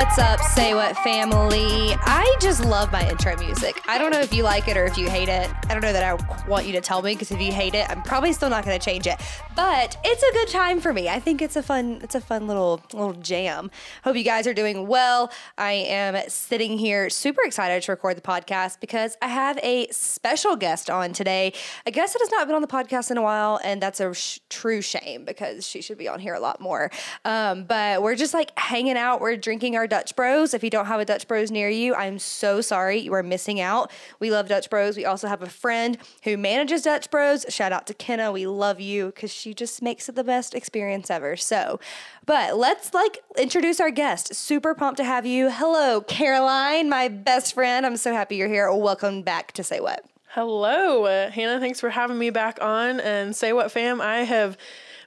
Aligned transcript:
What's 0.00 0.16
up, 0.16 0.40
Say 0.40 0.72
What 0.72 0.96
family? 0.96 1.94
I 2.00 2.34
just 2.40 2.64
love 2.64 2.90
my 2.90 3.06
intro 3.06 3.36
music. 3.36 3.82
I 3.86 3.98
don't 3.98 4.10
know 4.10 4.20
if 4.20 4.32
you 4.32 4.42
like 4.42 4.66
it 4.66 4.78
or 4.78 4.86
if 4.86 4.96
you 4.96 5.10
hate 5.10 5.28
it. 5.28 5.50
I 5.68 5.74
don't 5.74 5.82
know 5.82 5.92
that 5.92 6.02
I 6.02 6.46
want 6.48 6.64
you 6.64 6.72
to 6.72 6.80
tell 6.80 7.02
me 7.02 7.12
because 7.12 7.30
if 7.30 7.38
you 7.38 7.52
hate 7.52 7.74
it, 7.74 7.88
I'm 7.90 8.02
probably 8.02 8.32
still 8.32 8.48
not 8.48 8.64
going 8.64 8.76
to 8.76 8.82
change 8.82 9.06
it. 9.06 9.20
But 9.54 9.98
it's 10.02 10.22
a 10.22 10.32
good 10.32 10.48
time 10.48 10.80
for 10.80 10.94
me. 10.94 11.10
I 11.10 11.20
think 11.20 11.42
it's 11.42 11.54
a 11.54 11.62
fun, 11.62 12.00
it's 12.02 12.14
a 12.14 12.20
fun 12.20 12.46
little 12.46 12.80
little 12.94 13.12
jam. 13.12 13.70
Hope 14.02 14.16
you 14.16 14.24
guys 14.24 14.46
are 14.46 14.54
doing 14.54 14.86
well. 14.88 15.30
I 15.58 15.72
am 15.72 16.16
sitting 16.28 16.78
here 16.78 17.10
super 17.10 17.42
excited 17.44 17.82
to 17.82 17.92
record 17.92 18.16
the 18.16 18.22
podcast 18.22 18.80
because 18.80 19.18
I 19.20 19.28
have 19.28 19.58
a 19.62 19.86
special 19.88 20.56
guest 20.56 20.88
on 20.88 21.12
today. 21.12 21.52
A 21.84 21.90
guest 21.90 22.14
that 22.14 22.20
has 22.20 22.30
not 22.30 22.46
been 22.46 22.56
on 22.56 22.62
the 22.62 22.68
podcast 22.68 23.10
in 23.10 23.18
a 23.18 23.22
while, 23.22 23.60
and 23.62 23.82
that's 23.82 24.00
a 24.00 24.14
sh- 24.14 24.40
true 24.48 24.80
shame 24.80 25.26
because 25.26 25.66
she 25.68 25.82
should 25.82 25.98
be 25.98 26.08
on 26.08 26.20
here 26.20 26.32
a 26.32 26.40
lot 26.40 26.58
more. 26.58 26.90
Um, 27.26 27.64
but 27.64 28.02
we're 28.02 28.16
just 28.16 28.32
like 28.32 28.58
hanging 28.58 28.96
out. 28.96 29.20
We're 29.20 29.36
drinking 29.36 29.76
our 29.76 29.89
Dutch 29.90 30.16
Bros. 30.16 30.54
If 30.54 30.64
you 30.64 30.70
don't 30.70 30.86
have 30.86 31.00
a 31.00 31.04
Dutch 31.04 31.28
Bros 31.28 31.50
near 31.50 31.68
you, 31.68 31.94
I'm 31.94 32.18
so 32.18 32.62
sorry. 32.62 32.98
You 32.98 33.12
are 33.12 33.22
missing 33.22 33.60
out. 33.60 33.90
We 34.18 34.30
love 34.30 34.48
Dutch 34.48 34.70
Bros. 34.70 34.96
We 34.96 35.04
also 35.04 35.28
have 35.28 35.42
a 35.42 35.48
friend 35.50 35.98
who 36.22 36.38
manages 36.38 36.82
Dutch 36.82 37.10
Bros. 37.10 37.44
Shout 37.50 37.72
out 37.72 37.86
to 37.88 37.94
Kenna. 37.94 38.32
We 38.32 38.46
love 38.46 38.80
you 38.80 39.06
because 39.06 39.30
she 39.30 39.52
just 39.52 39.82
makes 39.82 40.08
it 40.08 40.14
the 40.14 40.24
best 40.24 40.54
experience 40.54 41.10
ever. 41.10 41.36
So, 41.36 41.78
but 42.24 42.56
let's 42.56 42.94
like 42.94 43.18
introduce 43.36 43.80
our 43.80 43.90
guest. 43.90 44.34
Super 44.34 44.74
pumped 44.74 44.96
to 44.96 45.04
have 45.04 45.26
you. 45.26 45.50
Hello, 45.50 46.00
Caroline, 46.00 46.88
my 46.88 47.08
best 47.08 47.52
friend. 47.52 47.84
I'm 47.84 47.98
so 47.98 48.14
happy 48.14 48.36
you're 48.36 48.48
here. 48.48 48.72
Welcome 48.72 49.20
back 49.22 49.52
to 49.52 49.62
Say 49.62 49.80
What. 49.80 50.06
Hello, 50.28 51.06
uh, 51.06 51.28
Hanna. 51.28 51.58
Thanks 51.58 51.80
for 51.80 51.90
having 51.90 52.16
me 52.16 52.30
back 52.30 52.62
on. 52.62 53.00
And 53.00 53.34
say 53.34 53.52
what, 53.52 53.72
fam? 53.72 54.00
I 54.00 54.18
have 54.18 54.56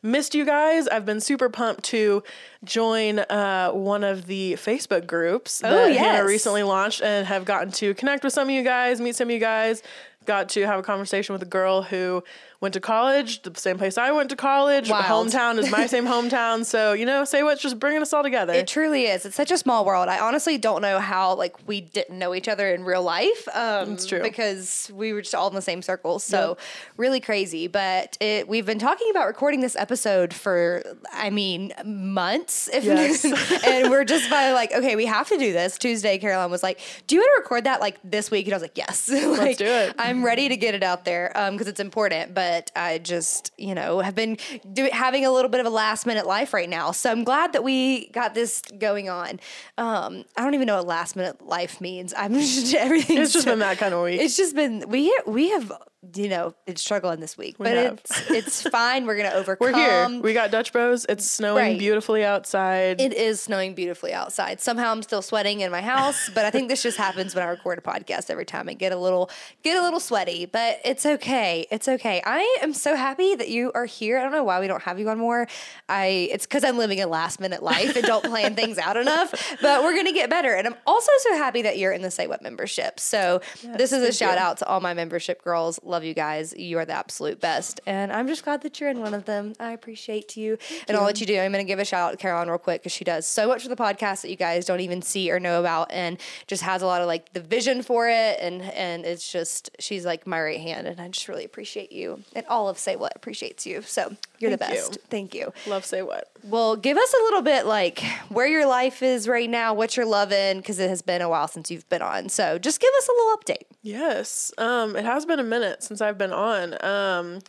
missed 0.04 0.36
you 0.36 0.46
guys. 0.46 0.88
I've 0.88 1.06
been 1.06 1.22
super 1.22 1.50
pumped 1.50 1.84
to 1.86 2.22
join 2.64 3.20
uh, 3.20 3.72
one 3.72 4.04
of 4.04 4.28
the 4.28 4.54
Facebook 4.54 5.08
groups 5.08 5.62
Oh, 5.64 5.70
that 5.70 5.94
yes. 5.94 6.00
Hanna 6.00 6.26
recently 6.28 6.62
launched 6.64 7.02
and 7.02 7.26
have 7.26 7.46
gotten 7.46 7.72
to 7.74 7.94
connect 7.96 8.24
with 8.24 8.34
some 8.34 8.50
of 8.50 8.54
you 8.54 8.64
guys, 8.64 9.02
meet 9.02 9.16
some 9.16 9.30
of 9.30 9.34
you 9.34 9.40
guys. 9.40 9.82
Got 10.26 10.50
to 10.50 10.62
have 10.66 10.80
a 10.80 10.84
conversation 10.84 11.34
with 11.34 11.42
a 11.42 11.46
girl 11.48 11.82
who 11.82 12.24
went 12.64 12.74
to 12.74 12.80
college, 12.80 13.42
the 13.42 13.54
same 13.60 13.78
place 13.78 13.98
I 13.98 14.14
went 14.14 14.30
to 14.30 14.38
college. 14.38 14.90
Wild. 14.90 15.28
Hometown 15.28 15.58
is 15.60 15.70
my 15.70 15.86
same 15.86 16.06
hometown. 16.16 16.64
So, 16.64 16.94
you 16.94 17.06
know, 17.06 17.26
say 17.26 17.44
what's 17.44 17.62
just 17.62 17.78
bringing 17.78 18.02
us 18.02 18.14
all 18.14 18.24
together. 18.24 18.54
It 18.54 18.68
truly 18.70 19.04
is. 19.04 19.26
It's 19.26 19.36
such 19.36 19.52
a 19.52 19.58
small 19.58 19.84
world. 19.84 20.08
I 20.08 20.20
honestly 20.20 20.58
don't 20.58 20.82
know 20.82 21.00
how 21.00 21.36
like 21.36 21.58
we 21.68 21.82
didn't 21.82 22.18
know 22.18 22.34
each 22.34 22.48
other 22.48 22.74
in 22.74 22.86
real 22.86 23.04
life. 23.04 23.50
Um, 23.54 23.92
It's 23.92 24.06
true. 24.06 24.24
because 24.24 24.90
we 24.96 25.12
were 25.12 25.22
just 25.22 25.36
all 25.36 25.50
in 25.50 25.56
the 25.56 25.62
same 25.62 25.82
circles. 25.82 26.24
So 26.24 26.56
really 26.96 27.20
crazy. 27.20 27.68
But 27.68 28.18
it, 28.22 28.48
we've 28.48 28.66
been 28.66 28.80
talking 28.80 29.10
about 29.12 29.28
recording 29.28 29.60
this 29.60 29.76
episode 29.76 30.34
for, 30.34 30.84
I 31.12 31.30
mean, 31.30 31.74
months. 31.86 32.70
If 32.72 32.86
Yes. 32.86 33.26
and 33.68 33.92
we're 33.92 34.06
just 34.06 34.30
by 34.30 34.54
like, 34.54 34.72
okay, 34.74 34.96
we 34.96 35.06
have 35.06 35.28
to 35.28 35.38
do 35.38 35.52
this. 35.52 35.78
Tuesday, 35.78 36.18
Caroline 36.18 36.50
was 36.50 36.64
like, 36.64 36.80
"Do 37.08 37.16
you 37.16 37.22
want 37.22 37.32
to 37.36 37.42
record 37.42 37.66
that 37.66 37.82
like 37.82 37.98
this 38.06 38.32
week?" 38.32 38.46
And 38.46 38.54
I 38.54 38.56
was 38.56 38.62
like, 38.62 38.78
"Yes." 38.78 39.10
like, 39.12 39.24
Let's 39.40 39.58
do 39.58 39.66
it. 39.66 39.96
I'm 39.98 40.24
ready 40.24 40.48
to 40.48 40.56
get 40.56 40.76
it 40.76 40.84
out 40.84 41.04
there 41.04 41.30
because 41.52 41.68
it's 41.68 41.80
important. 41.82 42.34
But 42.34 42.53
I 42.76 42.98
just, 42.98 43.52
you 43.58 43.76
know, 43.76 44.00
have 44.00 44.16
been 44.16 44.38
do, 44.72 44.90
having 44.92 45.26
a 45.26 45.32
little 45.32 45.50
bit 45.50 45.60
of 45.60 45.66
a 45.66 45.70
last 45.70 46.06
minute 46.06 46.26
life 46.26 46.54
right 46.54 46.70
now. 46.70 46.92
So 46.92 47.12
I'm 47.12 47.24
glad 47.24 47.54
that 47.54 47.64
we 47.64 48.08
got 48.10 48.34
this 48.34 48.62
going 48.78 49.10
on. 49.10 49.40
Um, 49.78 50.26
I 50.38 50.44
don't 50.44 50.54
even 50.54 50.68
know 50.68 50.78
what 50.78 50.88
last 50.88 51.16
minute 51.16 51.46
life 51.46 51.82
means. 51.82 52.14
I'm 52.16 52.34
just 52.40 52.74
everything. 52.76 53.18
it's 53.18 53.34
just 53.34 53.46
been 53.46 53.60
that 53.60 53.78
kind 53.84 53.94
of 53.94 54.04
week. 54.04 54.22
It's 54.22 54.38
just 54.38 54.56
been 54.56 54.86
we 54.88 55.14
we 55.26 55.50
have 55.50 55.72
you 56.16 56.28
know 56.28 56.54
it's 56.68 56.82
struggling 56.82 57.20
this 57.20 57.38
week, 57.38 57.56
but 57.58 57.68
have. 57.76 57.94
it's 57.94 58.30
it's 58.32 58.62
fine. 58.70 59.06
We're 59.06 59.16
gonna 59.18 59.36
overcome. 59.36 59.72
We're 59.72 59.76
here. 59.76 60.22
We 60.22 60.34
got 60.34 60.52
Dutch 60.52 60.74
Bros. 60.74 61.06
It's 61.08 61.26
snowing 61.30 61.56
Right. 61.64 61.80
beautifully 61.80 62.24
outside. 62.26 63.00
It 63.00 63.14
is 63.14 63.40
snowing 63.42 63.74
beautifully 63.74 64.14
outside. 64.14 64.60
Somehow 64.60 64.92
I'm 64.92 65.02
still 65.04 65.22
sweating 65.22 65.62
in 65.62 65.72
my 65.72 65.82
house, 65.82 66.30
but 66.34 66.46
I 66.46 66.50
think 66.52 66.68
this 66.70 66.84
just 66.84 66.98
happens 66.98 67.34
when 67.36 67.44
I 67.44 67.48
record 67.48 67.78
a 67.78 67.82
podcast 67.82 68.30
every 68.30 68.46
time 68.46 68.68
I 68.70 68.74
get 68.74 68.92
a 68.92 68.98
little 68.98 69.30
get 69.64 69.78
a 69.78 69.82
little 69.82 70.00
sweaty, 70.00 70.46
but 70.46 70.80
it's 70.84 71.06
okay. 71.06 71.66
It's 71.72 71.88
okay. 71.88 72.22
I 72.26 72.58
am 72.62 72.74
so 72.74 72.96
happy 72.96 73.36
that 73.36 73.50
you 73.50 73.72
are 73.74 73.86
here. 73.86 74.20
I 74.20 74.24
don't 74.24 74.32
know 74.32 74.44
why 74.44 74.60
we 74.60 74.68
don't 74.68 74.82
have 74.84 75.00
you 75.00 75.10
on 75.10 75.18
more. 75.18 75.48
I 75.90 76.28
it's 76.32 76.46
cuz 76.46 76.64
I'm 76.64 76.78
living 76.78 77.00
a 77.02 77.08
last 77.08 77.40
minute 77.40 77.64
life 77.64 77.96
and 77.96 78.06
don't 78.06 78.24
plan 78.26 78.56
things 78.56 78.78
out 78.78 78.98
enough, 78.98 79.32
but 79.62 79.84
we're 79.84 79.94
going 79.94 80.06
to 80.06 80.12
get 80.12 80.30
better. 80.30 80.54
And 80.54 80.68
I'm 80.68 80.76
also 80.86 81.12
so 81.20 81.38
happy 81.38 81.62
that 81.64 81.78
you're 81.78 81.92
in 81.92 82.02
the 82.02 82.12
Say 82.12 82.28
What 82.28 82.42
membership. 82.42 83.00
So, 83.00 83.42
this 83.64 83.92
is 83.92 84.04
a 84.04 84.12
shout 84.12 84.38
you. 84.38 84.44
out 84.44 84.58
to 84.58 84.66
all 84.68 84.80
my 84.82 84.94
membership 84.94 85.44
girls. 85.44 85.80
Love 85.94 86.04
you 86.04 86.16
guys. 86.16 86.56
You 86.58 86.80
are 86.80 86.86
the 86.86 86.94
absolute 86.94 87.40
best. 87.40 87.80
And 87.86 88.12
I'm 88.12 88.28
just 88.28 88.44
glad 88.44 88.64
that 88.64 88.80
you're 88.80 88.90
in 88.90 89.00
one 89.00 89.14
of 89.14 89.26
them. 89.26 89.54
I 89.60 89.74
appreciate 89.74 90.36
you 90.36 90.58
and 90.88 90.98
all 90.98 91.06
that 91.06 91.22
you 91.22 91.28
do. 91.28 91.40
I'm 91.40 91.52
going 91.52 91.64
to 91.64 91.68
give 91.68 91.78
a 91.78 91.86
shout 91.86 92.08
out 92.08 92.12
to 92.14 92.18
Caroline 92.18 92.48
real 92.50 92.58
quick 92.58 92.82
because 92.82 92.94
she 92.94 93.04
does 93.04 93.28
so 93.28 93.48
much 93.48 93.62
for 93.62 93.70
the 93.70 93.76
podcast 93.76 94.24
that 94.24 94.32
you 94.32 94.36
guys 94.36 94.66
don't 94.66 94.80
even 94.80 95.04
see 95.04 95.30
or 95.32 95.40
know 95.40 95.60
about 95.60 95.92
and 95.92 96.18
just 96.48 96.64
has 96.64 96.82
a 96.82 96.88
lot 96.88 97.02
of 97.02 97.06
like 97.06 97.32
the 97.34 97.42
vision 97.42 97.84
for 97.84 98.10
it. 98.10 98.40
And, 98.40 98.64
and 98.64 99.06
it's 99.06 99.32
just, 99.32 99.70
she's 99.78 100.04
like 100.04 100.26
my 100.26 100.42
right 100.42 100.60
hand. 100.60 100.88
And 100.88 101.00
I 101.00 101.10
just 101.10 101.28
really 101.28 101.46
appreciate 101.46 101.92
you. 101.92 102.24
And 102.36 102.44
all 102.48 102.70
of 102.70 102.80
Say 102.80 102.96
What 102.96 103.14
appreciates 103.16 103.68
you. 103.68 103.84
So 103.84 104.16
you're 104.40 104.50
the 104.50 104.58
Thank 104.58 104.72
you. 104.74 104.78
best. 104.80 104.98
Thank 105.12 105.36
you. 105.36 105.54
Love 105.68 105.86
say 105.86 106.02
what. 106.02 106.28
Well, 106.44 106.76
give 106.76 106.98
us 106.98 107.14
a 107.14 107.24
little 107.24 107.44
bit 107.44 107.68
like 107.68 108.00
where 108.30 108.48
your 108.48 108.66
life 108.66 109.04
is 109.04 109.28
right 109.28 109.50
now, 109.50 109.76
what 109.76 109.96
you're 109.96 110.08
loving, 110.08 110.58
because 110.58 110.80
it 110.80 110.90
has 110.90 111.04
been 111.04 111.22
a 111.22 111.30
while 111.30 111.48
since 111.48 111.70
you've 111.70 111.88
been 111.88 112.02
on. 112.02 112.30
So 112.30 112.58
just 112.58 112.82
give 112.82 112.90
us 112.98 113.08
a 113.08 113.12
little 113.12 113.38
update. 113.38 113.64
Yes. 113.84 114.52
Um, 114.58 114.96
it 114.96 115.04
has 115.06 115.26
been 115.26 115.40
a 115.40 115.44
minute 115.44 115.83
since 115.84 116.02
I've 116.02 116.18
been 116.18 116.34
on. 116.34 116.84
Um, 116.84 117.40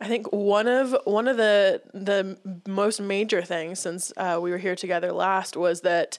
I 0.00 0.08
think 0.08 0.32
one 0.32 0.66
of 0.66 0.96
one 1.04 1.28
of 1.28 1.36
the 1.36 1.80
the 1.92 2.36
most 2.66 3.00
major 3.00 3.42
things 3.42 3.78
since 3.78 4.12
uh, 4.16 4.38
we 4.42 4.50
were 4.50 4.58
here 4.58 4.76
together 4.76 5.12
last 5.12 5.56
was 5.56 5.82
that 5.82 6.18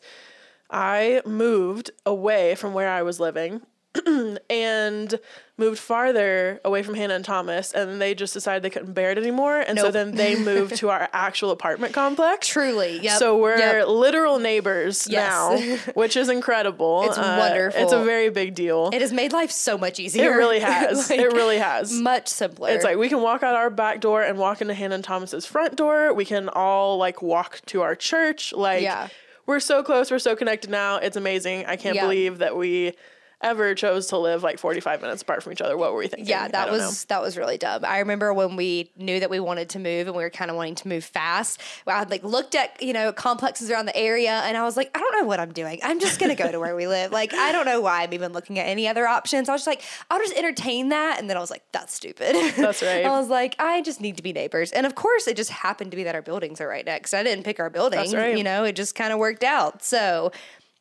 I 0.69 1.21
moved 1.25 1.91
away 2.05 2.55
from 2.55 2.73
where 2.73 2.89
I 2.89 3.01
was 3.01 3.19
living 3.19 3.61
and 4.49 5.19
moved 5.57 5.79
farther 5.79 6.59
away 6.65 6.83
from 6.83 6.95
Hanna 6.95 7.13
and 7.15 7.23
Thomas, 7.23 7.71
and 7.71 8.01
they 8.01 8.13
just 8.13 8.33
decided 8.33 8.61
they 8.61 8.69
couldn't 8.69 8.91
bear 8.93 9.11
it 9.11 9.17
anymore, 9.17 9.57
and 9.57 9.79
so 9.79 9.89
then 9.89 10.11
they 10.15 10.35
moved 10.43 10.75
to 10.77 10.89
our 10.89 11.07
actual 11.13 11.51
apartment 11.51 11.93
complex. 11.93 12.47
Truly. 12.47 12.99
Yep. 12.99 13.19
So 13.19 13.37
we're 13.37 13.57
Yep. 13.57 13.87
literal 13.87 14.39
neighbors 14.39 15.07
Yes. 15.09 15.29
now, 15.31 15.91
which 15.93 16.17
is 16.17 16.27
incredible. 16.27 17.03
It's 17.05 17.17
Uh, 17.17 17.37
wonderful. 17.39 17.81
It's 17.81 17.93
a 17.93 18.03
very 18.03 18.29
big 18.29 18.53
deal. 18.53 18.89
It 18.93 18.99
has 19.01 19.13
made 19.13 19.31
life 19.31 19.49
so 19.51 19.77
much 19.77 19.97
easier. 19.97 20.33
It 20.33 20.35
really 20.35 20.59
has. 20.71 21.09
Like, 21.09 21.19
it 21.21 21.31
really 21.31 21.57
has. 21.59 21.93
much 21.93 22.27
simpler. 22.27 22.69
It's 22.71 22.83
like 22.83 22.97
we 22.97 23.07
can 23.07 23.21
walk 23.21 23.41
out 23.41 23.55
our 23.55 23.69
back 23.69 24.01
door 24.01 24.23
and 24.23 24.37
walk 24.37 24.61
into 24.61 24.73
Hanna 24.73 24.95
and 24.95 25.03
Thomas's 25.05 25.45
front 25.45 25.77
door. 25.77 26.13
We 26.13 26.25
can 26.25 26.49
all 26.49 26.97
like 26.97 27.21
walk 27.21 27.61
to 27.67 27.81
our 27.81 27.95
church. 27.95 28.51
Like 28.51 28.81
Yeah. 28.81 29.07
we're 29.45 29.61
so 29.61 29.83
close. 29.83 30.11
We're 30.11 30.19
so 30.19 30.35
connected 30.35 30.69
now. 30.69 30.97
It's 30.97 31.15
amazing. 31.15 31.65
I 31.65 31.77
can't 31.77 31.95
Yeah. 31.95 32.01
believe 32.01 32.39
that 32.39 32.57
we 32.57 32.93
ever 33.41 33.75
chose 33.75 34.07
to 34.07 34.17
live 34.17 34.43
like 34.43 34.59
45 34.59 35.01
minutes 35.01 35.21
apart 35.21 35.43
from 35.43 35.51
each 35.51 35.61
other. 35.61 35.77
What 35.77 35.91
were 35.93 35.99
we 35.99 36.07
thinking? 36.07 36.27
yeah, 36.27 36.47
that 36.47 36.71
was 36.71 37.05
that 37.05 37.21
was 37.21 37.37
really 37.37 37.57
dumb. 37.57 37.85
I 37.85 37.99
remember 37.99 38.33
when 38.33 38.55
we 38.55 38.91
knew 38.97 39.19
that 39.19 39.29
we 39.29 39.39
wanted 39.39 39.69
to 39.69 39.79
move 39.79 40.07
and 40.07 40.15
we 40.15 40.23
were 40.23 40.29
kind 40.29 40.49
of 40.49 40.57
wanting 40.57 40.75
to 40.75 40.87
move 40.87 41.03
fast. 41.03 41.61
I 41.87 41.99
had 41.99 42.09
like 42.09 42.23
looked 42.23 42.55
at 42.55 42.81
you 42.81 42.93
know 42.93 43.11
complexes 43.11 43.69
around 43.69 43.85
the 43.85 43.95
area 43.95 44.31
and 44.31 44.57
I 44.57 44.63
was 44.63 44.77
like, 44.77 44.91
I 44.95 44.99
don't 44.99 45.19
know 45.19 45.27
what 45.27 45.39
I'm 45.39 45.51
doing. 45.51 45.79
I'm 45.83 45.99
just 45.99 46.19
gonna 46.19 46.35
go 46.35 46.51
to 46.51 46.59
where 46.59 46.75
we 46.75 46.87
live. 46.87 47.11
Like 47.11 47.33
I 47.33 47.51
don't 47.51 47.65
know 47.65 47.81
why 47.81 48.03
I'm 48.03 48.13
even 48.13 48.33
looking 48.33 48.59
at 48.59 48.67
any 48.67 48.87
other 48.87 49.07
options. 49.07 49.49
I 49.49 49.53
was 49.53 49.65
just 49.65 49.67
like, 49.67 49.83
I'll 50.09 50.19
just 50.19 50.35
entertain 50.35 50.89
that, 50.89 51.19
and 51.19 51.29
then 51.29 51.37
I 51.37 51.39
was 51.39 51.51
like, 51.51 51.63
that's 51.71 51.93
stupid. 51.93 52.35
That's 52.55 52.81
right. 52.81 53.05
I 53.05 53.19
was 53.19 53.29
like, 53.29 53.55
I 53.59 53.81
just 53.81 54.01
need 54.01 54.17
to 54.17 54.23
be 54.23 54.33
neighbors, 54.33 54.71
and 54.71 54.85
of 54.85 54.95
course, 54.95 55.27
it 55.27 55.37
just 55.37 55.51
happened 55.51 55.91
to 55.91 55.97
be 55.97 56.03
that 56.03 56.15
our 56.15 56.21
buildings 56.21 56.61
are 56.61 56.67
right 56.67 56.85
next. 56.85 57.13
I 57.13 57.23
didn't 57.23 57.43
pick 57.43 57.59
our 57.59 57.69
building. 57.69 58.11
Right. 58.11 58.37
You 58.37 58.43
know, 58.43 58.63
it 58.63 58.75
just 58.75 58.95
kind 58.95 59.13
of 59.13 59.19
worked 59.19 59.43
out. 59.43 59.83
So. 59.83 60.31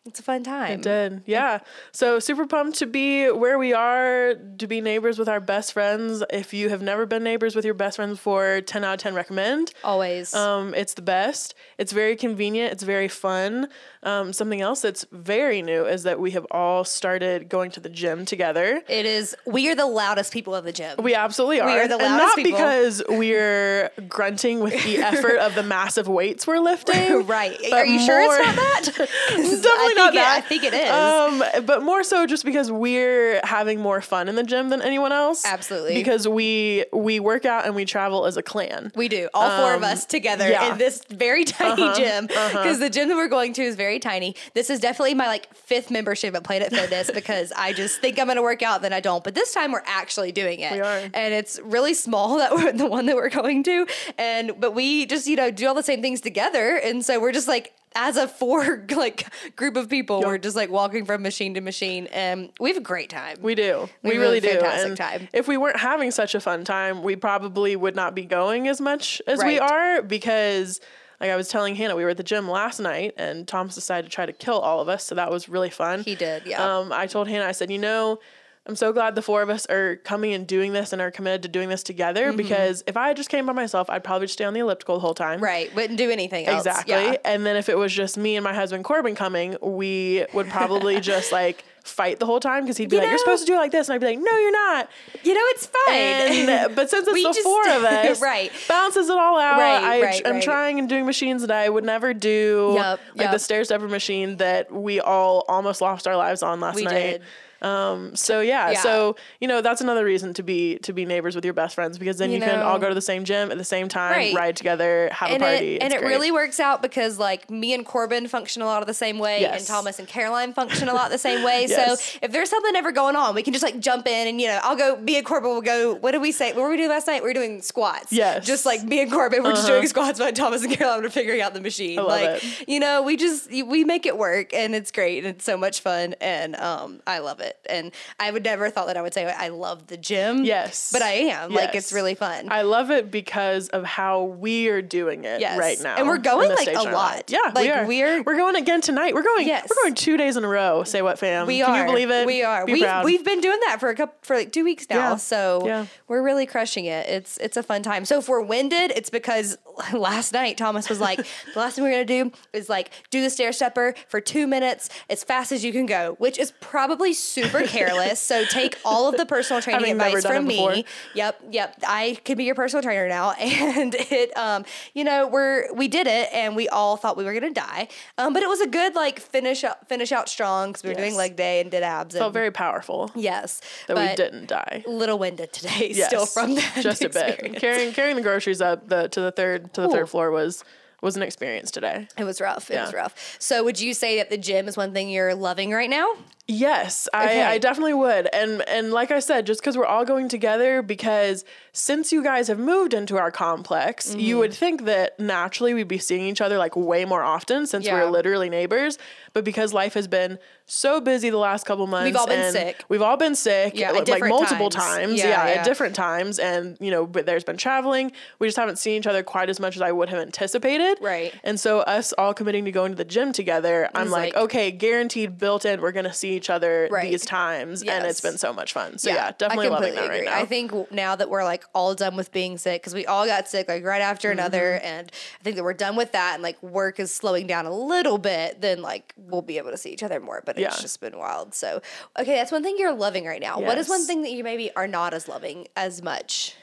It's 0.07 0.21
a 0.21 0.23
fun 0.23 0.45
time. 0.45 0.73
It 0.73 0.83
Did 0.83 1.23
yeah. 1.25 1.61
So 1.93 2.19
super 2.19 2.47
pumped 2.47 2.77
to 2.81 2.87
be 2.87 3.31
where 3.31 3.59
we 3.59 3.73
are, 3.73 4.35
to 4.59 4.67
be 4.67 4.83
neighbors 4.83 5.19
with 5.19 5.31
our 5.31 5.41
best 5.41 5.73
friends. 5.73 6.23
If 6.29 6.53
you 6.53 6.69
have 6.69 6.83
never 6.83 7.07
been 7.07 7.25
neighbors 7.25 7.57
with 7.57 7.65
your 7.65 7.73
best 7.73 7.97
friends 7.97 8.19
before, 8.19 8.61
10 8.61 8.85
out 8.85 8.95
of 8.95 9.01
10 9.01 9.15
recommend. 9.15 9.73
Always. 9.83 10.35
Um, 10.35 10.75
it's 10.75 10.93
the 10.93 11.01
best. 11.01 11.55
It's 11.79 11.91
very 11.93 12.17
convenient. 12.17 12.71
It's 12.73 12.83
very 12.83 13.09
fun. 13.09 13.69
Um, 14.03 14.35
something 14.35 14.61
else 14.61 14.83
that's 14.83 15.07
very 15.11 15.63
new 15.63 15.87
is 15.87 16.03
that 16.03 16.21
we 16.21 16.33
have 16.33 16.47
all 16.51 16.85
started 16.85 17.49
going 17.49 17.71
to 17.71 17.81
the 17.81 17.89
gym 17.89 18.27
together. 18.27 18.83
it 18.87 19.07
is. 19.07 19.35
We 19.47 19.71
are 19.71 19.75
the 19.75 19.87
loudest 19.87 20.35
people 20.35 20.55
of 20.55 20.65
the 20.65 20.73
gym. 20.73 20.97
We 21.03 21.15
absolutely 21.15 21.61
are. 21.61 21.67
We 21.67 21.81
are 21.81 21.89
the 21.89 21.95
and 21.95 22.03
loudest 22.03 22.27
not 22.27 22.37
people. 22.37 22.51
because 22.59 23.03
we're 23.09 23.91
grunting 24.07 24.61
with 24.61 24.85
the 24.85 24.99
effort 25.03 25.39
of 25.39 25.55
the 25.55 25.63
massive 25.63 26.09
weights 26.09 26.47
we're 26.47 26.59
lifting. 26.59 27.27
right. 27.27 27.57
Are 27.73 27.87
you 27.87 27.99
sure 28.05 28.21
it's 28.21 28.47
not 28.47 28.57
that? 28.57 29.09
Definitely 29.31 29.94
I 29.99 30.05
not 30.05 30.13
think 30.13 30.15
it- 30.15 30.25
that. 30.25 30.37
I 30.37 30.41
think 30.41 30.65
it 30.65 30.75
is. 30.75 31.61
Um, 31.61 31.67
but 31.67 31.83
more 31.83 32.03
so 32.05 32.27
just 32.27 32.45
because 32.45 32.71
we're 32.71 33.41
having 33.45 33.81
more 33.81 34.01
fun 34.01 34.29
in 34.29 34.35
the 34.37 34.43
gym 34.43 34.69
than 34.69 34.83
anyone 34.83 35.13
else. 35.13 35.45
Absolutely. 35.47 35.95
Because 35.95 36.27
we 36.29 36.85
we 36.93 37.21
work 37.21 37.45
out 37.45 37.67
and 37.67 37.75
we 37.75 37.85
travel 37.85 38.27
as 38.27 38.37
a 38.37 38.43
clan. 38.43 38.93
We 38.95 39.09
do. 39.09 39.29
All 39.35 39.49
four 39.63 39.75
of 39.75 39.83
us 39.83 40.05
together 40.07 40.45
Um, 40.47 40.51
yeah. 40.51 40.61
Uh-huh. 40.63 40.73
in 40.73 40.79
this 40.79 41.03
very 41.11 41.45
tiny 41.45 41.93
gym. 41.95 42.27
Because 42.27 42.79
the 42.79 42.91
gym 42.91 43.09
that 43.09 43.17
we're 43.17 43.29
going 43.29 43.53
to 43.55 43.63
is 43.63 43.77
very 43.77 43.99
tiny. 43.99 44.35
This 44.55 44.71
is 44.71 44.81
definitely 44.81 45.15
my 45.15 45.27
like 45.27 45.53
fifth 45.55 45.91
membership 45.91 46.35
at 46.35 46.45
Planet 46.45 46.71
Fitness 46.71 47.11
because 47.15 47.53
I 47.57 47.73
just 47.73 48.01
think 48.01 48.19
I'm 48.19 48.27
gonna 48.27 48.43
work 48.43 48.63
out, 48.63 48.83
then 48.83 48.93
I 48.93 49.01
don't. 49.01 49.23
But 49.25 49.35
this 49.35 49.53
time 49.53 49.73
we're 49.73 49.83
actually 49.87 50.33
doing 50.33 50.61
it. 50.61 50.73
We 50.73 50.81
are. 50.81 50.99
And 51.15 51.35
it's 51.35 51.61
really 51.63 51.95
small 51.95 52.39
that 52.39 52.53
we're 52.55 52.73
the 52.73 52.87
one 52.87 53.07
that 53.07 53.17
we're 53.17 53.29
going 53.43 53.63
to. 53.65 53.87
And 54.19 54.53
but 54.59 54.73
we 54.75 55.07
just, 55.07 55.27
you 55.27 55.37
know, 55.37 55.51
do 55.51 55.67
all 55.69 55.75
the 55.75 55.83
same 55.83 56.03
things 56.03 56.21
together. 56.21 56.77
And 56.77 57.05
so 57.05 57.21
we're 57.21 57.33
just 57.33 57.49
like 57.49 57.73
as 57.95 58.17
a 58.17 58.27
four 58.27 58.85
like 58.97 59.27
group 59.57 59.77
of 59.77 59.89
people, 59.89 60.21
we're 60.23 60.39
just 60.39 60.57
like 60.57 60.71
walking 60.71 61.05
from 61.05 61.23
machine 61.23 61.55
to 61.55 61.61
machine, 61.61 62.07
and 62.13 62.51
we 62.61 62.71
have 62.71 62.77
a 62.77 62.81
great 62.83 63.11
time. 63.11 63.37
We 63.41 63.55
do. 63.55 63.89
We 64.03 64.11
We, 64.13 64.19
really 64.19 64.41
do. 64.41 64.49
fantastic 64.49 64.89
And 64.89 64.97
time. 64.97 65.29
if 65.33 65.47
we 65.49 65.57
weren't 65.57 65.79
having 65.79 66.11
such 66.11 66.35
a 66.35 66.41
fun 66.41 66.65
time, 66.65 67.03
we 67.03 67.17
probably 67.17 67.77
would 67.77 67.97
not 67.97 68.15
be 68.15 68.25
going 68.25 68.69
as 68.69 68.81
much 68.81 69.23
as 69.27 69.43
we 69.43 69.59
are 69.59 70.03
because 70.03 70.81
like 71.21 71.31
I 71.31 71.37
was 71.37 71.49
telling 71.49 71.77
Hanna, 71.77 71.95
we 71.95 72.05
were 72.05 72.11
at 72.11 72.17
the 72.17 72.23
gym 72.25 72.49
last 72.51 72.81
night 72.81 73.15
and 73.17 73.47
Thomas 73.47 73.75
decided 73.75 74.11
to 74.11 74.15
try 74.15 74.27
to 74.27 74.33
kill 74.33 74.59
all 74.59 74.81
of 74.81 74.89
us, 74.89 75.05
so 75.05 75.15
that 75.15 75.31
was 75.31 75.49
really 75.49 75.71
fun. 75.71 76.03
He 76.03 76.17
did, 76.17 76.47
yeah. 76.47 76.79
Um, 76.79 76.93
I 76.93 77.07
told 77.07 77.29
Hanna, 77.29 77.45
I 77.47 77.53
said, 77.53 77.71
you 77.71 77.79
know, 77.79 78.19
I'm 78.67 78.77
so 78.77 78.93
glad 78.95 79.15
the 79.15 79.21
four 79.23 79.43
of 79.43 79.51
us 79.51 79.67
are 79.67 79.97
coming 79.97 80.33
and 80.33 80.47
doing 80.47 80.73
this 80.73 80.95
and 80.95 81.03
are 81.03 81.11
committed 81.11 81.43
to 81.43 81.49
doing 81.49 81.69
this 81.69 81.83
together 81.83 82.29
mm-hmm. 82.29 82.37
because 82.39 82.83
if 82.87 82.97
I 82.97 83.13
just 83.13 83.29
came 83.29 83.45
by 83.45 83.53
myself, 83.53 83.91
I'd 83.91 84.03
probably 84.03 84.25
just 84.27 84.35
stay 84.35 84.45
on 84.45 84.55
the 84.55 84.61
elliptical 84.61 84.95
the 84.97 85.01
whole 85.01 85.13
time. 85.15 85.41
right, 85.41 85.75
wouldn't 85.75 85.99
do 85.99 86.11
anything 86.11 86.47
else. 86.47 86.65
Exactly. 86.67 86.95
Yeah. 86.95 87.17
And 87.27 87.45
then 87.45 87.57
if 87.57 87.69
it 87.69 87.77
was 87.77 87.93
just 87.93 88.17
me 88.17 88.37
and 88.37 88.45
my 88.45 88.55
husband 88.55 88.85
Corbin 88.85 89.15
coming, 89.15 89.57
we 89.61 90.25
would 90.33 90.49
probably 90.49 90.99
just 91.03 91.31
like 91.31 91.63
fight 91.85 92.19
the 92.19 92.25
whole 92.25 92.41
time 92.41 92.63
because 92.65 92.79
he'd 92.79 92.89
be 92.89 92.97
You 92.97 93.03
like, 93.03 93.11
"You're 93.11 93.19
supposed 93.19 93.43
to 93.43 93.47
do 93.47 93.53
it 93.57 93.59
like 93.59 93.71
this," 93.71 93.89
and 93.91 93.95
I'd 93.97 94.01
be 94.01 94.07
like, 94.07 94.19
"No, 94.19 94.39
you're 94.39 94.51
not." 94.51 94.89
You 95.23 95.35
know, 95.35 95.41
it's 95.49 95.67
fine. 95.67 95.95
And 95.95 96.49
uh, 96.49 96.69
but 96.75 96.89
since 96.89 97.07
it's 97.07 97.15
the 97.23 97.23
just- 97.23 97.41
four 97.43 97.69
of 97.69 97.85
us, 97.85 98.23
Right. 98.23 98.51
balances 98.67 99.11
it 99.11 99.19
all 99.19 99.39
out. 99.39 99.59
Right, 99.59 99.83
I, 99.83 100.01
right, 100.01 100.23
I'm 100.25 100.35
right. 100.37 100.43
trying 100.43 100.79
and 100.79 100.89
doing 100.89 101.05
machines 101.05 101.43
that 101.43 101.51
I 101.51 101.69
would 101.69 101.85
never 101.85 102.15
do, 102.15 102.73
Yup, 102.77 103.01
like 103.15 103.25
yup. 103.25 103.33
the 103.33 103.39
stair 103.39 103.63
stepper 103.65 103.89
machine 103.89 104.39
that 104.39 104.73
we 104.73 105.01
all 105.01 105.45
almost 105.49 105.83
lost 105.83 106.09
our 106.09 106.17
lives 106.17 106.43
on 106.43 106.61
last 106.61 106.77
We 106.77 106.85
night. 106.85 106.93
did. 106.95 107.23
Um, 107.65 108.15
so 108.15 108.41
yeah, 108.41 108.71
Yeah. 108.73 108.81
so 108.83 109.17
you 109.41 109.49
know 109.49 109.61
that's 109.63 109.81
another 109.81 110.05
reason 110.05 110.35
to 110.35 110.43
be 110.43 110.79
to 110.81 110.93
be 110.93 111.05
neighbors 111.07 111.35
with 111.35 111.45
your 111.45 111.55
best 111.55 111.75
friends 111.75 111.97
because 111.99 112.19
then 112.19 112.31
you, 112.31 112.37
You 112.39 112.43
can 112.45 112.61
all 112.61 112.79
go 112.79 112.89
to 112.89 112.95
the 112.95 113.01
same 113.01 113.25
gym 113.25 113.51
at 113.51 113.59
the 113.59 113.65
same 113.65 113.89
time, 113.89 114.13
Right. 114.13 114.35
ride 114.35 114.57
together, 114.57 115.09
have 115.13 115.31
and 115.31 115.43
a 115.43 115.47
party, 115.47 115.77
it 115.77 115.83
and 115.83 115.93
It's 115.93 115.95
it 115.95 116.01
great. 116.05 116.11
really 116.11 116.31
works 116.31 116.61
out 116.61 116.83
because 116.83 117.19
like 117.19 117.51
me 117.51 117.73
and 117.75 117.87
Corbin 117.87 118.29
function 118.29 118.61
a 118.63 118.67
lot 118.67 118.83
of 118.83 118.87
the 118.87 118.95
same 118.95 119.19
way, 119.19 119.45
and 119.47 119.65
Thomas 119.67 119.99
and 119.99 120.07
Caroline 120.07 120.53
function 120.53 120.89
a 120.89 120.95
lot 120.95 121.11
the 121.11 121.19
same 121.19 121.43
way. 121.43 121.67
Yes. 121.75 122.03
So 122.05 122.19
if 122.23 122.31
there's 122.33 122.51
something 122.51 122.77
ever 122.77 122.93
going 122.93 123.17
on, 123.17 123.35
we 123.35 123.43
can 123.43 123.53
just 123.55 123.63
like 123.63 123.79
jump 123.81 124.07
in 124.07 124.29
and 124.29 124.41
you 124.41 124.49
know 124.49 124.61
I'll 124.63 124.77
go. 124.77 124.97
Me 124.97 125.17
and 125.17 125.25
Corbin 125.25 125.51
will 125.51 125.63
go. 125.63 125.95
What 125.95 126.11
did 126.13 126.21
we 126.21 126.33
say? 126.33 126.53
What 126.53 126.63
were 126.63 126.69
we 126.71 126.77
doing 126.77 126.91
last 126.91 127.07
night? 127.07 127.23
We 127.23 127.29
were 127.31 127.35
doing 127.35 127.63
squats. 127.63 128.13
Yes. 128.13 128.45
just 128.47 128.67
like 128.67 128.83
me 128.83 129.01
and 129.01 129.11
Corbin, 129.11 129.43
we're 129.43 129.51
just 129.53 129.65
Uh-huh. 129.65 129.77
doing 129.77 129.87
squats, 129.87 130.19
but 130.19 130.37
Thomas 130.37 130.63
and 130.63 130.73
Caroline 130.77 131.05
are 131.05 131.09
figuring 131.11 131.41
out 131.41 131.55
the 131.55 131.61
machine. 131.61 131.97
like 132.05 132.43
it. 132.45 132.69
you 132.69 132.79
know, 132.81 133.03
we 133.03 133.17
just 133.17 133.51
we 133.51 133.85
make 133.85 134.05
it 134.05 134.19
work, 134.19 134.53
and 134.53 134.75
it's 134.75 134.91
great, 134.91 135.19
and 135.25 135.27
it's 135.35 135.45
so 135.45 135.57
much 135.57 135.81
fun, 135.81 136.15
and 136.21 136.55
um 136.57 137.01
I 137.07 137.19
love 137.21 137.41
it. 137.41 137.54
And 137.69 137.93
I 138.21 138.31
would 138.31 138.45
never 138.45 138.69
thought 138.71 138.89
that 138.89 138.97
I 138.97 139.03
would 139.03 139.15
say 139.15 139.25
I 139.27 139.49
love 139.49 139.87
the 139.87 139.97
gym. 139.97 140.45
Yes. 140.45 140.91
but 140.93 141.03
I 141.03 141.13
am. 141.13 141.53
Like 141.53 141.75
it's 141.75 141.93
really 141.93 142.15
fun. 142.15 142.49
I 142.51 142.63
love 142.63 142.91
it 142.91 143.11
because 143.11 143.69
of 143.71 143.85
how 143.85 144.23
we 144.25 144.69
are 144.69 144.83
doing 144.83 145.25
it 145.25 145.41
Yes. 145.41 145.59
right 145.59 145.81
now. 145.81 145.97
And 145.97 146.07
we're 146.07 146.19
going, 146.19 146.51
like, 146.51 146.69
a 146.69 146.83
lot. 146.83 147.25
Yeah, 147.31 147.39
Like, 147.55 147.57
we 147.65 147.71
are. 147.71 147.87
we're- 147.87 148.21
we're 148.21 148.37
going 148.37 148.57
again 148.57 148.81
tonight. 148.81 149.15
We're 149.15 149.23
going. 149.23 149.47
Yes. 149.47 149.67
we're 149.71 149.83
going 149.83 149.95
two 149.95 150.17
days 150.17 150.37
in 150.37 150.45
a 150.45 150.49
row. 150.49 150.85
Say 150.85 151.01
what, 151.03 151.19
fam? 151.19 151.47
We 151.47 151.61
Can 151.61 151.71
are. 151.71 151.79
you 151.81 151.85
believe 151.87 152.11
it? 152.11 152.27
We 152.27 152.43
are. 152.43 152.67
Be 152.67 152.75
We've, 152.75 152.83
proud. 152.83 153.05
we've 153.05 153.25
been 153.25 153.41
doing 153.41 153.59
that 153.67 153.81
for 153.81 153.89
a 153.89 153.95
couple 153.95 154.15
for 154.23 154.37
like 154.37 154.53
two 154.53 154.65
weeks 154.65 154.87
now. 154.91 155.11
Yeah. 155.11 155.17
So 155.17 155.63
Yeah. 155.65 155.87
we're 156.09 156.23
really 156.23 156.47
crushing 156.47 156.85
it. 156.85 157.09
It's 157.09 157.39
it's 157.39 157.57
a 157.57 157.63
fun 157.63 157.83
time. 157.83 158.05
So 158.05 158.19
if 158.19 158.29
we're 158.29 158.41
winded, 158.43 158.93
it's 158.95 159.11
because 159.11 159.57
last 159.93 160.33
night 160.33 160.57
Thomas 160.59 160.89
was 160.89 161.01
like, 161.01 161.19
the 161.55 161.59
last 161.61 161.77
thing 161.77 161.85
we're 161.85 161.91
gonna 161.93 162.05
do 162.05 162.33
is 162.53 162.69
like 162.69 162.91
do 163.11 163.23
the 163.23 163.31
stair 163.31 163.53
stepper 163.53 163.95
for 164.09 164.21
two 164.21 164.47
minutes 164.47 164.89
as 165.09 165.25
fast 165.25 165.51
as 165.53 165.65
you 165.65 165.73
can 165.73 165.87
go, 165.87 166.15
which 166.19 166.39
is 166.39 166.53
probably 166.61 167.13
super 167.13 167.44
careless. 167.49 168.21
so 168.21 168.45
take 168.45 168.79
all 168.85 169.09
of 169.09 169.17
the 169.17 169.27
personal 169.27 169.61
training 169.63 169.93
advice 169.93 170.25
from 170.25 170.47
me. 170.47 170.85
Yep, 171.15 171.41
yep. 171.51 171.77
I 171.87 172.19
could 172.25 172.39
be 172.39 172.45
your 172.45 172.55
personal 172.55 172.83
trainer 172.83 173.09
now. 173.09 173.33
And 173.75 173.95
it 173.95 174.37
um, 174.37 174.65
you 174.95 175.05
know, 175.05 175.27
we're 175.27 175.73
we 175.75 175.89
did 175.89 176.07
it 176.07 176.29
and 176.33 176.55
we 176.57 176.69
all 176.69 176.97
thought 176.97 177.17
we 177.17 177.25
were 177.25 177.35
gonna 177.35 177.53
die. 177.53 177.89
Um, 178.19 178.33
but 178.33 178.43
it 178.43 178.49
was 178.49 178.61
a 178.61 178.67
good 178.67 178.95
like 178.95 179.19
finish 179.21 179.65
out 179.65 179.89
finish 179.89 180.13
out 180.13 180.29
strong 180.29 180.71
because 180.71 180.83
we 180.83 180.91
were 180.91 180.95
doing 180.95 181.11
Yes. 181.11 181.19
leg 181.19 181.37
day 181.37 181.61
and 181.61 181.71
did 181.71 181.83
abs. 181.83 182.15
felt 182.15 182.27
and, 182.27 182.35
very 182.35 182.51
powerful 182.51 183.11
Yes, 183.15 183.61
that 183.89 183.97
we 183.97 184.15
didn't 184.17 184.47
die. 184.49 184.85
Little 184.87 185.19
winded 185.19 185.53
today, 185.53 185.91
Yes, 185.95 186.09
still 186.09 186.27
from 186.27 186.55
that. 186.57 186.79
just 186.81 187.03
a 187.05 187.09
bit. 187.09 187.57
Carrying 187.57 187.93
carrying 187.93 188.17
the 188.17 188.23
groceries 188.23 188.61
up 188.61 188.89
the 188.89 189.09
to 189.09 189.21
the 189.21 189.33
third 189.33 189.73
to 189.75 189.81
the 189.83 189.89
Ooh. 189.89 189.93
third 189.93 190.09
floor 190.09 190.31
was 190.31 190.65
was 191.05 191.17
an 191.17 191.23
experience 191.23 191.71
today. 191.71 192.09
It 192.19 192.25
was 192.25 192.41
rough. 192.41 192.71
It 192.71 192.81
was 192.81 192.93
rough. 192.95 193.37
So, 193.39 193.63
would 193.63 193.79
you 193.81 193.95
say 193.95 194.17
that 194.17 194.31
the 194.31 194.39
gym 194.39 194.67
is 194.67 194.77
one 194.77 194.93
thing 194.93 195.09
you're 195.11 195.35
loving 195.35 195.71
right 195.71 195.91
now? 195.91 196.09
Yes, 196.47 197.09
Okay. 197.15 197.43
I, 197.43 197.53
I 197.53 197.59
definitely 197.59 197.95
would. 197.95 198.29
And 198.35 198.61
and 198.69 198.93
like 198.93 199.11
I 199.11 199.21
said, 199.21 199.47
just 199.47 199.61
because 199.61 199.79
we're 199.79 199.87
all 199.87 200.05
going 200.05 200.29
together, 200.29 200.83
because 200.83 201.43
since 201.73 202.13
you 202.13 202.23
guys 202.23 202.49
have 202.49 202.59
moved 202.59 202.93
into 202.93 203.17
our 203.17 203.31
complex, 203.31 204.11
Mm-hmm. 204.11 204.21
you 204.21 204.39
would 204.39 204.53
think 204.53 204.85
that 204.85 205.19
naturally 205.19 205.73
we'd 205.73 205.89
be 205.89 205.97
seeing 205.99 206.27
each 206.27 206.41
other 206.43 206.59
like 206.59 206.77
way 206.77 207.05
more 207.07 207.23
often 207.23 207.67
since 207.67 207.87
Yeah. 207.87 207.95
we're 207.95 208.11
literally 208.11 208.51
neighbors. 208.51 208.99
But 209.35 209.45
because 209.45 209.75
life 209.75 209.95
has 209.95 210.07
been 210.09 210.39
so 210.65 211.01
busy 211.01 211.29
the 211.29 211.37
last 211.37 211.67
couple 211.67 211.87
months, 211.89 212.07
we've 212.07 212.17
all 212.17 212.27
been 212.27 212.53
sick. 212.53 212.85
We've 212.89 213.03
all 213.03 213.17
been 213.17 213.35
sick, 213.35 213.77
Yeah, 213.77 213.91
like 213.91 214.09
multiple 214.29 214.71
times. 214.71 214.97
times. 214.97 215.19
Yeah, 215.19 215.27
Yeah, 215.29 215.47
yeah. 215.47 215.59
at 215.61 215.65
different 215.65 215.95
times, 215.97 216.39
and 216.39 216.77
you 216.81 216.91
know, 216.91 217.05
but 217.05 217.27
there's 217.27 217.45
been 217.45 217.57
traveling. 217.57 218.13
We 218.39 218.47
just 218.47 218.57
haven't 218.57 218.79
seen 218.79 218.97
each 219.01 219.07
other 219.09 219.23
quite 219.25 219.51
as 219.51 219.59
much 219.59 219.75
as 219.77 219.83
I 219.83 219.91
would 219.93 220.09
have 220.09 220.21
anticipated. 220.21 220.99
Right. 221.01 221.35
And 221.43 221.59
so 221.59 221.81
us 221.81 222.13
all 222.17 222.33
committing 222.33 222.65
to 222.67 222.73
going 222.73 222.93
to 222.93 222.97
the 222.97 223.05
gym 223.05 223.33
together, 223.33 223.91
I'm 223.95 224.09
like, 224.09 224.35
like- 224.35 224.45
okay, 224.45 224.71
guaranteed, 224.71 225.37
built 225.37 225.65
in. 225.65 225.81
We're 225.81 225.91
gonna 225.93 226.13
see 226.15 226.31
each 226.37 226.49
other 226.49 226.89
Right. 226.91 227.11
these 227.11 227.27
times, 227.27 227.83
and 227.83 228.07
it's 228.07 228.21
been 228.21 228.39
so 228.39 228.53
much 228.53 228.73
fun. 228.73 228.99
So 228.99 229.11
yeah, 229.11 229.33
definitely 229.37 229.67
I 229.67 229.71
loving 229.71 229.95
that 229.97 230.09
right 230.09 230.15
agree. 230.19 230.27
now. 230.27 230.37
I 230.39 230.45
think 230.47 230.93
now 230.93 231.17
that 231.17 231.29
we're 231.29 231.45
like 231.45 231.65
all 231.75 231.95
done 231.95 232.15
with 232.15 232.31
being 232.31 232.57
sick, 232.57 232.83
because 232.83 232.95
we 232.95 233.05
all 233.05 233.27
got 233.27 233.49
sick 233.49 233.69
like 233.69 233.85
right 233.85 234.01
after 234.03 234.31
another, 234.31 234.79
Mm-hmm. 234.79 234.87
and 234.87 235.13
I 235.41 235.43
think 235.43 235.57
that 235.57 235.65
we're 235.65 235.73
done 235.73 235.97
with 235.97 236.13
that, 236.13 236.35
and 236.35 236.43
like 236.45 236.63
work 236.63 237.01
is 237.01 237.11
slowing 237.13 237.49
down 237.49 237.67
a 237.67 237.75
little 237.75 238.19
bit, 238.19 238.61
then 238.61 238.81
like 238.81 239.13
we'll 239.29 239.43
be 239.43 239.59
able 239.59 239.71
to 239.71 239.77
see 239.77 239.91
each 239.91 240.03
other 240.03 240.21
more. 240.21 240.43
But 240.45 240.59
it's 240.59 240.77
Yeah. 240.77 240.83
just 240.83 241.01
been 241.01 241.19
wild. 241.19 241.55
So 241.55 241.81
okay, 242.19 242.35
that's 242.37 242.53
one 242.53 242.63
thing 242.63 242.77
you're 242.79 242.95
loving 242.95 243.25
right 243.27 243.41
now. 243.41 243.61
What 243.61 243.79
is 243.79 243.89
one 243.89 244.07
thing 244.07 244.23
that 244.23 244.31
you 244.33 244.45
maybe 244.45 244.71
are 244.77 244.87
not 244.89 245.15
as 245.15 245.29
loving 245.29 245.69
as 245.77 246.03
much 246.03 246.55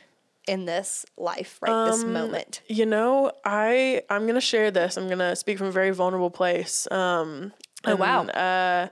in 0.47 0.65
this 0.65 1.05
life 1.17 1.59
right 1.61 1.85
this 1.85 2.03
Um, 2.03 2.13
moment? 2.13 2.61
you 2.67 2.85
know, 2.85 3.31
I 3.45 4.01
I'm 4.09 4.25
gonna 4.27 4.41
share 4.41 4.71
this. 4.71 4.97
I'm 4.97 5.07
gonna 5.09 5.35
speak 5.35 5.57
from 5.57 5.67
a 5.67 5.71
very 5.71 5.91
vulnerable 5.91 6.31
place. 6.31 6.87
Um, 6.91 7.53
Oh, 7.83 7.95
wow. 7.95 8.25
Uh, 8.25 8.89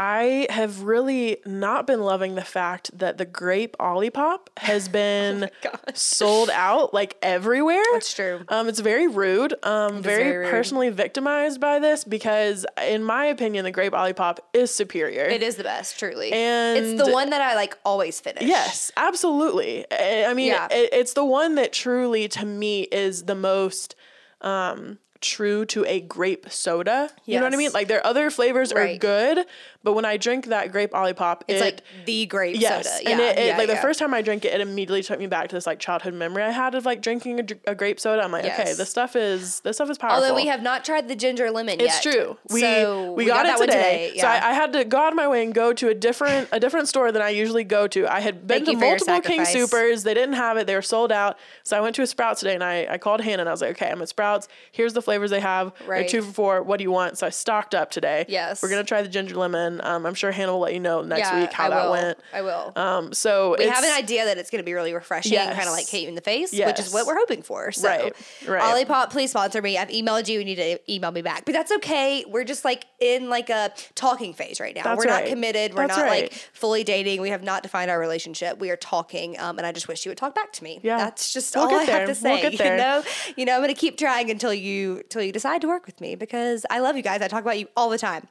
I 0.00 0.46
have 0.48 0.82
really 0.84 1.38
not 1.44 1.84
been 1.88 2.00
loving 2.02 2.36
the 2.36 2.44
fact 2.44 2.96
that 2.96 3.18
the 3.18 3.24
grape 3.24 3.76
Olipop 3.80 4.46
has 4.58 4.88
been 5.00 5.50
gosh. 5.60 5.74
sold 5.94 6.50
out 6.50 6.94
like 6.94 7.16
everywhere. 7.20 7.82
That's 7.92 8.14
true. 8.14 8.42
Um, 8.48 8.68
it's 8.68 8.78
very 8.78 9.08
rude. 9.08 9.54
Um, 9.64 10.00
very, 10.00 10.22
very 10.22 10.36
rude. 10.44 10.50
personally 10.52 10.90
victimized 10.90 11.60
by 11.60 11.80
this 11.80 12.04
because, 12.04 12.64
in 12.86 13.02
my 13.02 13.24
opinion, 13.24 13.64
the 13.64 13.72
grape 13.72 13.92
Olipop 13.92 14.38
is 14.54 14.72
superior. 14.72 15.24
It 15.24 15.42
is 15.42 15.56
the 15.56 15.64
best, 15.64 15.98
truly. 15.98 16.30
And 16.32 16.78
it's 16.78 17.02
the 17.02 17.10
one 17.12 17.30
that 17.30 17.40
I 17.40 17.56
like 17.56 17.76
always 17.84 18.20
finish. 18.20 18.44
Yes, 18.44 18.92
absolutely. 18.96 19.84
I 19.90 20.26
I 20.28 20.34
mean, 20.34 20.52
Yeah. 20.52 20.68
it, 20.70 20.90
it's 20.92 21.14
the 21.14 21.24
one 21.24 21.56
that 21.56 21.72
truly, 21.72 22.28
to 22.28 22.46
me, 22.46 22.82
is 22.82 23.24
the 23.24 23.34
most 23.34 23.96
um, 24.42 24.98
true 25.20 25.64
to 25.66 25.84
a 25.84 26.00
grape 26.00 26.50
soda. 26.50 27.10
You 27.24 27.38
know 27.38 27.44
what 27.46 27.54
I 27.54 27.56
mean? 27.56 27.72
Like 27.72 27.88
their 27.88 28.04
other 28.06 28.30
flavors 28.30 28.72
are 28.72 28.96
good, 28.96 29.46
but 29.82 29.94
when 29.94 30.04
I 30.04 30.16
drink 30.16 30.46
that 30.46 30.70
grape 30.72 30.92
Olipop, 30.92 31.42
It's 31.48 31.60
it, 31.60 31.64
like 31.64 31.80
the 32.06 32.26
grape 32.26 32.60
Yes, 32.60 32.86
soda. 32.98 33.10
and 33.10 33.20
Yeah, 33.20 33.26
it, 33.30 33.38
it- 33.38 33.46
yeah, 33.46 33.56
like 33.58 33.68
yeah. 33.68 33.74
the 33.74 33.80
first 33.80 33.98
time 33.98 34.14
I 34.14 34.22
drank 34.22 34.44
it, 34.44 34.54
it 34.54 34.60
immediately 34.60 35.02
took 35.02 35.18
me 35.18 35.26
back 35.26 35.48
to 35.48 35.56
this 35.56 35.66
like 35.66 35.78
childhood 35.80 36.14
memory 36.14 36.42
I 36.42 36.50
had 36.50 36.74
of 36.74 36.84
like 36.86 37.02
drinking 37.02 37.40
a, 37.40 37.70
a 37.70 37.74
grape 37.74 37.98
soda. 37.98 38.22
I'm 38.22 38.30
like, 38.32 38.44
okay, 38.44 38.54
Yes. 38.66 38.76
this 38.76 38.90
stuff 38.90 39.16
is 39.16 39.60
this 39.60 39.76
stuff 39.76 39.90
is 39.90 39.98
powerful. 39.98 40.22
Although 40.22 40.36
we 40.36 40.46
have 40.46 40.62
not 40.62 40.84
tried 40.84 41.08
the 41.08 41.16
ginger 41.16 41.50
lemon 41.50 41.80
yet. 41.80 41.88
It's 41.88 42.00
true. 42.02 42.36
We 42.50 42.60
so 42.60 43.12
we, 43.12 43.24
got, 43.26 43.42
that 43.44 43.60
it 43.60 43.66
today. 43.66 44.12
Yeah. 44.14 44.22
So 44.22 44.28
I, 44.28 44.50
I 44.50 44.52
had 44.52 44.72
to 44.74 44.84
go 44.84 44.98
out 44.98 45.12
of 45.12 45.16
my 45.16 45.26
way 45.28 45.42
and 45.44 45.52
go 45.54 45.72
to 45.72 45.88
a 45.88 45.94
different 45.94 46.48
a 46.52 46.60
different 46.60 46.88
store 46.88 47.10
than 47.12 47.22
I 47.22 47.30
usually 47.30 47.64
go 47.64 47.88
to. 47.88 48.06
I 48.12 48.20
had 48.20 48.46
been 48.46 48.64
Thank 48.64 48.78
to 48.78 48.86
multiple 48.86 49.20
King. 49.20 49.40
Soopers. 49.42 50.04
They 50.04 50.14
didn't 50.14 50.34
have 50.34 50.56
it. 50.56 50.66
They 50.66 50.74
were 50.74 50.82
sold 50.82 51.10
out. 51.10 51.38
So 51.64 51.76
I 51.76 51.80
went 51.80 51.96
to 51.96 52.02
a 52.02 52.06
Sprouts 52.06 52.40
today 52.40 52.54
and 52.54 52.62
I, 52.62 52.86
I 52.90 52.98
called 52.98 53.20
Hanna 53.20 53.40
and 53.42 53.48
I 53.48 53.52
was 53.52 53.60
like, 53.62 53.70
okay, 53.72 53.90
I'm 53.90 54.00
at 54.02 54.08
Sprouts. 54.08 54.48
Here's 54.72 54.92
the 54.92 55.02
flavors 55.08 55.30
they 55.30 55.40
have. 55.40 55.72
They're 55.80 55.88
Right. 55.88 56.08
two 56.08 56.20
for 56.20 56.32
four. 56.32 56.62
What 56.62 56.76
do 56.76 56.84
you 56.84 56.90
want? 56.90 57.16
So 57.16 57.26
I 57.26 57.30
stocked 57.30 57.74
up 57.74 57.90
today. 57.90 58.26
Yes. 58.28 58.62
We're 58.62 58.68
gonna 58.68 58.84
try 58.84 59.00
the 59.00 59.08
ginger 59.08 59.36
lemon. 59.36 59.80
Um, 59.82 60.04
I'm 60.04 60.12
sure 60.14 60.30
Hanna 60.32 60.52
will 60.52 60.60
let 60.60 60.74
you 60.74 60.80
know 60.80 61.00
next 61.00 61.20
yeah, 61.30 61.40
week 61.40 61.52
how 61.52 61.66
I 61.66 61.70
that 61.70 61.84
will. 61.84 61.90
went. 61.92 62.18
I 62.34 62.42
will. 62.42 62.72
Um, 62.76 63.12
so 63.14 63.56
we 63.58 63.66
have 63.66 63.82
an 63.84 63.92
idea 63.92 64.26
that 64.26 64.36
it's 64.36 64.50
going 64.50 64.62
to 64.62 64.66
be 64.66 64.74
really 64.74 64.92
refreshing 64.92 65.36
and 65.38 65.56
kind 65.56 65.66
of 65.66 65.72
like 65.72 65.88
hit 65.88 66.02
you 66.02 66.08
in 66.08 66.14
the 66.14 66.20
face, 66.20 66.52
which 66.52 66.78
is 66.78 66.92
what 66.92 67.06
we're 67.06 67.16
hoping 67.16 67.40
for. 67.42 67.72
So, 67.72 67.88
Right, 67.88 68.12
right. 68.46 68.86
Olipop, 68.86 69.10
please 69.10 69.30
sponsor 69.30 69.62
me. 69.62 69.78
I've 69.78 69.88
emailed 69.88 70.28
you. 70.28 70.38
You 70.40 70.44
need 70.44 70.56
to 70.56 70.92
email 70.92 71.10
me 71.10 71.22
back, 71.22 71.44
but 71.46 71.52
that's 71.54 71.72
okay. 71.72 72.24
We're 72.28 72.44
just 72.44 72.64
like 72.64 72.84
in 73.00 73.28
like 73.30 73.48
a 73.50 73.72
talking 73.94 74.34
phase 74.34 74.60
right 74.60 74.74
now. 74.74 74.82
That's 74.82 74.98
we're 74.98 75.10
not 75.10 75.24
committed. 75.26 75.74
We're 75.74 75.86
That's 75.86 75.96
not 75.98 76.04
right. 76.06 76.22
like 76.24 76.32
fully 76.52 76.84
dating. 76.84 77.20
We 77.22 77.30
have 77.30 77.42
not 77.42 77.62
defined 77.62 77.90
our 77.90 77.98
relationship. 77.98 78.58
We 78.58 78.70
are 78.70 78.76
talking, 78.76 79.38
um, 79.40 79.56
and 79.58 79.66
I 79.66 79.72
just 79.72 79.88
wish 79.88 80.04
you 80.04 80.10
would 80.10 80.18
talk 80.18 80.34
back 80.34 80.52
to 80.54 80.64
me. 80.64 80.80
Yeah. 80.82 80.98
that's 80.98 81.32
just 81.32 81.54
We'll 81.56 81.64
all 81.66 81.74
I 81.74 81.86
there. 81.86 82.06
have 82.06 82.16
to 82.18 82.22
We'll 82.28 82.36
say. 82.40 82.50
get 82.50 82.58
there. 82.58 82.72
You 82.76 82.82
know, 82.82 83.02
you 83.36 83.44
know, 83.46 83.54
I'm 83.54 83.60
going 83.62 83.74
to 83.74 83.80
keep 83.80 83.96
trying 83.96 84.30
until 84.30 84.52
you 84.52 84.97
until 84.98 85.22
you 85.22 85.32
decide 85.32 85.60
to 85.62 85.68
work 85.68 85.86
with 85.86 86.00
me 86.00 86.14
because 86.14 86.64
I 86.70 86.80
love 86.80 86.96
you 86.96 87.02
guys. 87.02 87.22
I 87.22 87.28
talk 87.28 87.42
about 87.42 87.58
you 87.58 87.68
all 87.76 87.90
the 87.90 87.98
time. 87.98 88.26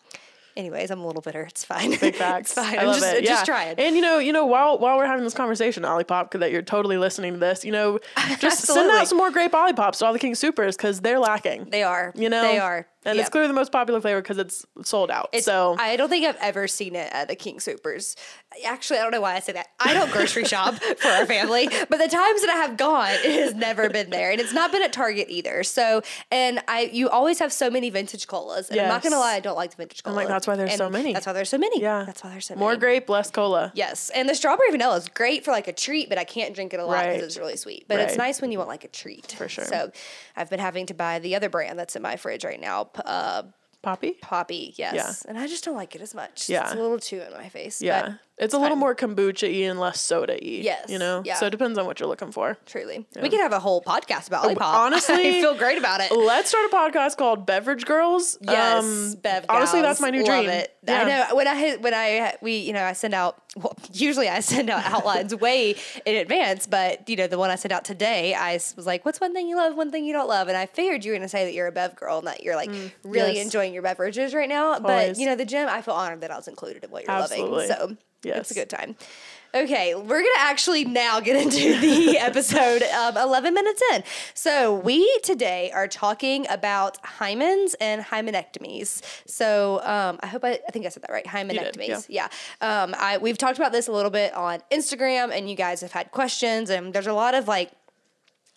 Anyways, 0.56 0.90
I'm 0.90 1.02
a 1.02 1.06
little 1.06 1.22
bitter. 1.22 1.44
It's 1.44 1.64
fine. 1.64 1.92
Big 2.00 2.16
facts. 2.24 2.50
it's 2.50 2.54
fine. 2.54 2.80
I 2.80 2.82
I'm 2.82 2.88
love 2.88 2.96
just, 3.00 3.14
it. 3.14 3.24
Yeah. 3.24 3.30
just 3.30 3.46
trying. 3.46 3.76
And 3.78 3.96
you 3.96 4.02
know, 4.02 4.18
you 4.18 4.34
know, 4.34 4.48
while 4.48 4.80
while 4.80 4.98
we're 4.98 5.06
having 5.06 5.24
this 5.24 5.36
conversation, 5.36 5.84
Olipop, 5.84 6.32
that 6.40 6.52
you're 6.52 6.64
totally 6.64 6.98
listening 6.98 7.34
to 7.34 7.40
this, 7.40 7.64
you 7.64 7.72
know, 7.72 8.00
just 8.40 8.64
send 8.66 8.90
out 8.90 9.08
some 9.08 9.20
more 9.20 9.30
grape 9.30 9.52
Olipops 9.52 10.00
to 10.00 10.08
all 10.08 10.14
the 10.14 10.20
King 10.20 10.34
Soopers 10.34 10.76
because 10.76 11.02
they're 11.02 11.20
lacking. 11.20 11.66
They 11.70 11.84
are. 11.84 12.12
You 12.16 12.30
know, 12.30 12.42
They 12.42 12.58
are. 12.58 12.88
And 13.08 13.16
Yeah. 13.16 13.22
it's 13.22 13.30
clearly 13.30 13.48
the 13.48 13.54
most 13.54 13.72
popular 13.72 14.00
flavor 14.02 14.22
because 14.22 14.38
it's 14.38 14.66
sold 14.84 15.10
out. 15.10 15.30
It's- 15.32 15.46
so 15.46 15.76
I 15.80 15.96
don't 15.96 16.10
think 16.10 16.26
I've 16.26 16.38
ever 16.38 16.68
seen 16.68 16.96
it 16.96 17.12
at 17.14 17.28
the 17.28 17.36
King 17.36 17.58
Soopers. 17.58 18.16
Actually, 18.66 19.00
I 19.00 19.04
don't 19.04 19.12
know 19.12 19.22
why 19.22 19.36
I 19.36 19.40
say 19.40 19.54
that. 19.54 19.68
I 19.80 19.94
don't 19.94 20.12
grocery 20.12 20.46
shop 20.54 20.76
for 20.76 21.08
our 21.08 21.26
family, 21.26 21.68
but 21.90 21.98
the 21.98 22.08
times 22.08 22.42
that 22.42 22.50
I 22.50 22.58
have 22.58 22.78
gone, 22.78 23.10
it 23.12 23.44
has 23.44 23.54
never 23.56 23.90
been 23.90 24.10
there, 24.10 24.32
and 24.32 24.40
it's 24.40 24.54
not 24.54 24.72
been 24.72 24.82
at 24.84 24.94
Target 24.94 25.28
either. 25.30 25.64
So, 25.64 26.02
and 26.32 26.62
I, 26.68 26.90
you 26.92 27.10
always 27.10 27.40
have 27.40 27.52
so 27.54 27.70
many 27.70 27.90
vintage 27.90 28.28
colas, 28.28 28.70
and 28.70 28.80
I'm 28.80 28.88
not 28.90 29.04
gonna 29.04 29.20
lie, 29.20 29.36
I 29.36 29.40
don't 29.40 29.56
like 29.58 29.72
the 29.72 29.78
vintage 29.78 30.04
cola. 30.04 30.14
I'm 30.14 30.18
like, 30.18 30.28
that's 30.28 30.48
why 30.48 30.56
there's 30.56 30.72
And 30.72 30.78
so 30.78 30.90
many. 30.90 31.14
That's 31.14 31.26
why 31.26 31.34
there's 31.34 31.50
so 31.50 31.58
many. 31.58 31.82
yeah, 31.82 32.04
that's 32.06 32.24
why 32.24 32.30
there's 32.32 32.46
so 32.48 32.56
more 32.56 32.70
many. 32.70 32.76
More 32.78 32.80
grape, 32.80 33.10
less 33.10 33.32
cola. 33.32 33.72
Yes, 33.76 34.10
and 34.14 34.28
the 34.28 34.36
strawberry 34.36 34.72
vanilla 34.72 34.96
is 34.98 35.08
great 35.10 35.46
for 35.46 35.52
like 35.52 35.68
a 35.68 35.74
treat, 35.74 36.10
but 36.10 36.18
I 36.18 36.24
can't 36.24 36.54
drink 36.54 36.74
it 36.74 36.80
a 36.80 36.86
lot 36.86 37.04
because 37.04 37.16
Right. 37.18 37.24
it's 37.24 37.38
really 37.38 37.58
sweet. 37.58 37.86
But 37.88 38.00
it's 38.00 38.18
nice 38.18 38.42
when 38.42 38.52
you 38.52 38.58
want 38.58 38.70
like 38.70 38.84
a 38.84 38.88
treat. 38.90 39.32
For 39.38 39.48
sure. 39.48 39.66
So, 39.66 39.92
I've 40.36 40.50
been 40.50 40.60
having 40.60 40.86
to 40.88 40.94
buy 40.94 41.20
the 41.20 41.36
other 41.36 41.50
brand 41.50 41.78
that's 41.80 41.96
in 41.96 42.02
my 42.02 42.16
fridge 42.16 42.44
right 42.44 42.60
now, 42.60 42.90
uh, 43.06 43.44
Poppi. 43.82 44.18
Poppi. 44.22 44.74
Yes, 44.77 44.94
Yeah. 44.96 45.30
and 45.30 45.38
I 45.38 45.48
just 45.48 45.63
don't 45.63 45.75
like 45.75 45.96
it 45.96 46.01
as 46.01 46.13
much. 46.16 46.50
Yeah. 46.50 46.63
it's 46.63 46.74
a 46.74 46.75
little 46.75 47.00
too 47.00 47.22
in 47.22 47.32
my 47.34 47.50
face. 47.50 47.82
Yeah, 47.82 48.01
but 48.01 48.12
it's 48.38 48.53
a 48.53 48.58
little 48.58 48.77
more 48.77 48.94
kombucha 48.96 49.44
y 49.51 49.67
and 49.70 49.79
less 49.79 50.00
soda 50.00 50.34
y. 50.34 50.60
Yes, 50.63 50.89
you 50.89 51.00
know. 51.00 51.22
yeah. 51.25 51.36
So 51.36 51.48
it 51.48 51.50
depends 51.50 51.77
on 51.79 51.86
what 51.86 52.00
you're 52.00 52.08
looking 52.10 52.32
for. 52.32 52.58
Truly, 52.65 53.06
we 53.22 53.29
could 53.29 53.39
have 53.39 53.53
a 53.53 53.60
whole 53.60 53.82
podcast 53.82 54.27
about 54.27 54.46
Olipop. 54.46 54.62
honestly, 54.62 55.15
I 55.38 55.41
feel 55.41 55.56
great 55.56 55.77
about 55.77 56.01
it. 56.01 56.12
Let's 56.12 56.50
start 56.50 56.72
a 56.72 56.75
podcast 56.75 57.17
called 57.17 57.46
Beverage 57.46 57.86
Girls. 57.86 58.38
Yes, 58.41 58.84
Um, 58.84 59.15
Bev 59.22 59.46
honestly, 59.50 59.82
gals, 59.82 59.89
that's 59.89 60.01
my 60.01 60.10
new 60.12 60.24
love 60.24 60.44
dream. 60.46 60.50
It. 60.50 60.74
Yeah. 60.88 61.01
I 61.01 61.03
know 61.29 61.36
when 61.36 61.48
I 61.48 61.56
hit- 61.56 61.82
when 61.82 61.94
I 61.94 62.36
we 62.41 62.58
you 62.58 62.74
know 62.74 62.84
I 62.84 62.94
send 62.94 63.13
out 63.13 63.41
well, 63.56 63.75
usually 63.94 64.29
I 64.29 64.39
send 64.41 64.70
out 64.70 64.86
outlines 64.86 65.34
way 65.48 65.75
in 66.06 66.15
advance, 66.15 66.67
but 66.67 67.08
you 67.10 67.15
know 67.15 67.27
the 67.27 67.38
one 67.39 67.50
I 67.50 67.56
sent 67.56 67.72
out 67.72 67.86
today, 67.86 68.34
I 68.36 68.53
was 68.53 68.86
like, 68.86 69.03
"What's 69.06 69.20
one 69.20 69.34
thing 69.34 69.48
you 69.48 69.56
love? 69.56 69.75
One 69.75 69.91
thing 69.91 70.06
you 70.06 70.13
don't 70.13 70.27
love?" 70.29 70.48
And 70.48 70.56
I 70.58 70.65
figured 70.67 71.03
you 71.03 71.12
were 71.12 71.17
gonna 71.17 71.27
say 71.29 71.46
that 71.46 71.53
you're 71.53 71.67
a 71.67 71.72
Bev 71.72 71.96
girl 71.96 72.20
and 72.20 72.27
that 72.27 72.44
you're 72.44 72.56
like 72.56 72.70
really 73.03 73.32
Mm, 73.32 73.36
yes. 73.36 73.46
enjoying 73.46 73.74
your 73.74 73.84
beverages 73.84 74.34
right 74.34 74.48
now. 74.50 74.79
But 74.79 75.17
you 75.17 75.25
know 75.25 75.36
the 75.36 75.46
gym, 75.46 75.67
I 75.67 75.82
feel 75.82 75.94
honored 75.96 76.22
that 76.22 76.32
I 76.32 76.36
was 76.38 76.48
included 76.48 76.84
in 76.84 76.91
what 76.91 77.03
you're 77.03 77.12
Absolutely. 77.12 77.67
loving. 77.67 77.98
So 77.98 77.98
Yes. 78.24 78.38
it's 78.38 78.52
a 78.52 78.54
good 78.56 78.70
time. 78.70 78.96
Okay, 79.56 79.96
we're 79.96 80.20
gonna 80.20 80.30
actually 80.40 80.84
now 80.84 81.20
get 81.20 81.36
into 81.42 81.80
the 81.80 82.18
episode 82.18 82.84
um, 82.84 83.16
11 83.18 83.54
minutes 83.54 83.82
in. 83.94 84.04
So, 84.34 84.76
we 84.76 85.20
today 85.20 85.72
are 85.74 85.88
talking 85.88 86.46
about 86.50 87.02
hymens 87.02 87.74
and 87.80 88.04
hymenectomies. 88.04 89.02
So, 89.26 89.82
um, 89.84 90.20
I 90.22 90.28
hope 90.28 90.44
I, 90.44 90.60
I 90.68 90.72
think 90.72 90.86
I 90.86 90.90
said 90.90 91.04
that 91.04 91.12
right. 91.12 91.26
Hymenectomies. 91.26 92.06
did, 92.06 92.06
yeah. 92.10 92.28
Um, 92.62 92.94
I 92.98 93.18
we've 93.18 93.38
talked 93.38 93.58
about 93.58 93.72
this 93.72 93.88
a 93.88 93.92
little 93.92 94.12
bit 94.12 94.34
on 94.34 94.60
Instagram, 94.72 95.32
and 95.32 95.50
you 95.50 95.56
guys 95.56 95.82
have 95.82 95.94
had 95.94 96.12
questions, 96.12 96.70
and 96.70 96.94
there's 96.94 97.08
a 97.08 97.14
lot 97.14 97.34
of 97.34 97.48
like 97.48 97.72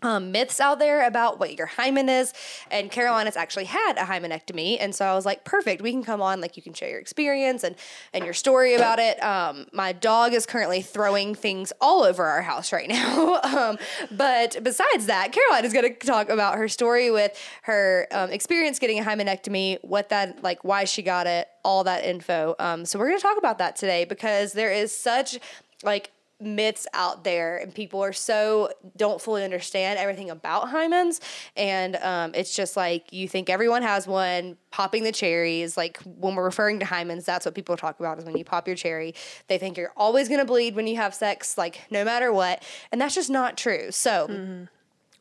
um, 0.02 0.32
myths 0.32 0.60
out 0.60 0.78
there 0.78 1.06
about 1.06 1.38
what 1.38 1.56
your 1.56 1.66
hymen 1.66 2.08
is. 2.08 2.32
And 2.70 2.90
Caroline 2.90 3.26
has 3.26 3.36
actually 3.36 3.64
had 3.64 3.94
a 3.98 4.02
hymenectomy. 4.02 4.78
And 4.80 4.94
so 4.94 5.04
I 5.04 5.14
was 5.14 5.26
like, 5.26 5.44
perfect, 5.44 5.82
we 5.82 5.92
can 5.92 6.02
come 6.02 6.22
on, 6.22 6.40
like 6.40 6.56
you 6.56 6.62
can 6.62 6.72
share 6.72 6.88
your 6.88 7.00
experience 7.00 7.64
and, 7.64 7.76
and 8.12 8.24
your 8.24 8.34
story 8.34 8.74
about 8.74 8.98
it. 8.98 9.22
Um, 9.22 9.66
my 9.72 9.92
dog 9.92 10.32
is 10.32 10.46
currently 10.46 10.82
throwing 10.82 11.34
things 11.34 11.72
all 11.80 12.02
over 12.02 12.24
our 12.24 12.42
house 12.42 12.72
right 12.72 12.88
now. 12.88 13.40
um, 13.42 13.78
but 14.10 14.56
besides 14.62 15.06
that, 15.06 15.32
Caroline 15.32 15.64
is 15.64 15.72
going 15.72 15.94
to 15.94 16.06
talk 16.06 16.28
about 16.28 16.56
her 16.56 16.68
story 16.68 17.10
with 17.10 17.38
her 17.62 18.06
um, 18.12 18.30
experience 18.30 18.78
getting 18.78 18.98
a 18.98 19.02
hymenectomy, 19.02 19.78
what 19.82 20.08
that, 20.08 20.42
like 20.42 20.64
why 20.64 20.84
she 20.84 21.02
got 21.02 21.26
it, 21.26 21.48
all 21.64 21.84
that 21.84 22.04
info. 22.04 22.54
Um, 22.58 22.84
so 22.84 22.98
we're 22.98 23.08
going 23.08 23.18
to 23.18 23.22
talk 23.22 23.38
about 23.38 23.58
that 23.58 23.76
today 23.76 24.04
because 24.04 24.52
there 24.52 24.72
is 24.72 24.96
such 24.96 25.38
like 25.82 26.10
myths 26.40 26.86
out 26.94 27.24
there 27.24 27.58
and 27.58 27.74
people 27.74 28.02
are 28.02 28.12
so 28.12 28.70
don't 28.96 29.20
fully 29.20 29.44
understand 29.44 29.98
everything 29.98 30.30
about 30.30 30.68
hymens 30.68 31.20
and 31.56 31.96
um, 31.96 32.32
it's 32.34 32.54
just 32.54 32.76
like 32.76 33.12
you 33.12 33.28
think 33.28 33.50
everyone 33.50 33.82
has 33.82 34.06
one 34.06 34.56
popping 34.70 35.04
the 35.04 35.12
cherries 35.12 35.76
like 35.76 35.98
when 36.04 36.34
we're 36.34 36.44
referring 36.44 36.78
to 36.78 36.86
hymens 36.86 37.24
that's 37.24 37.44
what 37.44 37.54
people 37.54 37.76
talk 37.76 37.98
about 38.00 38.18
is 38.18 38.24
when 38.24 38.36
you 38.36 38.44
pop 38.44 38.66
your 38.66 38.76
cherry 38.76 39.14
they 39.48 39.58
think 39.58 39.76
you're 39.76 39.92
always 39.96 40.28
going 40.28 40.40
to 40.40 40.46
bleed 40.46 40.74
when 40.74 40.86
you 40.86 40.96
have 40.96 41.14
sex 41.14 41.58
like 41.58 41.80
no 41.90 42.04
matter 42.04 42.32
what 42.32 42.62
and 42.92 43.00
that's 43.00 43.14
just 43.14 43.30
not 43.30 43.56
true 43.56 43.90
so 43.90 44.66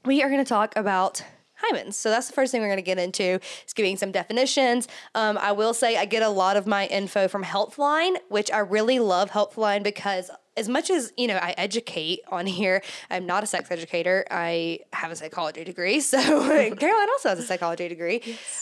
we 0.06 0.24
are 0.24 0.30
going 0.30 0.44
to 0.44 0.50
talk 0.50 0.76
about 0.76 1.24
hymens. 1.64 1.94
So 1.96 2.10
that's 2.10 2.28
the 2.28 2.34
first 2.34 2.52
thing 2.52 2.62
we're 2.62 2.68
going 2.68 2.78
to 2.78 2.84
get 2.84 3.00
into 3.00 3.40
is 3.66 3.74
giving 3.74 3.98
some 3.98 4.12
definitions. 4.12 4.88
Um, 5.16 5.38
I 5.38 5.52
will 5.52 5.74
say 5.74 5.98
I 5.98 6.06
get 6.06 6.24
a 6.24 6.30
lot 6.30 6.58
of 6.58 6.66
my 6.68 6.88
info 6.88 7.28
from 7.28 7.44
Healthline, 7.44 8.18
which 8.30 8.52
I 8.52 8.60
really 8.60 9.00
love 9.00 9.32
Healthline 9.32 9.84
because 9.84 10.32
as 10.60 10.70
much 10.70 10.90
as 10.90 11.14
you 11.18 11.28
know 11.28 11.38
I 11.38 11.56
educate 11.58 12.20
on 12.30 12.46
here, 12.46 12.82
I'm 13.10 13.26
not 13.26 13.44
a 13.44 13.48
sex 13.48 13.72
educator. 13.72 14.26
I 14.30 14.80
have 14.94 15.12
a 15.12 15.16
psychology 15.16 15.64
degree, 15.64 16.00
so 16.14 16.18
Caroline 16.76 17.10
also 17.10 17.30
has 17.30 17.40
a 17.40 17.44
psychology 17.44 17.88
degree. 17.88 18.22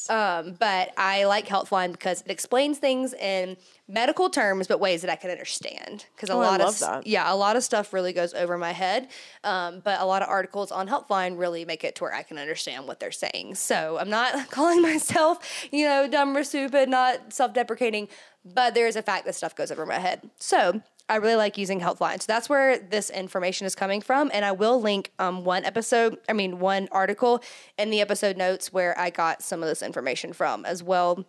Um, 0.10 0.56
but 0.60 0.92
I 0.98 1.26
like 1.26 1.48
Healthline 1.48 1.92
because 1.92 2.22
it 2.22 2.32
explains 2.32 2.78
things 2.78 3.14
in 3.14 3.58
medical 3.90 4.30
terms, 4.30 4.68
but 4.68 4.80
ways 4.80 5.02
that 5.02 5.10
I 5.10 5.16
can 5.16 5.32
understand. 5.32 6.06
Because 6.16 6.30
a 6.30 6.34
Oh, 6.34 6.40
lot 6.40 6.62
of 6.62 6.78
that. 6.80 7.08
yeah, 7.08 7.32
a 7.32 7.36
lot 7.36 7.56
of 7.56 7.64
stuff 7.64 7.94
really 7.94 8.14
goes 8.14 8.34
over 8.34 8.58
my 8.58 8.74
head. 8.74 9.08
Um, 9.44 9.82
but 9.84 10.00
a 10.02 10.06
lot 10.06 10.22
of 10.22 10.28
articles 10.30 10.72
on 10.72 10.88
Healthline 10.90 11.38
really 11.40 11.64
make 11.66 11.84
it 11.84 11.96
to 11.96 12.04
where 12.04 12.14
I 12.14 12.22
can 12.24 12.38
understand 12.38 12.86
what 12.88 13.00
they're 13.00 13.12
saying. 13.12 13.56
So 13.56 13.98
I'm 14.00 14.10
not 14.10 14.52
calling 14.52 14.82
myself, 14.82 15.40
you 15.72 15.86
know, 15.86 16.08
dumb 16.08 16.36
or 16.36 16.44
stupid, 16.44 16.90
not 16.90 17.32
self 17.34 17.54
deprecating, 17.54 18.10
but 18.46 18.74
there 18.76 18.88
is 18.88 18.96
a 18.98 19.02
fact 19.02 19.26
that 19.26 19.36
stuff 19.36 19.56
goes 19.56 19.72
over 19.72 19.86
my 19.86 20.00
head. 20.00 20.30
So 20.38 20.82
I 21.10 21.16
really 21.18 21.36
like 21.36 21.58
using 21.58 21.80
Healthline. 21.80 22.22
So 22.22 22.26
that's 22.28 22.50
where 22.50 22.78
this 22.78 23.10
information 23.10 23.66
is 23.66 23.76
coming 23.76 24.02
from. 24.02 24.30
And 24.34 24.44
I 24.44 24.52
will 24.52 24.82
link 24.82 25.12
um, 25.20 25.46
one 25.46 25.64
episode, 25.64 26.18
I 26.28 26.34
mean, 26.34 26.60
one 26.60 26.90
article 26.92 27.42
in 27.78 27.90
the 27.90 28.02
episode 28.02 28.36
notes 28.36 28.74
where 28.74 28.98
I 29.00 29.10
got 29.10 29.42
some 29.42 29.64
of 29.64 29.70
this 29.70 29.82
information 29.82 30.34
from 30.34 30.66
as 30.66 30.84
well 30.84 31.26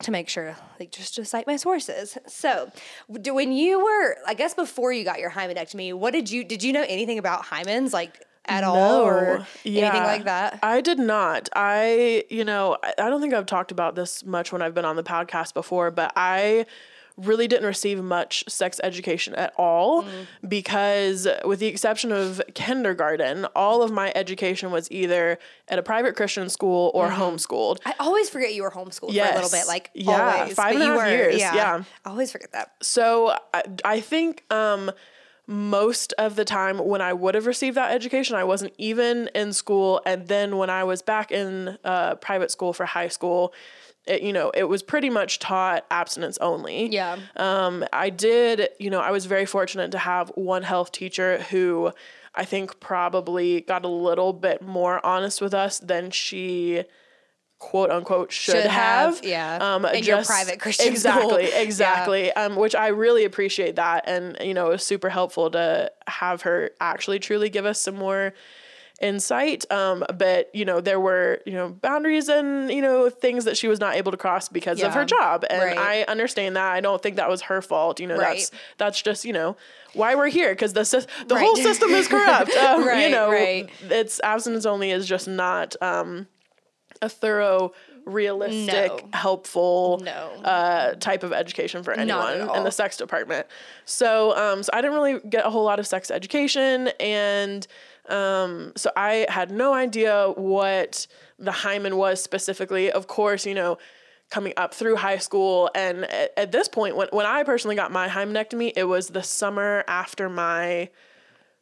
to 0.00 0.10
make 0.10 0.28
sure, 0.28 0.56
like, 0.80 0.90
just 0.90 1.14
to 1.14 1.24
cite 1.24 1.46
my 1.46 1.54
sources. 1.54 2.18
So, 2.26 2.72
do, 3.20 3.34
when 3.34 3.52
you 3.52 3.84
were, 3.84 4.16
I 4.26 4.34
guess, 4.34 4.54
before 4.54 4.92
you 4.92 5.04
got 5.04 5.20
your 5.20 5.30
hymenectomy, 5.30 5.94
what 5.94 6.12
did 6.12 6.28
you 6.28 6.42
did 6.42 6.64
you 6.64 6.72
know 6.72 6.84
anything 6.88 7.18
about 7.18 7.44
hymens, 7.44 7.92
like 7.92 8.24
at 8.46 8.64
all, 8.64 9.02
or 9.02 9.46
anything 9.64 10.02
like 10.02 10.24
that? 10.24 10.58
I 10.62 10.80
did 10.80 10.98
not. 10.98 11.48
I, 11.54 12.24
you 12.30 12.44
know, 12.44 12.78
I, 12.82 12.94
I 12.98 13.10
don't 13.10 13.20
think 13.20 13.32
I've 13.32 13.46
talked 13.46 13.70
about 13.70 13.94
this 13.94 14.24
much 14.24 14.50
when 14.50 14.60
I've 14.60 14.74
been 14.74 14.84
on 14.84 14.96
the 14.96 15.04
podcast 15.04 15.54
before, 15.54 15.92
but 15.92 16.12
I 16.16 16.66
really 17.16 17.46
didn't 17.48 17.66
receive 17.66 18.02
much 18.02 18.44
sex 18.48 18.80
education 18.82 19.34
at 19.34 19.52
all 19.56 20.02
Mm. 20.02 20.26
because 20.48 21.28
with 21.44 21.58
the 21.60 21.66
exception 21.66 22.12
of 22.12 22.40
kindergarten, 22.54 23.44
all 23.56 23.82
of 23.82 23.90
my 23.92 24.12
education 24.14 24.70
was 24.70 24.90
either 24.90 25.38
at 25.68 25.78
a 25.78 25.82
private 25.82 26.16
Christian 26.16 26.48
school 26.48 26.90
or 26.94 27.08
Mm-hmm. 27.08 27.22
homeschooled. 27.22 27.78
I 27.84 27.94
always 28.00 28.28
forget 28.30 28.54
you 28.54 28.62
were 28.62 28.70
homeschooled 28.70 29.12
for 29.14 29.30
a 29.30 29.34
little 29.34 29.50
bit, 29.50 29.66
like 29.66 29.90
Yeah, 29.94 30.36
always. 30.38 30.54
five 30.54 30.74
but 30.74 30.74
and 30.74 30.82
a 30.82 30.86
you 30.86 30.92
half 30.92 31.00
were, 31.00 31.10
years, 31.10 31.40
Yeah, 31.40 31.54
yeah. 31.54 31.84
I 32.04 32.10
always 32.10 32.32
forget 32.32 32.52
that. 32.52 32.72
So 32.82 33.36
I, 33.52 33.62
I 33.84 34.00
think 34.00 34.44
um, 34.50 34.90
most 35.46 36.12
of 36.18 36.36
the 36.36 36.44
time 36.44 36.78
when 36.78 37.00
I 37.00 37.12
would 37.12 37.34
have 37.34 37.46
received 37.46 37.76
that 37.76 37.92
education, 37.92 38.36
I 38.36 38.44
wasn't 38.44 38.72
even 38.78 39.28
in 39.34 39.52
school. 39.52 40.00
And 40.06 40.28
then 40.28 40.56
when 40.56 40.70
I 40.70 40.84
was 40.84 41.02
back 41.02 41.32
in 41.32 41.76
uh, 41.84 42.14
private 42.16 42.50
school 42.50 42.72
for 42.72 42.86
high 42.86 43.08
school, 43.08 43.52
it, 44.06 44.22
you 44.22 44.32
know, 44.32 44.50
it 44.50 44.64
was 44.64 44.82
pretty 44.82 45.10
much 45.10 45.38
taught 45.38 45.86
abstinence 45.90 46.38
only. 46.38 46.86
Yeah. 46.88 47.18
Um, 47.36 47.84
I 47.92 48.10
did, 48.10 48.68
you 48.78 48.90
know, 48.90 49.00
I 49.00 49.10
was 49.10 49.26
very 49.26 49.46
fortunate 49.46 49.92
to 49.92 49.98
have 49.98 50.30
one 50.30 50.62
health 50.64 50.90
teacher 50.92 51.38
who 51.50 51.92
I 52.34 52.44
think 52.44 52.80
probably 52.80 53.60
got 53.60 53.84
a 53.84 53.88
little 53.88 54.32
bit 54.32 54.62
more 54.62 55.04
honest 55.04 55.40
with 55.40 55.54
us 55.54 55.78
than 55.78 56.10
she 56.10 56.84
quote 57.58 57.90
unquote 57.92 58.32
should, 58.32 58.56
Should 58.56 58.64
have, 58.66 59.16
have. 59.16 59.24
yeah. 59.24 59.58
Um, 59.60 59.84
In 59.86 60.02
your 60.02 60.24
private 60.24 60.58
Christian 60.60 60.88
exactly, 60.88 61.46
school. 61.46 61.60
exactly. 61.62 62.32
Um, 62.32 62.56
which 62.56 62.74
I 62.74 62.88
really 62.88 63.24
appreciate 63.24 63.76
that, 63.76 64.02
and 64.08 64.36
you 64.40 64.52
know, 64.52 64.66
it 64.66 64.70
was 64.70 64.82
super 64.82 65.08
helpful 65.08 65.48
to 65.52 65.92
have 66.08 66.42
her 66.42 66.72
actually 66.80 67.20
truly 67.20 67.50
give 67.50 67.64
us 67.64 67.80
some 67.80 67.94
more 67.94 68.34
insight. 69.02 69.70
Um, 69.70 70.04
but 70.16 70.54
you 70.54 70.64
know, 70.64 70.80
there 70.80 71.00
were 71.00 71.40
you 71.44 71.52
know 71.52 71.68
boundaries 71.70 72.28
and 72.28 72.70
you 72.70 72.80
know 72.80 73.10
things 73.10 73.44
that 73.44 73.56
she 73.56 73.68
was 73.68 73.80
not 73.80 73.96
able 73.96 74.12
to 74.12 74.16
cross 74.16 74.48
because 74.48 74.80
of 74.82 74.94
her 74.94 75.04
job, 75.04 75.44
and 75.50 75.60
Right. 75.60 75.78
I 75.78 76.02
understand 76.04 76.56
that. 76.56 76.72
I 76.72 76.80
don't 76.80 77.02
think 77.02 77.16
that 77.16 77.28
was 77.28 77.42
her 77.42 77.60
fault. 77.60 78.00
You 78.00 78.06
know, 78.06 78.16
Right. 78.16 78.36
that's 78.36 78.50
that's 78.78 79.02
just 79.02 79.24
you 79.24 79.32
know 79.32 79.56
why 79.92 80.14
we're 80.14 80.28
here 80.28 80.50
because 80.52 80.72
the 80.72 80.84
the 81.26 81.34
Right. 81.34 81.44
whole 81.44 81.56
system 81.56 81.90
is 81.90 82.08
corrupt. 82.08 82.52
Um, 82.62 82.82
you 83.00 83.08
know, 83.10 83.30
it's 83.90 84.20
abstinence 84.22 84.64
only 84.66 84.90
is 84.92 85.06
just 85.06 85.26
not 85.28 85.74
um, 85.82 86.26
a 87.02 87.08
thorough. 87.08 87.72
Realistic, 88.04 88.90
No. 88.90 89.08
helpful 89.12 90.00
No. 90.02 90.40
uh, 90.44 90.94
type 90.94 91.22
of 91.22 91.32
education 91.32 91.84
for 91.84 91.92
anyone 91.92 92.50
in 92.56 92.64
the 92.64 92.72
sex 92.72 92.96
department. 92.96 93.46
So, 93.84 94.36
um, 94.36 94.64
so 94.64 94.70
I 94.72 94.80
didn't 94.80 94.94
really 94.96 95.20
get 95.30 95.46
a 95.46 95.50
whole 95.50 95.62
lot 95.62 95.78
of 95.78 95.86
sex 95.86 96.10
education, 96.10 96.88
and 96.98 97.64
um, 98.12 98.72
so 98.76 98.90
I 98.96 99.26
had 99.28 99.50
no 99.50 99.72
idea 99.72 100.28
what 100.36 101.06
the 101.38 101.52
hymen 101.52 101.96
was 101.96 102.22
specifically. 102.22 102.90
Of 102.92 103.06
course, 103.06 103.46
you 103.46 103.54
know, 103.54 103.78
coming 104.30 104.52
up 104.56 104.74
through 104.74 104.96
high 104.96 105.18
school, 105.18 105.70
and 105.74 106.04
at, 106.04 106.32
at 106.36 106.52
this 106.52 106.68
point, 106.68 106.96
when 106.96 107.08
when 107.10 107.26
I 107.26 107.42
personally 107.42 107.76
got 107.76 107.90
my 107.90 108.08
hymenectomy, 108.08 108.72
it 108.76 108.84
was 108.84 109.08
the 109.08 109.22
summer 109.22 109.84
after 109.88 110.28
my 110.28 110.90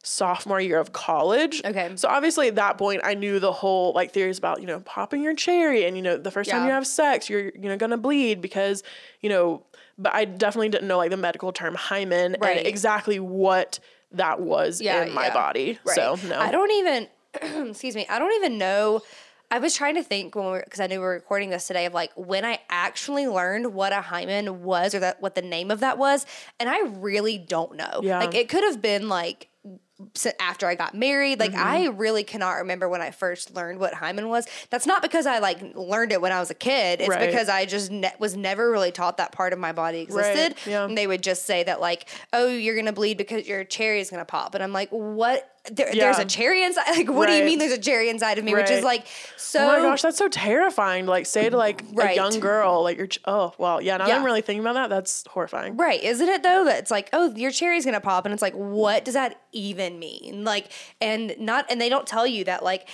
sophomore 0.03 0.59
year 0.59 0.79
of 0.79 0.93
college. 0.93 1.61
Okay. 1.63 1.91
So 1.95 2.07
obviously 2.09 2.47
at 2.47 2.55
that 2.55 2.79
point 2.79 3.01
I 3.03 3.13
knew 3.13 3.39
the 3.39 3.51
whole 3.51 3.93
like 3.93 4.11
theories 4.11 4.39
about, 4.39 4.59
you 4.59 4.65
know, 4.65 4.79
popping 4.79 5.21
your 5.21 5.35
cherry 5.35 5.85
and 5.85 5.95
you 5.95 6.01
know, 6.01 6.17
the 6.17 6.31
first 6.31 6.49
time 6.49 6.65
you 6.65 6.71
have 6.71 6.87
sex, 6.87 7.29
you're 7.29 7.49
you 7.49 7.69
know 7.69 7.77
gonna 7.77 7.97
bleed 7.97 8.41
because, 8.41 8.81
you 9.21 9.29
know, 9.29 9.63
but 9.99 10.11
I 10.15 10.25
definitely 10.25 10.69
didn't 10.69 10.87
know 10.87 10.97
like 10.97 11.11
the 11.11 11.17
medical 11.17 11.51
term 11.51 11.75
hymen 11.75 12.35
Right. 12.41 12.57
and 12.57 12.65
exactly 12.67 13.19
what 13.19 13.79
that 14.13 14.41
was 14.41 14.81
Yeah, 14.81 15.03
in 15.03 15.13
my 15.13 15.27
yeah. 15.27 15.33
body. 15.33 15.79
Right. 15.85 15.95
So 15.95 16.17
no. 16.27 16.39
I 16.39 16.51
don't 16.51 16.71
even, 16.71 17.07
excuse 17.69 17.95
me, 17.95 18.05
I 18.09 18.19
don't 18.19 18.33
even 18.33 18.57
know. 18.57 19.01
I 19.53 19.59
was 19.59 19.75
trying 19.75 19.95
to 19.95 20.03
think 20.03 20.33
when 20.35 20.49
we 20.51 20.59
because 20.59 20.79
I 20.79 20.87
knew 20.87 20.99
we 20.99 21.05
were 21.05 21.11
recording 21.11 21.49
this 21.49 21.67
today 21.67 21.85
of 21.85 21.93
like 21.93 22.11
when 22.15 22.45
I 22.45 22.59
actually 22.69 23.27
learned 23.27 23.73
what 23.73 23.91
a 23.91 23.99
hymen 24.01 24.63
was 24.63 24.95
or 24.95 24.99
that 24.99 25.21
what 25.21 25.35
the 25.35 25.41
name 25.41 25.71
of 25.71 25.81
that 25.81 25.97
was. 25.97 26.25
And 26.59 26.69
I 26.69 26.79
really 26.87 27.37
don't 27.37 27.75
know. 27.75 27.99
Yeah. 28.01 28.19
Like 28.19 28.33
it 28.33 28.47
could 28.47 28.63
have 28.63 28.81
been 28.81 29.09
like, 29.09 29.49
after 30.39 30.67
I 30.67 30.75
got 30.75 30.95
married. 30.95 31.39
Like 31.39 31.51
Mm-hmm. 31.51 31.67
I 31.67 31.85
really 31.87 32.23
cannot 32.23 32.51
remember 32.53 32.87
when 32.87 33.01
I 33.01 33.11
first 33.11 33.55
learned 33.55 33.79
what 33.79 33.93
hymen 33.93 34.29
was. 34.29 34.47
That's 34.69 34.85
not 34.85 35.01
because 35.01 35.25
I 35.25 35.39
like 35.39 35.59
learned 35.75 36.11
it 36.11 36.21
when 36.21 36.31
I 36.31 36.39
was 36.39 36.49
a 36.49 36.55
kid. 36.55 37.01
It's 37.01 37.09
Right. 37.09 37.29
because 37.29 37.49
I 37.49 37.65
just 37.65 37.91
ne- 37.91 38.13
was 38.19 38.35
never 38.37 38.71
really 38.71 38.91
taught 38.91 39.17
that 39.17 39.31
part 39.31 39.53
of 39.53 39.59
my 39.59 39.71
body 39.73 39.99
existed. 39.99 40.55
yeah. 40.65 40.85
And 40.85 40.97
they 40.97 41.07
would 41.07 41.21
just 41.23 41.45
say 41.45 41.63
that 41.63 41.81
like, 41.81 42.07
oh, 42.33 42.47
you're 42.47 42.75
gonna 42.75 42.93
bleed 42.93 43.17
because 43.17 43.47
your 43.47 43.63
cherry 43.63 43.99
is 43.99 44.09
gonna 44.09 44.25
pop, 44.25 44.55
and 44.55 44.63
I'm 44.63 44.73
like, 44.73 44.89
what? 44.89 45.47
There, 45.71 45.91
There's 45.93 46.17
a 46.17 46.25
cherry 46.25 46.63
inside. 46.63 46.89
Like, 46.89 47.09
what 47.09 47.27
do 47.27 47.33
you 47.33 47.45
mean 47.45 47.59
there's 47.59 47.71
a 47.71 47.77
cherry 47.77 48.09
inside 48.09 48.39
of 48.39 48.43
me? 48.43 48.53
Which 48.53 48.71
is 48.71 48.83
like 48.83 49.05
so. 49.37 49.59
Oh 49.63 49.67
my 49.67 49.79
gosh, 49.79 50.01
that's 50.01 50.17
so 50.17 50.27
terrifying. 50.27 51.05
to, 51.05 51.11
Like 51.11 51.27
say 51.27 51.49
to 51.49 51.55
like 51.55 51.83
Right. 51.93 52.11
a 52.11 52.15
young 52.15 52.39
girl, 52.39 52.81
like 52.83 52.97
you're 52.97 53.05
ch- 53.07 53.19
oh 53.25 53.53
well, 53.59 53.79
yeah. 53.79 53.97
Now 53.97 54.07
Yeah. 54.07 54.15
I'm 54.17 54.23
really 54.23 54.41
thinking 54.41 54.61
about 54.61 54.73
that, 54.73 54.89
that's 54.89 55.23
horrifying. 55.27 55.77
Right, 55.77 56.01
isn't 56.01 56.27
it 56.27 56.41
though? 56.41 56.65
That 56.65 56.79
it's 56.79 56.89
like, 56.89 57.09
oh, 57.13 57.31
your 57.35 57.51
cherry's 57.51 57.85
gonna 57.85 58.01
pop, 58.01 58.25
and 58.25 58.33
it's 58.33 58.41
like, 58.41 58.55
what 58.55 59.05
does 59.05 59.13
that 59.13 59.39
even 59.51 59.99
mean? 59.99 60.43
Like, 60.43 60.71
and 60.99 61.35
not, 61.37 61.65
and 61.69 61.79
they 61.79 61.89
don't 61.89 62.07
tell 62.07 62.25
you 62.25 62.43
that 62.45 62.63
like. 62.63 62.87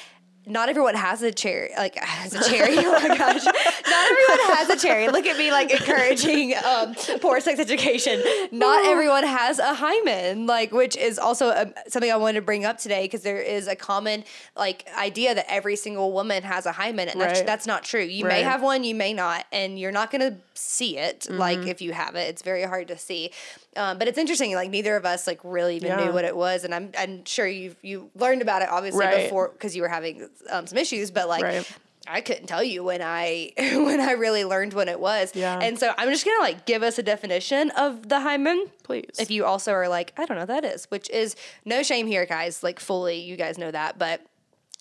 Not 0.47 0.69
everyone 0.69 0.95
has 0.95 1.21
a 1.21 1.31
cherry, 1.31 1.71
like 1.77 1.95
has 2.03 2.33
a 2.33 2.49
cherry. 2.49 2.75
oh 2.77 2.91
my 2.93 3.07
gosh! 3.17 3.43
Not 3.45 4.11
everyone 4.11 4.55
has 4.57 4.69
a 4.69 4.77
cherry. 4.77 5.07
Look 5.09 5.25
at 5.25 5.37
me, 5.37 5.51
like 5.51 5.71
encouraging 5.71 6.55
um, 6.65 6.95
poor 7.21 7.39
sex 7.41 7.59
education. 7.59 8.23
Not 8.51 8.85
everyone 8.85 9.23
has 9.25 9.59
a 9.59 9.73
hymen, 9.73 10.45
like 10.47 10.71
which 10.71 10.95
is 10.95 11.19
also 11.19 11.49
um 11.51 11.73
something 11.87 12.11
I 12.11 12.15
wanted 12.17 12.39
to 12.39 12.45
bring 12.45 12.65
up 12.65 12.77
today 12.77 13.03
because 13.03 13.23
there 13.23 13.41
is 13.41 13.67
a 13.67 13.75
common 13.75 14.23
like 14.55 14.87
idea 14.97 15.35
that 15.35 15.45
every 15.49 15.75
single 15.75 16.11
woman 16.13 16.43
has 16.43 16.65
a 16.65 16.71
hymen, 16.71 17.09
and 17.09 17.19
that's 17.19 17.39
Right. 17.39 17.45
that's 17.45 17.67
not 17.67 17.83
true. 17.83 18.01
You 18.01 18.25
may 18.25 18.41
have 18.43 18.61
one, 18.63 18.83
you 18.83 18.95
may 18.95 19.13
not, 19.13 19.45
and 19.51 19.77
you're 19.77 19.91
not 19.91 20.11
gonna 20.11 20.37
see 20.53 20.97
it. 20.97 21.21
Mm-hmm. 21.21 21.37
Like 21.39 21.67
if 21.67 21.81
you 21.81 21.91
have 21.93 22.15
it, 22.15 22.29
it's 22.29 22.41
very 22.41 22.63
hard 22.63 22.87
to 22.87 22.97
see. 22.97 23.31
Um, 23.75 23.99
but 23.99 24.07
it's 24.07 24.17
interesting. 24.17 24.55
Like 24.55 24.71
neither 24.71 24.95
of 24.95 25.05
us 25.05 25.27
like 25.27 25.39
really 25.43 25.75
even 25.75 25.89
Yeah. 25.89 26.05
knew 26.05 26.13
what 26.13 26.23
it 26.25 26.35
was, 26.35 26.63
and 26.63 26.73
I'm 26.73 26.91
I'm 26.97 27.25
sure 27.25 27.45
you 27.47 27.75
you 27.81 28.09
learned 28.15 28.41
about 28.41 28.61
it 28.61 28.69
obviously 28.69 29.05
Right. 29.05 29.23
before 29.23 29.49
because 29.49 29.75
you 29.75 29.81
were 29.81 29.87
having 29.89 30.29
um, 30.49 30.67
some 30.67 30.77
issues. 30.77 31.11
But 31.11 31.27
like 31.27 31.43
Right. 31.43 31.77
I 32.09 32.21
couldn't 32.21 32.47
tell 32.47 32.63
you 32.63 32.83
when 32.83 33.01
I 33.01 33.51
when 33.57 33.99
I 33.99 34.11
really 34.13 34.45
learned 34.45 34.73
when 34.73 34.87
it 34.87 34.99
was. 34.99 35.35
Yeah. 35.35 35.59
And 35.59 35.77
so 35.77 35.93
I'm 35.97 36.09
just 36.09 36.23
gonna 36.25 36.39
like 36.41 36.65
give 36.65 36.83
us 36.83 36.97
a 36.97 37.03
definition 37.03 37.69
of 37.71 38.07
the 38.07 38.19
hymen. 38.21 38.67
Please. 38.83 39.09
If 39.19 39.29
you 39.31 39.45
also 39.45 39.73
are 39.73 39.89
like, 39.89 40.13
I 40.17 40.25
don't 40.25 40.37
know 40.37 40.45
that 40.45 40.63
is, 40.63 40.85
which 40.85 41.09
is 41.09 41.35
no 41.65 41.83
shame 41.83 42.07
here, 42.07 42.25
guys. 42.25 42.63
Like 42.63 42.79
fully, 42.79 43.17
you 43.19 43.35
guys 43.35 43.57
know 43.57 43.71
that, 43.71 43.99
but 43.99 44.21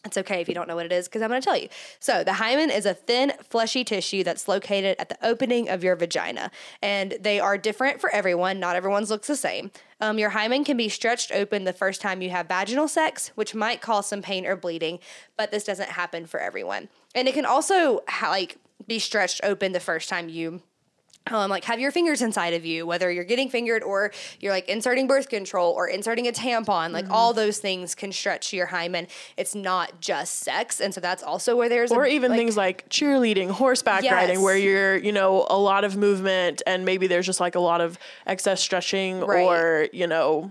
it's 0.07 0.17
okay 0.17 0.41
if 0.41 0.49
you 0.49 0.55
don't 0.55 0.69
know 0.69 0.77
what 0.77 0.87
it 0.87 0.93
is 0.93 1.09
because 1.09 1.23
I'm 1.23 1.29
going 1.29 1.41
to 1.41 1.45
tell 1.45 1.57
you. 1.57 1.69
So, 2.01 2.25
the 2.25 2.35
hymen 2.35 2.71
is 2.71 2.87
a 2.87 2.95
thin, 2.95 3.33
fleshy 3.49 3.85
tissue 3.85 4.25
that's 4.25 4.49
located 4.49 4.97
at 4.99 5.09
the 5.09 5.19
opening 5.23 5.69
of 5.69 5.85
your 5.85 5.97
vagina, 5.97 6.51
and 6.83 7.17
they 7.21 7.41
are 7.41 7.59
different 7.59 8.01
for 8.01 8.11
everyone. 8.11 8.61
Not 8.61 8.77
everyone's 8.77 9.11
looks 9.11 9.29
the 9.29 9.37
same. 9.37 9.71
Um, 10.01 10.19
your 10.19 10.31
hymen 10.31 10.65
can 10.65 10.77
be 10.77 10.89
stretched 10.89 11.33
open 11.33 11.65
the 11.65 11.73
first 11.73 12.00
time 12.00 12.23
you 12.23 12.30
have 12.30 12.49
vaginal 12.49 12.89
sex, 12.89 13.33
which 13.35 13.54
might 13.54 13.80
cause 13.80 14.07
some 14.07 14.23
pain 14.23 14.47
or 14.47 14.57
bleeding, 14.57 14.99
but 15.37 15.50
this 15.50 15.65
doesn't 15.65 15.91
happen 15.91 16.26
for 16.26 16.41
everyone. 16.41 16.89
And 17.15 17.28
it 17.28 17.35
can 17.35 17.47
also 17.47 18.02
ha- 18.09 18.30
like 18.30 18.59
be 18.87 18.99
stretched 18.99 19.41
open 19.43 19.73
the 19.73 19.80
first 19.80 20.09
time 20.09 20.28
you 20.28 20.63
um, 21.30 21.50
like 21.50 21.65
have 21.65 21.80
your 21.80 21.91
fingers 21.91 22.23
inside 22.23 22.54
of 22.54 22.65
you, 22.65 22.86
whether 22.86 23.10
you're 23.10 23.25
getting 23.25 23.49
fingered 23.49 23.82
or 23.82 24.12
you're 24.41 24.52
like 24.52 24.69
inserting 24.69 25.06
birth 25.06 25.28
control 25.28 25.73
or 25.73 25.89
inserting 25.89 26.28
a 26.28 26.32
tampon, 26.32 26.93
like 26.93 27.08
all 27.10 27.32
Mm-hmm. 27.32 27.36
those 27.41 27.58
things 27.58 27.95
can 27.95 28.12
stretch 28.12 28.52
your 28.52 28.67
hymen. 28.67 29.08
It's 29.36 29.54
not 29.54 30.00
just 30.00 30.36
sex, 30.41 30.80
and 30.80 30.95
so 30.95 31.00
that's 31.00 31.23
also 31.23 31.56
where 31.56 31.69
there's 31.69 31.91
or 31.93 32.04
a, 32.04 32.08
even 32.08 32.30
like- 32.30 32.39
things 32.39 32.56
like 32.56 32.89
cheerleading, 32.89 33.50
horseback 33.50 34.04
riding, 34.04 34.43
where 34.43 34.56
you're, 34.56 34.97
you 34.97 35.12
know, 35.12 35.47
a 35.50 35.58
lot 35.58 35.84
of 35.84 35.97
movement 35.97 36.62
and 36.67 36.84
maybe 36.84 37.06
there's 37.06 37.26
just 37.26 37.41
like 37.41 37.54
a 37.54 37.60
lot 37.60 37.80
of 37.80 37.99
excess 38.26 38.60
stretching 38.60 39.21
Right. 39.21 39.43
or, 39.45 39.89
you 39.93 40.06
know, 40.06 40.50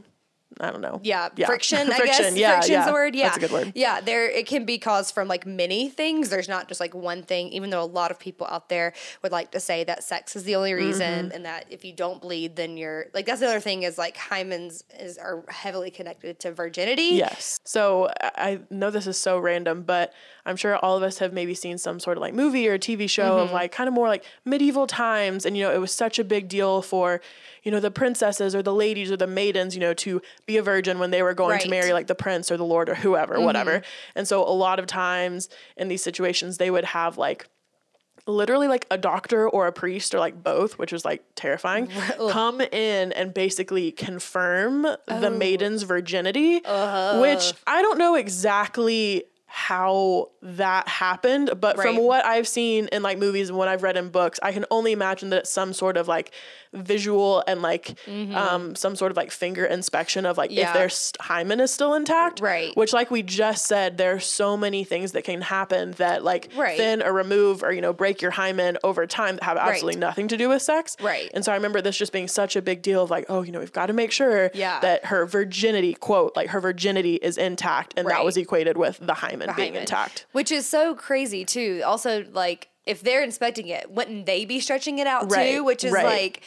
I 0.60 0.72
don't 0.72 0.82
know. 0.82 1.00
yeah, 1.04 1.30
friction. 1.46 1.78
I 1.92 1.98
friction. 1.98 2.26
guess 2.34 2.38
Yeah, 2.38 2.52
friction's 2.54 2.70
yeah. 2.72 2.86
the 2.86 2.94
word. 2.94 3.16
Yeah, 3.16 3.24
That's 3.26 3.38
a 3.38 3.40
good 3.42 3.52
word. 3.52 3.72
Yeah, 3.76 4.02
there 4.02 4.30
it 4.30 4.48
can 4.48 4.66
be 4.66 4.78
caused 4.78 5.14
from 5.14 5.28
like 5.28 5.46
many 5.46 5.90
things. 5.90 6.30
There's 6.30 6.48
not 6.48 6.68
just 6.68 6.80
like 6.80 6.94
one 6.96 7.24
thing. 7.24 7.50
Even 7.50 7.70
though 7.70 7.82
a 7.84 7.86
lot 7.86 8.12
of 8.12 8.20
people 8.20 8.48
out 8.48 8.70
there 8.70 8.94
would 9.22 9.32
like 9.32 9.52
to 9.52 9.60
say 9.60 9.84
that 9.84 10.04
sex 10.04 10.36
is 10.36 10.44
the 10.44 10.56
only 10.56 10.74
reason, 10.74 11.26
Mm-hmm. 11.26 11.36
and 11.36 11.46
that 11.46 11.66
if 11.70 11.84
you 11.86 11.94
don't 11.94 12.22
bleed, 12.22 12.56
then 12.56 12.78
you're 12.78 13.06
like 13.14 13.26
that's 13.26 13.40
the 13.42 13.48
other 13.48 13.60
thing 13.60 13.84
is 13.84 13.98
like 13.98 14.16
hymens 14.18 14.84
is 15.00 15.18
are 15.18 15.44
heavily 15.50 15.92
connected 15.92 16.40
to 16.40 16.52
virginity. 16.52 17.16
Yes. 17.16 17.60
So 17.66 18.10
I 18.20 18.62
know 18.70 18.92
this 18.92 19.08
is 19.08 19.18
so 19.18 19.38
random, 19.40 19.84
but 19.84 20.14
I'm 20.46 20.56
sure 20.56 20.76
all 20.78 20.96
of 20.96 21.04
us 21.04 21.18
have 21.20 21.34
maybe 21.34 21.54
seen 21.54 21.78
some 21.78 22.00
sort 22.00 22.18
of 22.18 22.22
like 22.22 22.34
movie 22.34 22.68
or 22.68 22.78
TV 22.78 23.10
show 23.10 23.24
Mm-hmm. 23.38 23.44
of 23.46 23.52
like 23.52 23.72
kind 23.72 23.88
of 23.88 23.94
more 23.94 24.08
like 24.08 24.24
medieval 24.46 24.86
times. 24.88 25.46
And, 25.46 25.58
you 25.58 25.64
know, 25.64 25.72
it 25.74 25.80
was 25.82 25.92
such 25.92 26.20
a 26.20 26.24
big 26.24 26.48
deal 26.48 26.82
for, 26.82 27.20
you 27.64 27.72
know, 27.72 27.80
the 27.80 27.92
princesses 27.92 28.54
or 28.56 28.62
the 28.62 28.74
ladies 28.74 29.12
or 29.12 29.18
the 29.18 29.26
maidens, 29.28 29.74
you 29.76 29.82
know, 29.82 29.94
to 29.96 30.22
be 30.46 30.58
a 30.58 30.62
virgin 30.64 31.00
when 31.00 31.12
they 31.12 31.24
were 31.24 31.34
going 31.34 31.50
to 31.50 31.54
Right. 31.56 31.62
Mm-hmm. 31.64 31.70
marry 31.72 31.94
like 31.94 32.08
the 32.08 32.16
prince 32.16 32.52
or 32.52 32.58
the 32.58 32.66
lord 32.66 32.90
or 32.90 32.96
whoever, 32.96 33.40
whatever. 33.42 33.82
And 34.16 34.28
so 34.28 34.44
a 34.44 34.54
lot 34.54 34.78
of 34.80 34.86
times 34.88 35.50
in 35.78 35.88
these 35.88 36.04
situations, 36.04 36.58
they 36.58 36.70
would 36.70 36.86
have 36.86 37.18
like, 37.18 37.48
literally 38.28 38.68
like 38.68 38.88
a 38.90 38.98
doctor 38.98 39.48
or 39.48 39.68
a 39.68 39.72
priest 39.72 40.16
or 40.16 40.20
like 40.20 40.42
both, 40.44 40.80
which 40.80 40.92
was 40.92 41.06
like 41.06 41.24
terrifying, 41.36 41.88
come 42.30 42.60
in 42.60 43.12
and 43.12 43.34
basically 43.34 43.92
confirm 43.92 44.82
the 44.82 44.98
Oh. 45.08 45.30
maiden's 45.30 45.84
virginity, 45.84 46.64
Uh-huh. 46.66 47.20
which 47.22 47.54
I 47.68 47.82
don't 47.84 48.00
know 48.00 48.16
exactly 48.16 49.26
how 49.46 50.32
that 50.46 50.88
happened, 50.88 51.52
but 51.60 51.76
from 51.78 51.98
what 51.98 52.24
I've 52.26 52.48
seen 52.48 52.88
in 52.92 53.02
like 53.02 53.18
movies 53.18 53.50
and 53.50 53.58
what 53.58 53.68
I've 53.68 53.82
read 53.84 53.98
in 53.98 54.10
books, 54.10 54.40
I 54.44 54.52
can 54.52 54.66
only 54.70 54.92
imagine 54.92 55.30
that 55.32 55.40
it's 55.40 55.50
some 55.50 55.74
sort 55.74 55.98
of 55.98 56.08
like 56.08 56.32
visual 56.74 57.42
and 57.48 57.62
like 57.62 57.98
um 58.34 58.76
some 58.76 58.96
sort 58.96 59.10
of 59.12 59.18
like 59.18 59.32
finger 59.32 59.66
inspection 59.66 60.26
of 60.26 60.38
like 60.38 60.46
Mm-hmm. 60.46 60.60
Yeah. 60.60 60.84
if 60.84 61.18
their 61.18 61.26
hymen 61.26 61.60
is 61.60 61.72
still 61.72 61.96
intact. 61.96 62.40
Right. 62.40 62.76
Which 62.78 62.94
like 62.94 63.10
we 63.10 63.24
just 63.24 63.66
said, 63.66 63.98
there 63.98 64.14
are 64.14 64.20
so 64.20 64.56
many 64.56 64.84
things 64.84 65.14
that 65.14 65.24
can 65.24 65.42
happen 65.42 65.92
that 65.94 66.24
like 66.24 66.50
Right. 66.56 66.78
thin 66.78 67.02
or 67.02 67.12
remove 67.12 67.64
or 67.64 67.72
you 67.72 67.82
know 67.82 67.94
break 67.94 68.22
your 68.22 68.32
hymen 68.32 68.78
over 68.84 69.08
time 69.08 69.36
that 69.38 69.44
have 69.44 69.58
absolutely 69.58 70.00
nothing 70.00 70.28
to 70.28 70.38
do 70.38 70.50
with 70.50 70.62
sex. 70.62 70.96
Right. 71.02 71.32
And 71.34 71.44
so 71.44 71.52
I 71.52 71.56
remember 71.56 71.82
this 71.82 71.98
just 71.98 72.14
being 72.14 72.28
such 72.28 72.56
a 72.56 72.62
big 72.62 72.82
deal 72.84 73.02
of 73.04 73.10
like, 73.10 73.26
oh, 73.30 73.42
you 73.42 73.52
know, 73.52 73.60
we've 73.60 73.74
got 73.74 73.88
to 73.88 73.94
make 73.94 74.12
sure 74.12 74.52
Yeah. 74.54 74.80
that 74.82 75.06
her 75.06 75.26
virginity, 75.26 75.94
quote, 75.96 76.36
like 76.36 76.50
her 76.50 76.60
virginity 76.62 77.16
is 77.16 77.38
intact, 77.38 77.94
and 77.98 78.08
that 78.08 78.24
was 78.24 78.38
equated 78.38 78.78
with 78.78 79.00
the 79.02 79.16
hymen 79.16 79.50
being 79.56 79.70
hymen. 79.70 79.82
intact. 79.82 80.26
Which 80.36 80.52
is 80.52 80.68
so 80.68 80.94
crazy 80.96 81.46
too. 81.46 81.82
Also, 81.86 82.26
like 82.32 82.68
if 82.86 83.02
they're 83.02 83.24
inspecting 83.24 83.68
it, 83.68 83.90
wouldn't 83.90 84.26
they 84.26 84.46
be 84.46 84.60
stretching 84.60 85.00
it 85.00 85.08
out 85.08 85.32
Right, 85.32 85.54
too? 85.56 85.64
Which 85.64 85.84
is 85.84 85.92
right. 85.94 86.06
Mm-hmm. 86.06 86.16
like 86.16 86.42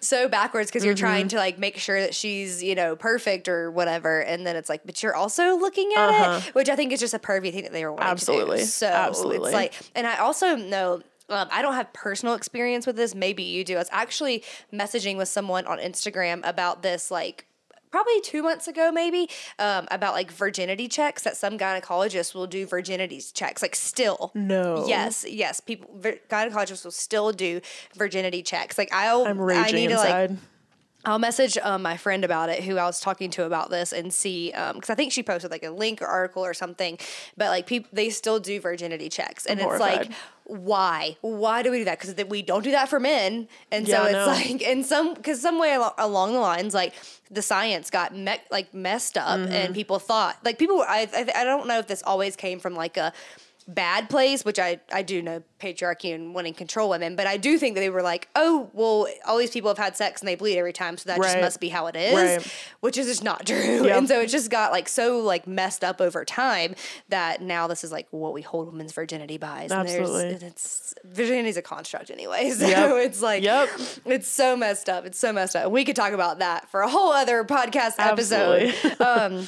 so 0.00 0.28
backwards 0.28 0.70
because 0.70 0.84
you're 0.84 0.94
trying 0.94 1.26
to 1.28 1.36
like 1.36 1.58
make 1.58 1.76
sure 1.76 2.00
that 2.00 2.14
she's 2.14 2.62
you 2.62 2.74
know 2.74 2.94
perfect 2.96 3.48
or 3.48 3.70
whatever, 3.70 4.20
and 4.20 4.46
then 4.46 4.54
it's 4.56 4.68
like, 4.68 4.82
but 4.84 5.02
you're 5.02 5.14
also 5.16 5.56
looking 5.56 5.90
at 5.96 6.08
Uh-huh. 6.10 6.40
it, 6.48 6.54
which 6.54 6.68
I 6.68 6.76
think 6.76 6.92
is 6.92 7.00
just 7.00 7.14
a 7.14 7.18
pervy 7.18 7.52
thing 7.52 7.62
that 7.64 7.72
they 7.72 7.84
were 7.84 7.92
wanting 7.92 8.08
Absolutely. 8.10 8.58
to 8.58 8.62
do. 8.64 8.68
So 8.68 8.86
Absolutely. 8.88 9.48
it's 9.48 9.54
like, 9.54 9.74
and 9.94 10.06
I 10.06 10.18
also 10.18 10.56
know. 10.56 11.02
Um, 11.30 11.46
I 11.52 11.60
don't 11.60 11.74
have 11.74 11.92
personal 11.92 12.34
experience 12.34 12.86
with 12.86 12.96
this. 12.96 13.14
Maybe 13.14 13.42
you 13.42 13.62
do. 13.62 13.74
I 13.74 13.78
was 13.78 13.88
actually 13.92 14.42
messaging 14.72 15.18
with 15.18 15.28
someone 15.28 15.66
on 15.66 15.78
Instagram 15.78 16.40
about 16.42 16.82
this, 16.82 17.10
like 17.10 17.44
probably 17.90 18.20
two 18.20 18.42
months 18.42 18.68
ago, 18.68 18.90
maybe, 18.92 19.28
um, 19.58 19.86
about 19.90 20.14
like 20.14 20.30
virginity 20.30 20.88
checks 20.88 21.22
that 21.22 21.36
some 21.36 21.58
gynecologists 21.58 22.34
will 22.34 22.46
do 22.46 22.66
virginity 22.66 23.20
checks, 23.32 23.62
like 23.62 23.74
still. 23.74 24.30
No. 24.34 24.86
Yes, 24.86 25.24
yes. 25.28 25.60
People, 25.60 25.90
vir- 25.96 26.18
gynecologists 26.28 26.84
will 26.84 26.90
still 26.90 27.32
do 27.32 27.60
virginity 27.96 28.42
checks. 28.42 28.78
Like 28.78 28.92
I'll, 28.92 29.24
I'm 29.26 29.40
I 29.40 29.44
raging 29.44 29.74
need 29.76 29.88
to 29.88 29.96
like 29.96 30.30
inside. 30.30 30.38
I'll 31.08 31.18
message 31.18 31.56
um, 31.58 31.82
my 31.82 31.96
friend 31.96 32.24
about 32.24 32.48
it, 32.50 32.62
who 32.64 32.76
I 32.76 32.84
was 32.84 33.00
talking 33.00 33.30
to 33.30 33.44
about 33.44 33.70
this, 33.70 33.92
and 33.92 34.12
see 34.12 34.50
because 34.50 34.90
I 34.90 34.94
think 34.94 35.12
she 35.12 35.22
posted 35.22 35.50
like 35.50 35.62
a 35.64 35.70
link 35.70 36.02
or 36.02 36.06
article 36.06 36.44
or 36.44 36.54
something. 36.54 36.98
But 37.36 37.48
like 37.48 37.66
people, 37.66 37.88
they 37.92 38.10
still 38.10 38.38
do 38.40 38.60
virginity 38.60 39.08
checks, 39.08 39.46
and 39.46 39.60
I'm 39.60 39.70
it's 39.70 39.80
like, 39.80 40.10
why? 40.44 41.16
Why 41.20 41.62
do 41.62 41.70
we 41.70 41.78
do 41.78 41.84
that? 41.86 41.98
Because 42.00 42.14
we 42.26 42.42
don't 42.42 42.62
do 42.62 42.70
that 42.72 42.88
for 42.88 43.00
men, 43.00 43.48
and 43.72 43.86
so 43.88 44.04
it's 44.04 44.26
like 44.26 44.60
in 44.62 44.84
some 44.84 45.14
because 45.14 45.40
some 45.40 45.58
way 45.58 45.72
al- 45.72 45.94
along 45.98 46.32
the 46.32 46.40
lines, 46.40 46.74
like 46.74 46.94
the 47.30 47.42
science 47.42 47.90
got 47.90 48.14
me- 48.14 48.36
like 48.50 48.72
messed 48.74 49.16
up, 49.16 49.38
Mm-hmm. 49.38 49.52
and 49.52 49.74
people 49.74 49.98
thought 49.98 50.38
like 50.44 50.58
people. 50.58 50.82
I, 50.82 51.08
I 51.14 51.40
I 51.40 51.44
don't 51.44 51.66
know 51.66 51.78
if 51.78 51.86
this 51.86 52.02
always 52.02 52.36
came 52.36 52.60
from 52.60 52.74
like 52.74 52.96
a 52.96 53.12
bad 53.68 54.08
place, 54.08 54.44
which 54.46 54.58
I, 54.58 54.80
I 54.90 55.02
do 55.02 55.20
know 55.20 55.42
patriarchy 55.60 56.14
and 56.14 56.34
wanting 56.34 56.54
to 56.54 56.58
control 56.58 56.88
women, 56.88 57.16
but 57.16 57.26
I 57.26 57.36
do 57.36 57.58
think 57.58 57.74
that 57.74 57.80
they 57.82 57.90
were 57.90 58.00
like, 58.00 58.28
oh, 58.34 58.70
well, 58.72 59.06
all 59.26 59.36
these 59.36 59.50
people 59.50 59.68
have 59.68 59.76
had 59.76 59.94
sex 59.96 60.22
and 60.22 60.28
they 60.28 60.36
bleed 60.36 60.56
every 60.58 60.72
time, 60.72 60.96
so 60.96 61.08
that 61.08 61.18
just 61.20 61.38
must 61.38 61.60
be 61.60 61.68
how 61.68 61.86
it 61.88 61.94
is, 61.96 62.14
Right. 62.14 62.54
which 62.80 62.96
is 62.96 63.06
just 63.06 63.22
not 63.22 63.44
true. 63.46 63.84
Yep. 63.84 63.98
And 63.98 64.08
so 64.08 64.20
it 64.22 64.28
just 64.28 64.50
got 64.50 64.72
like 64.72 64.88
so 64.88 65.18
like 65.18 65.46
messed 65.46 65.84
up 65.84 66.00
over 66.00 66.24
time 66.24 66.74
that 67.10 67.42
now 67.42 67.66
this 67.66 67.84
is 67.84 67.92
like 67.92 68.06
what 68.10 68.32
we 68.32 68.40
hold 68.40 68.68
women's 68.72 68.92
virginity 68.92 69.36
by. 69.36 69.62
And 69.62 69.70
there's- 69.70 69.90
Absolutely. 70.00 70.46
It's 70.46 70.94
virginity 71.04 71.50
is 71.50 71.56
a 71.58 71.62
construct 71.62 72.10
anyway, 72.10 72.50
so 72.56 72.66
Yep. 72.66 73.06
it's 73.06 73.20
like 73.20 73.42
Yep. 73.42 73.68
it's 74.06 74.28
so 74.28 74.56
messed 74.56 74.88
up. 74.88 75.04
It's 75.04 75.18
so 75.18 75.32
messed 75.32 75.56
up. 75.56 75.70
We 75.70 75.84
could 75.84 75.96
talk 75.96 76.12
about 76.14 76.38
that 76.38 76.70
for 76.70 76.80
a 76.80 76.88
whole 76.88 77.12
other 77.12 77.44
podcast 77.44 77.94
episode. 77.98 78.74
Um, 79.00 79.46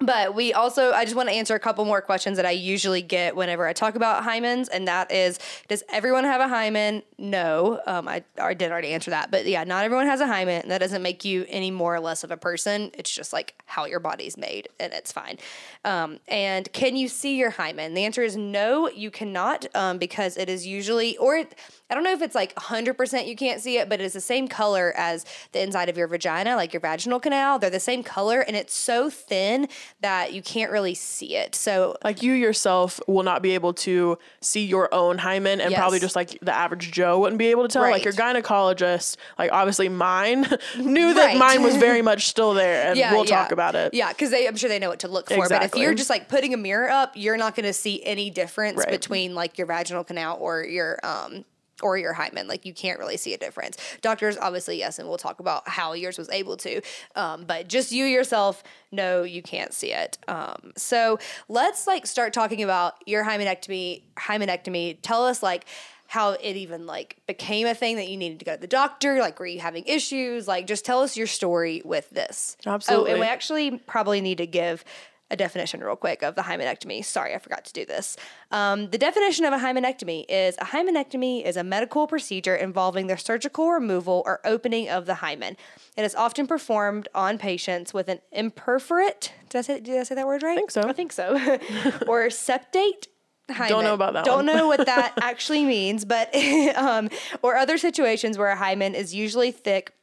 but 0.00 0.34
we 0.34 0.52
also, 0.52 0.92
I 0.92 1.04
just 1.04 1.16
want 1.16 1.28
to 1.28 1.34
answer 1.34 1.54
a 1.54 1.58
couple 1.58 1.84
more 1.84 2.00
questions 2.00 2.36
that 2.36 2.46
I 2.46 2.52
usually 2.52 3.02
get 3.02 3.34
whenever 3.34 3.66
I 3.66 3.72
talk 3.72 3.96
about 3.96 4.22
hymens, 4.22 4.68
and 4.72 4.86
that 4.86 5.10
is, 5.10 5.38
does 5.66 5.82
everyone 5.88 6.24
have 6.24 6.40
a 6.40 6.48
hymen? 6.48 7.02
No, 7.18 7.80
um, 7.86 8.06
I, 8.06 8.22
I 8.40 8.54
did 8.54 8.70
already 8.70 8.92
answer 8.92 9.10
that, 9.10 9.30
but 9.30 9.44
yeah, 9.46 9.64
not 9.64 9.84
everyone 9.84 10.06
has 10.06 10.20
a 10.20 10.26
hymen. 10.26 10.62
and 10.62 10.70
That 10.70 10.78
doesn't 10.78 11.02
make 11.02 11.24
you 11.24 11.44
any 11.48 11.70
more 11.70 11.94
or 11.94 12.00
less 12.00 12.22
of 12.22 12.30
a 12.30 12.36
person. 12.36 12.90
It's 12.94 13.12
just 13.12 13.32
like 13.32 13.60
how 13.66 13.86
your 13.86 14.00
body's 14.00 14.36
made, 14.36 14.68
and 14.78 14.92
it's 14.92 15.10
fine. 15.10 15.38
Um, 15.84 16.20
and 16.28 16.72
can 16.72 16.96
you 16.96 17.08
see 17.08 17.36
your 17.36 17.50
hymen? 17.50 17.94
The 17.94 18.04
answer 18.04 18.22
is 18.22 18.36
no, 18.36 18.88
you 18.88 19.10
cannot, 19.10 19.66
um, 19.74 19.98
because 19.98 20.36
it 20.36 20.48
is 20.48 20.66
usually, 20.66 21.16
or 21.16 21.36
it, 21.36 21.58
I 21.90 21.94
don't 21.94 22.04
know 22.04 22.12
if 22.12 22.20
it's 22.20 22.34
like 22.34 22.54
100% 22.56 23.26
you 23.26 23.34
can't 23.34 23.60
see 23.60 23.78
it, 23.78 23.88
but 23.88 24.00
it's 24.00 24.12
the 24.14 24.20
same 24.20 24.46
color 24.46 24.92
as 24.96 25.24
the 25.52 25.62
inside 25.62 25.88
of 25.88 25.96
your 25.96 26.06
vagina, 26.06 26.54
like 26.54 26.72
your 26.74 26.80
vaginal 26.80 27.18
canal. 27.18 27.58
They're 27.58 27.70
the 27.70 27.80
same 27.80 28.02
color, 28.02 28.40
and 28.42 28.54
it's 28.54 28.74
so 28.74 29.08
thin 29.08 29.68
that 30.02 30.32
you 30.34 30.42
can't 30.42 30.70
really 30.70 30.94
see 30.94 31.34
it. 31.36 31.54
So, 31.54 31.96
Like 32.04 32.22
you 32.22 32.34
yourself 32.34 33.00
will 33.06 33.22
not 33.22 33.40
be 33.40 33.52
able 33.54 33.72
to 33.74 34.18
see 34.42 34.64
your 34.66 34.92
own 34.92 35.18
hymen, 35.18 35.60
and 35.60 35.74
probably 35.74 35.98
just 35.98 36.14
like 36.14 36.38
the 36.42 36.54
average 36.54 36.90
Joe 36.92 37.18
wouldn't 37.20 37.38
be 37.38 37.46
able 37.46 37.62
to 37.62 37.68
tell. 37.68 37.82
Like 37.82 38.04
your 38.04 38.12
gynecologist, 38.12 39.16
like 39.38 39.50
obviously 39.52 39.88
mine 39.88 40.42
knew 40.78 41.14
that 41.14 41.24
Right. 41.28 41.36
mine 41.38 41.62
was 41.62 41.76
very 41.88 42.02
much 42.02 42.26
still 42.28 42.54
there, 42.54 42.86
and 42.88 42.98
yeah, 42.98 43.12
we'll 43.12 43.24
yeah. 43.26 43.42
talk 43.42 43.52
about 43.52 43.74
it. 43.74 43.94
Yeah, 43.94 44.08
because 44.10 44.32
I'm 44.32 44.56
sure 44.56 44.68
they 44.68 44.78
know 44.78 44.88
what 44.90 45.00
to 45.00 45.08
look 45.08 45.30
for. 45.30 45.48
But 45.48 45.62
if 45.62 45.74
you're 45.74 45.94
just 45.94 46.10
like 46.10 46.28
putting 46.28 46.54
a 46.54 46.56
mirror 46.56 46.90
up, 46.90 47.12
you're 47.16 47.36
not 47.36 47.54
going 47.54 47.66
to 47.66 47.72
see 47.72 48.02
any 48.04 48.30
difference 48.30 48.78
Right. 48.78 48.90
between 48.90 49.34
like 49.34 49.56
your 49.58 49.66
vaginal 49.66 50.04
canal 50.04 50.36
or 50.40 50.62
your 50.64 50.98
um 51.02 51.44
or 51.82 51.96
your 51.98 52.12
hymen. 52.12 52.48
Like 52.48 52.64
you 52.64 52.74
can't 52.74 52.98
really 52.98 53.16
see 53.16 53.34
a 53.34 53.38
difference. 53.38 53.76
Doctors, 54.00 54.36
obviously, 54.36 54.78
yes, 54.78 54.98
and 54.98 55.08
we'll 55.08 55.18
talk 55.18 55.40
about 55.40 55.68
how 55.68 55.92
yours 55.92 56.18
was 56.18 56.28
able 56.30 56.56
to. 56.58 56.80
Um, 57.14 57.44
but 57.44 57.68
just 57.68 57.92
you 57.92 58.04
yourself, 58.04 58.62
no, 58.92 59.22
you 59.22 59.42
can't 59.42 59.72
see 59.72 59.92
it. 59.92 60.18
Um, 60.28 60.72
so 60.76 61.18
let's 61.48 61.86
like 61.86 62.06
start 62.06 62.32
talking 62.32 62.62
about 62.62 62.94
your 63.06 63.24
hymenectomy. 63.24 64.02
Hymenectomy. 64.16 64.98
Tell 65.02 65.24
us 65.24 65.42
like 65.42 65.66
how 66.08 66.30
it 66.32 66.56
even 66.56 66.86
like 66.86 67.18
became 67.26 67.66
a 67.66 67.74
thing 67.74 67.96
that 67.96 68.08
you 68.08 68.16
needed 68.16 68.38
to 68.38 68.44
go 68.44 68.54
to 68.54 68.60
the 68.60 68.66
doctor. 68.66 69.20
Like, 69.20 69.38
were 69.38 69.46
you 69.46 69.60
having 69.60 69.84
issues? 69.84 70.48
Like, 70.48 70.66
just 70.66 70.84
tell 70.84 71.02
us 71.02 71.16
your 71.16 71.26
story 71.26 71.82
with 71.84 72.08
this. 72.10 72.56
absolutely 72.66 73.10
Oh, 73.10 73.12
and 73.12 73.20
we 73.20 73.26
actually 73.26 73.78
probably 73.78 74.20
need 74.22 74.38
to 74.38 74.46
give 74.46 74.84
a 75.30 75.36
definition 75.36 75.80
real 75.80 75.96
quick 75.96 76.22
of 76.22 76.34
the 76.34 76.42
hymenectomy. 76.42 77.04
Sorry, 77.04 77.34
I 77.34 77.38
forgot 77.38 77.64
to 77.66 77.72
do 77.72 77.84
this. 77.84 78.16
Um, 78.50 78.90
the 78.90 78.98
definition 78.98 79.44
of 79.44 79.52
a 79.52 79.58
hymenectomy 79.58 80.24
is 80.28 80.56
a 80.58 80.66
hymenectomy 80.66 81.44
is 81.44 81.56
a 81.56 81.64
medical 81.64 82.06
procedure 82.06 82.56
involving 82.56 83.06
the 83.08 83.18
surgical 83.18 83.70
removal 83.70 84.22
or 84.24 84.40
opening 84.44 84.88
of 84.88 85.06
the 85.06 85.16
hymen. 85.16 85.56
It 85.96 86.02
is 86.04 86.14
often 86.14 86.46
performed 86.46 87.08
on 87.14 87.38
patients 87.38 87.92
with 87.92 88.08
an 88.08 88.20
imperforate. 88.34 89.30
Did 89.50 89.58
I 89.58 89.60
say, 89.62 89.80
did 89.80 89.98
I 89.98 90.02
say 90.04 90.14
that 90.14 90.26
word 90.26 90.42
right? 90.42 90.52
I 90.52 90.56
think 90.56 90.70
so. 90.70 90.82
I 90.82 90.92
think 90.92 91.12
so. 91.12 91.34
or 92.06 92.28
septate. 92.28 93.06
Hymen. 93.50 93.70
Don't 93.70 93.84
know 93.84 93.94
about 93.94 94.12
that 94.12 94.26
Don't 94.26 94.44
one. 94.44 94.46
know 94.46 94.66
what 94.66 94.84
that 94.84 95.14
actually 95.22 95.64
means, 95.64 96.04
but 96.04 96.34
um, 96.76 97.08
or 97.40 97.56
other 97.56 97.78
situations 97.78 98.36
where 98.36 98.48
a 98.48 98.56
hymen 98.56 98.94
is 98.94 99.14
usually 99.14 99.52
thick 99.52 99.94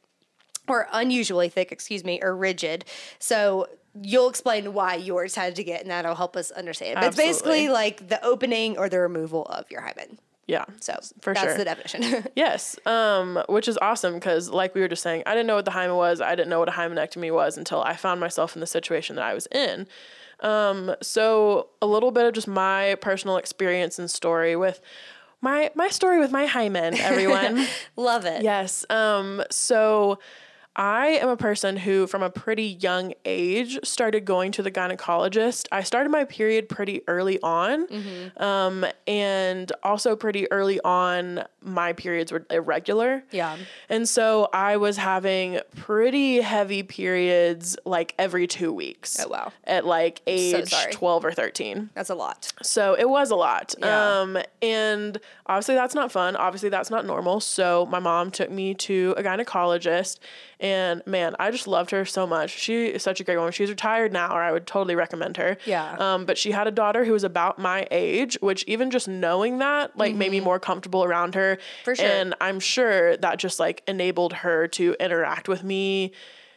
or 0.68 0.88
unusually 0.92 1.48
thick, 1.48 1.70
excuse 1.70 2.04
me, 2.04 2.18
or 2.20 2.36
rigid. 2.36 2.84
So 3.20 3.68
you'll 4.02 4.28
explain 4.28 4.72
why 4.72 4.94
yours 4.94 5.34
had 5.34 5.56
to 5.56 5.64
get, 5.64 5.82
and 5.82 5.90
that'll 5.90 6.14
help 6.14 6.36
us 6.36 6.50
understand. 6.50 6.96
But 6.96 7.04
it's 7.04 7.16
basically 7.16 7.68
like 7.68 8.08
the 8.08 8.24
opening 8.24 8.78
or 8.78 8.88
the 8.88 9.00
removal 9.00 9.44
of 9.46 9.70
your 9.70 9.80
hymen. 9.80 10.18
Yeah. 10.46 10.64
So 10.80 10.98
for 11.20 11.34
that's 11.34 11.46
sure. 11.46 11.58
the 11.58 11.64
definition. 11.64 12.24
Yes, 12.36 12.78
um, 12.86 13.42
which 13.48 13.66
is 13.66 13.78
awesome 13.78 14.14
because, 14.14 14.48
like 14.48 14.74
we 14.74 14.80
were 14.80 14.88
just 14.88 15.02
saying, 15.02 15.24
I 15.26 15.32
didn't 15.32 15.46
know 15.46 15.56
what 15.56 15.64
the 15.64 15.72
hymen 15.72 15.96
was. 15.96 16.20
I 16.20 16.34
didn't 16.34 16.50
know 16.50 16.60
what 16.60 16.68
a 16.68 16.72
hymenectomy 16.72 17.32
was 17.32 17.58
until 17.58 17.82
I 17.82 17.96
found 17.96 18.20
myself 18.20 18.54
in 18.54 18.60
the 18.60 18.66
situation 18.66 19.16
that 19.16 19.24
I 19.24 19.34
was 19.34 19.46
in. 19.50 19.88
Um, 20.40 20.94
so 21.02 21.68
a 21.82 21.86
little 21.86 22.10
bit 22.10 22.26
of 22.26 22.34
just 22.34 22.46
my 22.46 22.96
personal 23.00 23.38
experience 23.38 23.98
and 23.98 24.10
story 24.10 24.54
with 24.54 24.80
my 25.40 25.70
my 25.74 25.88
story 25.88 26.18
with 26.18 26.30
my 26.30 26.46
hymen, 26.46 26.98
everyone. 26.98 27.66
Love 27.96 28.24
it. 28.24 28.42
Yes. 28.42 28.84
Um, 28.90 29.42
so 29.50 30.18
I 30.76 31.06
am 31.06 31.30
a 31.30 31.36
person 31.36 31.78
who, 31.78 32.06
from 32.06 32.22
a 32.22 32.28
pretty 32.28 32.64
young 32.80 33.14
age, 33.24 33.78
started 33.82 34.26
going 34.26 34.52
to 34.52 34.62
the 34.62 34.70
gynecologist. 34.70 35.66
I 35.72 35.82
started 35.82 36.10
my 36.10 36.24
period 36.24 36.68
pretty 36.68 37.02
early 37.08 37.40
on. 37.42 37.86
Um, 38.36 38.84
and 39.06 39.72
also 39.82 40.14
pretty 40.16 40.50
early 40.52 40.78
on, 40.80 41.44
my 41.62 41.94
periods 41.94 42.30
were 42.30 42.44
irregular. 42.50 43.24
Yeah. 43.30 43.56
And 43.88 44.06
so 44.06 44.48
I 44.52 44.76
was 44.76 44.98
having 44.98 45.60
pretty 45.76 46.42
heavy 46.42 46.82
periods 46.82 47.76
like 47.86 48.14
every 48.18 48.46
two 48.46 48.70
weeks. 48.72 49.18
Oh, 49.18 49.28
wow. 49.28 49.52
At 49.64 49.86
like 49.86 50.20
age 50.26 50.68
sorry. 50.70 50.92
12 50.92 51.24
or 51.24 51.32
13. 51.32 51.90
That's 51.94 52.10
a 52.10 52.14
lot. 52.14 52.52
So 52.62 52.94
it 52.94 53.08
was 53.08 53.30
a 53.30 53.36
lot. 53.36 53.74
Yeah. 53.78 54.20
Um, 54.20 54.38
and 54.60 55.18
obviously 55.46 55.74
that's 55.74 55.94
not 55.94 56.12
fun. 56.12 56.36
Obviously 56.36 56.68
that's 56.68 56.90
not 56.90 57.06
normal. 57.06 57.40
So 57.40 57.86
my 57.86 57.98
mom 57.98 58.30
took 58.30 58.50
me 58.50 58.74
to 58.74 59.14
a 59.16 59.22
gynecologist 59.22 60.18
and 60.58 61.02
man, 61.06 61.36
I 61.38 61.50
just 61.50 61.66
loved 61.66 61.90
her 61.90 62.04
so 62.04 62.26
much. 62.26 62.50
She 62.50 62.86
is 62.86 63.02
such 63.02 63.20
a 63.20 63.24
great 63.24 63.36
woman. 63.36 63.52
She's 63.52 63.68
retired 63.68 64.12
now, 64.12 64.34
or 64.34 64.40
I 64.42 64.52
would 64.52 64.66
totally 64.66 64.94
recommend 64.94 65.36
her. 65.36 65.58
Yeah. 65.66 65.96
Um, 65.98 66.24
but 66.24 66.38
she 66.38 66.50
had 66.50 66.66
a 66.66 66.70
daughter 66.70 67.04
who 67.04 67.12
was 67.12 67.24
about 67.24 67.58
my 67.58 67.86
age, 67.90 68.38
which 68.40 68.64
even 68.66 68.90
just 68.90 69.06
knowing 69.06 69.58
that 69.58 69.96
like 69.98 70.14
made 70.14 70.30
me 70.30 70.40
more 70.40 70.58
comfortable 70.58 71.04
around 71.04 71.34
her. 71.34 71.56
Mm-hmm. 71.56 71.84
For 71.84 71.94
sure. 71.94 72.06
And 72.06 72.34
I'm 72.40 72.60
sure 72.60 73.16
that 73.18 73.38
just 73.38 73.60
like 73.60 73.82
enabled 73.86 74.32
her 74.32 74.66
to 74.68 74.96
interact 74.98 75.48
with 75.48 75.62
me, 75.62 76.12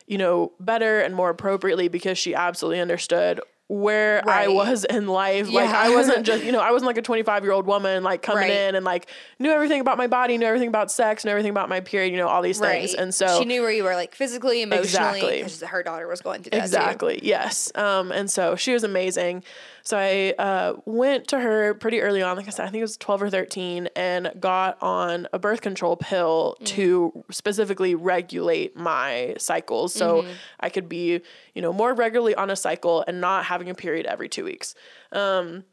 you 0.08 0.18
know, 0.18 0.54
better 0.60 1.02
and 1.02 1.14
more 1.14 1.30
appropriately 1.30 1.90
because 1.90 2.18
she 2.18 2.34
absolutely 2.34 2.80
understood 2.80 3.42
where 3.70 4.28
I 4.28 4.48
was 4.48 4.84
in 4.84 5.08
life. 5.08 5.48
Like 5.50 5.70
I 5.70 5.92
wasn't 5.96 6.26
just, 6.26 6.44
you 6.48 6.52
know, 6.52 6.60
I 6.60 6.72
wasn't 6.72 6.88
like 6.88 6.98
a 6.98 7.04
25 7.04 7.44
year 7.44 7.54
old 7.54 7.68
woman 7.68 8.04
like 8.04 8.24
coming 8.24 8.42
Right. 8.50 8.52
in 8.52 8.74
and 8.76 8.84
like 8.84 9.08
knew 9.38 9.52
everything 9.52 9.80
about 9.80 9.98
my 9.98 10.08
body, 10.08 10.38
knew 10.40 10.48
everything 10.48 10.70
about 10.70 10.92
sex, 10.92 11.24
knew 11.24 11.30
everything 11.32 11.52
about 11.52 11.70
my 11.70 11.80
period, 11.80 12.12
you 12.12 12.18
know, 12.18 12.28
all 12.28 12.42
these 12.42 12.60
things. 12.60 12.96
And 12.96 13.14
so 13.14 13.38
she 13.40 13.46
knew 13.46 13.62
where 13.62 13.72
you 13.72 13.84
were 13.84 13.94
like 13.94 14.16
physically, 14.16 14.64
emotionally, 14.64 14.86
Exactly. 14.90 15.38
because 15.38 15.62
her 15.62 15.84
daughter 15.84 16.08
was 16.08 16.20
going 16.22 16.42
through 16.42 16.50
that 16.52 16.58
too. 16.62 16.64
Exactly. 16.66 17.20
Yes. 17.22 17.72
Um, 17.76 18.12
and 18.12 18.30
so 18.30 18.56
she 18.56 18.74
was 18.74 18.84
amazing. 18.84 19.44
So 19.84 19.98
I 19.98 20.34
uh, 20.38 20.74
went 20.86 21.28
to 21.30 21.40
her 21.40 21.74
pretty 21.74 22.02
early 22.02 22.22
on, 22.22 22.38
like 22.38 22.48
I 22.48 22.52
said, 22.52 22.66
I 22.66 22.70
think 22.70 22.80
it 22.82 22.84
was 22.84 22.98
12 22.98 23.24
or 23.24 23.30
13, 23.30 23.90
and 23.96 24.32
got 24.40 24.78
on 24.82 25.28
a 25.32 25.40
birth 25.40 25.62
control 25.62 25.96
pill 25.96 26.58
Mm. 26.60 26.66
to 26.68 27.24
specifically 27.32 27.96
regulate 27.96 28.76
my 28.76 29.36
cycles. 29.38 29.94
So 29.94 30.22
Mm-hmm. 30.24 30.32
I 30.60 30.70
could 30.70 30.90
be, 30.90 31.22
you 31.54 31.62
know, 31.62 31.72
more 31.72 31.94
regularly 31.94 32.34
on 32.36 32.50
a 32.50 32.56
cycle 32.56 33.04
and 33.08 33.22
not 33.22 33.46
having 33.60 33.70
a 33.70 33.76
period 33.76 34.06
every 34.06 34.30
two 34.30 34.46
weeks. 34.46 34.74
Um, 35.12 35.66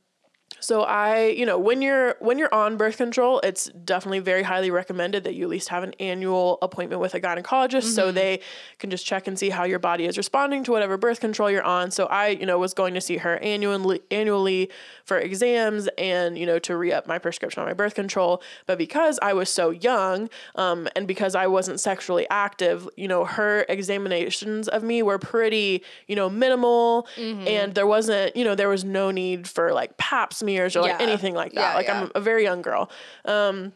so 0.66 0.82
I, 0.82 1.26
you 1.26 1.46
know, 1.46 1.60
when 1.60 1.80
you're 1.80 2.16
when 2.18 2.38
you're 2.38 2.52
on 2.52 2.76
birth 2.76 2.96
control, 2.96 3.38
it's 3.44 3.66
definitely 3.84 4.18
very 4.18 4.42
highly 4.42 4.72
recommended 4.72 5.22
that 5.22 5.36
you 5.36 5.44
at 5.44 5.48
least 5.48 5.68
have 5.68 5.84
an 5.84 5.94
annual 6.00 6.58
appointment 6.60 7.00
with 7.00 7.14
a 7.14 7.20
gynecologist 7.20 7.84
so 7.94 8.10
they 8.10 8.40
can 8.80 8.90
just 8.90 9.06
check 9.06 9.28
and 9.28 9.38
see 9.38 9.50
how 9.50 9.62
your 9.62 9.78
body 9.78 10.06
is 10.06 10.16
responding 10.16 10.64
to 10.64 10.72
whatever 10.72 10.96
birth 10.96 11.20
control 11.20 11.48
you're 11.48 11.62
on. 11.62 11.92
So 11.92 12.06
I, 12.06 12.30
you 12.30 12.46
know, 12.46 12.58
was 12.58 12.74
going 12.74 12.94
to 12.94 13.00
see 13.00 13.18
her 13.18 13.36
annually 13.36 14.00
annually 14.10 14.68
for 15.04 15.18
exams 15.18 15.88
and, 15.98 16.36
you 16.36 16.46
know, 16.46 16.58
to 16.58 16.76
re-up 16.76 17.06
my 17.06 17.20
prescription 17.20 17.60
on 17.60 17.68
my 17.68 17.72
birth 17.72 17.94
control. 17.94 18.42
But 18.66 18.76
because 18.76 19.20
I 19.22 19.34
was 19.34 19.48
so 19.48 19.70
young, 19.70 20.28
um, 20.56 20.88
and 20.96 21.06
because 21.06 21.36
I 21.36 21.46
wasn't 21.46 21.78
sexually 21.78 22.26
active, 22.28 22.88
you 22.96 23.06
know, 23.06 23.24
her 23.24 23.64
examinations 23.68 24.66
of 24.66 24.82
me 24.82 25.04
were 25.04 25.20
pretty, 25.20 25.84
you 26.08 26.16
know, 26.16 26.28
minimal 26.28 27.06
and 27.46 27.76
there 27.76 27.86
wasn't, 27.86 28.34
you 28.34 28.42
know, 28.42 28.56
there 28.56 28.68
was 28.68 28.84
no 28.84 29.12
need 29.12 29.46
for 29.46 29.72
like 29.72 29.96
pap 29.96 30.32
smears 30.56 30.76
or 30.76 30.80
like 30.82 30.98
Yeah. 31.00 31.06
anything 31.06 31.34
like 31.34 31.52
that. 31.52 31.60
Yeah, 31.72 31.74
like 31.74 31.86
yeah. 31.86 32.02
I'm 32.02 32.10
a 32.14 32.20
very 32.20 32.42
young 32.42 32.62
girl. 32.62 32.90
Um, 33.24 33.72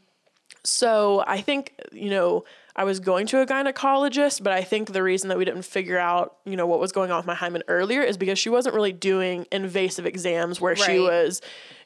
so 0.65 1.25
I 1.27 1.41
think, 1.41 1.75
you 1.93 2.11
know, 2.11 2.45
I 2.77 2.85
was 2.85 3.01
going 3.01 3.27
to 3.29 3.41
a 3.41 3.47
gynecologist, 3.47 4.43
but 4.43 4.53
I 4.53 4.63
think 4.63 4.93
the 4.93 5.03
reason 5.03 5.29
that 5.29 5.39
we 5.39 5.45
didn't 5.45 5.63
figure 5.65 5.99
out, 5.99 6.37
you 6.45 6.57
know, 6.57 6.67
what 6.67 6.81
was 6.81 6.93
going 6.93 7.11
on 7.11 7.17
with 7.19 7.27
my 7.27 7.35
hymen 7.35 7.63
earlier 7.69 8.03
is 8.03 8.17
because 8.17 8.39
she 8.39 8.49
wasn't 8.51 8.75
really 8.75 8.93
doing 8.93 9.47
invasive 9.51 10.07
exams 10.07 10.61
where 10.61 10.77
she 10.77 10.99
was, 10.99 11.41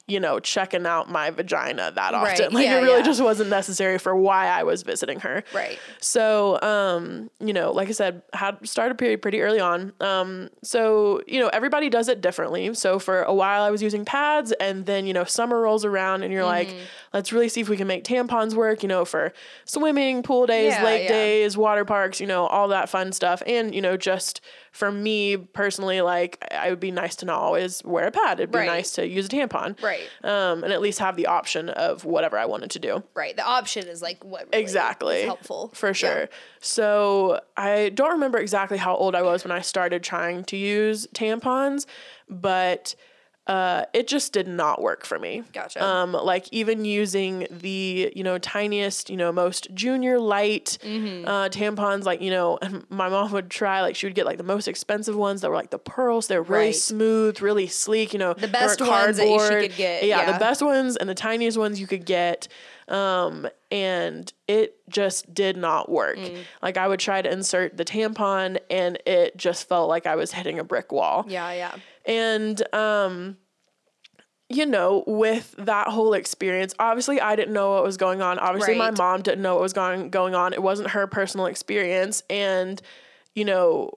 you 0.07 0.19
know, 0.19 0.39
checking 0.39 0.85
out 0.85 1.09
my 1.09 1.31
vagina 1.31 1.91
that 1.95 2.13
Right. 2.13 2.31
often. 2.39 2.53
Like 2.53 2.65
Yeah, 2.65 2.77
it 2.77 2.81
really 2.83 2.99
yeah. 2.99 3.05
just 3.05 3.21
wasn't 3.21 3.49
necessary 3.49 3.97
for 3.97 4.15
why 4.15 4.47
I 4.47 4.61
was 4.63 4.83
visiting 4.83 5.19
her. 5.21 5.43
Right. 5.53 5.79
So, 5.99 6.61
um, 6.61 7.31
you 7.39 7.53
know, 7.53 7.71
like 7.71 7.89
I 7.89 7.91
said, 7.91 8.21
had 8.33 8.67
started 8.67 8.99
period 8.99 9.21
pretty 9.23 9.41
early 9.41 9.59
on. 9.59 9.93
Um, 9.99 10.49
so, 10.63 11.21
you 11.25 11.39
know, 11.39 11.47
everybody 11.47 11.89
does 11.89 12.07
it 12.07 12.21
differently. 12.21 12.71
So 12.75 12.99
for 12.99 13.23
a 13.23 13.33
while 13.33 13.63
I 13.63 13.71
was 13.71 13.81
using 13.81 14.05
pads 14.05 14.51
and 14.53 14.85
then, 14.85 15.07
you 15.07 15.13
know, 15.13 15.23
summer 15.23 15.59
rolls 15.59 15.83
around 15.85 16.21
and 16.23 16.31
you're 16.31 16.45
like, 16.45 16.67
Mm-hmm. 16.67 16.77
let's 17.13 17.33
really 17.33 17.49
see 17.49 17.61
if 17.61 17.69
we 17.69 17.77
can 17.77 17.87
make 17.87 18.03
tampons 18.03 18.53
work, 18.53 18.83
you 18.83 18.89
know, 18.89 19.05
for 19.05 19.33
swimming, 19.65 20.21
pool 20.23 20.45
days, 20.45 20.73
Yeah, 20.73 20.83
lake 20.83 21.07
days, 21.07 21.57
water 21.57 21.83
parks, 21.85 22.19
you 22.21 22.27
know, 22.27 22.45
all 22.47 22.67
that 22.69 22.89
fun 22.89 23.11
stuff. 23.11 23.41
And, 23.47 23.73
you 23.73 23.81
know, 23.81 23.97
just 23.97 24.41
for 24.75 24.91
me 24.91 25.37
personally, 25.37 26.01
like 26.01 26.45
I 26.51 26.69
would 26.69 26.81
be 26.81 26.91
nice 26.91 27.15
to 27.17 27.25
not 27.25 27.39
always 27.39 27.81
wear 27.85 28.07
a 28.07 28.11
pad. 28.11 28.41
It'd 28.41 28.51
be 28.51 28.57
Right. 28.57 28.67
nice 28.67 28.91
to 28.95 29.07
use 29.07 29.25
a 29.27 29.29
tampon. 29.29 29.81
Right. 29.81 30.01
Um, 30.21 30.65
and 30.65 30.73
at 30.73 30.81
least 30.81 30.99
have 30.99 31.15
the 31.15 31.27
option 31.27 31.69
of 31.69 32.03
whatever 32.03 32.37
I 32.37 32.43
wanted 32.45 32.71
to 32.71 32.79
do. 32.79 33.01
Right. 33.13 33.37
The 33.37 33.45
option 33.45 33.87
is 33.87 34.01
like 34.01 34.21
what 34.25 34.47
really 34.51 34.61
Exactly. 34.61 35.19
is 35.19 35.25
helpful. 35.25 35.71
For 35.73 35.87
Yeah. 35.87 35.93
sure. 35.93 36.29
So 36.59 37.39
I 37.55 37.87
don't 37.93 38.11
remember 38.11 38.37
exactly 38.37 38.77
how 38.77 38.97
old 38.97 39.15
I 39.15 39.21
was 39.21 39.45
when 39.45 39.51
I 39.53 39.61
started 39.61 40.03
trying 40.03 40.43
to 40.45 40.57
use 40.57 41.07
tampons, 41.15 41.85
but 42.29 42.95
uh, 43.47 43.85
it 43.93 44.07
just 44.07 44.33
did 44.33 44.47
not 44.47 44.81
work 44.81 45.05
for 45.05 45.19
me. 45.19 45.43
Gotcha. 45.53 45.83
Um, 45.83 46.13
like 46.13 46.47
even 46.51 46.83
using 46.85 47.45
the 47.51 48.11
you 48.15 48.23
know 48.23 48.37
tiniest 48.39 49.09
you 49.09 49.17
know 49.17 49.31
most 49.31 49.67
junior 49.73 50.19
light 50.19 50.77
Mm-hmm. 50.81 51.27
uh, 51.27 51.49
tampons, 51.49 52.05
like 52.05 52.21
you 52.21 52.31
know, 52.31 52.57
my 52.89 53.07
mom 53.09 53.31
would 53.31 53.49
try 53.51 53.81
like 53.81 53.95
she 53.95 54.05
would 54.07 54.15
get 54.15 54.25
like 54.25 54.37
the 54.37 54.43
most 54.43 54.67
expensive 54.67 55.15
ones 55.15 55.41
that 55.41 55.49
were 55.49 55.55
like 55.55 55.69
the 55.69 55.77
pearls. 55.79 56.27
They're 56.27 56.41
really 56.41 56.65
Right. 56.67 56.75
smooth, 56.75 57.41
really 57.41 57.67
sleek. 57.67 58.13
You 58.13 58.19
know, 58.19 58.33
The 58.33 58.47
best 58.47 58.81
ones 58.81 59.17
that 59.17 59.27
you 59.27 59.37
could 59.37 59.75
get, 59.75 60.03
Yeah, 60.03 60.21
yeah. 60.21 60.31
the 60.31 60.39
best 60.39 60.61
ones 60.61 60.95
and 60.97 61.07
the 61.09 61.15
tiniest 61.15 61.57
ones 61.57 61.79
you 61.79 61.85
could 61.87 62.05
get. 62.05 62.47
Um, 62.87 63.47
and 63.71 64.31
it 64.47 64.75
just 64.89 65.33
did 65.33 65.57
not 65.57 65.89
work. 65.89 66.17
Mm. 66.17 66.37
Like 66.61 66.77
I 66.77 66.87
would 66.87 66.99
try 66.99 67.21
to 67.21 67.31
insert 67.31 67.77
the 67.77 67.83
tampon 67.85 68.59
and 68.69 68.99
it 69.07 69.35
just 69.37 69.67
felt 69.67 69.89
like 69.89 70.05
I 70.05 70.15
was 70.15 70.31
hitting 70.31 70.59
a 70.59 70.63
brick 70.63 70.91
wall. 70.91 71.25
Yeah, 71.27 71.51
yeah. 71.51 71.75
And 72.05 72.61
um 72.73 73.37
you 74.47 74.65
know, 74.65 75.03
with 75.07 75.55
that 75.57 75.87
whole 75.87 76.13
experience, 76.13 76.75
obviously 76.77 77.19
I 77.19 77.35
didn't 77.35 77.53
know 77.53 77.71
what 77.71 77.83
was 77.83 77.97
going 77.97 78.21
on. 78.21 78.37
Obviously 78.37 78.77
my 78.77 78.91
mom 78.91 79.23
didn't 79.23 79.41
know 79.41 79.55
what 79.55 79.61
was 79.63 79.73
going 79.73 80.09
going 80.11 80.35
on. 80.35 80.53
It 80.53 80.61
wasn't 80.61 80.91
her 80.91 81.07
personal 81.07 81.47
experience 81.47 82.21
and 82.29 82.81
you 83.33 83.43
know, 83.43 83.91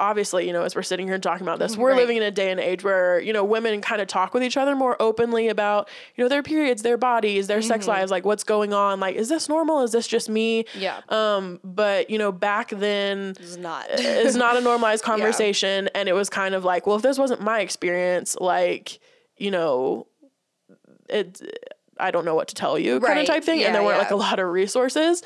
obviously, 0.00 0.46
you 0.46 0.52
know, 0.52 0.62
as 0.62 0.74
we're 0.74 0.82
sitting 0.82 1.06
here 1.06 1.14
and 1.14 1.22
talking 1.22 1.46
about 1.46 1.58
this, 1.58 1.76
we're 1.76 1.90
Right. 1.90 1.98
living 1.98 2.16
in 2.16 2.22
a 2.22 2.30
day 2.30 2.50
and 2.50 2.58
age 2.58 2.82
where, 2.82 3.20
you 3.20 3.32
know, 3.32 3.44
women 3.44 3.80
kind 3.80 4.00
of 4.00 4.08
talk 4.08 4.34
with 4.34 4.42
each 4.42 4.56
other 4.56 4.74
more 4.74 4.96
openly 5.00 5.48
about, 5.48 5.88
you 6.16 6.24
know, 6.24 6.28
their 6.28 6.42
periods, 6.42 6.82
their 6.82 6.96
bodies, 6.96 7.46
their 7.46 7.62
sex 7.62 7.84
Mm-hmm. 7.84 7.90
lives, 7.92 8.10
like 8.10 8.24
what's 8.24 8.42
going 8.44 8.72
on. 8.72 8.98
Like, 8.98 9.14
is 9.16 9.28
this 9.28 9.48
normal? 9.48 9.82
Is 9.82 9.92
this 9.92 10.06
just 10.08 10.28
me? 10.28 10.64
Yeah. 10.74 11.00
Um, 11.10 11.60
but 11.62 12.10
you 12.10 12.18
know, 12.18 12.32
back 12.32 12.70
then 12.70 13.34
It's 13.38 13.56
not. 13.56 13.86
it's 13.90 14.34
not 14.36 14.56
a 14.56 14.60
normalized 14.60 15.04
conversation 15.12 15.88
and 15.94 16.08
it 16.08 16.14
was 16.14 16.28
kind 16.30 16.54
of 16.54 16.64
like 16.64 16.86
well 16.86 16.96
if 16.96 17.02
this 17.02 17.18
wasn't 17.18 17.40
my 17.42 17.60
experience 17.60 18.36
like 18.40 18.98
you 19.36 19.50
know 19.50 20.06
it 21.08 21.40
i 21.98 22.10
don't 22.10 22.24
know 22.24 22.34
what 22.34 22.48
to 22.48 22.54
tell 22.54 22.78
you 22.78 23.00
kind 23.00 23.18
of 23.18 23.26
type 23.26 23.44
thing 23.44 23.62
and 23.62 23.74
there 23.74 23.82
weren't 23.82 23.96
yeah. 23.96 24.02
like 24.02 24.10
a 24.10 24.16
lot 24.16 24.38
of 24.38 24.48
resources 24.48 25.22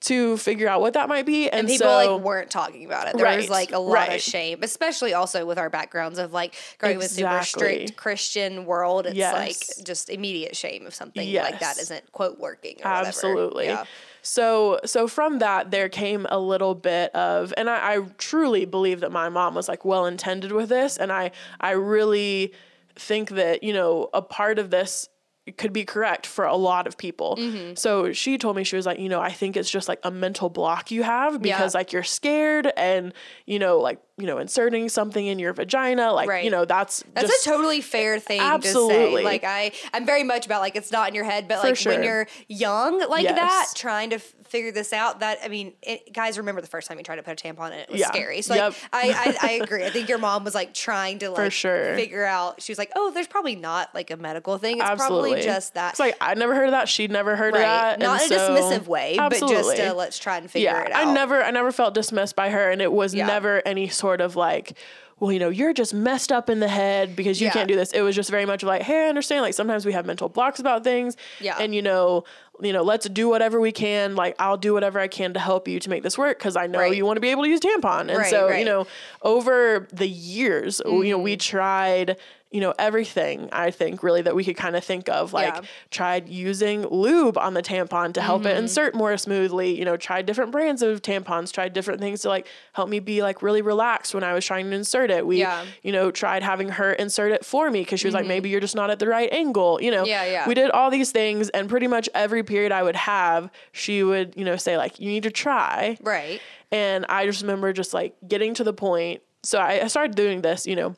to 0.00 0.36
figure 0.36 0.68
out 0.68 0.80
what 0.80 0.94
that 0.94 1.08
might 1.08 1.26
be 1.26 1.48
and, 1.50 1.60
and 1.60 1.68
people 1.68 1.86
so 1.86 2.16
like 2.16 2.24
weren't 2.24 2.50
talking 2.50 2.84
about 2.86 3.08
it. 3.08 3.16
There 3.16 3.36
was 3.36 3.48
like 3.50 3.72
a 3.72 3.78
lot 3.78 3.94
right. 3.94 4.12
of 4.16 4.20
shame, 4.20 4.60
especially 4.62 5.14
also 5.14 5.44
with 5.46 5.58
our 5.58 5.70
backgrounds 5.70 6.18
of 6.18 6.32
like 6.32 6.54
growing 6.78 6.96
up 6.96 7.02
with 7.02 7.10
super 7.10 7.42
strict 7.42 7.96
Christian 7.96 8.64
world. 8.64 9.06
It's 9.06 9.14
Yes. 9.16 9.34
like 9.34 9.86
just 9.86 10.08
immediate 10.10 10.56
shame 10.56 10.86
if 10.86 10.94
something 10.94 11.32
like 11.34 11.52
that 11.60 11.76
Yes. 11.76 11.78
isn't 11.82 12.12
quote 12.12 12.38
working. 12.38 12.76
Or 12.84 12.90
whatever. 12.90 13.06
absolutely 13.08 13.66
Yeah. 13.66 13.84
so 14.22 14.78
so 14.84 15.08
from 15.08 15.38
that 15.40 15.70
there 15.70 15.88
came 15.88 16.26
a 16.30 16.38
little 16.38 16.74
bit 16.74 17.14
of 17.14 17.52
and 17.56 17.68
I, 17.68 17.94
I 17.94 18.00
truly 18.18 18.64
believe 18.64 19.00
that 19.00 19.10
my 19.12 19.28
mom 19.28 19.54
was 19.54 19.68
like 19.68 19.84
well 19.84 20.06
intended 20.06 20.52
with 20.52 20.68
this 20.68 20.96
and 20.96 21.10
i 21.12 21.30
i 21.60 21.70
really 21.70 22.52
think 22.96 23.30
that 23.30 23.62
you 23.62 23.72
know 23.72 24.08
a 24.12 24.20
part 24.22 24.58
of 24.58 24.70
this 24.70 25.08
could 25.56 25.72
be 25.72 25.84
correct 25.84 26.26
for 26.26 26.44
a 26.44 26.56
lot 26.56 26.86
of 26.86 26.98
people. 26.98 27.36
Mm-hmm. 27.38 27.74
So 27.76 28.12
she 28.12 28.36
told 28.38 28.56
me 28.56 28.64
she 28.64 28.76
was 28.76 28.84
like, 28.86 28.98
you 28.98 29.08
know, 29.08 29.20
I 29.20 29.30
think 29.32 29.56
it's 29.56 29.70
just 29.70 29.88
like 29.88 30.00
a 30.02 30.10
mental 30.10 30.50
block 30.50 30.90
you 30.90 31.02
have 31.04 31.40
because 31.40 31.74
Yeah. 31.74 31.78
like 31.78 31.92
you're 31.92 32.02
scared 32.02 32.70
and 32.76 33.14
you 33.46 33.58
know 33.58 33.78
like, 33.78 34.00
you 34.18 34.26
know, 34.26 34.38
inserting 34.38 34.88
something 34.88 35.24
in 35.26 35.38
your 35.38 35.52
vagina 35.52 36.12
like, 36.12 36.28
Right. 36.28 36.44
you 36.44 36.50
know, 36.50 36.64
that's 36.64 37.04
That's 37.14 37.28
just 37.28 37.46
a 37.46 37.50
totally 37.50 37.80
fair 37.80 38.18
thing 38.18 38.40
to 38.40 38.44
Absolutely. 38.44 39.22
say. 39.22 39.24
Like 39.24 39.44
I, 39.44 39.72
I'm 39.94 40.04
very 40.04 40.24
much 40.24 40.44
about 40.46 40.60
like 40.60 40.74
it's 40.76 40.90
not 40.92 41.08
in 41.08 41.14
your 41.14 41.24
head, 41.24 41.46
but 41.48 41.62
like 41.62 41.76
sure. 41.76 41.92
when 41.92 42.02
you're 42.02 42.26
young 42.48 43.08
like 43.08 43.26
that, 43.28 43.66
trying 43.74 44.10
to 44.10 44.16
f- 44.16 44.34
figure 44.48 44.72
this 44.72 44.92
out. 44.92 45.20
That 45.20 45.38
I 45.44 45.48
mean, 45.48 45.72
it, 45.82 46.12
guys, 46.12 46.38
remember 46.38 46.60
the 46.60 46.66
first 46.66 46.88
time 46.88 46.98
you 46.98 47.04
tried 47.04 47.16
to 47.16 47.22
put 47.22 47.40
a 47.40 47.44
tampon 47.44 47.68
in, 47.72 47.78
it 47.78 47.90
was 47.90 48.00
Yeah. 48.00 48.08
scary. 48.08 48.42
So 48.42 48.54
like, 48.54 48.60
Yep. 48.62 48.74
I, 48.92 49.36
I, 49.42 49.48
I 49.48 49.52
agree. 49.62 49.84
I 49.84 49.90
think 49.90 50.08
your 50.08 50.18
mom 50.18 50.44
was 50.44 50.54
like 50.54 50.74
trying 50.74 51.18
to 51.20 51.30
like 51.30 51.52
sure. 51.52 51.94
figure 51.94 52.24
out. 52.24 52.60
She 52.62 52.72
was 52.72 52.78
like, 52.78 52.90
oh, 52.96 53.10
there's 53.12 53.26
probably 53.26 53.56
not 53.56 53.94
like 53.94 54.10
a 54.10 54.16
medical 54.16 54.58
thing. 54.58 54.78
It's 54.78 54.84
Absolutely. 54.88 55.30
probably 55.30 55.44
just 55.44 55.74
that. 55.74 55.90
It's 55.90 56.00
like 56.00 56.16
I 56.20 56.34
never 56.34 56.54
heard 56.54 56.66
of 56.66 56.72
that. 56.72 56.88
She'd 56.88 57.10
never 57.10 57.36
heard 57.36 57.54
Right. 57.54 57.60
of 57.60 57.66
that. 57.66 57.98
Not 58.00 58.22
and 58.22 58.32
in 58.32 58.38
a 58.38 58.40
so- 58.40 58.54
dismissive 58.54 58.86
way, 58.86 59.14
but 59.18 59.32
just 59.38 59.78
uh, 59.78 59.94
let's 59.94 60.18
try 60.18 60.38
and 60.38 60.50
figure 60.50 60.70
yeah, 60.70 60.82
it 60.84 60.92
out. 60.92 61.06
I 61.06 61.12
never 61.12 61.42
I 61.42 61.50
never 61.50 61.72
felt 61.72 61.94
dismissed 61.94 62.36
by 62.36 62.50
her 62.50 62.70
and 62.70 62.80
it 62.82 62.92
was 62.92 63.14
Yeah. 63.14 63.26
never 63.26 63.62
any 63.66 63.88
sort 63.88 64.20
of 64.20 64.36
like 64.36 64.76
well, 65.20 65.32
you 65.32 65.40
know, 65.40 65.48
you're 65.48 65.72
just 65.72 65.92
messed 65.92 66.30
up 66.30 66.48
in 66.48 66.60
the 66.60 66.68
head 66.68 67.16
because 67.16 67.40
you 67.40 67.46
Yeah. 67.48 67.52
can't 67.52 67.66
do 67.66 67.74
this. 67.74 67.90
It 67.90 68.02
was 68.02 68.14
just 68.14 68.30
very 68.30 68.46
much 68.46 68.62
like, 68.62 68.82
hey, 68.82 69.06
I 69.06 69.08
understand. 69.08 69.42
Like 69.42 69.52
sometimes 69.54 69.84
we 69.84 69.92
have 69.92 70.06
mental 70.06 70.28
blocks 70.28 70.60
about 70.60 70.84
things. 70.84 71.16
Yeah. 71.40 71.56
And 71.58 71.74
you 71.74 71.82
know, 71.82 72.22
you 72.60 72.72
know, 72.72 72.82
let's 72.82 73.08
do 73.08 73.28
whatever 73.28 73.60
we 73.60 73.72
can. 73.72 74.16
Like 74.16 74.34
I'll 74.38 74.56
do 74.56 74.72
whatever 74.74 74.98
I 74.98 75.08
can 75.08 75.32
to 75.34 75.40
help 75.40 75.68
you 75.68 75.78
to 75.80 75.90
make 75.90 76.02
this 76.02 76.18
work 76.18 76.38
because 76.38 76.56
I 76.56 76.66
know 76.66 76.80
Right. 76.80 76.96
you 76.96 77.04
want 77.06 77.16
to 77.16 77.20
be 77.20 77.28
able 77.30 77.44
to 77.44 77.48
use 77.48 77.60
tampon. 77.60 78.00
And 78.08 78.16
Right, 78.18 78.26
so, 78.30 78.48
you 78.50 78.64
know, 78.64 78.86
over 79.22 79.86
the 79.92 80.08
years, 80.08 80.80
you 80.84 80.90
know, 80.92 80.98
Mm-hmm. 81.16 81.22
we 81.22 81.36
tried, 81.36 82.16
you 82.50 82.60
know, 82.62 82.72
everything 82.78 83.48
I 83.52 83.70
think 83.70 84.02
really 84.02 84.22
that 84.22 84.34
we 84.34 84.42
could 84.42 84.56
kind 84.56 84.74
of 84.74 84.82
think 84.82 85.08
of. 85.10 85.34
Like 85.34 85.54
Yeah. 85.54 85.60
tried 85.90 86.28
using 86.30 86.86
lube 86.86 87.36
on 87.36 87.52
the 87.52 87.62
tampon 87.62 88.14
to 88.14 88.22
help 88.22 88.46
it 88.46 88.48
Mm-hmm. 88.54 88.62
insert 88.62 88.94
more 88.94 89.16
smoothly, 89.18 89.78
you 89.78 89.84
know, 89.84 89.98
tried 89.98 90.24
different 90.24 90.50
brands 90.50 90.80
of 90.80 91.02
tampons, 91.02 91.52
tried 91.52 91.74
different 91.74 92.00
things 92.00 92.22
to 92.22 92.28
like 92.28 92.46
help 92.72 92.88
me 92.88 93.00
be 93.00 93.20
like 93.22 93.42
really 93.42 93.60
relaxed 93.60 94.14
when 94.14 94.24
I 94.24 94.32
was 94.32 94.46
trying 94.46 94.70
to 94.70 94.76
insert 94.76 95.10
it. 95.10 95.26
We, 95.26 95.40
Yeah. 95.40 95.60
Mm-hmm. 95.60 95.68
you 95.82 95.92
know, 95.92 96.10
tried 96.10 96.42
having 96.42 96.70
her 96.70 96.92
insert 96.94 97.32
it 97.32 97.44
for 97.44 97.70
me 97.70 97.80
because 97.82 98.00
she 98.00 98.06
was 98.06 98.14
like, 98.14 98.26
maybe 98.26 98.48
you're 98.48 98.60
just 98.60 98.74
not 98.76 98.88
at 98.90 98.98
the 98.98 99.06
right 99.08 99.30
angle, 99.30 99.78
you 99.82 99.90
know. 99.90 100.06
Yeah, 100.06 100.24
yeah. 100.24 100.48
We 100.48 100.54
did 100.54 100.70
all 100.70 100.90
these 100.90 101.12
things 101.12 101.50
and 101.50 101.68
pretty 101.68 101.86
much 101.86 102.08
every 102.14 102.42
period 102.42 102.72
I 102.72 102.82
would 102.82 102.96
have, 102.96 103.50
she 103.72 104.02
would, 104.02 104.34
you 104.36 104.44
know, 104.46 104.56
say 104.56 104.78
like, 104.78 104.98
you 104.98 105.08
need 105.10 105.24
to 105.24 105.30
try. 105.30 105.98
Right. 106.02 106.40
And 106.72 107.04
I 107.10 107.26
just 107.26 107.42
remember 107.42 107.72
just 107.74 107.92
like 107.92 108.14
getting 108.26 108.54
to 108.54 108.64
the 108.64 108.72
point. 108.72 109.20
So 109.42 109.58
I, 109.58 109.82
I 109.84 109.86
started 109.88 110.16
doing 110.16 110.40
this, 110.42 110.66
you 110.66 110.76
know, 110.76 110.96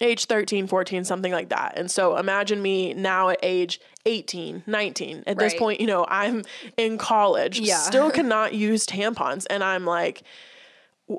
age 0.00 0.26
13, 0.26 0.66
14, 0.66 1.04
something 1.04 1.32
like 1.32 1.48
that. 1.48 1.74
And 1.76 1.90
so 1.90 2.16
imagine 2.16 2.62
me 2.62 2.94
now 2.94 3.30
at 3.30 3.38
age 3.42 3.80
18, 4.06 4.62
19. 4.66 5.24
At 5.26 5.38
this 5.38 5.54
point, 5.54 5.80
you 5.80 5.86
know, 5.86 6.06
I'm 6.08 6.44
in 6.76 6.98
college, 6.98 7.58
Yeah. 7.60 7.76
still 7.78 8.10
cannot 8.18 8.54
use 8.54 8.86
tampons. 8.86 9.46
And 9.50 9.64
I'm 9.64 9.84
like, 9.84 10.22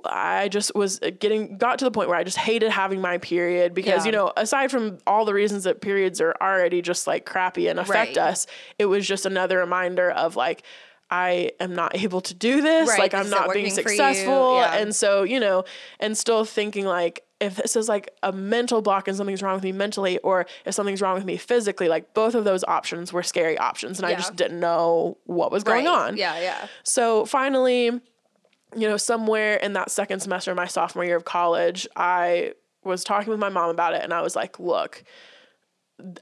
I 0.06 0.50
just 0.50 0.76
was 0.76 1.00
getting, 1.20 1.58
got 1.58 1.80
to 1.80 1.86
the 1.86 1.92
point 1.92 2.10
where 2.10 2.18
I 2.18 2.24
just 2.24 2.38
hated 2.38 2.70
having 2.72 3.02
my 3.02 3.18
period 3.18 3.74
because, 3.74 4.06
Yeah. 4.06 4.06
you 4.06 4.12
know, 4.12 4.32
aside 4.38 4.70
from 4.70 5.00
all 5.08 5.26
the 5.26 5.34
reasons 5.34 5.63
that 5.63 5.82
periods 5.82 6.22
are 6.22 6.36
already 6.39 6.82
just 6.84 7.08
like 7.08 7.26
crappy 7.26 7.68
and 7.68 7.80
affect 7.80 8.15
Right. 8.15 8.30
us, 8.30 8.46
it 8.78 8.86
was 8.86 9.08
just 9.08 9.26
another 9.26 9.58
reminder 9.58 10.12
of 10.12 10.36
like, 10.36 10.62
I 11.10 11.54
am 11.60 11.74
not 11.74 11.96
able 12.04 12.22
to 12.22 12.36
do 12.36 12.62
this. 12.62 12.88
Right, 12.88 13.00
Like 13.00 13.13
I'm 13.15 13.26
isn't 13.26 13.32
being 13.36 13.48
working 13.48 13.63
for 13.63 13.89
you. 13.89 13.98
successful. 13.98 14.58
Yeah. 14.58 14.76
And 14.76 14.96
so, 14.96 15.24
you 15.24 15.39
know, 15.39 15.63
and 16.00 16.15
still 16.15 16.46
thinking 16.46 16.86
like, 16.86 17.24
if 17.39 17.56
this 17.56 17.75
is 17.75 17.88
like 17.88 18.10
a 18.21 18.32
mental 18.32 18.82
block 18.82 19.08
and 19.08 19.15
something's 19.15 19.41
wrong 19.41 19.56
with 19.56 19.63
me 19.63 19.71
mentally, 19.71 20.17
or 20.19 20.45
if 20.65 20.73
something's 20.73 21.02
wrong 21.02 21.15
with 21.15 21.25
me 21.25 21.38
physically, 21.38 21.88
like 21.88 22.13
both 22.13 22.36
of 22.36 22.43
those 22.43 22.63
options 22.65 23.13
were 23.13 23.23
scary 23.23 23.58
options. 23.58 23.97
And 23.99 24.06
I 24.06 24.13
just 24.13 24.36
didn't 24.36 24.60
know 24.60 25.17
what 25.25 25.52
was 25.52 25.63
going 25.63 25.86
Right. 25.86 25.93
on. 26.08 26.17
Yeah, 26.17 26.39
yeah. 26.39 26.67
So 26.84 27.25
finally, 27.25 27.86
you 27.86 28.02
know, 28.88 28.97
somewhere 28.97 29.56
in 29.56 29.73
that 29.73 29.89
second 29.89 30.19
semester 30.19 30.52
of 30.52 30.58
my 30.58 30.65
sophomore 30.67 31.06
year 31.06 31.15
of 31.15 31.25
college, 31.25 31.88
I 31.95 32.54
was 32.84 33.04
talking 33.04 33.30
with 33.30 33.39
my 33.39 33.49
mom 33.49 33.69
about 33.69 33.93
it 33.93 34.04
and 34.04 34.13
I 34.13 34.21
was 34.21 34.36
like, 34.36 34.60
look, 34.60 35.04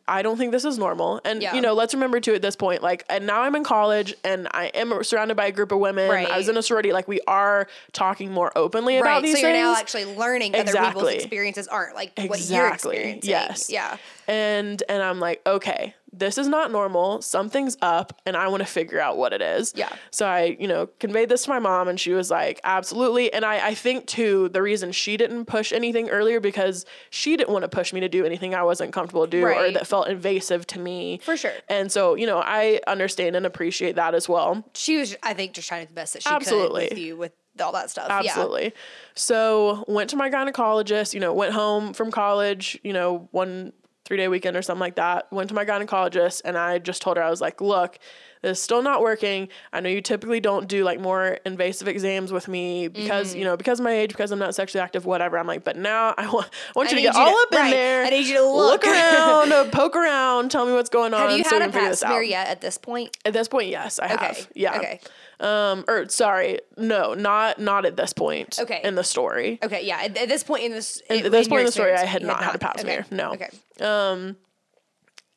I 0.07 0.21
don't 0.21 0.37
think 0.37 0.51
this 0.51 0.65
is 0.65 0.77
normal. 0.77 1.21
And 1.23 1.41
Yeah. 1.41 1.53
you 1.55 1.61
know, 1.61 1.73
let's 1.73 1.93
remember 1.93 2.19
too 2.19 2.33
at 2.33 2.41
this 2.41 2.55
point, 2.55 2.81
like, 2.81 3.03
and 3.09 3.27
now 3.27 3.41
I'm 3.41 3.55
in 3.55 3.63
college 3.63 4.13
and 4.23 4.47
I 4.51 4.65
am 4.67 5.03
surrounded 5.03 5.35
by 5.37 5.45
a 5.47 5.51
group 5.51 5.71
of 5.71 5.79
women. 5.79 6.09
Right. 6.09 6.29
I 6.29 6.37
was 6.37 6.49
in 6.49 6.57
a 6.57 6.61
sorority. 6.63 6.91
Like, 6.93 7.07
we 7.07 7.19
are 7.27 7.67
talking 7.93 8.31
more 8.31 8.51
openly 8.55 8.97
about 8.97 9.07
Right. 9.09 9.23
these 9.23 9.35
So 9.35 9.41
you're 9.41 9.51
things. 9.51 9.63
now 9.63 9.75
actually 9.75 10.05
learning 10.05 10.55
other 10.55 10.63
people's 10.65 10.75
Exactly. 10.85 11.15
experiences 11.17 11.67
aren't 11.67 11.95
like 11.95 12.11
what 12.17 12.25
you're 12.25 12.35
Exactly. 12.35 12.95
experiencing. 12.97 13.29
Yes. 13.29 13.69
Yeah. 13.69 13.97
and 14.27 14.81
and 14.89 15.01
I'm 15.03 15.19
like, 15.19 15.41
okay, 15.45 15.93
this 16.13 16.37
is 16.37 16.47
not 16.47 16.71
normal. 16.71 17.21
Something's 17.21 17.77
up, 17.81 18.19
and 18.25 18.35
I 18.35 18.47
want 18.47 18.61
to 18.61 18.65
figure 18.65 18.99
out 18.99 19.17
what 19.17 19.33
it 19.33 19.41
is. 19.41 19.73
Yeah. 19.75 19.91
So 20.11 20.25
I, 20.25 20.57
you 20.59 20.67
know, 20.67 20.87
conveyed 20.99 21.29
this 21.29 21.43
to 21.43 21.49
my 21.49 21.59
mom, 21.59 21.87
and 21.87 21.99
she 21.99 22.13
was 22.13 22.31
like, 22.31 22.59
absolutely. 22.63 23.31
And 23.31 23.43
I, 23.45 23.67
I 23.67 23.73
think 23.73 24.07
too, 24.07 24.49
the 24.49 24.61
reason 24.61 24.91
she 24.91 25.17
didn't 25.17 25.45
push 25.45 25.71
anything 25.71 26.09
earlier 26.09 26.39
because 26.39 26.85
she 27.09 27.35
didn't 27.37 27.51
want 27.51 27.63
to 27.63 27.69
push 27.69 27.93
me 27.93 27.99
to 27.99 28.09
do 28.09 28.25
anything 28.25 28.55
I 28.55 28.63
wasn't 28.63 28.93
comfortable 28.93 29.25
to 29.25 29.31
do 29.31 29.45
or 29.45 29.71
that 29.71 29.87
felt 29.87 30.07
invasive 30.07 30.65
to 30.67 30.79
me. 30.79 31.19
For 31.23 31.37
sure. 31.37 31.53
And 31.69 31.91
so, 31.91 32.15
you 32.15 32.25
know, 32.25 32.41
I 32.43 32.79
understand 32.87 33.35
and 33.35 33.45
appreciate 33.45 33.95
that 33.95 34.15
as 34.15 34.29
well. 34.29 34.63
She 34.73 34.97
was, 34.97 35.15
I 35.23 35.33
think, 35.33 35.53
just 35.53 35.67
trying 35.67 35.81
to 35.81 35.85
do 35.87 35.89
the 35.89 35.95
best 35.95 36.13
that 36.13 36.23
she 36.23 36.29
Absolutely. 36.29 36.87
could 36.87 36.97
with 36.97 36.99
you 36.99 37.17
with 37.17 37.31
all 37.61 37.71
that 37.73 37.89
stuff. 37.89 38.07
Absolutely. 38.09 38.73
So 39.15 39.83
went 39.87 40.09
to 40.11 40.15
my 40.15 40.29
gynecologist, 40.29 41.13
you 41.13 41.19
know, 41.19 41.33
went 41.33 41.53
home 41.53 41.93
from 41.93 42.11
college, 42.11 42.79
you 42.83 42.93
know, 42.93 43.27
one 43.31 43.73
three 44.07 44.17
day 44.17 44.29
weekend 44.29 44.55
or 44.55 44.61
something 44.61 44.79
like 44.79 44.95
that. 44.95 45.31
Went 45.31 45.49
to 45.49 45.55
my 45.55 45.65
gynecologist 45.65 46.41
and 46.45 46.57
I 46.57 46.79
just 46.79 47.01
told 47.01 47.17
her, 47.17 47.23
I 47.23 47.29
was 47.29 47.41
like, 47.41 47.59
look, 47.59 47.99
this 48.41 48.57
is 48.57 48.63
still 48.63 48.81
not 48.81 49.01
working. 49.01 49.49
I 49.73 49.79
know 49.79 49.89
you 49.89 50.01
typically 50.01 50.39
don't 50.39 50.67
do 50.67 50.83
like 50.83 50.99
more 50.99 51.39
invasive 51.45 51.87
exams 51.87 52.31
with 52.31 52.47
me 52.47 52.87
because, 52.87 53.29
Mm-hmm. 53.31 53.39
you 53.39 53.45
know, 53.45 53.57
because 53.57 53.79
of 53.79 53.83
my 53.83 53.91
age, 53.93 54.09
because 54.09 54.31
I'm 54.31 54.39
not 54.39 54.53
sexually 54.55 54.81
active, 54.81 55.05
whatever. 55.05 55.37
I'm 55.37 55.47
like, 55.47 55.63
but 55.63 55.75
now 55.77 56.13
I 56.17 56.29
want, 56.29 56.47
I 56.75 56.79
want 56.79 56.89
I 56.89 56.91
you 56.91 56.95
to 56.97 57.01
get 57.03 57.15
you 57.15 57.19
all 57.21 57.27
to- 57.31 57.37
up 57.41 57.51
in 57.53 57.57
right. 57.59 57.71
there. 57.71 58.05
I 58.05 58.09
need 58.09 58.27
you 58.27 58.35
to 58.35 58.43
look. 58.45 58.85
around, 58.85 59.51
uh, 59.51 59.65
poke 59.71 59.95
around, 59.95 60.51
tell 60.51 60.65
me 60.65 60.73
what's 60.73 60.89
going 60.89 61.13
on. 61.13 61.29
Have 61.29 61.37
you 61.37 61.43
so 61.43 61.59
had 61.59 61.69
a 61.69 61.71
pap 61.71 61.95
smear 61.95 62.21
yet 62.21 62.47
at 62.47 62.61
this 62.61 62.77
point? 62.77 63.15
At 63.25 63.33
this 63.33 63.47
point, 63.47 63.69
yes, 63.69 63.99
I 63.99 64.13
Okay. 64.13 64.25
have. 64.25 64.51
Yeah. 64.55 64.77
Okay. 64.77 64.99
Um, 65.39 65.85
or 65.87 66.09
sorry, 66.09 66.59
no, 66.77 67.13
not 67.13 67.59
not 67.59 67.85
at 67.85 67.95
this 67.95 68.11
point. 68.11 68.57
Okay. 68.59 68.81
In 68.83 68.95
the 68.95 69.03
story. 69.03 69.59
Okay. 69.61 69.85
Yeah. 69.85 69.99
At, 70.03 70.17
at 70.17 70.29
this 70.29 70.43
point 70.43 70.63
in 70.63 70.71
this, 70.71 70.99
At 71.11 71.31
this 71.31 71.45
in 71.45 71.49
point 71.51 71.59
in 71.59 71.65
the 71.67 71.71
story, 71.71 71.93
I 71.93 72.05
had 72.05 72.23
not 72.23 72.43
had 72.43 72.55
a 72.55 72.57
pap 72.57 72.75
Okay. 72.75 72.81
smear. 72.83 73.05
No. 73.11 73.33
Okay. 73.33 73.49
Um. 73.79 74.35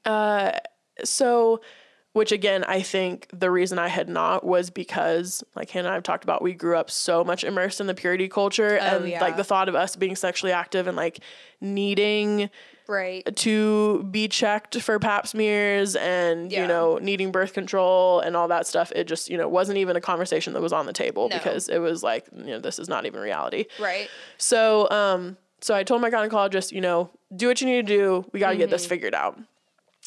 Uh. 0.04 0.52
So, 1.04 1.60
which 2.20 2.32
again, 2.32 2.64
I 2.64 2.82
think 2.82 3.28
the 3.32 3.50
reason 3.50 3.78
I 3.78 3.88
had 3.88 4.06
not 4.06 4.44
was 4.44 4.68
because, 4.68 5.42
like 5.56 5.70
Hanna 5.70 5.86
and 5.88 5.92
I 5.92 5.94
have 5.94 6.02
talked 6.02 6.22
about, 6.22 6.42
we 6.42 6.52
grew 6.52 6.76
up 6.76 6.90
so 6.90 7.24
much 7.24 7.44
immersed 7.44 7.80
in 7.80 7.86
the 7.86 7.94
purity 7.94 8.28
culture, 8.28 8.76
and 8.76 9.04
Oh, 9.04 9.06
yeah. 9.06 9.22
like 9.22 9.38
the 9.38 9.44
thought 9.44 9.70
of 9.70 9.74
us 9.74 9.96
being 9.96 10.16
sexually 10.16 10.52
active 10.52 10.86
and 10.86 10.98
like 10.98 11.20
needing 11.62 12.50
Right. 12.86 13.24
to 13.36 14.02
be 14.10 14.26
checked 14.28 14.78
for 14.82 14.98
pap 14.98 15.26
smears 15.28 15.94
and 15.96 16.50
Yeah. 16.52 16.62
you 16.62 16.68
know 16.68 16.98
needing 17.00 17.30
birth 17.32 17.52
control 17.52 18.18
and 18.20 18.36
all 18.36 18.48
that 18.48 18.66
stuff 18.66 18.90
it 18.96 19.04
just 19.06 19.30
you 19.30 19.38
know 19.38 19.48
wasn't 19.48 19.78
even 19.78 19.94
a 19.96 20.00
conversation 20.00 20.52
that 20.54 20.60
was 20.60 20.72
on 20.72 20.86
the 20.86 20.92
table 20.92 21.28
No. 21.28 21.36
because 21.38 21.68
it 21.68 21.78
was 21.78 22.02
like 22.02 22.26
you 22.36 22.46
know 22.46 22.58
this 22.58 22.80
is 22.80 22.88
not 22.88 23.06
even 23.06 23.20
reality 23.20 23.66
Right. 23.78 24.08
so 24.38 24.90
um 24.90 25.36
so 25.60 25.72
i 25.72 25.84
told 25.84 26.02
my 26.02 26.10
gynecologist 26.10 26.72
you 26.72 26.80
know 26.80 27.10
do 27.36 27.46
what 27.46 27.60
you 27.60 27.68
need 27.68 27.86
to 27.86 27.96
do 27.96 28.24
we 28.32 28.40
got 28.40 28.50
to 28.50 28.56
get 28.56 28.64
Mm-hmm. 28.64 28.72
this 28.72 28.86
figured 28.86 29.14
out 29.14 29.38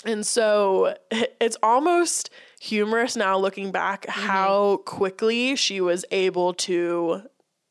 and 0.06 0.26
so 0.26 0.96
it's 1.42 1.58
almost 1.64 2.30
humorous 2.60 3.16
now 3.16 3.38
looking 3.38 3.72
back 3.72 4.06
Mm-hmm. 4.08 4.28
how 4.28 4.78
quickly 4.86 5.56
she 5.56 5.82
was 5.82 6.06
able 6.12 6.54
to 6.56 7.22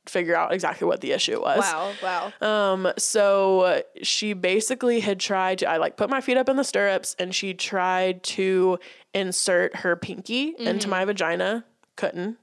figure 0.07 0.35
out 0.35 0.53
exactly 0.53 0.87
what 0.87 1.01
the 1.01 1.12
issue 1.12 1.40
was 1.40 1.59
Wow. 1.61 1.92
Wow. 2.03 2.73
um, 2.73 2.92
so 2.99 3.83
she 4.03 4.33
basically 4.33 4.99
had 5.01 5.21
tried 5.21 5.59
to, 5.59 5.68
I 5.68 5.77
like 5.77 5.97
put 5.97 6.11
my 6.11 6.21
feet 6.21 6.37
up 6.37 6.49
in 6.49 6.57
the 6.57 6.64
stirrups 6.64 7.14
and 7.21 7.33
she 7.35 7.55
tried 7.55 8.23
to 8.25 8.79
insert 9.14 9.77
her 9.77 9.95
pinky 9.95 10.55
into 10.59 10.88
my 10.88 11.05
vagina. 11.05 11.64
Couldn't. 11.97 12.37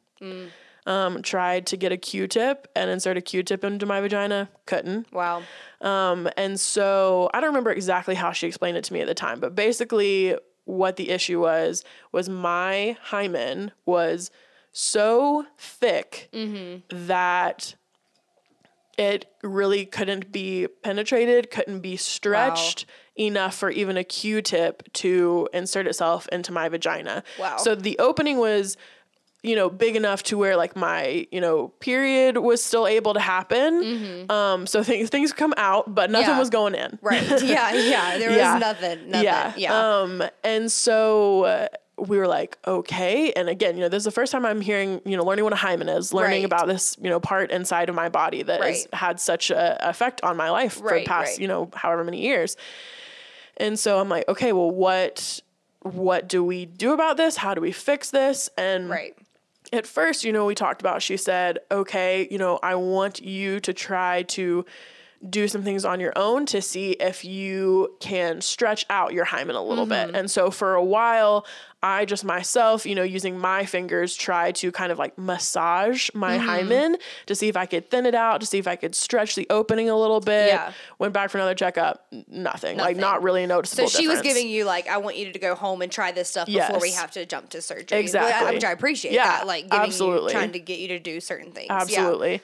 Um, 0.86 1.22
tried 1.22 1.68
to 1.68 1.78
get 1.78 1.92
a 1.92 1.98
Q-tip 1.98 2.68
and 2.76 2.90
insert 2.90 3.18
a 3.18 3.22
Q-tip 3.22 3.64
into 3.64 3.86
my 3.86 4.02
vagina. 4.02 4.50
Couldn't. 4.66 5.12
wow. 5.14 5.44
Um, 5.82 6.30
and 6.36 6.60
so 6.60 7.30
I 7.34 7.42
don't 7.42 7.50
remember 7.50 7.72
exactly 7.72 8.16
how 8.16 8.32
she 8.32 8.48
explained 8.48 8.78
it 8.78 8.84
to 8.86 8.94
me 8.94 9.02
at 9.02 9.08
the 9.08 9.14
time, 9.14 9.40
but 9.40 9.56
basically 9.56 10.36
what 10.66 10.96
the 10.96 11.10
issue 11.10 11.42
was 11.42 11.84
was 12.12 12.30
my 12.30 12.98
hymen 13.02 13.72
was 13.86 14.32
so 14.72 15.46
thick 15.58 16.30
that 16.90 17.76
it 18.98 19.26
really 19.44 19.86
couldn't 19.86 20.32
be 20.32 20.68
penetrated, 20.84 21.50
couldn't 21.50 21.80
be 21.80 21.96
stretched 21.96 22.86
enough 23.18 23.56
for 23.56 23.70
even 23.70 23.96
a 23.98 24.04
Q-tip 24.04 24.92
to 24.94 25.48
insert 25.54 25.88
itself 25.88 26.28
into 26.30 26.52
my 26.52 26.68
vagina. 26.70 27.24
Wow. 27.40 27.58
So 27.58 27.76
the 27.76 27.98
opening 28.00 28.38
was 28.38 28.78
you 29.42 29.56
know, 29.56 29.70
big 29.70 29.96
enough 29.96 30.22
to 30.24 30.38
where 30.38 30.58
like 30.58 30.76
my, 30.76 31.26
you 31.32 31.40
know, 31.40 31.70
period 31.80 32.38
was 32.38 32.62
still 32.64 32.86
able 32.88 33.14
to 33.14 33.20
happen. 33.22 34.30
Um, 34.30 34.68
so 34.68 34.84
things 34.84 35.10
things 35.10 35.32
come 35.32 35.54
out, 35.58 35.94
but 35.96 36.12
nothing 36.12 36.26
Mm-hmm. 36.28 36.36
Yeah. 36.36 36.40
was 36.40 36.50
going 36.50 36.76
in. 36.76 37.00
Right. 37.02 37.24
Yeah. 37.42 37.72
Yeah. 37.74 38.18
There 38.18 38.32
Yeah. 38.36 38.54
was 38.56 38.62
nothing. 38.62 39.10
Nothing. 39.12 39.24
Yeah. 39.24 39.54
Yeah. 39.56 40.00
Um, 40.00 40.24
and 40.44 40.70
so 40.72 41.44
uh, 41.46 41.68
we 41.98 42.18
were 42.18 42.28
like, 42.28 42.58
okay. 42.68 43.32
And 43.34 43.48
again, 43.48 43.76
you 43.76 43.82
know, 43.82 43.88
this 43.90 44.00
is 44.02 44.06
the 44.06 44.12
first 44.12 44.32
time 44.34 44.46
I'm 44.46 44.60
hearing, 44.62 45.00
you 45.06 45.16
know, 45.16 45.24
learning 45.24 45.46
what 45.46 45.54
a 45.54 45.58
hymen 45.58 45.88
is, 45.90 46.14
learning 46.14 46.42
Right. 46.42 46.46
about 46.46 46.68
this, 46.68 46.98
you 47.02 47.10
know, 47.10 47.20
part 47.22 47.50
inside 47.52 47.88
of 47.88 47.96
my 47.96 48.10
body 48.10 48.44
that 48.44 48.62
has 48.62 48.88
had 48.94 49.20
such 49.22 49.52
a 49.52 49.90
effect 49.90 50.22
on 50.22 50.36
my 50.36 50.50
life 50.50 50.74
for 50.74 50.84
Right, 50.88 51.06
the 51.06 51.10
past, 51.10 51.32
right. 51.34 51.40
you 51.40 51.48
know, 51.48 51.70
however 51.74 52.04
many 52.04 52.22
years. 52.22 52.58
And 53.58 53.78
so 53.80 54.00
I'm 54.00 54.10
like, 54.10 54.28
okay, 54.28 54.52
well, 54.54 54.72
what 54.72 55.42
what 55.84 56.28
do 56.28 56.44
we 56.44 56.66
do 56.66 56.92
about 56.92 57.16
this? 57.16 57.38
How 57.38 57.54
do 57.54 57.62
we 57.62 57.72
fix 57.72 58.12
this? 58.12 58.50
And 58.58 58.90
right. 58.90 59.16
At 59.72 59.86
first, 59.86 60.24
you 60.24 60.32
know, 60.34 60.46
we 60.46 60.56
talked 60.56 60.82
about, 60.82 61.02
she 61.02 61.18
said, 61.18 61.60
okay, 61.72 62.28
you 62.32 62.38
know, 62.38 62.60
I 62.64 62.76
want 62.76 63.22
you 63.22 63.60
to 63.62 63.74
try 63.74 64.24
to 64.24 64.66
do 65.30 65.50
some 65.50 65.64
things 65.64 65.84
on 65.84 66.00
your 66.00 66.14
own 66.16 66.46
to 66.46 66.62
see 66.62 66.92
if 66.92 67.26
you 67.26 67.96
can 68.00 68.40
stretch 68.40 68.86
out 68.90 69.12
your 69.14 69.26
hymen 69.26 69.56
a 69.56 69.62
little 69.62 69.86
Mm-hmm. 69.86 70.12
bit. 70.12 70.16
And 70.18 70.32
so 70.32 70.50
for 70.50 70.76
a 70.76 70.84
while, 70.84 71.46
I 71.82 72.04
just 72.04 72.26
myself, 72.26 72.86
you 72.86 72.94
know, 72.94 73.04
using 73.04 73.40
my 73.40 73.66
fingers, 73.66 74.14
try 74.16 74.52
to 74.54 74.72
kind 74.72 74.92
of 74.92 75.00
like 75.00 75.18
massage 75.18 76.10
my 76.14 76.38
Mm-hmm. 76.38 76.46
hymen 76.48 76.98
to 77.28 77.36
see 77.36 77.48
if 77.48 77.56
I 77.56 77.66
could 77.66 77.90
thin 77.90 78.06
it 78.06 78.14
out, 78.16 78.42
to 78.42 78.46
see 78.48 78.58
if 78.58 78.68
I 78.68 78.76
could 78.76 78.94
stretch 78.96 79.36
the 79.36 79.48
opening 79.50 79.90
a 79.90 79.96
little 79.98 80.20
bit. 80.20 80.48
Yeah. 80.50 80.74
Went 81.00 81.14
back 81.14 81.30
for 81.30 81.38
another 81.38 81.56
checkup, 81.56 82.06
n- 82.12 82.26
nothing. 82.28 82.78
Like 82.78 82.98
not 82.98 83.24
really 83.24 83.44
a 83.44 83.48
So 83.48 83.56
noticeable. 83.56 83.88
she 83.90 84.08
was 84.10 84.22
giving 84.22 84.50
you 84.50 84.66
like, 84.66 84.88
I 84.90 84.98
want 84.98 85.16
you 85.18 85.32
to 85.32 85.40
go 85.40 85.56
home 85.56 85.82
and 85.82 85.90
try 85.92 86.12
this 86.12 86.30
stuff 86.30 86.48
before 86.48 86.80
we 86.82 86.92
have 86.92 87.12
to 87.12 87.26
jump 87.26 87.50
to 87.52 87.62
surgery. 87.62 88.00
Exactly. 88.00 88.56
Which 88.56 88.64
I 88.66 88.72
appreciate 88.72 89.14
Yeah, 89.14 89.24
that. 89.26 89.48
Like 89.48 89.70
giving 89.70 89.86
absolutely. 89.88 90.34
you, 90.34 90.38
trying 90.38 90.52
to 90.52 90.60
get 90.60 90.80
you 90.80 90.90
to 90.90 91.00
do 91.00 91.20
certain 91.22 91.52
things. 91.54 91.68
Yeah. 91.90 92.38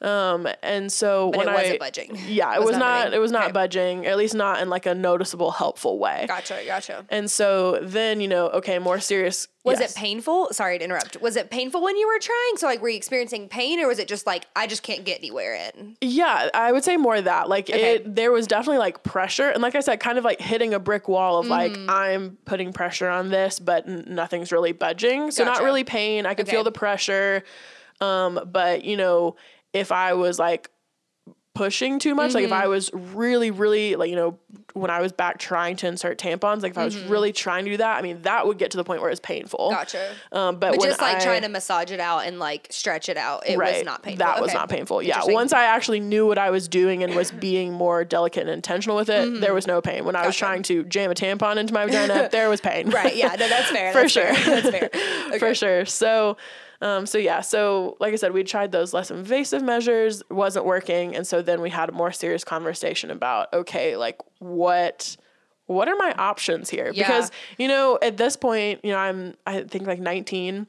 Um, 0.00 0.46
and 0.62 0.92
so 0.92 1.30
But 1.32 1.38
when 1.38 1.48
it 1.48 1.50
I 1.50 1.54
wasn't 1.54 1.80
budging. 1.80 2.16
Yeah, 2.28 2.54
it 2.54 2.62
Was 2.62 2.76
not. 2.76 3.12
It 3.12 3.18
was 3.18 3.32
not 3.32 3.44
Okay. 3.44 3.52
budging. 3.52 4.06
At 4.06 4.16
least 4.16 4.34
not 4.34 4.60
in 4.62 4.68
like 4.68 4.86
a 4.86 4.94
noticeable, 4.94 5.50
helpful 5.50 5.98
way. 5.98 6.24
Gotcha. 6.28 6.60
Gotcha. 6.66 7.04
And 7.08 7.30
so 7.30 7.80
then 7.82 8.20
you 8.20 8.28
know, 8.28 8.48
okay, 8.50 8.78
more 8.78 9.00
serious. 9.00 9.48
Was 9.64 9.80
yes. 9.80 9.92
it 9.92 9.98
painful? 9.98 10.48
Sorry 10.52 10.78
to 10.78 10.84
interrupt. 10.84 11.20
Was 11.20 11.36
it 11.36 11.50
painful 11.50 11.82
when 11.82 11.96
you 11.96 12.06
were 12.06 12.18
trying? 12.20 12.56
So 12.56 12.66
like, 12.66 12.80
were 12.80 12.88
you 12.88 12.96
experiencing 12.96 13.48
pain, 13.48 13.80
or 13.80 13.88
was 13.88 13.98
it 13.98 14.08
just 14.08 14.24
like 14.26 14.46
I 14.56 14.66
just 14.66 14.82
can't 14.82 15.04
get 15.04 15.18
anywhere 15.18 15.54
in? 15.74 15.96
Yeah, 16.00 16.48
I 16.54 16.70
would 16.72 16.84
say 16.84 16.96
more 16.96 17.20
that. 17.20 17.48
Like 17.48 17.68
Okay. 17.68 17.96
it, 17.96 18.14
there 18.14 18.30
was 18.32 18.46
definitely 18.46 18.78
like 18.78 19.02
pressure, 19.02 19.48
and 19.50 19.60
like 19.62 19.74
I 19.74 19.80
said, 19.80 19.98
kind 20.00 20.16
of 20.16 20.24
like 20.24 20.40
hitting 20.40 20.72
a 20.74 20.78
brick 20.78 21.08
wall 21.08 21.38
of 21.38 21.46
like 21.48 21.72
Mm-hmm. 21.72 21.90
I'm 21.90 22.38
putting 22.44 22.72
pressure 22.72 23.08
on 23.08 23.28
this, 23.30 23.58
but 23.58 23.86
n- 23.86 24.04
nothing's 24.08 24.52
really 24.52 24.72
budging. 24.72 25.32
So 25.32 25.44
Gotcha. 25.44 25.58
not 25.58 25.64
really 25.64 25.84
pain. 25.84 26.24
I 26.24 26.34
could 26.34 26.46
Okay. 26.46 26.52
feel 26.56 26.64
the 26.64 26.72
pressure, 26.72 27.42
um, 28.00 28.40
but 28.50 28.84
you 28.84 28.96
know, 28.96 29.36
if 29.72 29.92
I 29.92 30.14
was 30.14 30.38
like 30.38 30.70
pushing 31.54 31.98
too 31.98 32.14
much, 32.14 32.34
like 32.34 32.44
if 32.44 32.52
I 32.52 32.62
Mm-hmm. 32.62 32.70
was 32.70 32.90
really, 32.94 33.50
really 33.50 33.96
like 33.96 34.10
you 34.10 34.14
know, 34.14 34.38
when 34.74 34.92
I 34.92 35.00
was 35.00 35.10
back 35.10 35.38
trying 35.40 35.74
to 35.78 35.88
insert 35.88 36.16
tampons, 36.16 36.62
like 36.62 36.70
if 36.70 36.78
I 36.78 36.84
was 36.84 36.96
really 36.96 37.32
trying 37.32 37.64
to 37.64 37.72
do 37.72 37.76
that, 37.78 37.98
I 37.98 38.02
mean, 38.02 38.22
that 38.22 38.46
would 38.46 38.58
get 38.58 38.70
to 38.72 38.76
the 38.76 38.84
point 38.84 39.02
where 39.02 39.10
it's 39.10 39.18
painful. 39.18 39.58
Mm-hmm. 39.58 39.74
Gotcha. 39.74 40.14
Um, 40.30 40.60
but, 40.60 40.76
But 40.76 40.82
just 40.84 41.00
like 41.00 41.16
I- 41.16 41.24
trying 41.24 41.42
to 41.42 41.48
massage 41.48 41.90
it 41.90 41.98
out 41.98 42.20
and 42.26 42.38
like 42.38 42.68
stretch 42.70 43.08
it 43.08 43.16
out, 43.16 43.44
it 43.48 43.58
was 43.58 43.84
not 43.84 44.04
painful. 44.04 44.18
that 44.24 44.40
was 44.40 44.54
not 44.54 44.68
painful. 44.68 45.02
Yeah. 45.02 45.20
Once 45.24 45.52
I 45.52 45.64
actually 45.64 45.98
knew 45.98 46.26
what 46.28 46.38
I 46.38 46.50
was 46.50 46.68
doing 46.68 47.02
and 47.02 47.16
was 47.16 47.32
being 47.32 47.72
more 47.72 48.04
delicate 48.04 48.42
and 48.42 48.50
intentional 48.50 48.94
with 48.96 49.08
it, 49.08 49.40
there 49.40 49.52
was 49.52 49.66
no 49.66 49.80
pain. 49.80 50.04
When 50.04 50.14
I 50.14 50.26
was 50.26 50.36
Mm-hmm. 50.36 50.46
Trying 50.46 50.62
to 50.64 50.84
jam 50.84 51.10
a 51.10 51.14
tampon 51.14 51.56
into 51.56 51.74
my 51.74 51.86
vagina, 51.86 52.28
there 52.32 52.48
was 52.48 52.60
pain. 52.60 52.90
Right. 52.90 53.16
Yeah. 53.16 53.34
No, 53.34 53.48
that's 53.48 53.70
fair. 53.72 53.92
For 53.92 54.02
that's 54.02 54.12
sure. 54.12 54.32
Fair. 54.34 54.60
That's 54.60 54.70
fair. 54.70 54.90
Okay. 55.30 55.38
For 55.40 55.54
sure. 55.56 55.84
So, 55.86 56.36
um, 56.80 57.06
so 57.06 57.18
yeah. 57.18 57.40
So, 57.40 57.96
like 58.00 58.12
I 58.12 58.16
said, 58.16 58.32
we 58.32 58.44
tried 58.44 58.72
those 58.72 58.94
less 58.94 59.10
invasive 59.10 59.62
measures, 59.62 60.22
wasn't 60.30 60.64
working, 60.64 61.16
and 61.16 61.26
so 61.26 61.42
then 61.42 61.60
we 61.60 61.70
had 61.70 61.88
a 61.88 61.92
more 61.92 62.12
serious 62.12 62.44
conversation 62.44 63.10
about 63.10 63.52
okay, 63.52 63.96
like 63.96 64.18
what. 64.38 65.16
What 65.66 65.86
are 65.86 65.96
my 65.96 66.14
options 66.16 66.70
here? 66.70 66.90
Yeah. 66.94 67.06
Because 67.06 67.30
you 67.58 67.68
know, 67.68 67.98
at 68.00 68.16
this 68.16 68.36
point, 68.36 68.80
you 68.82 68.90
know, 68.90 68.96
I'm 68.96 69.34
I 69.46 69.64
think 69.64 69.86
like 69.86 70.00
19, 70.00 70.66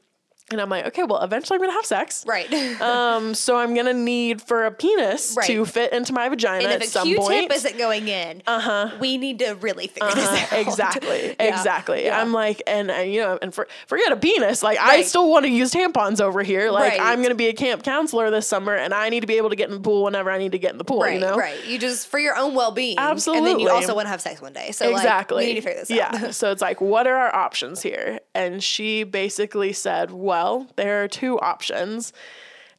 And 0.52 0.60
I'm 0.60 0.68
like, 0.68 0.86
okay, 0.86 1.04
well, 1.04 1.22
eventually 1.22 1.56
I'm 1.56 1.60
gonna 1.60 1.72
have 1.74 1.86
sex. 1.86 2.24
Right. 2.26 2.48
Um, 2.80 3.34
so 3.34 3.56
I'm 3.56 3.74
gonna 3.74 3.92
need 3.94 4.40
for 4.42 4.64
a 4.64 4.70
penis 4.70 5.34
Right. 5.36 5.46
to 5.46 5.64
fit 5.66 5.92
into 5.92 6.12
my 6.12 6.28
vagina 6.28 6.64
and 6.64 6.72
at 6.72 6.82
if 6.82 6.88
a 6.88 6.90
some 6.90 7.06
Q-tip 7.06 7.24
point. 7.24 7.52
isn't 7.52 7.78
going 7.78 8.08
in, 8.08 8.42
uh-huh. 8.46 8.96
we 9.00 9.16
need 9.18 9.38
to 9.40 9.52
really 9.56 9.86
figure 9.86 10.10
this 10.14 10.26
Uh-huh, 10.26 10.56
out. 10.56 10.60
exactly, 10.66 11.26
Yeah. 11.26 11.34
exactly. 11.58 12.04
Yeah. 12.04 12.20
I'm 12.20 12.32
like, 12.32 12.62
and, 12.66 12.90
and 12.90 13.12
you 13.12 13.20
know, 13.20 13.38
and 13.42 13.52
for, 13.54 13.68
forget 13.86 14.10
a 14.12 14.16
penis. 14.16 14.62
Like, 14.62 14.78
I 14.78 15.02
still 15.02 15.30
want 15.30 15.44
to 15.44 15.50
use 15.50 15.72
tampons 15.72 16.20
over 16.20 16.42
here. 16.42 16.70
Like, 16.70 16.92
Right. 16.92 17.00
I'm 17.00 17.22
gonna 17.22 17.34
be 17.34 17.48
a 17.48 17.52
camp 17.52 17.82
counselor 17.82 18.30
this 18.30 18.46
summer, 18.46 18.74
and 18.74 18.92
I 18.94 19.08
need 19.08 19.20
to 19.20 19.26
be 19.26 19.36
able 19.36 19.50
to 19.50 19.56
get 19.56 19.68
in 19.68 19.74
the 19.74 19.80
pool 19.80 20.04
whenever 20.04 20.30
I 20.30 20.38
need 20.38 20.52
to 20.52 20.58
get 20.58 20.72
in 20.72 20.78
the 20.78 20.84
pool. 20.84 21.02
Right, 21.02 21.14
you 21.14 21.20
know, 21.20 21.36
right. 21.36 21.64
You 21.66 21.78
just 21.78 22.08
for 22.08 22.18
your 22.18 22.36
own 22.36 22.54
well 22.54 22.70
being. 22.72 22.96
Absolutely. 22.98 23.50
And 23.50 23.58
then 23.60 23.66
you 23.66 23.70
also 23.70 23.94
want 23.94 24.06
to 24.06 24.10
have 24.10 24.20
sex 24.20 24.40
one 24.40 24.52
day. 24.52 24.72
So 24.72 24.90
exactly. 24.90 25.36
like, 25.36 25.42
we 25.46 25.52
need 25.54 25.60
to 25.60 25.66
figure 25.66 25.80
this 25.80 25.90
out. 25.90 25.96
Yeah. 25.96 26.30
so 26.30 26.50
it's 26.50 26.62
like, 26.62 26.80
what 26.80 27.06
are 27.06 27.16
our 27.16 27.34
options 27.34 27.82
here? 27.82 28.20
And 28.34 28.62
she 28.62 29.02
basically 29.04 29.72
said, 29.72 30.10
well, 30.10 30.39
there 30.76 31.02
are 31.02 31.08
two 31.08 31.38
options. 31.40 32.12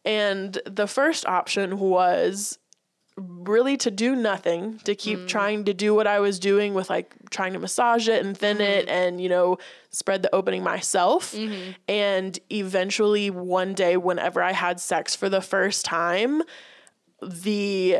And 0.06 0.60
the 0.66 0.88
first 0.88 1.26
option 1.26 1.78
was 1.80 2.58
really 3.18 3.78
to 3.78 3.92
do 3.92 4.16
nothing, 4.16 4.80
to 4.80 4.96
keep 4.96 5.20
Mm. 5.20 5.28
trying 5.28 5.64
to 5.66 5.74
do 5.74 5.94
what 5.94 6.08
I 6.08 6.20
was 6.20 6.40
doing 6.40 6.74
with 6.74 6.90
like 6.90 7.14
trying 7.30 7.54
to 7.54 7.60
massage 7.60 8.08
it 8.08 8.26
and 8.26 8.36
thin 8.36 8.62
it 8.62 8.86
Mm-hmm. 8.88 8.96
and, 8.96 9.22
you 9.22 9.30
know, 9.30 9.58
spread 9.92 10.22
the 10.24 10.34
opening 10.34 10.64
myself. 10.64 11.34
Mm-hmm. 11.34 11.72
And 11.88 12.40
eventually, 12.50 13.30
one 13.30 13.74
day, 13.74 13.96
whenever 13.98 14.42
I 14.42 14.54
had 14.54 14.80
sex 14.80 15.16
for 15.16 15.30
the 15.30 15.42
first 15.42 15.86
time, 15.86 16.42
the 17.22 18.00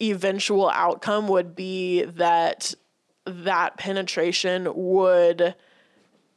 eventual 0.00 0.70
outcome 0.70 1.28
would 1.28 1.54
be 1.54 2.04
that 2.04 2.74
that 3.26 3.76
penetration 3.76 4.68
would 4.74 5.54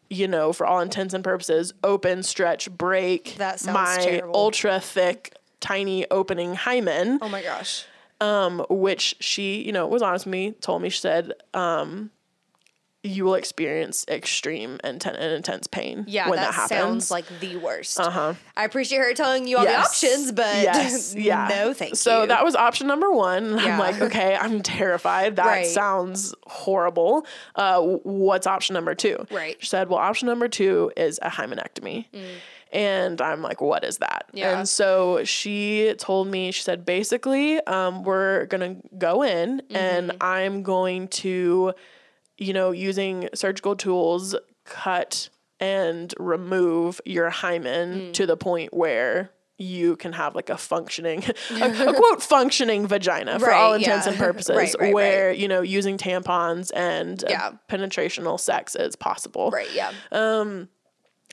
you 0.10 0.28
know 0.28 0.54
for 0.54 0.66
all 0.66 0.80
intents 0.80 1.14
and 1.14 1.24
purposes 1.24 1.74
open 1.84 2.24
stretch 2.24 2.70
break 2.72 3.36
That 3.38 3.60
sounds 3.60 3.74
my 3.74 3.98
terrible. 4.04 4.36
ultra 4.36 4.80
thick 4.80 5.36
tiny 5.60 6.06
opening 6.12 6.56
hymen 6.56 7.20
Oh 7.22 7.30
my 7.30 7.42
gosh. 7.42 7.86
um 8.22 8.66
which 8.70 9.16
she 9.20 9.62
you 9.64 9.72
know 9.72 9.88
was 9.88 10.02
honest 10.02 10.26
with 10.26 10.32
me 10.32 10.52
told 10.62 10.82
me 10.82 10.90
she 10.90 11.00
said 11.00 11.34
um 11.54 12.12
you 13.04 13.24
will 13.24 13.36
experience 13.36 14.04
extreme 14.10 14.80
and, 14.84 15.06
and 15.06 15.34
intense 15.34 15.68
pain 15.68 16.04
Yeah, 16.08 16.30
when 16.30 16.38
that, 16.38 16.48
that, 16.48 16.54
happens 16.54 16.70
sounds 16.70 17.12
like 17.12 17.26
the 17.40 17.56
worst. 17.58 18.00
uh-huh 18.00 18.34
I 18.58 18.66
appreciate 18.66 18.98
her 19.00 19.14
telling 19.14 19.48
you 19.48 19.58
all 19.58 19.66
the 19.66 19.78
options, 19.78 20.32
but 20.32 20.56
yes, 20.64 21.14
yeah. 21.18 21.48
no, 21.50 21.74
thank 21.74 21.96
so 21.96 22.22
you. 22.24 22.28
that 22.30 22.44
was 22.44 22.56
option 22.56 22.88
number 22.88 23.10
one. 23.12 23.58
Yeah. 23.68 23.74
I'm 23.74 23.80
like, 23.80 24.02
okay, 24.02 24.36
I'm 24.36 24.62
terrified. 24.62 25.36
That 25.38 25.46
Right. 25.46 25.66
sounds 25.68 26.34
horrible. 26.48 27.26
Uh, 27.56 27.82
what's 27.82 28.48
option 28.48 28.74
number 28.74 28.96
two? 28.96 29.26
Right. 29.32 29.58
Mm. 29.58 29.62
She 29.62 29.68
said, 29.68 29.90
well, 29.90 30.00
option 30.00 30.28
number 30.28 30.48
two 30.48 30.92
is 30.98 31.20
a 31.22 31.30
hymenectomy. 31.30 32.06
And 32.74 33.22
I'm 33.22 33.42
like, 33.42 33.62
what 33.62 33.84
is 33.86 34.00
that? 34.00 34.26
Yeah. 34.34 34.58
And 34.58 34.68
so 34.68 35.24
she 35.24 35.94
told 35.98 36.28
me, 36.28 36.52
she 36.52 36.62
said, 36.64 36.86
basically, 36.86 37.60
um, 37.62 38.04
we're 38.04 38.46
going 38.48 38.76
to 38.82 38.88
go 38.98 39.24
in 39.24 39.62
and 39.70 40.10
Mm-hmm. 40.10 40.18
I'm 40.22 40.64
going 40.64 41.08
to, 41.10 41.74
you 42.38 42.54
know, 42.54 42.72
using 42.72 43.30
surgical 43.34 43.76
tools, 43.76 44.36
cut 44.66 45.30
and 45.60 46.14
remove 46.20 47.02
your 47.06 47.30
hymen 47.30 48.00
Mm. 48.10 48.14
to 48.14 48.26
the 48.26 48.38
point 48.38 48.74
where 48.74 49.32
you 49.60 49.96
can 49.96 50.14
have 50.14 50.36
like 50.36 50.52
a 50.52 50.58
functioning, 50.58 51.24
a, 51.50 51.88
a 51.90 51.94
quote, 51.96 52.22
functioning 52.22 52.86
vagina 52.86 53.40
for 53.40 53.52
all 53.52 53.74
intents 53.74 54.06
yeah. 54.06 54.12
and 54.12 54.22
purposes, 54.22 54.56
Right, 54.56 54.76
right, 54.80 54.94
where, 54.94 55.32
you 55.32 55.48
know, 55.48 55.62
using 55.62 55.98
tampons 55.98 56.72
and 56.76 57.24
uh, 57.24 57.28
Yeah. 57.30 57.52
penetrational 57.68 58.40
sex 58.40 58.76
is 58.76 58.96
possible. 58.96 59.50
right. 59.50 59.72
Yeah. 59.74 59.92
Um 60.12 60.70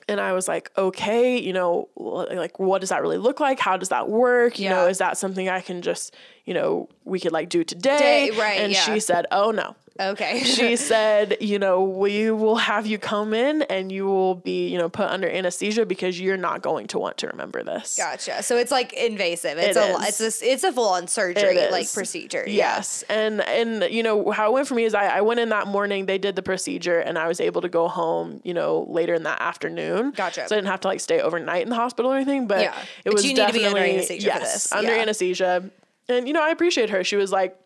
and 0.07 0.19
I 0.21 0.33
was 0.33 0.47
like, 0.47 0.71
okay, 0.77 1.37
you 1.39 1.51
know, 1.51 1.89
like, 1.95 2.59
what 2.59 2.79
does 2.81 2.89
that 2.89 3.01
really 3.01 3.17
look 3.17 3.39
like? 3.39 3.59
How 3.59 3.75
does 3.75 3.89
that 3.89 4.07
work? 4.07 4.59
You 4.59 4.69
know, 4.69 4.87
is 4.87 4.99
that 4.99 5.17
something 5.17 5.49
I 5.49 5.61
can 5.61 5.81
just, 5.81 6.15
you 6.45 6.53
know, 6.53 6.87
we 7.03 7.19
could 7.19 7.31
like 7.31 7.49
do 7.49 7.63
today? 7.63 8.29
Day- 8.29 8.37
right, 8.37 8.59
And 8.61 8.71
yeah. 8.71 8.79
she 8.81 8.99
said, 8.99 9.25
oh 9.31 9.51
no. 9.51 9.75
okay. 9.99 10.43
She 10.43 10.75
said, 10.75 11.37
you 11.41 11.57
know, 11.57 11.83
we 11.83 12.29
will 12.31 12.57
have 12.57 12.85
you 12.85 12.97
come 12.97 13.33
in 13.33 13.61
and 13.63 13.91
you 13.91 14.05
will 14.05 14.35
be, 14.35 14.67
you 14.67 14.77
know, 14.77 14.89
put 14.89 15.07
under 15.09 15.27
anesthesia 15.29 15.85
because 15.85 16.19
you're 16.19 16.37
not 16.37 16.61
going 16.61 16.87
to 16.87 16.99
want 16.99 17.17
to 17.19 17.27
remember 17.27 17.63
this. 17.63 17.95
Gotcha. 17.95 18.43
So 18.43 18.57
it's 18.57 18.71
like 18.71 18.93
invasive. 18.93 19.57
It's 19.57 19.77
It 19.77 19.79
a 19.79 19.93
is. 19.95 20.21
it's 20.21 20.41
a, 20.41 20.51
it's 20.51 20.63
a 20.65 20.71
full 20.73 20.89
on 20.89 21.07
surgery 21.07 21.69
like 21.71 21.91
procedure. 21.91 22.43
Yeah. 22.45 22.75
Yes. 22.75 23.03
And 23.09 23.41
and 23.41 23.91
you 23.91 24.03
know 24.03 24.31
how 24.31 24.49
it 24.49 24.53
went 24.53 24.67
for 24.67 24.75
me 24.75 24.83
is 24.83 24.93
I, 24.93 25.05
I 25.07 25.21
went 25.21 25.39
in 25.39 25.49
that 25.49 25.67
morning, 25.67 26.05
they 26.07 26.17
did 26.17 26.35
the 26.35 26.43
procedure 26.43 26.99
and 26.99 27.17
I 27.17 27.27
was 27.27 27.39
able 27.39 27.61
to 27.61 27.69
go 27.69 27.87
home, 27.87 28.41
you 28.43 28.53
know, 28.53 28.85
later 28.89 29.13
in 29.13 29.23
that 29.23 29.41
afternoon. 29.41 30.11
Gotcha. 30.11 30.47
So 30.47 30.55
I 30.55 30.57
didn't 30.59 30.67
have 30.69 30.81
to 30.81 30.89
like 30.89 30.99
stay 30.99 31.21
overnight 31.21 31.63
in 31.63 31.69
the 31.69 31.75
hospital 31.75 32.11
or 32.11 32.15
anything. 32.17 32.47
But 32.47 32.59
Yeah. 32.61 32.75
it 33.03 33.05
But 33.05 33.13
was 33.13 33.23
need 33.23 33.37
to 33.37 33.45
be 33.47 33.59
definitely 33.59 33.67
under 33.81 33.93
anesthesia 33.95 34.25
yes. 34.27 34.71
Under 34.73 34.93
Yeah. 34.95 35.01
anesthesia. 35.01 35.69
And 36.09 36.27
you 36.27 36.33
know, 36.33 36.43
I 36.43 36.49
appreciate 36.49 36.89
her. 36.89 37.03
She 37.03 37.15
was 37.15 37.31
like 37.31 37.57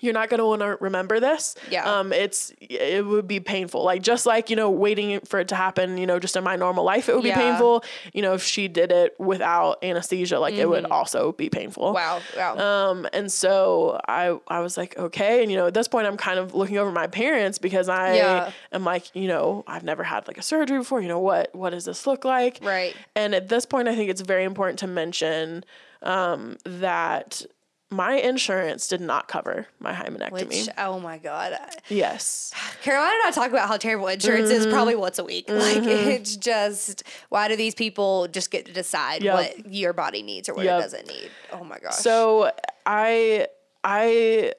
you're 0.00 0.12
not 0.12 0.28
going 0.28 0.38
to 0.38 0.44
want 0.44 0.60
to 0.60 0.76
remember 0.82 1.18
this. 1.18 1.54
Yeah. 1.70 1.90
Um, 1.90 2.12
it's 2.12 2.52
it 2.60 3.06
would 3.06 3.26
be 3.26 3.40
painful. 3.40 3.82
Like 3.82 4.02
just 4.02 4.26
like 4.26 4.50
you 4.50 4.54
know, 4.56 4.68
waiting 4.70 5.20
for 5.20 5.40
it 5.40 5.48
to 5.48 5.54
happen. 5.56 5.96
You 5.96 6.06
know, 6.06 6.18
just 6.18 6.36
in 6.36 6.44
my 6.44 6.56
normal 6.56 6.84
life, 6.84 7.08
it 7.08 7.14
would 7.14 7.22
be 7.22 7.30
Yeah. 7.30 7.36
painful. 7.38 7.82
You 8.12 8.20
know, 8.20 8.34
if 8.34 8.42
she 8.42 8.68
did 8.68 8.92
it 8.92 9.14
without 9.18 9.82
anesthesia, 9.82 10.38
like 10.40 10.54
it 10.54 10.68
would 10.68 10.84
also 10.84 11.32
be 11.32 11.48
painful. 11.48 11.94
Mm-hmm. 11.94 11.94
Wow. 12.36 12.56
Wow. 12.56 12.90
Um, 12.90 13.08
and 13.14 13.32
so 13.32 13.98
I 14.06 14.38
I 14.48 14.60
was 14.60 14.76
like, 14.76 14.98
okay. 14.98 15.42
And 15.42 15.50
you 15.50 15.56
know, 15.56 15.68
at 15.68 15.74
this 15.74 15.88
point 15.88 16.06
I'm 16.06 16.18
kind 16.18 16.38
of 16.38 16.54
looking 16.54 16.76
over 16.76 16.92
my 16.92 17.06
parents 17.06 17.56
because 17.58 17.88
I 17.88 18.16
Yeah. 18.16 18.50
am 18.72 18.84
like, 18.84 19.04
you 19.16 19.26
know, 19.26 19.64
I've 19.66 19.84
never 19.84 20.02
had 20.04 20.28
like 20.28 20.36
a 20.36 20.42
surgery 20.42 20.76
before. 20.78 21.00
You 21.00 21.08
know, 21.08 21.18
what 21.20 21.54
what 21.54 21.70
does 21.70 21.86
this 21.86 22.06
look 22.06 22.26
like? 22.26 22.58
Right. 22.60 22.94
And 23.16 23.34
at 23.34 23.48
this 23.48 23.64
point 23.64 23.88
I 23.88 23.94
think 23.96 24.10
it's 24.10 24.20
very 24.20 24.44
important 24.44 24.80
to 24.80 24.86
mention 24.86 25.64
um 26.02 26.58
that 26.64 27.42
my 27.90 28.14
insurance 28.16 28.86
did 28.88 29.00
not 29.00 29.28
cover 29.28 29.66
my 29.80 29.92
hymenectomy. 29.94 30.48
Which 30.48 30.68
oh 30.76 31.00
my 31.00 31.16
god. 31.18 31.54
yes. 31.88 32.52
Caroline 32.82 33.12
and 33.12 33.22
I 33.28 33.30
talk 33.32 33.48
about 33.50 33.66
how 33.68 33.76
terrible 33.78 34.08
insurance 34.08 34.50
is 34.50 34.64
Mm-hmm. 34.64 34.72
probably 34.74 34.94
once 34.94 35.18
a 35.18 35.24
week. 35.24 35.46
Like 35.52 35.78
it's 35.84 36.36
just 36.36 37.02
why 37.30 37.48
do 37.48 37.56
these 37.56 37.74
people 37.74 38.28
just 38.28 38.50
get 38.50 38.66
to 38.66 38.72
decide 38.72 39.22
Yep. 39.22 39.34
what 39.34 39.72
your 39.72 39.92
body 39.94 40.22
needs 40.22 40.48
or 40.50 40.54
what 40.54 40.64
Yep. 40.66 40.78
it 40.78 40.82
doesn't 40.82 41.08
need? 41.08 41.30
Oh 41.52 41.64
my 41.64 41.78
gosh. 41.78 41.94
So 41.94 42.52
I 42.84 43.46
I 43.82 44.52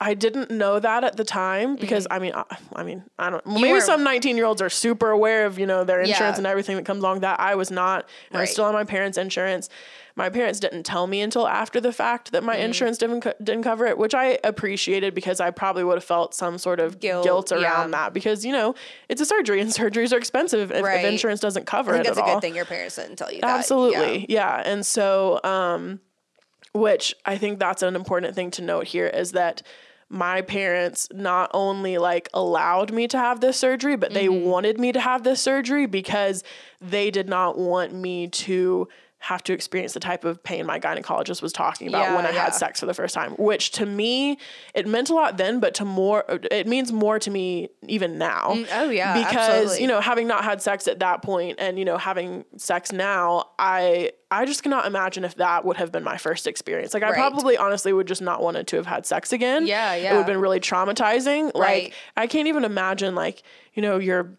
I 0.00 0.14
didn't 0.14 0.50
know 0.50 0.80
that 0.80 1.04
at 1.04 1.16
the 1.16 1.24
time 1.24 1.76
because 1.76 2.06
I 2.10 2.18
mean 2.18 2.32
I, 2.34 2.44
I 2.74 2.82
mean 2.82 3.04
I 3.18 3.30
don't 3.30 3.46
maybe 3.46 3.60
Mm-hmm. 3.62 3.72
were- 3.74 3.80
some 3.80 4.02
19 4.04 4.36
year 4.36 4.44
olds 4.46 4.60
are 4.60 4.68
super 4.68 5.10
aware 5.10 5.46
of 5.46 5.58
you 5.58 5.64
know 5.66 5.84
their 5.84 6.00
insurance 6.00 6.34
Yeah. 6.34 6.38
and 6.40 6.46
everything 6.46 6.76
that 6.76 6.84
comes 6.84 7.00
along 7.02 7.20
that 7.20 7.40
I 7.40 7.54
was 7.54 7.70
not 7.70 8.08
and 8.30 8.38
I 8.38 8.40
was 8.42 8.50
still 8.50 8.64
on 8.66 8.74
my 8.74 8.84
parents 8.84 9.16
insurance 9.16 9.68
my 10.14 10.28
parents 10.28 10.60
didn't 10.60 10.82
tell 10.84 11.06
me 11.06 11.20
until 11.20 11.46
after 11.48 11.80
the 11.80 11.92
fact 11.92 12.32
that 12.32 12.42
my 12.44 12.56
Mm. 12.56 12.64
insurance 12.64 12.98
didn't 12.98 13.22
co- 13.22 13.32
didn't 13.42 13.62
cover 13.64 13.86
it 13.86 13.96
which 13.98 14.14
I 14.14 14.38
appreciated 14.44 15.14
because 15.14 15.40
I 15.40 15.50
probably 15.50 15.84
would 15.84 15.94
have 15.96 16.04
felt 16.04 16.34
some 16.34 16.58
sort 16.58 16.80
of 16.80 17.00
Guilt, 17.00 17.24
guilt, 17.24 17.52
around 17.52 17.62
yeah. 17.92 17.98
that 17.98 18.12
because 18.12 18.44
you 18.44 18.52
know 18.52 18.74
it's 19.08 19.20
a 19.20 19.26
surgery 19.26 19.60
and 19.60 19.70
surgeries 19.80 20.12
are 20.12 20.18
expensive 20.18 20.70
if, 20.70 20.84
if 20.84 21.04
insurance 21.04 21.40
doesn't 21.40 21.66
cover 21.66 21.92
I 21.92 21.94
think 21.94 22.04
it 22.04 22.08
that's 22.08 22.18
at 22.18 22.24
a 22.24 22.26
all 22.28 22.34
good 22.36 22.40
thing 22.42 22.54
your 22.56 22.64
parents 22.64 22.96
didn't 22.96 23.16
tell 23.16 23.32
you 23.32 23.40
that. 23.40 23.58
Absolutely. 23.58 24.26
Yeah. 24.28 24.62
And 24.64 24.84
so, 24.84 25.40
um, 25.44 26.00
which 26.74 27.14
I 27.26 27.36
think 27.36 27.58
that's 27.58 27.82
an 27.82 27.94
important 27.96 28.34
thing 28.34 28.50
to 28.52 28.62
note 28.62 28.86
here 28.86 29.06
is 29.06 29.32
that 29.32 29.62
my 30.08 30.42
parents 30.42 31.08
not 31.12 31.50
only 31.54 31.98
like 31.98 32.28
allowed 32.34 32.92
me 32.92 33.08
to 33.08 33.18
have 33.18 33.40
this 33.40 33.56
surgery, 33.56 33.96
but 33.96 34.12
they 34.12 34.26
Mm-hmm. 34.26 34.44
wanted 34.46 34.78
me 34.80 34.92
to 34.92 35.00
have 35.00 35.22
this 35.22 35.40
surgery 35.40 35.86
because 35.86 36.44
they 36.80 37.10
did 37.10 37.28
not 37.28 37.58
want 37.58 37.92
me 37.94 38.28
to 38.28 38.88
have 39.22 39.40
to 39.44 39.52
experience 39.52 39.92
the 39.92 40.00
type 40.00 40.24
of 40.24 40.42
pain 40.42 40.66
my 40.66 40.80
gynecologist 40.80 41.42
was 41.42 41.52
talking 41.52 41.86
about 41.86 42.02
Yeah, 42.02 42.16
when 42.16 42.26
I 42.26 42.30
yeah. 42.32 42.42
had 42.44 42.54
sex 42.56 42.80
for 42.80 42.86
the 42.86 42.94
first 42.94 43.14
time, 43.14 43.32
which 43.38 43.70
to 43.72 43.86
me, 43.86 44.36
it 44.74 44.84
meant 44.84 45.10
a 45.10 45.14
lot 45.14 45.36
then, 45.36 45.60
but 45.60 45.74
to 45.74 45.84
more, 45.84 46.24
it 46.50 46.66
means 46.66 46.90
more 46.92 47.20
to 47.20 47.30
me 47.30 47.68
even 47.86 48.18
now. 48.18 48.48
Mm, 48.54 48.66
oh, 48.72 48.90
yeah, 48.90 49.14
Because, 49.14 49.36
absolutely. 49.36 49.82
you 49.82 49.86
know, 49.86 50.00
having 50.00 50.26
not 50.26 50.42
had 50.42 50.60
sex 50.60 50.88
at 50.88 50.98
that 50.98 51.22
point 51.22 51.60
and, 51.60 51.78
you 51.78 51.84
know, 51.84 51.98
having 51.98 52.44
sex 52.56 52.90
now, 52.90 53.50
I, 53.60 54.10
I 54.32 54.44
just 54.44 54.64
cannot 54.64 54.86
imagine 54.86 55.22
if 55.24 55.36
that 55.36 55.64
would 55.64 55.76
have 55.76 55.92
been 55.92 56.02
my 56.02 56.16
first 56.16 56.48
experience. 56.48 56.92
Like, 56.92 57.04
I 57.04 57.10
Right. 57.10 57.14
probably 57.14 57.56
honestly 57.56 57.92
would 57.92 58.08
just 58.08 58.22
not 58.22 58.42
wanted 58.42 58.66
to 58.68 58.76
have 58.76 58.86
had 58.86 59.06
sex 59.06 59.32
again. 59.32 59.68
Yeah, 59.68 59.94
yeah. 59.94 60.08
It 60.08 60.12
would 60.14 60.18
have 60.18 60.26
been 60.26 60.40
really 60.40 60.58
traumatizing. 60.58 61.52
Right. 61.54 61.84
Like, 61.84 61.94
I 62.16 62.26
can't 62.26 62.48
even 62.48 62.64
imagine, 62.64 63.14
like, 63.14 63.42
you 63.74 63.82
know, 63.82 63.98
you're 63.98 64.32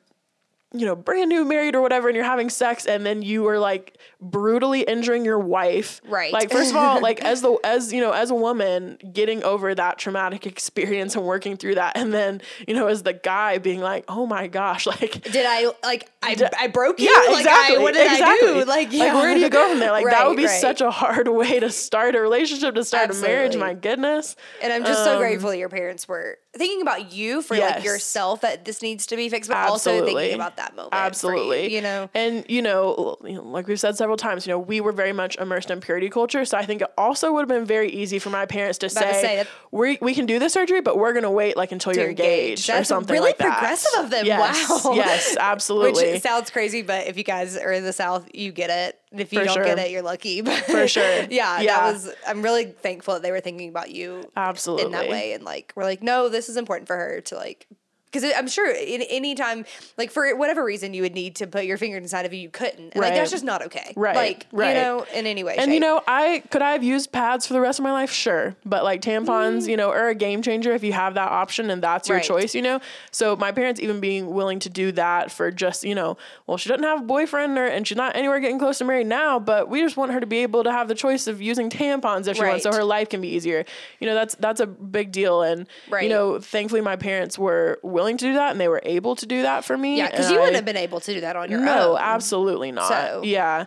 you 0.74 0.88
know, 0.88 0.96
brand 0.96 1.30
new 1.30 1.46
married 1.46 1.76
or 1.76 1.82
whatever, 1.82 2.08
and 2.08 2.16
you're 2.16 2.26
having 2.26 2.50
sex, 2.50 2.88
and 2.88 3.06
then 3.06 3.22
you 3.22 3.48
are 3.48 3.60
like 3.60 3.98
brutally 4.20 4.82
injuring 4.82 5.24
your 5.24 5.38
wife. 5.38 6.02
Right. 6.08 6.34
Like, 6.34 6.52
first 6.52 6.72
of 6.72 6.76
all, 6.76 7.00
like 7.02 7.24
as 7.24 7.42
the 7.42 7.58
as 7.64 7.94
you 7.94 8.02
know, 8.02 8.12
as 8.12 8.32
a 8.32 8.36
woman, 8.36 8.98
getting 9.14 9.44
over 9.44 9.76
that 9.76 10.00
traumatic 10.00 10.48
experience 10.54 11.16
and 11.16 11.26
working 11.26 11.58
through 11.58 11.76
that, 11.76 11.96
and 11.96 12.12
then 12.12 12.42
you 12.68 12.74
know, 12.74 12.88
as 12.88 13.04
the 13.04 13.14
guy 13.14 13.60
being 13.60 13.82
like, 13.82 14.06
oh 14.08 14.26
my 14.26 14.48
gosh, 14.48 14.88
like. 15.02 15.22
Did 15.24 15.46
I 15.48 15.72
like 15.84 16.10
I, 16.24 16.36
I 16.60 16.68
broke 16.68 17.00
you? 17.00 17.10
Yeah, 17.10 17.32
like, 17.32 17.40
exactly. 17.42 17.78
I, 17.78 17.80
what 17.80 17.94
did 17.94 18.12
exactly. 18.12 18.50
I 18.50 18.54
do? 18.54 18.66
Like, 18.66 18.92
yeah. 18.92 19.16
where 19.16 19.34
do 19.36 19.42
you 19.42 19.50
go 19.50 19.70
from 19.70 19.80
there? 19.80 19.92
Like, 19.92 20.06
that 20.06 20.28
would 20.28 20.38
be 20.38 20.46
right. 20.46 20.62
such 20.62 20.82
a 20.82 20.90
hard 20.90 21.28
way 21.28 21.60
to 21.60 21.70
start 21.70 22.16
a 22.16 22.22
relationship, 22.22 22.74
to 22.76 22.84
start 22.84 23.12
a 23.12 23.14
marriage. 23.16 23.56
My 23.56 23.74
goodness. 23.74 24.36
And 24.62 24.74
I'm 24.74 24.84
just 24.84 25.04
so 25.04 25.14
um, 25.14 25.20
grateful 25.20 25.50
that 25.52 25.58
your 25.58 25.70
parents 25.70 26.08
were 26.08 26.40
thinking 26.56 26.82
about 26.82 27.12
you 27.12 27.42
for 27.42 27.58
like 27.58 27.84
yourself 27.84 28.42
that 28.42 28.66
this 28.66 28.82
needs 28.82 29.08
to 29.08 29.16
be 29.16 29.28
fixed, 29.30 29.50
but 29.50 29.58
also 29.58 30.06
thinking 30.06 30.36
about 30.36 30.58
that 30.58 30.63
moment. 30.76 30.92
for 30.92 30.98
you, 30.98 31.04
Absolutely. 31.06 31.74
you 31.76 31.82
know. 31.82 32.10
And, 32.14 32.46
you 32.50 32.62
know, 32.62 33.18
like 33.22 33.68
we've 33.68 33.80
said 33.80 33.98
several 33.98 34.18
times, 34.18 34.48
you 34.48 34.52
know, 34.54 34.60
we 34.60 34.82
were 34.82 34.92
very 34.92 35.14
much 35.14 35.36
immersed 35.38 35.70
in 35.72 35.80
purity 35.82 36.10
culture. 36.10 36.46
So 36.46 36.58
I 36.58 36.66
think 36.66 36.82
it 36.82 36.88
also 36.98 37.32
would 37.34 37.42
have 37.42 37.48
been 37.50 37.66
very 37.66 37.90
easy 37.90 38.20
for 38.20 38.30
my 38.30 38.46
parents 38.46 38.78
to 38.80 38.90
say, 38.90 39.12
say 39.22 39.46
we, 39.72 39.98
we 40.02 40.14
can 40.16 40.26
do 40.26 40.40
the 40.40 40.50
surgery, 40.50 40.82
but 40.82 40.98
we're 40.98 41.14
going 41.14 41.24
to 41.24 41.32
wait 41.32 41.58
like 41.58 41.72
until 41.72 41.96
you're 41.96 42.10
engaged, 42.10 42.70
or 42.70 42.84
something 42.84 43.14
really 43.14 43.30
like 43.30 43.38
that. 43.40 43.58
progressive 43.58 44.04
of 44.06 44.10
them. 44.10 44.26
Yes, 44.26 44.70
Wow. 44.86 44.94
Yes, 44.94 45.36
absolutely. 45.40 46.14
Which 46.14 46.22
sounds 46.22 46.50
crazy, 46.50 46.82
but 46.82 47.08
if 47.08 47.18
you 47.18 47.24
guys 47.24 47.58
are 47.58 47.72
in 47.72 47.84
the 47.84 47.94
South, 47.94 48.30
you 48.34 48.52
get 48.52 48.70
it. 48.70 49.00
If 49.12 49.32
you 49.32 49.40
For 49.40 49.46
don't 49.46 49.54
sure. 49.56 49.64
get 49.66 49.78
it, 49.80 49.92
you're 49.92 50.02
lucky. 50.02 50.42
But 50.54 50.64
For 50.66 50.88
sure. 50.88 51.04
yeah, 51.30 51.62
Yeah. 51.62 51.76
that 51.82 51.94
was. 51.94 52.10
I'm 52.28 52.42
really 52.42 52.66
thankful 52.66 53.14
that 53.16 53.24
they 53.24 53.32
were 53.32 53.42
thinking 53.42 53.70
about 53.70 53.92
you 53.92 54.30
absolutely. 54.36 54.86
in 54.86 54.92
that 54.94 55.10
way, 55.10 55.34
and 55.34 55.44
like 55.44 55.72
we're 55.76 55.84
like, 55.84 56.02
no, 56.04 56.30
this 56.30 56.50
is 56.50 56.58
important 56.58 56.88
for 56.88 56.96
her 56.98 57.22
to 57.22 57.36
like. 57.36 57.68
Because 58.14 58.32
I'm 58.38 58.48
sure 58.48 58.70
in 58.70 59.02
any 59.04 59.34
time, 59.34 59.66
like 59.98 60.12
for 60.12 60.36
whatever 60.38 60.64
reason, 60.64 60.94
you 60.94 61.02
would 61.02 61.16
need 61.16 61.36
to 61.38 61.48
put 61.48 61.66
your 61.66 61.78
finger 61.78 61.98
inside 61.98 62.26
of 62.28 62.34
you, 62.34 62.40
you 62.40 62.50
couldn't. 62.50 62.92
And, 62.94 62.96
Like 62.96 63.12
Right. 63.12 63.16
that's 63.16 63.32
just 63.32 63.44
not 63.44 63.64
okay. 63.64 63.92
Right, 63.96 64.16
Like 64.16 64.46
right. 64.52 64.76
you 64.76 64.82
know, 64.82 65.06
in 65.14 65.26
any 65.26 65.44
way. 65.44 65.56
And 65.58 65.74
you 65.74 65.80
know, 65.80 66.02
I 66.08 66.44
could 66.52 66.62
I 66.62 66.74
have 66.74 66.84
used 66.84 67.12
pads 67.12 67.48
for 67.48 67.54
the 67.54 67.60
rest 67.62 67.80
of 67.80 67.84
my 67.84 67.92
life? 67.92 68.12
Sure. 68.12 68.56
But 68.66 68.84
like 68.84 69.02
tampons, 69.02 69.64
mm. 69.64 69.70
you 69.70 69.78
know, 69.78 69.90
are 69.90 70.10
a 70.10 70.16
game 70.16 70.42
changer 70.44 70.74
if 70.74 70.84
you 70.84 70.94
have 70.94 71.16
that 71.16 71.32
option 71.32 71.70
and 71.72 71.82
that's 71.82 72.08
your 72.08 72.18
Right. 72.18 72.26
choice, 72.26 72.54
you 72.54 72.62
know? 72.62 72.80
So 73.12 73.36
my 73.36 73.52
parents 73.52 73.82
even 73.82 74.00
being 74.00 74.34
willing 74.34 74.60
to 74.60 74.70
do 74.70 74.92
that 74.92 75.32
for 75.32 75.50
just, 75.50 75.84
you 75.84 75.96
know, 75.96 76.16
well, 76.46 76.58
she 76.58 76.70
doesn't 76.70 76.84
have 76.84 77.00
a 77.02 77.04
boyfriend 77.04 77.58
or 77.58 77.66
and 77.66 77.88
she's 77.88 77.98
not 77.98 78.16
anywhere 78.16 78.40
getting 78.40 78.60
close 78.60 78.78
to 78.78 78.86
married 78.86 79.08
now, 79.08 79.40
but 79.40 79.70
we 79.70 79.82
just 79.82 79.98
want 79.98 80.12
her 80.12 80.20
to 80.20 80.28
be 80.28 80.40
able 80.40 80.64
to 80.64 80.72
have 80.72 80.88
the 80.88 80.96
choice 80.96 81.26
of 81.26 81.42
using 81.42 81.70
tampons 81.72 82.28
if 82.28 82.38
she 82.38 82.44
wants 82.44 82.64
so 82.64 82.72
her 82.74 82.84
life 82.84 83.10
can 83.10 83.22
be 83.22 83.30
easier. 83.30 83.66
You 84.00 84.08
know, 84.08 84.14
that's 84.14 84.36
that's 84.36 84.60
a 84.60 84.68
big 84.68 85.12
deal. 85.12 85.42
And 85.42 85.68
Right. 85.90 86.04
you 86.04 86.10
know, 86.10 86.40
thankfully 86.40 86.82
my 86.82 86.96
parents 86.96 87.40
were 87.40 87.80
willing 87.82 88.03
to 88.12 88.26
do 88.26 88.34
that 88.34 88.52
and 88.52 88.60
they 88.60 88.68
were 88.68 88.82
able 88.84 89.16
to 89.16 89.26
do 89.26 89.42
that 89.44 89.64
for 89.66 89.78
me. 89.78 89.98
yeah, 89.98 90.10
because 90.10 90.30
you 90.30 90.38
wouldn't 90.38 90.56
have 90.56 90.66
been 90.66 90.78
able 90.78 91.00
to 91.00 91.14
do 91.14 91.22
that 91.22 91.36
on 91.36 91.50
your 91.50 91.62
no, 91.62 91.72
own. 91.72 91.78
No, 91.94 91.98
absolutely 91.98 92.72
not. 92.72 92.88
So- 92.88 93.22
Yeah. 93.24 93.66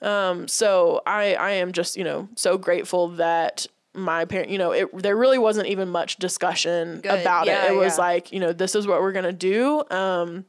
Um, 0.00 0.48
so 0.48 1.00
I 1.06 1.34
I 1.34 1.50
am 1.52 1.72
just, 1.72 1.96
you 1.96 2.02
know, 2.04 2.28
so 2.34 2.58
grateful 2.58 3.08
that 3.10 3.66
my 3.94 4.24
parent, 4.24 4.48
you 4.50 4.58
know, 4.58 4.72
it 4.72 4.88
there 5.02 5.16
really 5.16 5.38
wasn't 5.38 5.68
even 5.68 5.88
much 5.90 6.16
discussion 6.16 7.00
Good. 7.00 7.20
about 7.20 7.46
Yeah, 7.46 7.66
it. 7.66 7.72
It 7.72 7.76
was 7.76 7.98
like, 7.98 8.32
you 8.32 8.40
know, 8.40 8.52
this 8.52 8.74
is 8.74 8.86
what 8.86 9.00
we're 9.00 9.12
going 9.12 9.24
to 9.24 9.32
do. 9.32 9.84
Um 9.90 10.44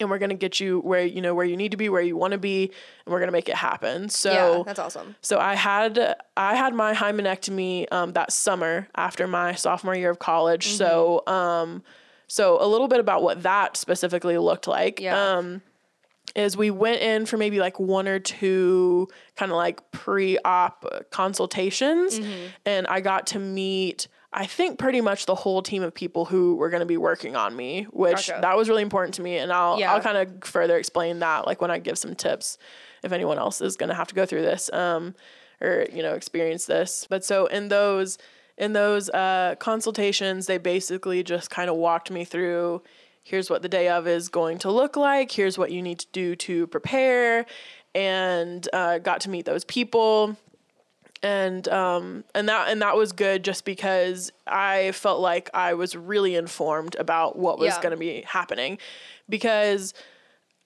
and 0.00 0.10
we're 0.10 0.18
going 0.18 0.30
to 0.30 0.36
get 0.36 0.58
you 0.60 0.80
where 0.80 1.04
you 1.04 1.20
know 1.20 1.34
where 1.34 1.46
you 1.46 1.56
need 1.56 1.70
to 1.70 1.76
be, 1.76 1.88
where 1.88 2.02
you 2.02 2.16
want 2.16 2.32
to 2.32 2.38
be, 2.38 2.64
and 2.64 3.12
we're 3.12 3.18
going 3.20 3.28
to 3.28 3.32
make 3.32 3.48
it 3.48 3.54
happen. 3.54 4.08
So 4.08 4.32
yeah, 4.32 4.62
that's 4.66 4.78
awesome. 4.78 5.14
so 5.20 5.38
I 5.38 5.54
had 5.54 6.16
I 6.36 6.56
had 6.56 6.74
my 6.74 6.94
hymenectomy 6.94 7.92
um, 7.92 8.12
that 8.12 8.32
summer 8.32 8.88
after 8.96 9.26
my 9.26 9.54
sophomore 9.54 9.94
year 9.94 10.10
of 10.10 10.18
college. 10.18 10.66
Mm-hmm. 10.66 10.76
So 10.76 11.22
um, 11.26 11.82
so 12.28 12.62
a 12.62 12.66
little 12.66 12.88
bit 12.88 13.00
about 13.00 13.22
what 13.22 13.42
that 13.42 13.76
specifically 13.76 14.38
looked 14.38 14.66
like. 14.68 15.00
Yeah. 15.00 15.18
Um, 15.36 15.62
is 16.34 16.56
we 16.56 16.70
went 16.70 17.00
in 17.00 17.26
for 17.26 17.36
maybe 17.36 17.60
like 17.60 17.78
one 17.78 18.08
or 18.08 18.18
two 18.18 19.06
kind 19.36 19.52
of 19.52 19.56
like 19.56 19.88
pre-op 19.92 21.10
consultations, 21.10 22.18
Mm-hmm. 22.18 22.46
and 22.66 22.86
I 22.86 23.00
got 23.00 23.26
to 23.28 23.38
meet. 23.38 24.08
I 24.32 24.46
think 24.46 24.80
pretty 24.80 25.00
much 25.00 25.26
the 25.26 25.34
whole 25.36 25.62
team 25.62 25.84
of 25.84 25.94
people 25.94 26.24
who 26.24 26.56
were 26.56 26.68
going 26.68 26.80
to 26.80 26.86
be 26.86 26.96
working 26.96 27.36
on 27.36 27.54
me, 27.54 27.84
which 27.92 28.26
Gotcha. 28.28 28.38
that 28.42 28.56
was 28.56 28.68
really 28.68 28.82
important 28.82 29.14
to 29.14 29.22
me, 29.22 29.36
and 29.38 29.52
I'll 29.52 29.78
Yeah. 29.78 29.92
I'll 29.94 30.00
kind 30.00 30.16
of 30.16 30.42
further 30.48 30.76
explain 30.76 31.20
that 31.20 31.46
like 31.46 31.60
when 31.60 31.70
I 31.70 31.78
give 31.78 31.96
some 31.98 32.16
tips 32.16 32.58
if 33.04 33.12
anyone 33.12 33.38
else 33.38 33.60
is 33.60 33.76
going 33.76 33.90
to 33.90 33.94
have 33.94 34.08
to 34.08 34.14
go 34.16 34.26
through 34.26 34.42
this 34.42 34.70
um, 34.72 35.14
or 35.60 35.86
you 35.92 36.02
know 36.02 36.14
experience 36.14 36.66
this. 36.66 37.06
But 37.08 37.24
so 37.24 37.46
in 37.46 37.68
those 37.68 38.18
in 38.56 38.72
those 38.72 39.10
uh, 39.10 39.56
consultations, 39.58 40.46
they 40.46 40.58
basically 40.58 41.22
just 41.22 41.50
kind 41.50 41.68
of 41.68 41.76
walked 41.76 42.10
me 42.10 42.24
through. 42.24 42.82
Here's 43.22 43.48
what 43.50 43.62
the 43.62 43.68
day 43.68 43.88
of 43.88 44.06
is 44.06 44.28
going 44.28 44.58
to 44.58 44.70
look 44.70 44.96
like. 44.96 45.32
Here's 45.32 45.56
what 45.58 45.72
you 45.72 45.82
need 45.82 45.98
to 46.00 46.06
do 46.12 46.36
to 46.36 46.66
prepare, 46.66 47.46
and 47.94 48.68
uh, 48.72 48.98
got 48.98 49.20
to 49.22 49.30
meet 49.30 49.44
those 49.46 49.64
people 49.64 50.36
and 51.22 51.68
um 51.68 52.22
and 52.34 52.48
that 52.50 52.68
and 52.68 52.82
that 52.82 52.96
was 52.96 53.12
good 53.12 53.42
just 53.42 53.64
because 53.64 54.30
I 54.46 54.92
felt 54.92 55.20
like 55.20 55.48
I 55.54 55.72
was 55.72 55.96
really 55.96 56.34
informed 56.34 56.96
about 56.96 57.38
what 57.38 57.58
was 57.58 57.68
Yeah. 57.68 57.80
going 57.80 57.92
to 57.92 57.96
be 57.96 58.22
happening 58.26 58.76
because 59.28 59.94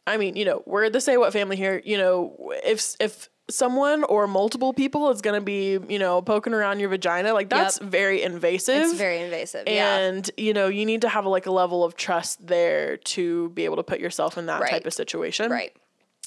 I 0.05 0.16
mean, 0.16 0.34
you 0.36 0.45
know, 0.45 0.62
we're 0.66 0.91
the 0.91 1.01
say 1.01 1.16
what 1.16 1.32
family 1.32 1.57
here, 1.57 1.80
you 1.84 1.97
know, 1.97 2.53
if 2.64 2.97
if 2.99 3.28
someone 3.51 4.05
or 4.05 4.26
multiple 4.26 4.72
people 4.72 5.11
is 5.11 5.20
going 5.22 5.38
to 5.40 5.44
be, 5.44 5.78
you 5.88 5.99
know, 5.99 6.20
poking 6.20 6.53
around 6.53 6.80
your 6.80 6.88
vagina, 6.90 7.32
like 7.32 7.49
that's 7.49 7.78
very 7.78 8.22
invasive. 8.22 8.82
It's 8.84 8.94
very 8.94 9.20
invasive. 9.22 9.64
yeah. 9.66 9.96
and 9.99 10.30
you 10.36 10.53
know, 10.53 10.68
you 10.68 10.84
need 10.84 11.01
to 11.03 11.09
have 11.09 11.24
like 11.26 11.46
a 11.46 11.51
level 11.51 11.82
of 11.84 11.96
trust 11.96 12.46
there 12.46 12.96
to 12.99 13.49
be 13.51 13.64
able 13.64 13.76
to 13.76 13.82
put 13.82 14.01
yourself 14.01 14.36
in 14.36 14.46
that 14.46 14.61
Right. 14.61 14.70
type 14.70 14.86
of 14.86 14.92
situation. 14.92 15.51
Right. 15.51 15.74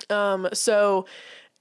Um, 0.10 0.50
so 0.54 1.06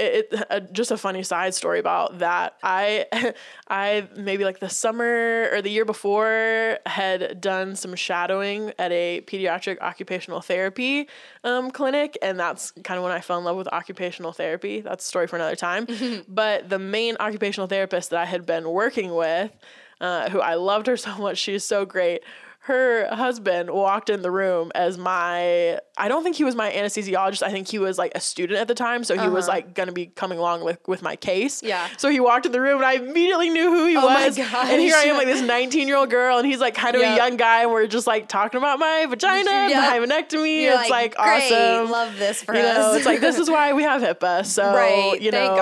it, 0.01 0.29
it 0.33 0.47
uh, 0.51 0.61
just 0.73 0.91
a 0.91 0.97
funny 0.97 1.23
side 1.23 1.55
story 1.55 1.79
about 1.79 2.19
that. 2.21 2.57
I 2.63 3.07
I 3.69 4.09
maybe 4.17 4.45
like 4.45 4.59
the 4.59 4.69
summer 4.69 5.49
or 5.53 5.63
the 5.63 5.71
year 5.71 5.85
before 5.85 6.79
had 6.87 7.41
done 7.41 7.77
some 7.77 7.95
shadowing 7.95 8.73
at 8.79 8.91
a 8.93 9.21
pediatric 9.27 9.81
occupational 9.81 10.41
therapy 10.41 11.09
um, 11.45 11.71
clinic, 11.71 12.17
and 12.23 12.39
that's 12.41 12.71
kind 12.83 12.99
of 12.99 13.05
when 13.05 13.13
I 13.13 13.21
fell 13.21 13.39
in 13.39 13.45
love 13.45 13.57
with 13.57 13.69
occupational 13.69 14.33
therapy. 14.33 14.81
That's 14.81 15.05
a 15.05 15.09
story 15.09 15.27
for 15.27 15.37
another 15.37 15.57
time. 15.57 15.87
but 16.29 16.69
the 16.69 16.79
main 16.79 17.17
occupational 17.21 17.67
therapist 17.67 18.11
that 18.11 18.19
I 18.19 18.25
had 18.25 18.47
been 18.47 18.69
working 18.71 19.15
with, 19.15 19.53
uh, 20.01 20.31
who 20.31 20.41
I 20.41 20.55
loved 20.55 20.87
her 20.87 20.97
so 20.97 21.17
much, 21.19 21.39
she's 21.39 21.65
so 21.65 21.85
great 21.85 22.23
her 22.65 23.09
husband 23.15 23.71
walked 23.71 24.11
in 24.11 24.21
the 24.21 24.31
room 24.31 24.71
as 24.75 24.99
my 24.99 25.79
I 25.97 26.09
don't 26.09 26.23
think 26.23 26.37
he 26.37 26.45
was 26.45 26.55
my 26.55 26.71
anesthesiologist. 26.71 27.43
I 27.43 27.51
think 27.51 27.69
he 27.69 27.79
was 27.79 27.97
like 27.97 28.13
a 28.15 28.21
student 28.21 28.59
at 28.61 28.69
the 28.69 28.75
time, 28.75 29.03
so 29.03 29.19
he 29.19 29.29
was 29.29 29.49
like 29.49 29.75
gonna 29.75 29.93
be 29.93 30.07
coming 30.07 30.39
along 30.39 30.63
with 30.65 30.79
with 30.87 31.01
my 31.03 31.17
case. 31.17 31.63
Uh-huh. 31.63 31.69
Yeah. 31.71 31.89
So 31.97 32.11
he 32.11 32.21
walked 32.21 32.45
in 32.45 32.53
the 32.53 32.61
room 32.61 32.77
and 32.77 32.85
I 32.85 32.95
immediately 32.95 33.49
knew 33.49 33.71
who 33.71 33.87
he 33.87 33.97
Oh 33.97 34.03
my 34.03 34.27
was. 34.27 34.39
And 34.39 34.81
here 34.81 34.95
I 34.95 35.05
am 35.05 35.17
like 35.17 35.27
this 35.27 35.41
19 35.41 35.89
year 35.89 35.97
old 35.97 36.11
girl 36.11 36.37
and 36.39 36.47
he's 36.47 36.61
like 36.61 36.75
kind 36.75 36.95
of 36.97 37.01
Yep. 37.03 37.13
a 37.13 37.17
young 37.17 37.37
guy 37.39 37.63
and 37.63 37.71
we're 37.71 37.87
just 37.87 38.07
like 38.07 38.29
talking 38.29 38.59
about 38.59 38.79
my 38.79 39.07
vagina, 39.09 39.51
Yep. 39.51 39.71
the 39.71 40.07
hymenectomy. 40.37 40.63
You're 40.63 40.81
it's 40.81 40.91
like, 40.91 41.17
great, 41.17 41.51
awesome. 41.53 41.91
Love 41.91 42.19
this 42.19 42.43
for 42.43 42.55
you 42.55 42.61
us. 42.61 42.77
know, 42.77 42.95
it's 42.95 43.07
like 43.07 43.21
this 43.21 43.39
is 43.39 43.49
why 43.49 43.73
we 43.73 43.85
have 43.85 44.03
HIPAA. 44.03 44.45
So 44.47 44.75
Right, 44.75 45.21
you 45.21 45.31
know. 45.31 45.39
thank 45.39 45.57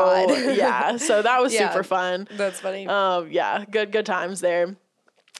God. 0.49 0.57
yeah. 0.57 0.97
So 0.97 1.23
that 1.23 1.41
was 1.41 1.55
Yeah. 1.59 1.71
super 1.71 1.85
fun 1.85 2.27
That's 2.33 2.59
funny. 2.61 2.87
um 2.89 3.31
yeah 3.31 3.65
good 3.71 3.93
good 3.93 4.05
times 4.07 4.41
there 4.41 4.77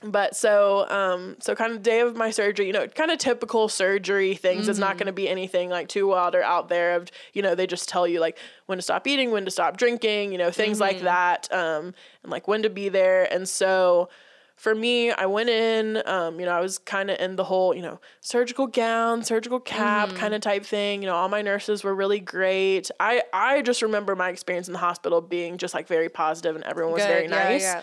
but 0.05 0.37
so 0.37 0.89
um 0.91 1.37
so 1.41 1.55
kind 1.57 1.73
of 1.73 1.83
day 1.83 2.01
of 2.01 2.15
my 2.17 2.31
surgery 2.31 2.67
you 2.69 2.73
know 2.73 2.87
kind 2.87 3.11
of 3.11 3.19
typical 3.19 3.69
surgery 3.69 4.35
things 4.37 4.69
it's 4.69 4.79
not 4.79 4.91
Mm-hmm. 4.91 4.99
going 4.99 5.07
to 5.07 5.13
be 5.13 5.29
anything 5.29 5.71
like 5.71 5.89
too 5.89 6.07
wild 6.07 6.37
or 6.37 6.43
out 6.43 6.69
there 6.69 6.95
of 6.95 7.09
you 7.33 7.43
know 7.43 7.55
they 7.57 7.67
just 7.67 7.89
tell 7.89 8.07
you 8.07 8.21
like 8.21 8.39
when 8.67 8.79
to 8.79 8.83
stop 8.83 9.07
eating 9.09 9.33
when 9.33 9.45
to 9.45 9.51
stop 9.51 9.77
drinking 9.77 10.31
you 10.31 10.39
know 10.39 10.51
things 10.53 10.79
Mm-hmm. 10.79 10.81
like 10.81 11.01
that 11.01 11.53
um 11.53 11.93
and 12.23 12.31
like 12.31 12.47
when 12.47 12.63
to 12.63 12.71
be 12.71 12.89
there 12.89 13.25
and 13.33 13.49
so 13.49 14.09
for 14.57 14.75
me, 14.75 15.13
I 15.13 15.27
went 15.27 15.51
in, 15.51 16.03
um, 16.05 16.41
you 16.41 16.45
know, 16.45 16.51
I 16.51 16.59
was 16.59 16.79
kind 16.79 17.13
of 17.13 17.21
in 17.21 17.37
the 17.37 17.45
whole, 17.45 17.77
you 17.77 17.81
know, 17.81 18.01
surgical 18.21 18.67
gown, 18.67 19.23
surgical 19.23 19.61
cap 19.61 20.09
Mm-hmm. 20.09 20.17
kind 20.17 20.35
of 20.35 20.41
type 20.41 20.65
thing. 20.67 21.01
You 21.01 21.07
know, 21.07 21.15
all 21.15 21.29
my 21.29 21.43
nurses 21.43 21.85
were 21.85 21.95
really 21.95 22.19
great. 22.19 22.91
I, 22.99 23.23
I 23.33 23.63
just 23.63 23.83
remember 23.83 24.17
my 24.17 24.31
experience 24.31 24.67
in 24.67 24.73
the 24.73 24.81
hospital 24.81 25.21
being 25.21 25.59
just 25.59 25.75
like 25.75 25.87
very 25.87 26.09
positive 26.09 26.57
and 26.57 26.65
everyone 26.65 26.93
was 26.93 27.07
very 27.07 27.27
Good, 27.27 27.31
yeah, 27.31 27.51
nice 27.51 27.63
yeah. 27.63 27.83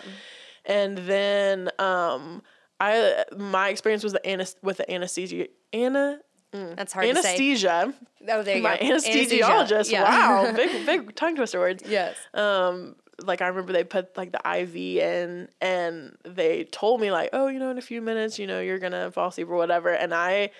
And 0.66 0.98
then 0.98 1.70
um 1.78 2.42
I 2.80 3.24
my 3.36 3.68
experience 3.70 4.02
was 4.04 4.12
the 4.12 4.26
anes- 4.26 4.56
with 4.62 4.76
the 4.78 4.90
anesthesia 4.90 5.46
ana 5.72 6.18
That's 6.52 6.92
hard 6.92 7.06
to 7.08 7.14
say. 7.22 7.28
anesthesia 7.30 7.94
Oh, 8.28 8.42
there 8.42 8.56
you 8.56 8.62
my 8.62 8.76
go. 8.78 8.84
anesthesiologist 8.84 9.90
Yeah. 9.90 10.02
wow 10.04 10.52
big 10.54 10.84
big 10.86 11.14
tongue 11.14 11.36
twister 11.36 11.58
words 11.58 11.82
yes. 11.86 12.16
um 12.34 12.96
like 13.24 13.40
I 13.40 13.46
remember 13.46 13.72
they 13.72 13.84
put 13.84 14.14
like 14.16 14.32
the 14.32 14.40
IV 14.60 14.76
in 14.76 15.48
and 15.62 16.16
they 16.24 16.64
told 16.64 17.00
me 17.00 17.10
like 17.10 17.30
oh 17.32 17.46
you 17.48 17.58
know 17.58 17.70
in 17.70 17.78
a 17.78 17.82
few 17.82 18.02
minutes 18.02 18.38
you 18.38 18.46
know 18.46 18.60
you're 18.60 18.78
gonna 18.78 19.10
fall 19.10 19.28
asleep 19.28 19.48
or 19.48 19.56
whatever 19.56 19.88
and 19.90 20.12
I 20.12 20.50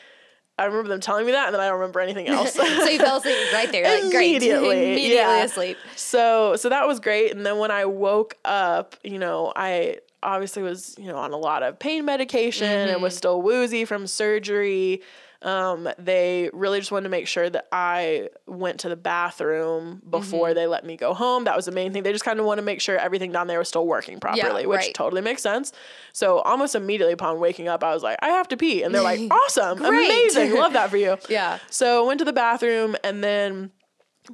I 0.59 0.65
remember 0.65 0.89
them 0.89 1.01
telling 1.01 1.27
me 1.27 1.33
that 1.33 1.47
and 1.47 1.55
then 1.55 1.61
I 1.61 1.67
don't 1.67 1.79
remember 1.79 2.01
anything 2.01 2.29
else 2.29 2.55
so 2.55 2.65
you 2.65 2.99
fell 2.99 3.19
asleep 3.19 3.37
right 3.53 3.71
there. 3.71 3.85
Like, 3.85 4.11
great. 4.11 4.37
Immediately, 4.37 4.93
Immediately 4.93 5.15
yeah. 5.15 5.45
asleep. 5.45 5.77
So 5.97 6.57
so 6.57 6.69
that 6.69 6.87
was 6.87 7.01
great. 7.01 7.33
And 7.35 7.45
then 7.45 7.59
when 7.59 7.71
I 7.71 7.85
woke 7.85 8.37
up, 8.45 8.97
you 9.05 9.19
know, 9.19 9.53
I 9.55 9.99
obviously 10.23 10.63
was, 10.63 10.97
you 10.99 11.07
know, 11.07 11.17
on 11.17 11.33
a 11.33 11.37
lot 11.37 11.63
of 11.63 11.79
pain 11.79 12.05
medication 12.05 12.67
and 12.67 13.03
was 13.03 13.13
mm-hmm. 13.13 13.19
still 13.19 13.43
woozy 13.43 13.85
from 13.85 14.07
surgery. 14.07 15.03
Um, 15.47 15.89
they 15.97 16.51
really 16.53 16.81
just 16.81 16.91
wanted 16.91 17.05
to 17.05 17.09
make 17.09 17.29
sure 17.29 17.49
that 17.49 17.69
I 17.71 18.31
went 18.49 18.81
to 18.81 18.89
the 18.89 18.97
bathroom 18.97 20.03
before 20.11 20.55
they 20.55 20.67
let 20.67 20.85
me 20.85 20.97
go 20.97 21.15
home. 21.15 21.45
That 21.45 21.55
was 21.55 21.67
the 21.67 21.73
main 21.73 21.93
thing. 21.93 22.03
They 22.03 22.11
just 22.11 22.25
kind 22.25 22.41
of 22.41 22.47
want 22.47 22.59
to 22.59 22.63
make 22.63 22.81
sure 22.81 22.99
everything 22.99 23.31
down 23.31 23.47
there 23.47 23.61
was 23.61 23.69
still 23.69 23.87
working 23.87 24.19
properly, 24.19 24.67
which 24.67 24.79
right. 24.79 24.93
totally 24.95 25.23
makes 25.23 25.43
sense. 25.43 25.73
So 26.13 26.41
almost 26.41 26.75
immediately 26.75 27.13
upon 27.13 27.39
waking 27.39 27.69
up, 27.69 27.85
I 27.85 27.95
was 27.95 28.03
like, 28.03 28.19
I 28.23 28.31
have 28.31 28.49
to 28.49 28.57
pee. 28.57 28.83
And 28.83 28.93
they're 28.93 29.03
like, 29.03 29.21
awesome, 29.31 29.85
amazing, 29.85 30.53
love 30.53 30.73
that 30.73 30.91
for 30.91 30.97
you. 30.97 31.17
Yeah. 31.29 31.59
So 31.71 32.07
went 32.07 32.19
to 32.21 32.25
the 32.25 32.33
bathroom 32.33 32.97
and 33.05 33.23
then 33.23 33.71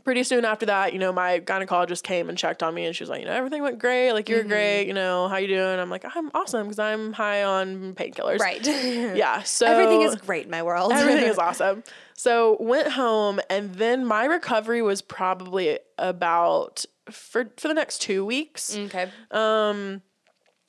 pretty 0.05 0.23
soon 0.25 0.45
after 0.45 0.67
that, 0.67 0.93
you 0.93 0.99
know, 0.99 1.13
my 1.13 1.41
gynecologist 1.41 2.03
came 2.03 2.29
and 2.29 2.37
checked 2.39 2.63
on 2.63 2.75
me 2.75 2.85
and 2.87 2.95
she 2.97 3.03
was 3.03 3.11
like, 3.11 3.21
you 3.21 3.27
know, 3.27 3.33
everything 3.33 3.63
went 3.63 3.79
great. 3.79 4.13
Like, 4.13 4.29
you're 4.29 4.41
Mm-hmm. 4.41 4.49
great. 4.49 4.85
You 4.87 4.95
know, 4.95 5.29
how 5.29 5.37
you 5.37 5.49
doing? 5.49 5.79
I'm 5.79 5.91
like, 5.91 6.05
I'm 6.17 6.31
awesome 6.35 6.67
because 6.67 6.79
I'm 6.79 7.13
high 7.13 7.43
on 7.45 7.95
painkillers. 7.95 8.39
Right. 8.41 8.67
Yeah. 9.17 9.43
So 9.43 9.67
Everything 9.67 10.03
is 10.03 10.17
great 10.17 10.45
in 10.47 10.51
my 10.51 10.63
world. 10.63 10.93
everything 10.93 11.25
is 11.29 11.39
awesome. 11.47 11.83
So 12.15 12.57
went 12.61 12.89
home 12.89 13.41
and 13.51 13.75
then 13.75 14.05
my 14.05 14.25
recovery 14.25 14.83
was 14.83 15.03
probably 15.03 15.79
about 15.99 16.85
for 17.11 17.51
for 17.57 17.69
the 17.69 17.75
next 17.75 17.99
two 18.03 18.25
weeks. 18.25 18.77
okay. 18.77 19.11
Um 19.31 20.03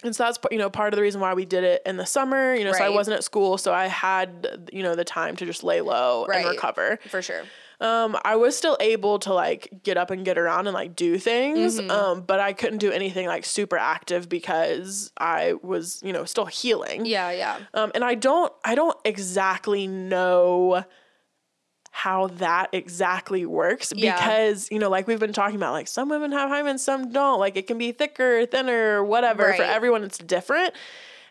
And 0.04 0.14
so 0.16 0.24
that's 0.26 0.38
you 0.52 0.58
know 0.58 0.70
part 0.70 0.94
of 0.94 0.98
the 0.98 1.02
reason 1.02 1.22
why 1.22 1.34
we 1.34 1.46
did 1.46 1.64
it 1.64 1.82
in 1.86 1.98
the 1.98 2.06
summer. 2.06 2.54
You 2.56 2.66
know, 2.66 2.74
so 2.74 2.84
I 2.84 2.90
wasn't 2.90 3.16
at 3.18 3.24
school, 3.24 3.58
so 3.58 3.74
I 3.74 3.88
had 3.88 4.70
you 4.74 4.84
know 4.84 4.96
the 4.96 5.06
time 5.06 5.36
to 5.38 5.46
just 5.46 5.64
lay 5.64 5.82
low 5.82 6.26
Right. 6.28 6.40
and 6.46 6.50
recover. 6.50 7.00
For 7.10 7.22
sure. 7.22 7.44
Um, 7.80 8.18
I 8.24 8.36
was 8.36 8.56
still 8.58 8.78
able 8.80 9.20
to 9.20 9.34
like 9.34 9.70
get 9.84 9.98
up 9.98 10.10
and 10.12 10.24
get 10.24 10.38
around 10.38 10.68
and 10.68 10.74
like 10.74 10.96
do 10.96 11.18
things, 11.18 11.80
Mm-hmm. 11.80 11.92
um, 11.92 12.22
but 12.22 12.40
I 12.40 12.54
couldn't 12.54 12.78
do 12.80 12.92
anything 12.92 13.28
like 13.28 13.44
super 13.46 13.78
active 13.78 14.30
because 14.30 15.12
I 15.18 15.54
was 15.62 16.00
you 16.04 16.14
know 16.14 16.24
still 16.26 16.46
healing. 16.46 17.06
Yeah, 17.06 17.32
yeah. 17.32 17.60
Um, 17.74 17.92
and 17.96 18.04
I 18.04 18.16
don't 18.16 18.54
I 18.64 18.76
don't 18.76 18.98
exactly 19.04 19.88
know 19.88 20.84
how 21.96 22.26
that 22.28 22.70
exactly 22.74 23.46
works 23.46 23.94
Yeah. 23.96 24.16
because 24.18 24.72
you 24.72 24.80
know 24.80 24.90
like 24.90 25.06
we've 25.08 25.20
been 25.20 25.32
talking 25.34 25.56
about 25.58 25.74
like 25.74 25.88
some 25.88 26.10
women 26.10 26.32
have 26.32 26.50
hymen 26.50 26.80
some 26.80 27.12
don't 27.12 27.40
like 27.40 27.56
it 27.56 27.68
can 27.68 27.78
be 27.78 27.92
thicker 27.92 28.48
thinner 28.48 29.04
whatever 29.04 29.54
for 29.54 29.62
everyone 29.62 30.04
it's 30.04 30.18
different 30.18 30.74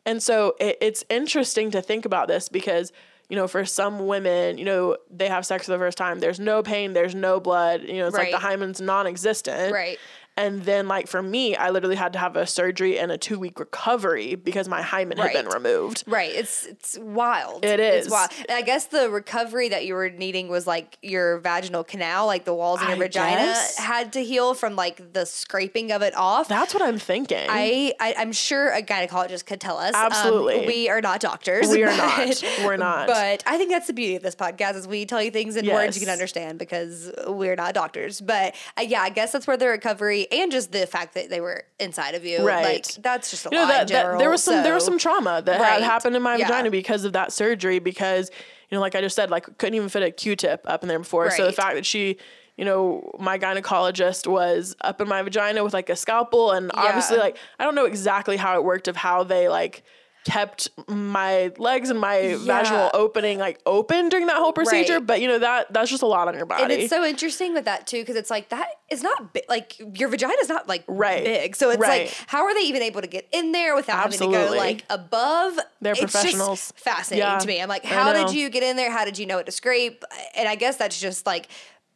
and 0.06 0.22
so 0.22 0.54
it, 0.60 0.78
it's 0.80 1.04
interesting 1.10 1.72
to 1.72 1.82
think 1.82 2.04
about 2.04 2.28
this 2.28 2.48
because 2.48 2.92
you 3.32 3.36
know 3.36 3.48
for 3.48 3.64
some 3.64 4.06
women 4.06 4.58
you 4.58 4.64
know 4.66 4.94
they 5.10 5.26
have 5.26 5.46
sex 5.46 5.64
for 5.64 5.72
the 5.72 5.78
first 5.78 5.96
time 5.96 6.20
there's 6.20 6.38
no 6.38 6.62
pain 6.62 6.92
there's 6.92 7.14
no 7.14 7.40
blood 7.40 7.80
you 7.82 7.94
know 7.94 8.06
it's 8.06 8.14
like 8.14 8.30
the 8.30 8.38
hymen's 8.38 8.78
non-existent 8.78 9.72
Right. 9.72 9.98
And 10.36 10.62
then 10.64 10.88
like 10.88 11.06
for 11.08 11.22
me 11.22 11.54
i 11.56 11.68
literally 11.70 11.96
had 11.96 12.12
to 12.12 12.18
have 12.18 12.36
a 12.36 12.46
surgery 12.46 12.98
and 12.98 13.12
a 13.12 13.18
two 13.18 13.38
week 13.38 13.58
recovery 13.60 14.34
because 14.34 14.68
my 14.68 14.80
hymen 14.82 15.18
had 15.18 15.32
been 15.32 15.46
removed 15.48 16.04
Right. 16.06 16.30
It's 16.34 16.66
it's 16.66 16.98
wild. 16.98 17.64
It 17.64 17.80
It's 17.80 18.08
wild. 18.10 18.30
And 18.48 18.56
I 18.56 18.62
guess 18.62 18.86
the 18.86 19.10
recovery 19.10 19.68
that 19.70 19.84
you 19.86 19.94
were 19.94 20.10
needing 20.10 20.48
was 20.48 20.66
like 20.66 20.98
your 21.02 21.38
vaginal 21.40 21.84
canal, 21.84 22.26
like 22.26 22.44
the 22.44 22.54
walls 22.54 22.80
in 22.80 22.88
your 22.88 22.96
I 22.96 23.00
vagina 23.00 23.36
guess. 23.36 23.78
had 23.78 24.12
to 24.14 24.24
heal 24.24 24.54
from 24.54 24.76
like 24.76 25.12
the 25.12 25.24
scraping 25.24 25.92
of 25.92 26.02
it 26.02 26.14
off. 26.16 26.48
That's 26.48 26.74
what 26.74 26.82
I'm 26.82 26.98
thinking. 26.98 27.46
I, 27.48 27.92
I 28.00 28.14
I'm 28.18 28.32
sure 28.32 28.70
a 28.72 28.82
gynecologist 28.82 29.46
could 29.46 29.60
tell 29.60 29.78
us. 29.78 29.94
Um, 29.94 30.06
Absolutely. 30.06 30.66
we 30.66 30.88
are 30.88 31.00
not 31.00 31.20
doctors. 31.20 31.68
We 31.68 31.82
are 31.82 31.86
but- 31.96 31.96
not. 32.42 32.44
We're 32.64 32.76
not. 32.76 33.06
But 33.06 33.42
I 33.46 33.56
think 33.58 33.70
that's 33.70 33.86
the 33.86 33.92
beauty 33.92 34.16
of 34.16 34.22
this 34.22 34.34
podcast 34.36 34.74
is 34.76 34.86
we 34.88 35.04
tell 35.06 35.22
you 35.22 35.30
things 35.30 35.56
in 35.56 35.66
words 35.66 35.96
you 35.96 36.04
can 36.06 36.12
understand 36.12 36.58
because 36.58 37.10
we're 37.26 37.56
not 37.56 37.74
doctors. 37.74 38.20
But 38.20 38.54
uh, 38.78 38.82
yeah, 38.82 39.02
I 39.02 39.10
guess 39.10 39.32
that's 39.32 39.46
where 39.46 39.56
the 39.56 39.68
recovery 39.68 40.21
and 40.30 40.52
just 40.52 40.72
the 40.72 40.86
fact 40.86 41.14
that 41.14 41.30
they 41.30 41.40
were 41.40 41.64
inside 41.80 42.14
of 42.14 42.24
you, 42.24 42.46
Right. 42.46 42.64
like 42.64 42.86
that's 43.02 43.30
just 43.30 43.46
a 43.46 43.48
you 43.50 43.56
know 43.56 43.62
lot 43.64 43.68
that, 43.68 43.82
in 43.82 43.88
general. 43.88 44.12
that 44.12 44.18
there 44.22 44.30
was 44.30 44.42
some 44.44 44.62
there 44.62 44.74
was 44.74 44.84
some 44.84 44.98
trauma 44.98 45.42
that 45.44 45.60
Right. 45.60 45.72
had 45.74 45.82
happened 45.82 46.14
in 46.16 46.22
my 46.22 46.36
Yeah. 46.36 46.46
vagina 46.46 46.70
because 46.70 47.04
of 47.04 47.12
that 47.14 47.32
surgery 47.32 47.78
because 47.78 48.30
you 48.70 48.76
know 48.76 48.80
like 48.80 48.94
I 48.94 49.00
just 49.00 49.16
said 49.16 49.30
like 49.30 49.44
couldn't 49.58 49.74
even 49.74 49.88
fit 49.88 50.02
a 50.02 50.10
Q-tip 50.10 50.62
up 50.66 50.82
in 50.82 50.88
there 50.88 50.98
before. 50.98 51.30
So 51.30 51.44
the 51.46 51.52
fact 51.52 51.74
that 51.76 51.86
she 51.86 52.18
you 52.56 52.64
know 52.66 53.10
my 53.18 53.38
gynecologist 53.38 54.26
was 54.26 54.76
up 54.82 55.00
in 55.00 55.08
my 55.08 55.22
vagina 55.22 55.64
with 55.64 55.72
like 55.74 55.88
a 55.88 55.96
scalpel 55.96 56.50
and 56.52 56.70
obviously 56.74 57.16
like 57.16 57.36
I 57.58 57.64
don't 57.64 57.74
know 57.74 57.86
exactly 57.86 58.36
how 58.36 58.56
it 58.56 58.64
worked 58.64 58.88
of 58.88 58.96
how 58.96 59.24
they 59.24 59.48
like 59.48 59.82
kept 60.24 60.68
my 60.88 61.50
legs 61.58 61.90
and 61.90 61.98
my 61.98 62.36
vaginal 62.38 62.90
opening 62.94 63.38
like 63.38 63.60
open 63.66 64.08
during 64.08 64.26
that 64.26 64.36
whole 64.36 64.52
procedure 64.52 64.94
Right. 64.94 65.06
but 65.06 65.20
you 65.20 65.26
know 65.26 65.40
that 65.40 65.72
that's 65.72 65.90
just 65.90 66.02
a 66.02 66.06
lot 66.06 66.28
on 66.28 66.34
your 66.34 66.46
body 66.46 66.62
And 66.62 66.70
it's 66.72 66.90
so 66.90 67.04
interesting 67.04 67.54
with 67.54 67.64
that 67.64 67.86
too, 67.88 68.00
because 68.02 68.14
it's 68.16 68.30
like 68.30 68.48
that 68.50 68.68
is 68.88 69.02
not 69.02 69.32
big. 69.32 69.42
Like 69.48 69.76
your 69.98 70.08
vagina 70.08 70.34
is 70.40 70.48
not 70.48 70.68
like 70.68 70.84
Right. 70.86 71.24
big, 71.24 71.56
so 71.56 71.70
it's 71.70 71.80
Right. 71.80 72.06
like 72.06 72.14
how 72.28 72.44
are 72.44 72.54
they 72.54 72.60
even 72.60 72.82
able 72.82 73.00
to 73.00 73.06
get 73.08 73.28
in 73.32 73.52
there 73.52 73.74
without 73.74 73.96
having 73.98 74.18
to 74.20 74.26
go 74.30 74.54
like 74.56 74.84
above? 74.90 75.58
They're 75.80 75.92
It's 75.92 76.00
just 76.00 76.12
professionals. 76.12 76.72
fascinating 76.76 77.26
Yeah, 77.28 77.38
to 77.38 77.46
me. 77.48 77.60
I'm 77.60 77.68
like, 77.68 77.84
how 77.84 78.12
did 78.12 78.32
you 78.32 78.48
get 78.48 78.62
in 78.62 78.76
there? 78.76 78.90
How 78.92 79.04
did 79.04 79.18
you 79.18 79.26
know 79.26 79.36
what 79.36 79.46
to 79.46 79.52
scrape? 79.52 80.04
And 80.36 80.48
I 80.48 80.54
guess 80.54 80.76
that's 80.76 81.00
just 81.00 81.26
like 81.26 81.48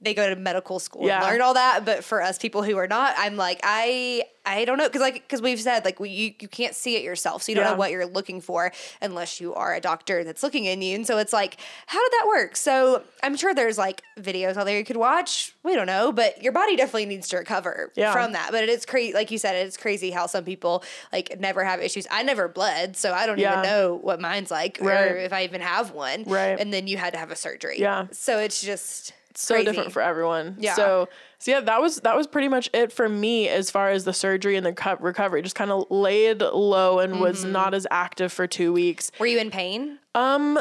they 0.06 0.14
go 0.14 0.30
to 0.32 0.36
medical 0.40 0.78
school 0.78 1.04
Yeah. 1.06 1.18
and 1.18 1.26
learn 1.26 1.42
all 1.42 1.54
that. 1.54 1.84
But 1.84 2.04
for 2.04 2.22
us 2.22 2.38
people 2.38 2.62
who 2.62 2.76
are 2.78 2.86
not, 2.86 3.14
I'm 3.18 3.36
like, 3.36 3.60
I 3.64 4.22
I 4.48 4.64
don't 4.64 4.78
know 4.78 4.84
because 4.86 5.00
like 5.00 5.14
because 5.14 5.42
we've 5.42 5.58
said 5.60 5.84
like 5.84 5.98
we, 5.98 6.08
you 6.08 6.32
you 6.38 6.46
can't 6.46 6.74
see 6.76 6.94
it 6.94 7.02
yourself, 7.02 7.42
so 7.42 7.50
you 7.50 7.56
don't 7.56 7.64
Yeah. 7.64 7.72
know 7.72 7.76
what 7.76 7.90
you're 7.90 8.06
looking 8.06 8.40
for 8.40 8.70
unless 9.02 9.40
you 9.40 9.52
are 9.54 9.74
a 9.74 9.80
doctor 9.80 10.22
that's 10.22 10.44
looking 10.44 10.66
in 10.66 10.80
you. 10.82 10.94
And 10.94 11.04
so 11.04 11.18
it's 11.18 11.32
like, 11.32 11.56
how 11.86 12.00
did 12.00 12.12
that 12.12 12.26
work? 12.28 12.54
So 12.54 13.02
I'm 13.24 13.36
sure 13.36 13.52
there's 13.54 13.76
like 13.76 14.02
videos 14.20 14.56
out 14.56 14.66
there 14.66 14.78
you 14.78 14.84
could 14.84 14.96
watch. 14.98 15.52
We 15.64 15.74
don't 15.74 15.88
know, 15.88 16.12
but 16.12 16.40
your 16.44 16.52
body 16.52 16.76
definitely 16.76 17.06
needs 17.06 17.26
to 17.30 17.38
recover 17.38 17.90
Yeah. 17.96 18.12
from 18.12 18.32
that. 18.34 18.50
But 18.52 18.68
it's 18.68 18.86
crazy, 18.86 19.12
like 19.12 19.32
you 19.32 19.38
said, 19.38 19.56
it's 19.56 19.76
crazy 19.76 20.12
how 20.12 20.26
some 20.26 20.44
people 20.44 20.84
like 21.12 21.40
never 21.40 21.64
have 21.64 21.80
issues. 21.82 22.06
I 22.08 22.22
never 22.22 22.46
bled, 22.46 22.96
so 22.96 23.12
I 23.12 23.26
don't 23.26 23.38
Yeah. 23.40 23.50
even 23.50 23.62
know 23.64 23.94
what 24.00 24.20
mine's 24.20 24.52
like 24.52 24.78
or 24.80 24.92
if 25.16 25.32
I 25.32 25.42
even 25.42 25.60
have 25.60 25.90
one. 25.90 26.22
Right. 26.22 26.56
And 26.60 26.72
then 26.72 26.86
you 26.86 26.98
had 26.98 27.12
to 27.14 27.18
have 27.18 27.32
a 27.32 27.36
surgery. 27.36 27.80
Yeah. 27.80 28.06
So 28.12 28.38
it's 28.38 28.62
just 28.62 29.12
so 29.42 29.54
crazy. 29.54 29.66
different 29.66 29.92
for 29.92 30.02
everyone. 30.02 30.56
Yeah. 30.58 30.74
So 30.74 31.08
so 31.38 31.50
yeah, 31.50 31.60
that 31.60 31.80
was 31.80 31.96
that 32.00 32.16
was 32.16 32.26
pretty 32.26 32.48
much 32.48 32.68
it 32.72 32.92
for 32.92 33.08
me 33.08 33.48
as 33.48 33.70
far 33.70 33.90
as 33.90 34.04
the 34.04 34.12
surgery 34.12 34.56
and 34.56 34.64
the 34.66 34.72
co- 34.72 34.96
recovery. 35.00 35.42
Just 35.42 35.54
kind 35.56 35.70
of 35.70 35.86
laid 35.90 36.40
low 36.42 36.98
and 37.00 37.20
was 37.20 37.42
Mm-hmm. 37.42 37.52
not 37.52 37.74
as 37.74 37.86
active 37.90 38.32
for 38.32 38.46
two 38.46 38.72
weeks. 38.72 39.10
Were 39.18 39.26
you 39.26 39.38
in 39.38 39.50
pain? 39.50 39.98
Um. 40.14 40.58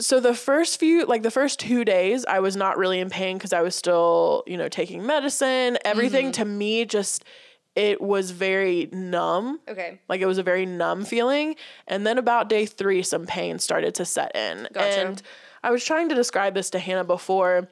So 0.00 0.18
the 0.18 0.34
first 0.34 0.80
few, 0.80 1.04
like 1.04 1.22
the 1.22 1.30
first 1.30 1.60
two 1.60 1.84
days, 1.84 2.24
I 2.24 2.40
was 2.40 2.56
not 2.56 2.76
really 2.78 2.98
in 2.98 3.10
pain 3.10 3.36
because 3.36 3.52
I 3.52 3.60
was 3.60 3.76
still, 3.76 4.42
you 4.46 4.56
know, 4.56 4.68
taking 4.68 5.04
medicine. 5.06 5.78
Everything 5.84 6.26
Mm-hmm. 6.26 6.42
to 6.42 6.44
me 6.46 6.84
just 6.86 7.24
it 7.76 8.00
was 8.00 8.30
very 8.32 8.88
numb. 8.92 9.60
Okay. 9.68 10.00
Like 10.08 10.20
it 10.20 10.26
was 10.26 10.38
a 10.38 10.42
very 10.42 10.66
numb 10.66 11.04
feeling. 11.04 11.56
And 11.86 12.06
then 12.06 12.18
about 12.18 12.48
day 12.48 12.66
three, 12.66 13.02
some 13.02 13.26
pain 13.26 13.58
started 13.58 13.94
to 13.96 14.04
set 14.04 14.34
in. 14.34 14.66
Gotcha. 14.72 14.86
And 15.06 15.22
I 15.62 15.70
was 15.70 15.84
trying 15.84 16.08
to 16.08 16.14
describe 16.14 16.54
this 16.54 16.70
to 16.70 16.78
Hanna 16.78 17.04
before. 17.04 17.68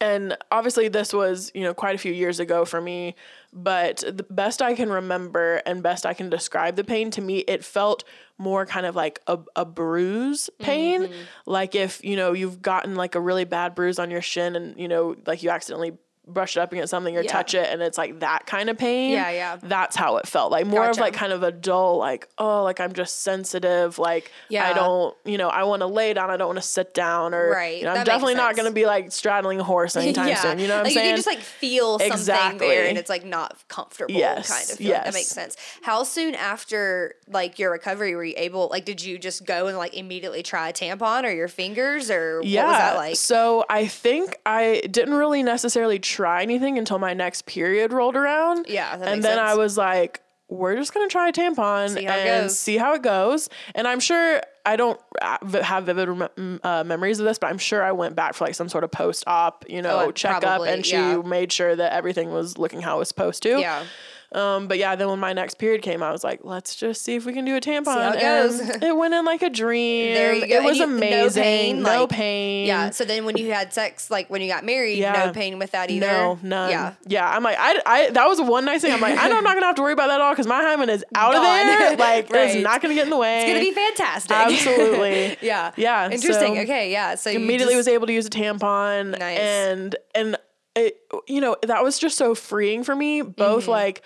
And 0.00 0.36
obviously, 0.50 0.88
this 0.88 1.12
was, 1.12 1.52
you 1.54 1.62
know, 1.62 1.74
quite 1.74 1.94
a 1.94 1.98
few 1.98 2.12
years 2.12 2.40
ago 2.40 2.64
for 2.64 2.80
me. 2.80 3.14
But 3.52 3.98
the 3.98 4.24
best 4.30 4.62
I 4.62 4.74
can 4.74 4.88
remember 4.88 5.56
and 5.66 5.82
best 5.82 6.06
I 6.06 6.14
can 6.14 6.30
describe 6.30 6.76
the 6.76 6.84
pain 6.84 7.10
to 7.12 7.20
me, 7.20 7.38
it 7.40 7.64
felt 7.64 8.04
more 8.38 8.64
kind 8.64 8.86
of 8.86 8.96
like 8.96 9.20
a, 9.26 9.38
a 9.54 9.64
bruise 9.66 10.48
pain. 10.58 11.02
Mm-hmm. 11.02 11.20
Like 11.44 11.74
if, 11.74 12.02
you 12.02 12.16
know, 12.16 12.32
you've 12.32 12.62
gotten 12.62 12.94
like 12.94 13.14
a 13.14 13.20
really 13.20 13.44
bad 13.44 13.74
bruise 13.74 13.98
on 13.98 14.10
your 14.10 14.22
shin 14.22 14.56
and, 14.56 14.78
you 14.80 14.88
know, 14.88 15.16
like 15.26 15.42
you 15.42 15.50
accidentally 15.50 15.98
brush 16.32 16.56
it 16.56 16.60
up 16.60 16.72
against 16.72 16.90
something 16.90 17.16
or 17.16 17.22
Yeah. 17.22 17.32
touch 17.32 17.54
it 17.54 17.68
and 17.70 17.82
it's 17.82 17.98
like 17.98 18.20
that 18.20 18.46
kind 18.46 18.70
of 18.70 18.78
pain. 18.78 19.12
Yeah, 19.12 19.30
yeah. 19.30 19.56
That's 19.62 19.96
how 19.96 20.16
it 20.18 20.26
felt. 20.26 20.52
Like 20.52 20.66
more 20.66 20.88
of 20.88 20.98
like 20.98 21.14
kind 21.14 21.32
of 21.32 21.42
a 21.42 21.52
dull, 21.52 21.98
like, 21.98 22.28
oh, 22.38 22.62
like 22.64 22.80
I'm 22.80 22.92
just 22.92 23.22
sensitive. 23.22 23.98
Like 23.98 24.30
Yeah. 24.48 24.68
I 24.68 24.72
don't, 24.72 25.16
you 25.24 25.38
know, 25.38 25.48
I 25.48 25.64
want 25.64 25.80
to 25.80 25.86
lay 25.86 26.12
down. 26.14 26.30
I 26.30 26.36
don't 26.36 26.48
want 26.48 26.58
to 26.58 26.66
sit 26.66 26.94
down 26.94 27.34
or, 27.34 27.50
Right. 27.50 27.78
you 27.78 27.84
know, 27.84 27.92
I'm 27.92 28.04
definitely 28.04 28.34
not 28.34 28.56
going 28.56 28.68
to 28.68 28.74
be 28.74 28.86
like 28.86 29.12
straddling 29.12 29.60
a 29.60 29.64
horse 29.64 29.96
anytime 29.96 30.34
soon. 30.36 30.58
You 30.58 30.68
know 30.68 30.76
what 30.76 30.84
like 30.84 30.90
I'm 30.90 30.94
saying? 30.94 31.06
you 31.06 31.10
can 31.12 31.16
just 31.16 31.26
like 31.26 31.40
feel 31.40 31.98
something 31.98 32.12
Exactly. 32.12 32.68
there 32.68 32.86
and 32.86 32.98
it's 32.98 33.10
like 33.10 33.24
not 33.24 33.56
comfortable 33.68 34.14
Yes, 34.14 34.48
kind 34.50 34.70
of 34.70 34.76
feeling. 34.78 34.92
That 35.04 35.14
makes 35.14 35.28
sense. 35.28 35.56
How 35.82 36.02
soon 36.04 36.34
after 36.34 37.14
like 37.28 37.58
your 37.58 37.70
recovery 37.70 38.14
were 38.14 38.24
you 38.24 38.34
able 38.36 38.68
like 38.70 38.84
did 38.84 39.02
you 39.02 39.18
just 39.18 39.44
go 39.44 39.66
and 39.66 39.76
like 39.78 39.94
immediately 39.94 40.42
try 40.42 40.68
a 40.68 40.72
tampon 40.72 41.24
or 41.24 41.30
your 41.30 41.48
fingers 41.48 42.10
or 42.10 42.40
yeah. 42.44 42.62
what 42.64 42.68
was 42.70 42.76
that 42.78 42.96
like? 42.96 43.16
So 43.16 43.64
I 43.68 43.86
think 43.86 44.36
I 44.46 44.82
didn't 44.90 45.14
really 45.14 45.42
necessarily 45.42 45.98
try 45.98 46.19
anything 46.26 46.78
until 46.78 46.98
my 46.98 47.14
next 47.14 47.46
period 47.46 47.92
rolled 47.92 48.16
around. 48.16 48.66
Yeah, 48.68 48.96
that 48.96 49.08
and 49.08 49.22
then 49.22 49.38
I 49.38 49.54
was 49.54 49.76
like, 49.76 50.22
we're 50.48 50.76
just 50.76 50.92
gonna 50.92 51.08
try 51.08 51.28
a 51.28 51.32
tampon 51.32 51.90
See 51.94 52.06
and 52.06 52.50
see 52.50 52.76
how 52.76 52.94
it 52.94 53.02
goes. 53.02 53.48
And 53.74 53.86
I'm 53.86 54.00
sure 54.00 54.40
I 54.66 54.76
don't 54.76 55.00
have 55.62 55.84
vivid 55.84 56.28
uh, 56.62 56.84
memories 56.84 57.20
of 57.20 57.26
this, 57.26 57.38
but 57.38 57.46
I'm 57.48 57.58
sure 57.58 57.82
I 57.82 57.92
went 57.92 58.16
back 58.16 58.34
for 58.34 58.44
like 58.44 58.54
some 58.54 58.68
sort 58.68 58.84
of 58.84 58.90
post-op, 58.90 59.64
you 59.68 59.80
know, 59.80 60.00
Oh, 60.06 60.10
checkup, 60.12 60.42
probably, 60.42 60.70
and 60.70 60.84
she 60.84 60.96
yeah. 60.96 61.22
made 61.24 61.52
sure 61.52 61.74
that 61.74 61.92
everything 61.92 62.30
was 62.30 62.58
looking 62.58 62.80
how 62.82 62.96
it 62.96 62.98
was 62.98 63.08
supposed 63.08 63.42
to. 63.44 63.60
Yeah. 63.60 63.84
Um, 64.32 64.68
but 64.68 64.78
yeah, 64.78 64.94
then 64.94 65.08
when 65.08 65.18
my 65.18 65.32
next 65.32 65.58
period 65.58 65.82
came, 65.82 66.02
I 66.04 66.12
was 66.12 66.22
like, 66.22 66.40
let's 66.44 66.76
just 66.76 67.02
see 67.02 67.16
if 67.16 67.26
we 67.26 67.32
can 67.32 67.44
do 67.44 67.56
a 67.56 67.60
tampon. 67.60 68.14
it 68.14 68.22
And 68.22 68.50
goes. 68.50 68.60
it 68.82 68.96
went 68.96 69.12
in 69.12 69.24
like 69.24 69.42
a 69.42 69.50
dream. 69.50 70.14
There 70.14 70.32
you 70.34 70.46
go. 70.46 70.54
It 70.54 70.56
And 70.58 70.64
was 70.66 70.78
you- 70.78 70.86
no 70.86 70.96
amazing. 70.96 71.42
pain, 71.42 71.82
No 71.82 72.00
like- 72.02 72.10
pain. 72.10 72.66
Yeah. 72.68 72.90
So 72.90 73.04
then 73.04 73.24
when 73.24 73.36
you 73.36 73.50
had 73.52 73.72
sex, 73.72 74.08
like 74.08 74.30
when 74.30 74.40
you 74.40 74.48
got 74.48 74.64
married, 74.64 74.98
Yeah. 74.98 75.26
no 75.26 75.32
pain 75.32 75.58
with 75.58 75.72
that 75.72 75.90
either. 75.90 76.06
No, 76.06 76.38
none. 76.42 76.70
Yeah. 76.70 76.92
Yeah. 77.08 77.28
I'm 77.28 77.42
like, 77.42 77.56
I, 77.58 77.80
I, 77.84 78.10
that 78.10 78.26
was 78.28 78.40
one 78.40 78.64
nice 78.64 78.82
thing. 78.82 78.92
I'm 78.92 79.00
like, 79.00 79.18
I 79.18 79.26
know 79.28 79.36
I'm 79.36 79.42
not 79.44 79.54
gonna 79.54 79.66
have 79.66 79.74
to 79.76 79.82
worry 79.82 79.94
about 79.94 80.06
that 80.06 80.14
at 80.14 80.20
all 80.20 80.32
because 80.32 80.46
my 80.46 80.62
hymen 80.62 80.90
is 80.90 81.04
out 81.14 81.34
of 81.34 81.42
Gone. 81.42 81.66
there. 81.66 81.90
Like, 81.96 82.30
Right. 82.30 82.50
it's 82.54 82.62
not 82.62 82.80
gonna 82.80 82.94
get 82.94 83.04
in 83.04 83.10
the 83.10 83.16
way. 83.18 83.40
It's 83.42 83.48
gonna 83.50 83.60
be 83.60 83.72
fantastic. 83.72 84.36
Absolutely. 84.36 85.36
yeah. 85.46 85.72
Yeah, 85.76 86.04
Interesting. 86.10 86.54
so 86.54 86.60
okay. 86.62 86.92
Yeah. 86.92 87.16
So 87.16 87.30
you 87.30 87.38
Immediately 87.40 87.74
just- 87.74 87.88
was 87.88 87.88
able 87.88 88.06
to 88.06 88.12
use 88.12 88.26
a 88.26 88.30
tampon. 88.30 89.18
Nice. 89.18 89.38
And, 89.38 89.96
and 90.14 90.36
it, 90.86 91.00
you 91.26 91.40
know, 91.40 91.56
that 91.62 91.82
was 91.82 91.98
just 91.98 92.16
so 92.16 92.34
freeing 92.34 92.84
for 92.84 92.96
me. 92.96 93.22
Both 93.22 93.62
Mm-hmm. 93.64 93.70
like, 93.70 94.02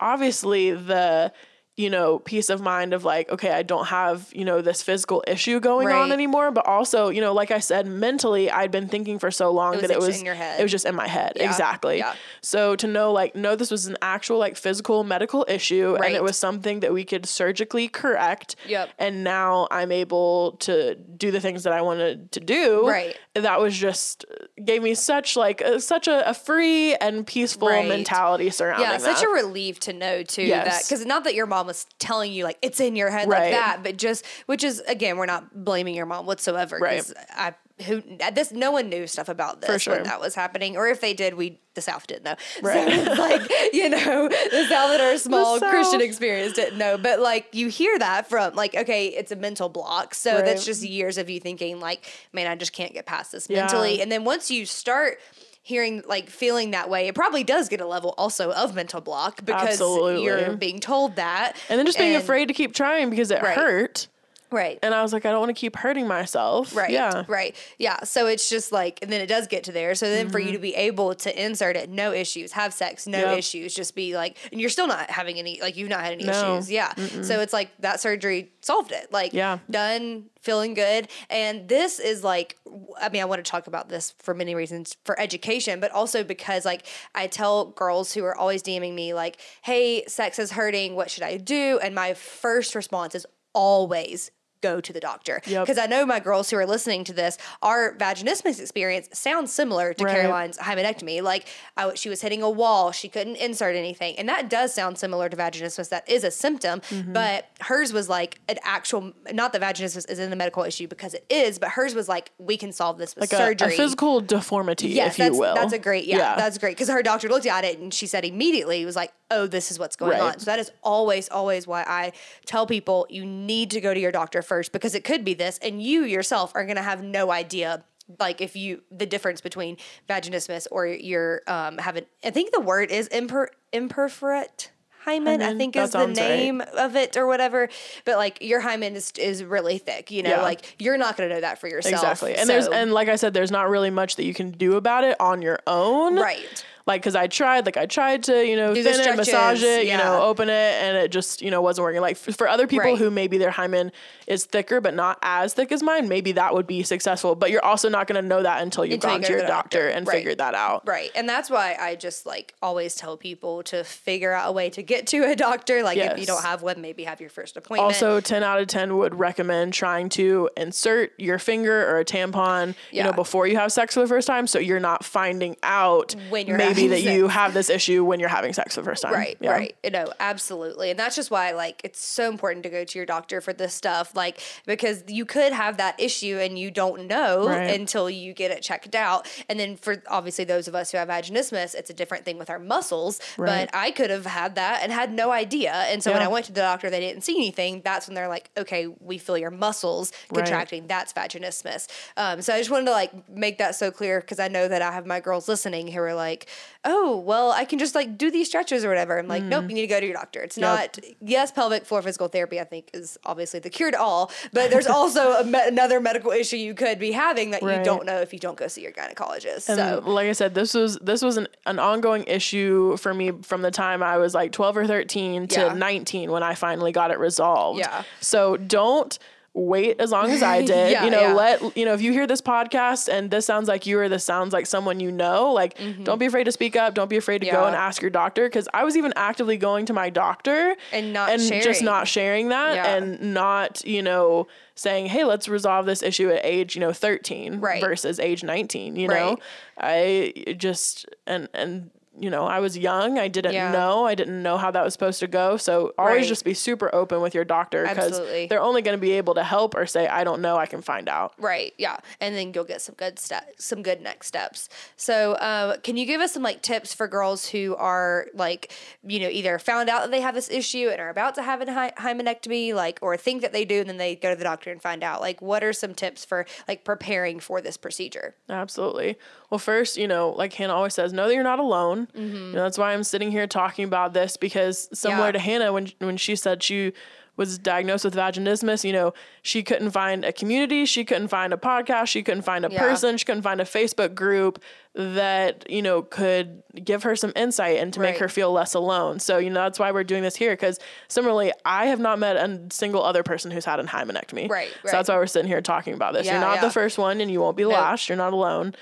obviously 0.00 0.72
the, 0.72 1.32
you 1.78 1.88
know, 1.88 2.18
peace 2.18 2.50
of 2.50 2.60
mind 2.60 2.92
of 2.92 3.04
like, 3.04 3.30
okay, 3.30 3.52
I 3.52 3.62
don't 3.62 3.86
have, 3.86 4.28
you 4.32 4.44
know, 4.44 4.60
this 4.60 4.82
physical 4.82 5.22
issue 5.28 5.60
going 5.60 5.88
on 5.88 6.10
anymore. 6.10 6.50
But 6.50 6.66
also, 6.66 7.08
you 7.08 7.20
know, 7.20 7.32
like 7.32 7.52
I 7.52 7.60
said, 7.60 7.86
mentally, 7.86 8.50
I'd 8.50 8.72
been 8.72 8.88
thinking 8.88 9.20
for 9.20 9.30
so 9.30 9.52
long 9.52 9.72
was 9.74 9.82
that 9.82 9.90
it 9.92 9.98
was 10.00 10.18
in 10.18 10.26
your 10.26 10.34
head. 10.34 10.58
It 10.58 10.64
was 10.64 10.72
just 10.72 10.84
in 10.84 10.96
my 10.96 11.06
head. 11.06 11.34
Yeah. 11.36 11.44
Exactly. 11.44 11.98
Yeah. 11.98 12.14
So 12.42 12.74
to 12.76 12.86
know, 12.88 13.12
like, 13.12 13.36
no, 13.36 13.54
this 13.54 13.70
was 13.70 13.86
an 13.86 13.96
actual 14.02 14.38
like 14.38 14.56
physical 14.56 15.04
medical 15.04 15.46
issue, 15.48 15.96
and 16.02 16.14
it 16.14 16.22
was 16.22 16.36
something 16.36 16.80
that 16.80 16.92
we 16.92 17.04
could 17.04 17.26
surgically 17.26 17.86
correct. 17.86 18.56
Yep. 18.66 18.90
And 18.98 19.22
now 19.22 19.68
I'm 19.70 19.92
able 19.92 20.56
to 20.60 20.96
do 20.96 21.30
the 21.30 21.40
things 21.40 21.62
that 21.62 21.72
I 21.72 21.82
wanted 21.82 22.32
to 22.32 22.40
do. 22.40 22.88
Right. 22.88 23.16
That 23.34 23.60
was 23.60 23.78
just 23.78 24.24
uh, 24.28 24.46
gave 24.64 24.82
me 24.82 24.94
such 24.94 25.36
like 25.36 25.60
a, 25.60 25.78
such 25.80 26.08
a, 26.08 26.28
a 26.28 26.34
free 26.34 26.96
and 26.96 27.24
peaceful 27.24 27.68
Right. 27.68 27.86
mentality 27.86 28.50
surrounding 28.50 28.88
Yeah, 28.88 28.98
such 28.98 29.20
that. 29.20 29.28
a 29.28 29.30
relief 29.30 29.78
to 29.80 29.92
know 29.92 30.24
too 30.24 30.42
Yes. 30.42 30.66
that 30.66 30.88
because 30.88 31.06
not 31.06 31.22
that 31.22 31.34
your 31.34 31.46
mom 31.46 31.67
was 31.68 31.86
telling 32.00 32.32
you 32.32 32.42
like 32.42 32.58
it's 32.62 32.80
in 32.80 32.96
your 32.96 33.10
head 33.10 33.28
Right. 33.28 33.52
like 33.52 33.52
that, 33.52 33.80
but 33.84 33.96
just 33.96 34.26
which 34.46 34.64
is 34.64 34.80
again 34.80 35.16
we're 35.18 35.26
not 35.26 35.64
blaming 35.64 35.94
your 35.94 36.06
mom 36.06 36.26
whatsoever. 36.26 36.78
Right. 36.78 37.04
I 37.36 37.54
who 37.86 38.02
this 38.32 38.50
no 38.50 38.72
one 38.72 38.88
knew 38.88 39.06
stuff 39.06 39.28
about 39.28 39.60
this 39.60 39.82
sure. 39.82 39.94
when 39.94 40.02
that 40.02 40.20
was 40.20 40.34
happening, 40.34 40.76
or 40.76 40.88
if 40.88 41.00
they 41.00 41.14
did, 41.14 41.34
we 41.34 41.60
the 41.74 41.80
South 41.80 42.08
didn't 42.08 42.24
know. 42.24 42.34
Right. 42.62 42.92
So 43.06 43.12
like 43.12 43.48
you 43.72 43.88
know 43.88 44.28
the 44.28 44.66
South 44.68 44.92
in 44.96 45.00
our 45.00 45.16
small. 45.16 45.60
Christian 45.60 46.00
experience 46.00 46.54
didn't 46.54 46.76
know, 46.76 46.98
but 46.98 47.20
like 47.20 47.46
you 47.52 47.68
hear 47.68 47.96
that 48.00 48.28
from 48.28 48.56
like 48.56 48.74
okay, 48.74 49.06
it's 49.06 49.30
a 49.30 49.36
mental 49.36 49.68
block, 49.68 50.14
so 50.14 50.34
Right. 50.34 50.44
that's 50.44 50.64
just 50.64 50.82
years 50.82 51.18
of 51.18 51.30
you 51.30 51.38
thinking 51.38 51.78
like, 51.78 52.04
man, 52.32 52.48
I 52.48 52.56
just 52.56 52.72
can't 52.72 52.92
get 52.92 53.06
past 53.06 53.30
this 53.30 53.46
Yeah. 53.48 53.60
mentally, 53.60 54.00
and 54.02 54.10
then 54.10 54.24
once 54.24 54.50
you 54.50 54.66
start 54.66 55.20
hearing 55.68 56.02
like 56.08 56.30
feeling 56.30 56.70
that 56.70 56.88
way 56.88 57.08
it 57.08 57.14
probably 57.14 57.44
does 57.44 57.68
get 57.68 57.78
a 57.78 57.86
level 57.86 58.14
also 58.16 58.50
of 58.52 58.74
mental 58.74 59.02
block 59.02 59.44
because 59.44 59.68
Absolutely. 59.68 60.24
you're 60.24 60.56
being 60.56 60.80
told 60.80 61.14
that 61.16 61.52
and 61.68 61.78
then 61.78 61.84
just 61.84 61.98
being 61.98 62.14
and- 62.14 62.22
afraid 62.24 62.48
to 62.48 62.54
keep 62.54 62.72
trying 62.72 63.10
because 63.10 63.30
it 63.30 63.42
Right. 63.42 63.54
hurt. 63.54 64.08
Right 64.50 64.78
And 64.82 64.94
I 64.94 65.02
was 65.02 65.12
like, 65.12 65.26
I 65.26 65.30
don't 65.30 65.40
want 65.40 65.50
to 65.54 65.60
keep 65.60 65.76
hurting 65.76 66.06
myself. 66.06 66.74
Right. 66.74 66.90
Yeah. 66.90 67.24
Right. 67.28 67.54
Yeah. 67.78 68.02
So 68.04 68.26
it's 68.26 68.48
just 68.48 68.72
like, 68.72 68.98
and 69.02 69.12
then 69.12 69.20
it 69.20 69.26
does 69.26 69.46
get 69.46 69.64
to 69.64 69.72
there. 69.72 69.94
So 69.94 70.08
then 70.08 70.28
for 70.30 70.38
you 70.38 70.52
to 70.52 70.58
be 70.58 70.74
able 70.74 71.14
to 71.16 71.44
insert 71.44 71.76
it, 71.76 71.90
no 71.90 72.12
issues, 72.12 72.52
have 72.52 72.72
sex, 72.72 73.06
no 73.06 73.18
Mm-hmm. 73.18 73.28
Yep. 73.30 73.38
issues, 73.38 73.74
just 73.74 73.94
be 73.94 74.14
like, 74.16 74.36
and 74.52 74.60
you're 74.60 74.70
still 74.70 74.86
not 74.86 75.10
having 75.10 75.38
any, 75.38 75.60
like 75.60 75.76
you've 75.76 75.88
not 75.88 76.00
had 76.00 76.12
any 76.12 76.24
No. 76.24 76.56
issues. 76.56 76.70
Yeah. 76.70 76.94
So 77.22 77.40
it's 77.40 77.52
like 77.52 77.70
that 77.80 78.00
surgery 78.00 78.52
solved 78.60 78.92
it. 78.92 79.12
Like, 79.12 79.32
Yeah. 79.32 79.58
done, 79.70 80.30
feeling 80.40 80.72
good. 80.74 81.08
And 81.28 81.68
this 81.68 81.98
is 81.98 82.22
like, 82.24 82.56
I 83.00 83.08
mean, 83.10 83.20
I 83.20 83.24
want 83.26 83.44
to 83.44 83.50
talk 83.50 83.66
about 83.66 83.88
this 83.88 84.14
for 84.20 84.34
many 84.34 84.54
reasons 84.54 84.96
for 85.04 85.18
education, 85.20 85.80
but 85.80 85.90
also 85.90 86.22
because 86.24 86.64
like 86.64 86.86
I 87.14 87.26
tell 87.26 87.66
girls 87.66 88.12
who 88.14 88.24
are 88.24 88.36
always 88.36 88.62
DMing 88.62 88.94
me, 88.94 89.12
like, 89.14 89.38
hey, 89.62 90.04
sex 90.06 90.38
is 90.38 90.52
hurting. 90.52 90.94
What 90.94 91.10
should 91.10 91.24
I 91.24 91.36
do? 91.38 91.78
And 91.82 91.94
my 91.94 92.14
first 92.14 92.74
response 92.74 93.14
is 93.14 93.26
always, 93.52 94.30
Go 94.60 94.80
to 94.80 94.92
the 94.92 95.00
doctor 95.00 95.40
Yep. 95.46 95.66
because 95.66 95.78
I 95.78 95.86
know 95.86 96.04
my 96.04 96.20
girls 96.20 96.50
who 96.50 96.56
are 96.56 96.66
listening 96.66 97.04
to 97.04 97.12
this, 97.12 97.38
our 97.62 97.94
vaginismus 97.96 98.60
experience 98.60 99.08
sounds 99.12 99.52
similar 99.52 99.92
to 99.94 100.04
Right. 100.04 100.14
Caroline's 100.14 100.58
hymenectomy. 100.58 101.22
Like 101.22 101.46
I, 101.76 101.94
she 101.94 102.08
was 102.08 102.20
hitting 102.22 102.42
a 102.42 102.50
wall, 102.50 102.90
she 102.90 103.08
couldn't 103.08 103.36
insert 103.36 103.76
anything, 103.76 104.18
and 104.18 104.28
that 104.28 104.50
does 104.50 104.74
sound 104.74 104.98
similar 104.98 105.28
to 105.28 105.36
vaginismus. 105.36 105.88
That 105.90 106.08
is 106.08 106.24
a 106.24 106.30
symptom, 106.30 106.80
Mm-hmm. 106.80 107.12
but 107.12 107.48
hers 107.60 107.92
was 107.92 108.08
like 108.08 108.40
an 108.48 108.58
actual. 108.62 109.12
Not 109.32 109.52
that 109.52 109.62
vaginismus 109.62 110.10
is 110.10 110.18
in 110.18 110.30
the 110.30 110.36
medical 110.36 110.64
issue 110.64 110.88
because 110.88 111.14
it 111.14 111.24
is, 111.30 111.58
but 111.58 111.70
hers 111.70 111.94
was 111.94 112.08
like 112.08 112.32
we 112.38 112.56
can 112.56 112.72
solve 112.72 112.98
this 112.98 113.14
with 113.14 113.22
Like 113.22 113.32
a, 113.32 113.36
surgery. 113.36 113.74
a 113.74 113.76
physical 113.76 114.20
deformity, 114.20 114.88
Yes, 114.88 115.12
if 115.12 115.18
you 115.18 115.24
that's, 115.26 115.38
will. 115.38 115.54
that's 115.54 115.72
a 115.72 115.78
great, 115.78 116.06
yeah, 116.06 116.34
that's 116.36 116.58
great. 116.58 116.72
Because 116.76 116.88
her 116.88 117.02
doctor 117.02 117.28
looked 117.28 117.46
at 117.46 117.64
it 117.64 117.78
and 117.78 117.92
she 117.94 118.06
said 118.06 118.24
immediately, 118.24 118.82
it 118.82 118.86
was 118.86 118.96
like, 118.96 119.12
oh, 119.30 119.46
this 119.46 119.70
is 119.70 119.78
what's 119.78 119.94
going 119.96 120.12
Right. 120.12 120.20
on. 120.34 120.38
So 120.38 120.46
that 120.46 120.58
is 120.58 120.70
always, 120.82 121.28
always 121.28 121.66
why 121.66 121.82
I 121.86 122.12
tell 122.46 122.66
people 122.66 123.06
you 123.10 123.26
need 123.26 123.70
to 123.72 123.80
go 123.80 123.92
to 123.92 124.00
your 124.00 124.10
doctor 124.12 124.40
first 124.48 124.72
because 124.72 124.94
it 124.94 125.04
could 125.04 125.24
be 125.24 125.34
this, 125.34 125.58
and 125.58 125.82
you 125.82 126.02
yourself 126.02 126.52
are 126.54 126.64
going 126.64 126.76
to 126.76 126.82
have 126.82 127.02
no 127.02 127.30
idea. 127.30 127.84
Like 128.18 128.40
if 128.40 128.56
you 128.56 128.82
the 128.90 129.04
difference 129.04 129.42
between 129.42 129.76
vaginismus 130.08 130.66
or 130.70 130.86
your 130.86 131.42
um 131.46 131.76
having 131.76 132.06
I 132.24 132.30
think 132.30 132.52
the 132.52 132.60
word 132.60 132.90
is 132.90 133.06
imper 133.10 133.48
imperforate 133.70 134.68
hymen, 135.04 135.42
I 135.42 135.54
think 135.54 135.74
that 135.74 135.84
is 135.84 135.90
the 135.92 135.98
sounds 135.98 136.18
right. 136.18 136.28
name 136.28 136.62
of 136.76 136.96
it 136.96 137.16
or 137.16 137.26
whatever. 137.26 137.68
But 138.04 138.16
like 138.16 138.38
your 138.40 138.60
hymen 138.60 138.96
is 138.96 139.12
is 139.18 139.44
really 139.44 139.76
thick, 139.78 140.10
you 140.10 140.22
know, 140.22 140.30
Yeah. 140.30 140.42
like 140.42 140.76
you're 140.78 140.96
not 140.96 141.16
gonna 141.16 141.28
know 141.28 141.40
that 141.40 141.58
for 141.58 141.68
yourself. 141.68 142.02
Exactly. 142.02 142.34
And 142.34 142.48
there's 142.48 142.66
and 142.66 142.92
like 142.92 143.08
I 143.08 143.16
said, 143.16 143.34
there's 143.34 143.50
not 143.50 143.68
really 143.68 143.90
much 143.90 144.16
that 144.16 144.24
you 144.24 144.34
can 144.34 144.52
do 144.52 144.76
about 144.76 145.04
it 145.04 145.20
on 145.20 145.42
your 145.42 145.58
own. 145.66 146.16
Right. 146.16 146.64
Like, 146.88 147.02
cause 147.02 147.14
I 147.14 147.26
tried, 147.26 147.66
like 147.66 147.76
I 147.76 147.84
tried 147.86 148.22
to, 148.24 148.44
you 148.44 148.56
know, 148.56 148.74
Do 148.74 148.82
thin 148.82 148.98
it, 148.98 149.14
massage 149.16 149.62
it, 149.62 149.86
you 149.86 149.96
know, 149.96 150.22
open 150.22 150.48
it, 150.48 150.52
and 150.82 150.96
it 150.96 151.10
just, 151.12 151.42
you 151.42 151.50
know, 151.50 151.60
wasn't 151.60 151.84
working. 151.84 152.00
Like 152.00 152.16
f- 152.26 152.34
for 152.34 152.48
other 152.48 152.66
people 152.66 152.86
Right. 152.92 152.98
who 152.98 153.10
maybe 153.10 153.36
their 153.36 153.50
hymen 153.50 153.92
is 154.26 154.46
thicker 154.46 154.80
but 154.80 154.94
not 154.94 155.18
as 155.22 155.52
thick 155.52 155.70
as 155.70 155.82
mine, 155.82 156.08
maybe 156.08 156.32
that 156.32 156.54
would 156.54 156.66
be 156.66 156.82
successful. 156.82 157.34
But 157.34 157.50
you're 157.50 157.64
also 157.64 157.88
not 157.90 158.06
going 158.06 158.20
to 158.22 158.26
know 158.26 158.42
that 158.42 158.62
until 158.62 158.84
you've 158.86 158.94
Until 158.94 159.10
gone 159.10 159.20
go 159.20 159.26
to 159.26 159.32
your 159.34 159.40
doctor, 159.42 159.52
doctor. 159.80 159.88
and 159.88 160.06
Right. 160.06 160.14
figured 160.16 160.38
that 160.38 160.54
out. 160.54 160.88
Right. 160.88 161.10
And 161.14 161.28
that's 161.28 161.50
why 161.50 161.76
I 161.78 161.94
just 161.94 162.24
like 162.24 162.54
always 162.62 162.94
tell 162.94 163.18
people 163.18 163.62
to 163.64 163.84
figure 163.84 164.32
out 164.32 164.48
a 164.48 164.52
way 164.52 164.70
to 164.70 164.82
get 164.82 165.06
to 165.08 165.24
a 165.30 165.36
doctor. 165.36 165.82
Like 165.82 165.98
if 165.98 166.18
you 166.18 166.24
don't 166.24 166.42
have 166.42 166.62
one, 166.62 166.80
maybe 166.80 167.04
have 167.04 167.20
your 167.20 167.28
first 167.30 167.58
appointment. 167.58 167.84
Also, 167.84 168.20
10 168.20 168.42
out 168.42 168.60
of 168.60 168.66
10 168.66 168.96
would 168.96 169.14
recommend 169.18 169.74
trying 169.74 170.08
to 170.10 170.48
insert 170.56 171.12
your 171.18 171.38
finger 171.38 171.86
or 171.90 171.98
a 171.98 172.04
tampon, 172.04 172.74
you 172.90 173.02
know, 173.02 173.12
before 173.12 173.46
you 173.46 173.56
have 173.58 173.72
sex 173.72 173.92
for 173.92 174.00
the 174.00 174.06
first 174.06 174.26
time. 174.26 174.46
So 174.46 174.58
you're 174.58 174.80
not 174.80 175.04
finding 175.04 175.56
out 175.62 176.14
When 176.30 176.46
you're 176.46 176.56
maybe 176.56 176.77
having 176.82 176.90
that 177.04 177.12
you 177.12 177.28
have 177.28 177.54
this 177.54 177.70
issue 177.70 178.04
when 178.04 178.20
you're 178.20 178.28
having 178.28 178.52
sex 178.52 178.74
for 178.74 178.80
the 178.82 178.84
first 178.86 179.02
time. 179.02 179.12
Right, 179.14 179.36
Yeah. 179.40 179.50
right. 179.52 179.76
You 179.82 179.90
know, 179.90 180.12
absolutely. 180.20 180.90
And 180.90 180.98
that's 180.98 181.16
just 181.16 181.30
why 181.30 181.52
like 181.52 181.80
it's 181.84 182.00
so 182.00 182.28
important 182.28 182.62
to 182.64 182.68
go 182.70 182.84
to 182.84 182.98
your 182.98 183.06
doctor 183.06 183.40
for 183.40 183.52
this 183.52 183.74
stuff. 183.74 184.14
Like 184.14 184.40
because 184.66 185.04
you 185.08 185.24
could 185.24 185.52
have 185.52 185.76
that 185.78 185.98
issue 186.00 186.38
and 186.40 186.58
you 186.58 186.70
don't 186.70 187.06
know 187.06 187.46
Right. 187.48 187.78
until 187.78 188.08
you 188.10 188.32
get 188.32 188.50
it 188.50 188.62
checked 188.62 188.94
out. 188.94 189.28
And 189.48 189.58
then 189.58 189.76
for 189.76 190.02
obviously 190.08 190.44
those 190.44 190.68
of 190.68 190.74
us 190.74 190.92
who 190.92 190.98
have 190.98 191.08
vaginismus, 191.08 191.74
it's 191.74 191.90
a 191.90 191.94
different 191.94 192.24
thing 192.24 192.38
with 192.38 192.50
our 192.50 192.58
muscles. 192.58 193.20
Right. 193.36 193.68
But 193.70 193.76
I 193.76 193.90
could 193.90 194.10
have 194.10 194.26
had 194.26 194.54
that 194.56 194.80
and 194.82 194.92
had 194.92 195.12
no 195.12 195.30
idea. 195.30 195.72
And 195.72 196.02
so 196.02 196.12
when 196.12 196.22
I 196.22 196.28
went 196.28 196.46
to 196.46 196.52
the 196.52 196.60
doctor, 196.60 196.90
they 196.90 197.00
didn't 197.00 197.22
see 197.22 197.36
anything. 197.36 197.82
That's 197.84 198.06
when 198.06 198.14
they're 198.14 198.28
like, 198.28 198.50
okay, 198.56 198.86
we 199.00 199.18
feel 199.18 199.38
your 199.38 199.50
muscles 199.50 200.12
Right. 200.30 200.38
contracting. 200.44 200.86
That's 200.86 201.12
vaginismus. 201.12 201.88
Um, 202.16 202.42
so 202.42 202.54
I 202.54 202.58
just 202.58 202.70
wanted 202.70 202.86
to 202.86 202.92
like 202.92 203.28
make 203.28 203.58
that 203.58 203.74
so 203.74 203.90
clear 203.90 204.20
because 204.20 204.38
I 204.38 204.48
know 204.48 204.68
that 204.68 204.82
I 204.82 204.92
have 204.92 205.06
my 205.06 205.20
girls 205.20 205.48
listening 205.48 205.88
who 205.88 206.00
are 206.00 206.14
like, 206.14 206.48
oh, 206.84 207.16
well, 207.18 207.50
I 207.50 207.64
can 207.64 207.78
just 207.78 207.94
like 207.94 208.16
do 208.18 208.30
these 208.30 208.48
stretches 208.48 208.84
or 208.84 208.88
whatever. 208.88 209.18
I'm 209.18 209.28
like, 209.28 209.42
nope, 209.42 209.64
hmm. 209.64 209.70
you 209.70 209.74
need 209.76 209.82
to 209.82 209.86
go 209.88 210.00
to 210.00 210.06
your 210.06 210.14
doctor. 210.14 210.40
It's 210.40 210.56
not, 210.56 210.98
yes, 211.20 211.52
pelvic 211.52 211.84
floor 211.84 212.02
physical 212.02 212.28
therapy, 212.28 212.60
I 212.60 212.64
think, 212.64 212.90
is 212.94 213.18
obviously 213.24 213.60
the 213.60 213.70
cure 213.70 213.90
to 213.90 214.00
all, 214.00 214.30
but 214.52 214.70
there's 214.70 214.86
also 214.86 215.32
a 215.32 215.44
me- 215.44 215.66
another 215.66 216.00
medical 216.00 216.30
issue 216.30 216.56
you 216.56 216.74
could 216.74 216.98
be 216.98 217.12
having 217.12 217.50
that 217.50 217.62
you 217.62 217.82
don't 217.84 218.06
know 218.06 218.20
if 218.20 218.32
you 218.32 218.38
don't 218.38 218.56
go 218.56 218.68
see 218.68 218.82
your 218.82 218.92
gynecologist. 218.92 219.68
And 219.68 219.78
so, 219.78 220.02
like 220.04 220.28
I 220.28 220.32
said, 220.32 220.54
this 220.54 220.74
was 220.74 220.98
this 220.98 221.22
was 221.22 221.36
an, 221.36 221.48
an 221.66 221.78
ongoing 221.78 222.24
issue 222.24 222.96
for 222.96 223.12
me 223.14 223.32
from 223.42 223.62
the 223.62 223.70
time 223.70 224.02
I 224.02 224.16
was 224.18 224.34
like 224.34 224.52
12 224.52 224.76
or 224.76 224.86
13 224.86 225.48
to 225.48 225.60
Yeah. 225.60 225.74
19 225.74 226.30
when 226.30 226.42
I 226.42 226.54
finally 226.54 226.92
got 226.92 227.10
it 227.10 227.18
resolved. 227.18 227.80
Yeah. 227.80 228.02
So 228.20 228.56
don't 228.56 229.18
wait 229.58 230.00
as 230.00 230.10
long 230.12 230.30
as 230.30 230.42
I 230.42 230.62
did. 230.64 230.92
Yeah, 230.92 231.04
you 231.04 231.10
know, 231.10 231.20
yeah. 231.20 231.32
let 231.32 231.76
you 231.76 231.84
know 231.84 231.92
if 231.94 232.00
you 232.00 232.12
hear 232.12 232.26
this 232.26 232.40
podcast 232.40 233.08
and 233.08 233.30
this 233.30 233.44
sounds 233.44 233.66
like 233.68 233.86
you 233.86 233.98
or 233.98 234.08
this 234.08 234.24
sounds 234.24 234.52
like 234.52 234.66
someone 234.66 235.00
you 235.00 235.10
know, 235.10 235.52
like 235.52 235.76
don't 236.04 236.18
be 236.18 236.26
afraid 236.26 236.44
to 236.44 236.52
speak 236.52 236.76
up, 236.76 236.94
don't 236.94 237.10
be 237.10 237.16
afraid 237.16 237.40
to 237.40 237.46
go 237.46 237.58
Mm-hmm. 237.58 237.66
And 237.68 237.76
ask 237.76 238.00
your 238.00 238.10
doctor 238.10 238.48
cuz 238.48 238.68
I 238.72 238.84
was 238.84 238.96
even 238.96 239.12
actively 239.16 239.56
going 239.56 239.86
to 239.86 239.92
my 239.92 240.10
doctor 240.10 240.76
And 240.92 241.12
not 241.12 241.30
and 241.30 241.40
just 241.40 241.82
not 241.82 242.06
sharing 242.06 242.50
that 242.50 242.74
Yeah. 242.76 242.94
and 242.96 243.34
not, 243.34 243.84
you 243.84 244.00
know, 244.02 244.46
saying, 244.76 245.06
"Hey, 245.06 245.24
let's 245.24 245.48
resolve 245.48 245.86
this 245.86 246.02
issue 246.04 246.30
at 246.30 246.40
age, 246.44 246.76
you 246.76 246.80
know, 246.80 246.92
13 246.92 247.58
Right. 247.60 247.80
versus 247.80 248.20
age 248.20 248.44
19," 248.44 248.94
you 248.94 249.08
know? 249.08 249.38
I 249.76 250.32
just 250.56 251.06
and 251.26 251.48
and 251.52 251.90
you 252.20 252.30
know, 252.30 252.44
I 252.46 252.60
was 252.60 252.76
young. 252.76 253.18
I 253.18 253.28
didn't 253.28 253.52
Yeah. 253.54 253.70
know. 253.72 254.06
I 254.06 254.14
didn't 254.14 254.42
know 254.42 254.56
how 254.56 254.70
that 254.70 254.82
was 254.84 254.92
supposed 254.92 255.20
to 255.20 255.26
go. 255.26 255.56
So 255.56 255.92
always 255.98 256.22
Right. 256.22 256.28
just 256.28 256.44
be 256.44 256.54
super 256.54 256.94
open 256.94 257.20
with 257.20 257.34
your 257.34 257.44
doctor 257.44 257.86
because 257.86 258.18
they're 258.48 258.60
only 258.62 258.82
going 258.82 258.96
to 258.96 259.00
be 259.00 259.12
able 259.12 259.34
to 259.34 259.42
help 259.44 259.74
or 259.74 259.86
say, 259.86 260.06
"I 260.08 260.24
don't 260.24 260.40
know. 260.42 260.56
I 260.56 260.66
can 260.66 260.82
find 260.82 261.08
out." 261.08 261.32
Right. 261.38 261.74
Yeah. 261.78 261.96
And 262.20 262.34
then 262.34 262.52
you'll 262.54 262.64
get 262.64 262.82
some 262.82 262.94
good 262.96 263.18
step, 263.18 263.52
some 263.58 263.82
good 263.82 264.00
next 264.00 264.26
steps. 264.26 264.68
So, 264.96 265.32
uh, 265.34 265.76
can 265.78 265.96
you 265.96 266.06
give 266.06 266.20
us 266.20 266.32
some 266.32 266.42
like 266.42 266.62
tips 266.62 266.92
for 266.94 267.06
girls 267.08 267.48
who 267.48 267.76
are 267.76 268.26
like, 268.34 268.72
you 269.02 269.20
know, 269.20 269.28
either 269.28 269.58
found 269.58 269.88
out 269.88 270.02
that 270.02 270.10
they 270.10 270.20
have 270.20 270.34
this 270.34 270.50
issue 270.50 270.88
and 270.90 271.00
are 271.00 271.10
about 271.10 271.34
to 271.36 271.42
have 271.42 271.60
a 271.60 271.72
hy- 271.72 271.92
hymenectomy, 271.98 272.74
like, 272.74 272.98
or 273.02 273.16
think 273.16 273.42
that 273.42 273.52
they 273.52 273.64
do, 273.64 273.80
and 273.80 273.88
then 273.88 273.96
they 273.96 274.14
go 274.16 274.30
to 274.30 274.36
the 274.36 274.44
doctor 274.44 274.70
and 274.70 274.82
find 274.82 275.02
out? 275.02 275.20
Like, 275.20 275.40
what 275.40 275.62
are 275.62 275.72
some 275.72 275.94
tips 275.94 276.24
for 276.24 276.46
like 276.66 276.84
preparing 276.84 277.40
for 277.40 277.60
this 277.60 277.76
procedure? 277.76 278.34
Absolutely. 278.48 279.16
Well, 279.50 279.58
first, 279.58 279.96
you 279.96 280.06
know, 280.08 280.30
like 280.30 280.52
Hanna 280.52 280.74
always 280.74 280.94
says, 280.94 281.12
know 281.12 281.26
that 281.28 281.34
you're 281.34 281.42
not 281.42 281.58
alone. 281.58 282.08
Mm-hmm. 282.14 282.34
You 282.36 282.52
know, 282.52 282.62
that's 282.64 282.76
why 282.78 282.92
I'm 282.92 283.02
sitting 283.04 283.30
here 283.30 283.46
talking 283.46 283.84
about 283.84 284.12
this 284.12 284.36
because 284.36 284.88
similar 284.92 285.26
Yeah. 285.26 285.32
to 285.32 285.38
Hanna 285.38 285.72
when 285.72 285.90
when 286.00 286.16
she 286.18 286.36
said 286.36 286.62
she 286.62 286.92
was 287.36 287.56
diagnosed 287.56 288.04
with 288.04 288.16
vaginismus, 288.16 288.82
you 288.82 288.92
know, 288.92 289.14
she 289.42 289.62
couldn't 289.62 289.92
find 289.92 290.24
a 290.24 290.32
community, 290.32 290.84
she 290.84 291.04
couldn't 291.04 291.28
find 291.28 291.54
a 291.54 291.56
podcast, 291.56 292.08
she 292.08 292.20
couldn't 292.20 292.42
find 292.42 292.66
a 292.66 292.68
Yeah. 292.68 292.80
person, 292.80 293.16
she 293.16 293.24
couldn't 293.24 293.42
find 293.44 293.60
a 293.60 293.64
Facebook 293.64 294.12
group 294.16 294.60
that, 294.94 295.64
you 295.70 295.80
know, 295.80 296.02
could 296.02 296.62
give 296.84 297.04
her 297.04 297.14
some 297.14 297.32
insight 297.36 297.78
and 297.78 297.92
to 297.94 298.00
make 298.00 298.18
her 298.18 298.28
feel 298.28 298.50
less 298.52 298.74
alone. 298.74 299.20
So, 299.20 299.38
you 299.38 299.50
know, 299.50 299.62
that's 299.62 299.78
why 299.78 299.92
we're 299.92 300.02
doing 300.02 300.24
this 300.24 300.34
here 300.34 300.50
because 300.54 300.80
similarly, 301.06 301.52
I 301.64 301.86
have 301.86 302.00
not 302.00 302.18
met 302.18 302.34
a 302.36 302.60
single 302.72 303.04
other 303.04 303.22
person 303.22 303.52
who's 303.52 303.64
had 303.64 303.78
a 303.78 303.84
hymenectomy. 303.84 304.50
Right, 304.50 304.70
So 304.84 304.90
that's 304.90 305.08
why 305.08 305.14
we're 305.16 305.26
sitting 305.28 305.48
here 305.48 305.60
talking 305.62 305.94
about 305.94 306.14
this. 306.14 306.26
Yeah, 306.26 306.32
You're 306.32 306.40
not 306.40 306.56
yeah. 306.56 306.62
the 306.62 306.70
first 306.70 306.98
one 306.98 307.20
and 307.20 307.30
you 307.30 307.40
won't 307.40 307.56
be 307.56 307.64
last. 307.64 308.08
You're 308.08 308.18
not 308.18 308.32
alone. 308.32 308.74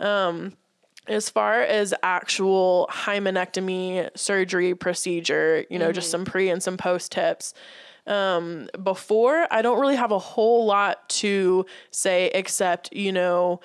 Um, 0.00 0.52
as 1.08 1.30
far 1.30 1.60
as 1.60 1.94
actual 2.02 2.88
hymenectomy 2.90 4.10
surgery 4.16 4.74
procedure, 4.74 5.64
you 5.70 5.78
know, 5.78 5.86
Mm-hmm. 5.86 5.94
just 5.94 6.10
some 6.10 6.24
pre 6.24 6.48
and 6.50 6.62
some 6.62 6.76
post 6.76 7.12
tips. 7.12 7.54
Um, 8.06 8.68
before, 8.82 9.46
I 9.50 9.62
don't 9.62 9.80
really 9.80 9.96
have 9.96 10.12
a 10.12 10.18
whole 10.18 10.64
lot 10.66 11.08
to 11.10 11.66
say 11.90 12.30
except, 12.34 12.92
you 12.92 13.12
know, 13.12 13.60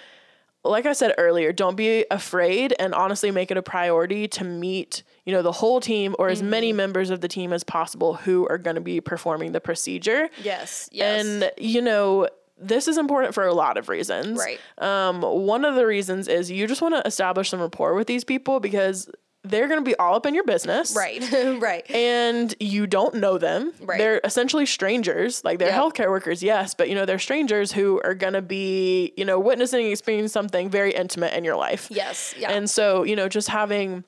like 0.64 0.86
I 0.86 0.94
said 0.94 1.16
earlier, 1.18 1.52
don't 1.52 1.76
be 1.76 2.06
afraid 2.12 2.76
and 2.80 2.94
honestly 2.94 3.32
make 3.32 3.50
it 3.50 3.58
a 3.58 3.64
priority 3.64 4.28
to 4.30 4.44
meet, 4.44 5.02
you 5.26 5.34
know, 5.34 5.42
the 5.42 5.52
whole 5.52 5.80
team 5.80 6.16
or 6.20 6.30
as 6.30 6.42
Mm-hmm. 6.42 6.50
many 6.52 6.74
members 6.74 7.10
of 7.10 7.22
the 7.22 7.28
team 7.28 7.54
as 7.54 7.64
possible 7.64 8.14
who 8.16 8.48
are 8.48 8.60
going 8.60 8.76
to 8.76 8.82
be 8.82 9.02
performing 9.02 9.52
the 9.52 9.62
procedure. 9.62 10.30
Yes. 10.44 10.88
Yes. 10.92 11.26
And, 11.26 11.52
you 11.58 11.82
know, 11.82 12.28
this 12.62 12.88
is 12.88 12.98
important 12.98 13.34
for 13.34 13.46
a 13.46 13.54
lot 13.54 13.78
of 13.78 13.90
reasons. 13.90 14.38
Right. 14.38 14.60
Um, 14.78 15.22
one 15.22 15.66
of 15.66 15.76
the 15.76 15.86
reasons 15.88 16.28
is 16.28 16.52
you 16.52 16.68
just 16.68 16.82
want 16.82 16.96
to 16.96 17.02
establish 17.08 17.50
some 17.50 17.60
rapport 17.60 17.96
with 17.96 18.08
these 18.08 18.24
people 18.24 18.60
because 18.60 19.10
they're 19.44 19.68
going 19.68 19.80
to 19.80 19.84
be 19.84 19.96
all 19.96 20.14
up 20.16 20.28
in 20.28 20.36
your 20.36 20.44
business. 20.44 20.96
right. 20.96 21.20
right. 21.60 21.90
And 21.90 22.54
you 22.60 22.86
don't 22.86 23.16
know 23.16 23.40
them. 23.40 23.74
Right. 23.82 23.98
They're 23.98 24.22
essentially 24.24 24.68
strangers. 24.68 25.44
Like 25.44 25.58
they're 25.58 25.70
Yep. 25.70 25.82
healthcare 25.96 26.10
workers, 26.12 26.44
yes, 26.44 26.76
but 26.76 26.90
you 26.90 26.94
know, 26.94 27.08
they're 27.08 27.18
strangers 27.18 27.72
who 27.72 28.00
are 28.04 28.14
going 28.14 28.34
to 28.34 28.44
be, 28.44 29.14
you 29.18 29.26
know, 29.26 29.40
witnessing 29.40 29.88
experiencing 29.88 30.28
something 30.32 30.70
very 30.70 30.92
intimate 30.94 31.34
in 31.34 31.44
your 31.44 31.56
life. 31.56 31.88
Yes. 31.90 32.36
Yeah. 32.38 32.52
And 32.52 32.70
so, 32.70 33.02
you 33.04 33.16
know, 33.16 33.28
just 33.28 33.48
having 33.48 34.04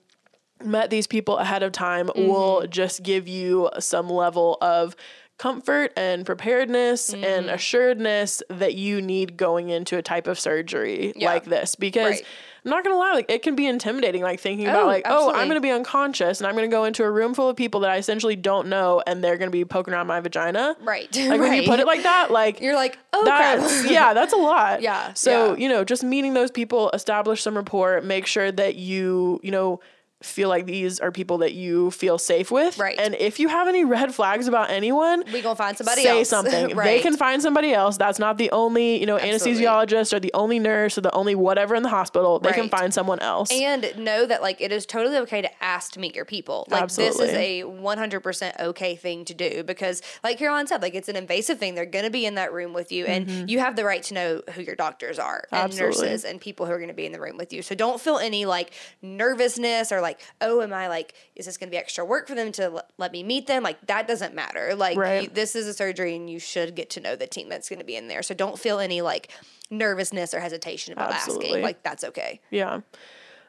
met 0.64 0.92
these 0.92 1.08
people 1.08 1.40
ahead 1.40 1.64
of 1.64 1.72
time 1.72 2.08
Mm-hmm. 2.10 2.28
will 2.28 2.68
just 2.68 3.02
give 3.02 3.28
you 3.28 3.72
some 3.80 4.10
level 4.12 4.58
of 4.62 4.96
comfort 5.44 5.92
and 5.98 6.26
preparedness 6.26 7.12
Mm-hmm. 7.14 7.24
and 7.26 7.50
assuredness 7.50 8.42
that 8.50 8.76
you 8.76 9.02
need 9.02 9.36
going 9.36 9.68
into 9.70 9.98
a 9.98 10.02
type 10.02 10.28
of 10.28 10.40
surgery 10.40 11.12
Yeah. 11.18 11.28
like 11.34 11.44
this 11.44 11.76
because 11.76 12.12
Right. 12.12 12.26
I'm 12.66 12.70
not 12.72 12.82
gonna 12.86 12.96
lie, 12.98 13.12
like 13.12 13.30
it 13.30 13.42
can 13.44 13.56
be 13.56 13.68
intimidating, 13.68 14.22
like 14.24 14.40
thinking 14.40 14.68
about 14.70 14.84
Oh, 14.84 14.88
like, 14.88 15.04
oh. 15.06 15.34
I'm 15.34 15.50
gonna 15.50 15.60
be 15.60 15.70
unconscious 15.72 16.40
and 16.40 16.48
I'm 16.48 16.56
gonna 16.56 16.70
go 16.70 16.86
into 16.86 17.04
a 17.04 17.12
room 17.12 17.34
full 17.34 17.50
of 17.50 17.58
people 17.58 17.82
that 17.82 17.92
I 17.92 17.98
essentially 17.98 18.38
don't 18.38 18.70
know 18.70 19.04
and 19.06 19.22
they're 19.22 19.36
gonna 19.38 19.52
be 19.52 19.66
poking 19.66 19.94
around 19.94 20.08
my 20.08 20.22
vagina. 20.22 20.78
right. 20.82 21.14
Like 21.14 21.42
when 21.42 21.52
you 21.54 21.64
put 21.72 21.82
it 21.82 21.86
like 21.86 22.04
that, 22.04 22.32
like 22.32 22.62
you're 22.62 22.76
like, 22.76 22.98
oh 23.12 23.26
that's 23.26 23.86
yeah, 23.92 24.14
that's 24.14 24.32
a 24.32 24.38
lot. 24.38 24.82
Yeah, 24.90 25.12
So 25.14 25.56
yeah. 25.56 25.58
you 25.62 25.68
know, 25.68 25.84
just 25.84 26.06
meeting 26.06 26.34
those 26.36 26.52
people, 26.52 26.90
establish 26.92 27.42
some 27.42 27.58
rapport, 27.58 28.00
make 28.00 28.28
sure 28.28 28.50
that 28.50 28.76
you 28.76 29.42
you 29.44 29.52
know 29.52 29.82
feel 30.24 30.50
like 30.50 30.66
these 30.66 31.00
are 31.00 31.12
people 31.12 31.40
that 31.40 31.54
you 31.54 31.92
feel 31.92 32.18
safe 32.18 32.50
with. 32.52 32.78
Right. 32.78 32.98
And 33.00 33.16
if 33.16 33.40
you 33.40 33.48
have 33.50 33.68
any 33.68 33.84
red 33.86 34.14
flags 34.16 34.48
about 34.48 34.70
anyone, 34.70 35.24
we 35.32 35.42
gonna 35.42 35.56
find 35.56 35.78
somebody 35.78 36.04
say 36.04 36.20
else. 36.20 36.30
something. 36.36 36.76
They 36.76 37.00
can 37.02 37.18
find 37.18 37.42
somebody 37.42 37.74
else. 37.74 37.98
That's 37.98 38.20
not 38.20 38.38
the 38.38 38.50
only 38.52 39.00
you 39.00 39.06
know 39.06 39.18
Absolutely. 39.18 39.64
anesthesiologist 39.66 40.14
or 40.14 40.20
the 40.20 40.32
only 40.34 40.60
nurse 40.60 40.98
or 40.98 41.02
the 41.02 41.14
only 41.14 41.36
whatever 41.36 41.76
in 41.76 41.84
the 41.84 41.90
hospital. 41.90 42.40
They 42.40 42.52
can 42.54 42.70
find 42.70 42.94
someone 42.94 43.20
else. 43.20 43.52
and 43.52 43.92
know 43.98 44.26
that 44.26 44.42
like 44.42 44.62
it 44.62 44.72
is 44.72 44.86
totally 44.86 45.18
okay 45.18 45.42
to 45.42 45.64
ask 45.64 45.92
to 45.94 46.00
meet 46.00 46.16
your 46.16 46.26
people. 46.26 46.68
Like 46.70 46.90
this 46.90 47.20
is 47.20 47.32
a 47.32 47.64
100% 47.64 48.60
okay 48.60 48.96
thing 48.96 49.26
to 49.26 49.34
do 49.34 49.64
because 49.64 50.02
like 50.24 50.38
Caroline 50.38 50.68
said, 50.68 50.82
like 50.82 50.96
it's 50.96 51.10
an 51.10 51.16
invasive 51.16 51.60
thing. 51.60 51.76
They're 51.76 51.86
going 51.86 52.06
to 52.06 52.12
be 52.12 52.26
in 52.26 52.36
that 52.36 52.54
room 52.54 52.74
with 52.74 52.92
you 52.92 53.06
and 53.06 53.50
you 53.50 53.60
have 53.60 53.76
the 53.76 53.84
right 53.86 54.04
to 54.04 54.14
know 54.14 54.42
who 54.54 54.62
your 54.62 54.76
doctors 54.76 55.20
are 55.20 55.48
and 55.52 55.64
Mm-hmm. 55.64 55.66
Absolutely. 55.82 56.02
nurses 56.08 56.26
and 56.26 56.40
people 56.42 56.66
who 56.66 56.72
are 56.72 56.78
going 56.78 56.90
to 56.90 56.94
be 56.94 57.06
in 57.06 57.12
the 57.12 57.20
room 57.20 57.38
with 57.38 57.52
you. 57.54 57.62
So 57.62 57.74
don't 57.76 58.00
feel 58.00 58.18
any 58.18 58.46
like 58.46 58.72
nervousness 59.02 59.92
or 59.92 60.02
like, 60.02 60.13
oh, 60.42 60.62
am 60.62 60.74
I 60.74 60.88
like, 60.88 61.14
is 61.36 61.46
this 61.46 61.58
going 61.58 61.70
to 61.70 61.72
be 61.72 61.78
extra 61.78 62.04
work 62.06 62.28
for 62.28 62.36
them 62.36 62.52
to 62.54 62.64
l- 62.64 62.88
let 62.98 63.12
me 63.12 63.24
meet 63.24 63.48
them? 63.48 63.64
Like 63.64 63.86
that 63.88 64.08
doesn't 64.08 64.34
matter. 64.36 64.76
Like 64.76 64.98
Right. 64.98 65.24
you, 65.24 65.30
this 65.30 65.56
is 65.56 65.68
a 65.68 65.74
surgery 65.74 66.16
and 66.16 66.30
you 66.30 66.40
should 66.40 66.76
get 66.76 66.90
to 66.92 67.00
know 67.00 67.16
the 67.16 67.28
team 67.28 67.50
that's 67.50 67.70
going 67.70 67.80
to 67.80 67.86
be 67.86 67.96
in 67.96 68.08
there. 68.08 68.22
So 68.24 68.34
don't 68.34 68.58
feel 68.60 68.80
any 68.80 69.02
like 69.02 69.32
nervousness 69.70 70.34
or 70.34 70.40
hesitation 70.40 70.94
about 70.94 71.12
Absolutely. 71.12 71.48
asking. 71.48 71.64
Like 71.64 71.84
that's 71.84 72.04
okay. 72.04 72.42
Yeah. 72.50 72.82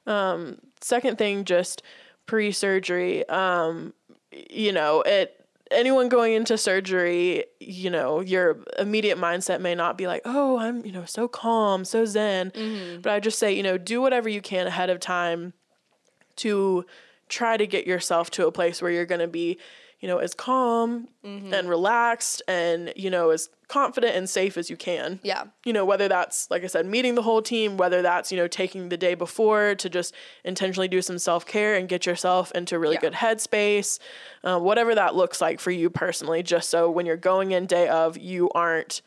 Um, 0.06 0.58
second 0.80 1.18
thing, 1.18 1.44
just 1.44 1.82
pre 2.26 2.52
surgery, 2.52 3.26
um, 3.28 3.94
you 4.32 4.72
know, 4.72 5.02
it, 5.02 5.40
anyone 5.70 6.08
going 6.08 6.34
into 6.34 6.58
surgery, 6.58 7.44
you 7.60 7.90
know, 7.90 8.20
your 8.20 8.58
immediate 8.78 9.18
mindset 9.18 9.60
may 9.60 9.74
not 9.74 9.96
be 9.96 10.06
like, 10.06 10.22
oh, 10.24 10.58
I'm, 10.58 10.84
you 10.84 10.92
know, 10.92 11.04
so 11.04 11.26
calm, 11.26 11.84
so 11.84 12.04
zen. 12.04 12.52
But 13.02 13.12
I 13.12 13.20
just 13.20 13.38
say, 13.38 13.52
you 13.52 13.62
know, 13.62 13.78
do 13.78 14.00
whatever 14.00 14.28
you 14.28 14.40
can 14.40 14.66
ahead 14.66 14.90
of 14.90 15.00
time 15.00 15.52
to 16.37 16.85
try 17.28 17.57
to 17.57 17.66
get 17.66 17.87
yourself 17.87 18.30
to 18.32 18.47
a 18.47 18.53
place 18.53 18.80
where 18.82 18.91
you're 18.91 19.07
going 19.07 19.20
to 19.20 19.26
be, 19.28 19.59
you 20.01 20.09
know, 20.09 20.18
as 20.18 20.35
calm 20.35 21.09
and 21.55 21.68
relaxed 21.68 22.43
and, 22.47 22.93
you 22.97 23.09
know, 23.09 23.30
as 23.30 23.49
confident 23.68 24.14
and 24.14 24.28
safe 24.28 24.59
as 24.59 24.68
you 24.68 24.76
can 24.76 25.18
Yeah. 25.22 25.45
you 25.64 25.72
know, 25.72 25.87
whether 25.87 26.07
that's, 26.07 26.51
like 26.51 26.62
I 26.62 26.66
said, 26.66 26.85
meeting 26.85 27.14
the 27.14 27.22
whole 27.22 27.41
team, 27.41 27.78
whether 27.78 28.03
that's, 28.03 28.30
you 28.30 28.37
know, 28.37 28.47
taking 28.47 28.91
the 28.91 28.99
day 28.99 29.14
before 29.14 29.74
to 29.76 29.89
just 29.89 30.14
intentionally 30.45 30.87
do 30.89 31.01
some 31.01 31.18
self 31.18 31.47
care 31.47 31.74
and 31.74 31.89
get 31.89 32.05
yourself 32.05 32.53
into 32.53 32.78
really 32.78 32.97
Yeah. 32.97 33.01
good 33.01 33.14
headspace, 33.14 33.99
uh, 34.45 34.59
whatever 34.59 34.95
that 34.95 35.14
looks 35.14 35.41
like 35.41 35.59
for 35.61 35.70
you 35.70 35.89
personally, 35.89 36.43
just 36.43 36.68
so 36.68 36.91
when 36.91 37.07
you're 37.07 37.16
going 37.16 37.53
in 37.53 37.64
day 37.64 37.89
of, 37.89 38.18
you 38.18 38.51
aren't, 38.55 39.01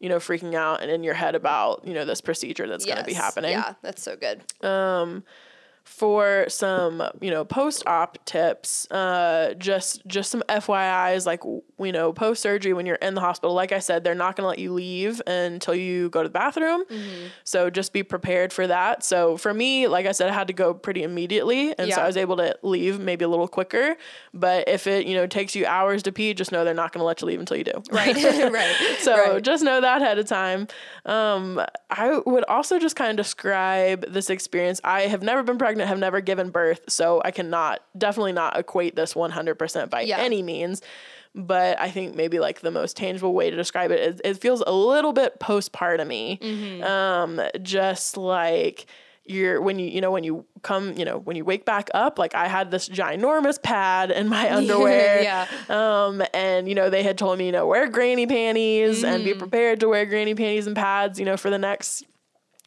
you 0.00 0.08
know, 0.08 0.18
freaking 0.18 0.54
out 0.54 0.82
and 0.82 0.90
in 0.90 1.04
your 1.04 1.14
head 1.14 1.36
about, 1.36 1.86
you 1.86 1.94
know, 1.94 2.04
this 2.04 2.20
procedure 2.20 2.66
that's 2.66 2.84
going 2.84 2.98
to 2.98 3.04
be 3.04 3.14
happening 3.14 3.52
Yeah, 3.52 3.74
that's 3.82 4.02
so 4.02 4.16
good. 4.16 4.42
For 5.84 6.46
some 6.48 7.02
you 7.20 7.30
know 7.30 7.44
post-op 7.44 8.18
tips 8.24 8.90
uh 8.90 9.52
just 9.58 10.04
just 10.06 10.30
some 10.30 10.42
fyi's 10.48 11.26
like 11.26 11.42
you 11.78 11.92
know 11.92 12.12
post 12.12 12.40
surgery 12.42 12.72
when 12.72 12.86
you're 12.86 12.96
in 12.96 13.14
the 13.14 13.20
hospital 13.20 13.54
like 13.54 13.70
i 13.70 13.78
said 13.78 14.02
they're 14.02 14.14
not 14.14 14.34
going 14.34 14.42
to 14.44 14.48
let 14.48 14.58
you 14.58 14.72
leave 14.72 15.20
until 15.26 15.74
you 15.74 16.08
go 16.10 16.22
to 16.22 16.28
the 16.28 16.32
bathroom 16.32 16.84
Mm-hmm. 16.90 17.26
so 17.44 17.68
just 17.70 17.92
be 17.92 18.02
prepared 18.02 18.52
for 18.52 18.66
that 18.66 19.04
so 19.04 19.36
for 19.36 19.52
me 19.52 19.86
like 19.86 20.06
i 20.06 20.12
said 20.12 20.28
i 20.30 20.32
had 20.32 20.46
to 20.48 20.52
go 20.54 20.72
pretty 20.74 21.02
immediately 21.02 21.78
and 21.78 21.88
so 21.96 22.02
i 22.02 22.06
was 22.06 22.16
able 22.16 22.36
to 22.38 22.56
leave 22.62 22.98
maybe 22.98 23.24
a 23.24 23.28
little 23.28 23.46
quicker 23.48 23.96
but 24.32 24.66
if 24.68 24.86
it 24.86 25.06
you 25.06 25.14
know 25.14 25.26
takes 25.26 25.54
you 25.54 25.66
hours 25.66 26.02
to 26.02 26.12
pee 26.12 26.32
just 26.34 26.50
know 26.50 26.64
they're 26.64 26.74
not 26.74 26.92
going 26.92 27.00
to 27.00 27.04
let 27.04 27.20
you 27.20 27.26
leave 27.26 27.40
until 27.40 27.56
you 27.58 27.64
do 27.64 27.82
Right. 27.90 28.14
right. 28.52 28.74
so 29.00 29.14
Right. 29.14 29.42
just 29.42 29.62
know 29.62 29.80
that 29.80 30.00
ahead 30.02 30.18
of 30.18 30.26
time. 30.26 30.66
Um, 31.06 31.60
I 31.90 32.18
would 32.26 32.44
also 32.44 32.78
just 32.78 32.96
kind 32.96 33.10
of 33.10 33.16
describe 33.16 34.04
this 34.12 34.30
experience. 34.30 34.80
I 34.84 35.02
have 35.02 35.22
never 35.22 35.42
been 35.42 35.58
pregnant, 35.58 35.73
have 35.80 35.98
never 35.98 36.20
given 36.20 36.50
birth, 36.50 36.80
so 36.88 37.20
I 37.24 37.30
cannot 37.30 37.80
definitely 37.96 38.32
not 38.32 38.58
equate 38.58 38.94
this 38.96 39.14
100% 39.14 39.90
by 39.90 40.02
Yeah. 40.02 40.18
any 40.18 40.42
means. 40.42 40.82
But 41.36 41.80
I 41.80 41.90
think 41.90 42.14
maybe 42.14 42.38
like 42.38 42.60
the 42.60 42.70
most 42.70 42.96
tangible 42.96 43.34
way 43.34 43.50
to 43.50 43.56
describe 43.56 43.90
it 43.90 43.98
is 44.00 44.20
it 44.24 44.40
feels 44.40 44.62
a 44.64 44.72
little 44.72 45.12
bit 45.12 45.40
postpartum 45.40 46.38
Mm-hmm. 46.38 46.84
Um, 46.84 47.40
just 47.62 48.16
like 48.16 48.86
you're 49.26 49.60
when 49.60 49.78
you 49.78 49.86
you 49.88 50.00
know 50.02 50.10
when 50.10 50.22
you 50.22 50.44
come 50.62 50.92
you 50.98 51.04
know 51.04 51.16
when 51.18 51.34
you 51.34 51.46
wake 51.46 51.64
back 51.64 51.88
up 51.94 52.18
like 52.18 52.34
I 52.34 52.46
had 52.46 52.70
this 52.70 52.88
ginormous 52.90 53.60
pad 53.60 54.10
in 54.10 54.28
my 54.28 54.54
underwear 54.56 55.22
Yeah. 55.22 55.46
um, 55.70 56.22
and 56.34 56.68
you 56.68 56.74
know, 56.74 56.88
they 56.90 57.02
had 57.02 57.16
told 57.18 57.38
me, 57.38 57.46
you 57.46 57.52
know, 57.52 57.66
wear 57.66 57.88
granny 57.88 58.26
panties 58.26 59.02
and 59.02 59.22
Mm. 59.22 59.24
be 59.24 59.34
prepared 59.34 59.80
to 59.80 59.88
wear 59.88 60.04
granny 60.06 60.34
panties 60.34 60.66
and 60.68 60.76
pads, 60.76 61.18
you 61.18 61.24
know, 61.24 61.36
for 61.36 61.50
the 61.50 61.58
next 61.58 62.04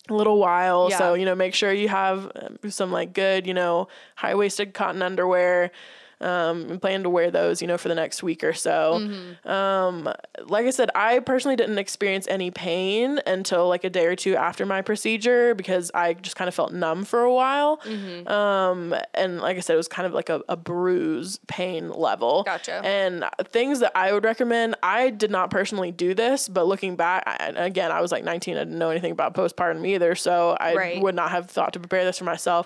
little 0.10 0.38
while. 0.40 0.90
So, 0.98 1.14
you 1.14 1.26
know, 1.26 1.36
make 1.36 1.54
sure 1.54 1.72
you 1.72 1.90
have 1.90 2.32
um, 2.36 2.70
some 2.70 2.92
like 2.92 3.14
good, 3.14 3.46
you 3.48 3.54
know, 3.54 3.88
high 4.16 4.36
waisted 4.36 4.74
cotton 4.74 5.02
underwear. 5.02 5.72
Um, 6.20 6.72
and 6.72 6.82
plan 6.82 7.04
to 7.04 7.12
wear 7.12 7.30
those, 7.30 7.62
you 7.62 7.68
know, 7.68 7.78
for 7.78 7.90
the 7.90 7.96
next 7.96 8.24
week 8.24 8.44
or 8.44 8.54
so. 8.54 9.00
Mm-hmm. 9.00 9.48
Um, 9.48 10.10
like 10.48 10.66
I 10.66 10.72
said, 10.72 10.90
I 10.96 11.20
personally 11.20 11.56
didn't 11.56 11.78
experience 11.78 12.28
any 12.28 12.50
pain 12.50 13.20
until 13.28 13.68
like 13.68 13.84
a 13.84 13.90
day 13.92 14.08
or 14.08 14.16
two 14.16 14.36
after 14.36 14.66
my 14.66 14.82
procedure 14.82 15.54
because 15.54 15.92
I 15.94 16.14
just 16.16 16.36
kind 16.36 16.48
of 16.48 16.56
felt 16.56 16.74
numb 16.74 17.06
for 17.06 17.22
a 17.22 17.32
while. 17.32 17.78
Mm-hmm. 17.78 18.28
Um, 18.28 18.96
and 19.14 19.42
like 19.42 19.58
I 19.58 19.60
said, 19.60 19.76
it 19.76 19.78
was 19.78 19.88
kind 19.88 20.08
of 20.08 20.14
like 20.14 20.30
a, 20.30 20.42
a 20.50 20.58
bruise 20.58 21.40
pain 21.48 21.92
level. 21.92 22.42
Gotcha. 22.42 22.82
And 22.84 23.24
things 23.50 23.80
that 23.82 23.92
I 23.96 24.12
would 24.12 24.24
recommend, 24.24 24.74
I 24.82 25.12
did 25.12 25.30
not 25.30 25.52
personally 25.52 25.92
do 25.92 26.16
this, 26.16 26.50
but 26.50 26.66
looking 26.66 26.96
back, 26.96 27.26
I, 27.28 27.54
again, 27.56 27.92
I 27.92 28.02
was 28.02 28.12
like 28.12 28.24
19, 28.24 28.56
I 28.56 28.60
didn't 28.62 28.80
know 28.80 28.90
anything 28.90 29.12
about 29.12 29.36
postpartum 29.36 29.86
either, 29.88 30.16
so 30.16 30.58
I 30.60 30.74
Right. 30.74 31.02
would 31.02 31.14
not 31.14 31.30
have 31.30 31.48
thought 31.50 31.74
to 31.74 31.80
prepare 31.80 32.06
this 32.06 32.18
for 32.18 32.24
myself. 32.24 32.66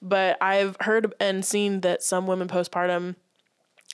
But 0.00 0.36
I've 0.40 0.76
heard 0.80 1.14
and 1.20 1.44
seen 1.44 1.80
that 1.82 2.02
some 2.02 2.26
women 2.26 2.46
postpartum 2.48 2.91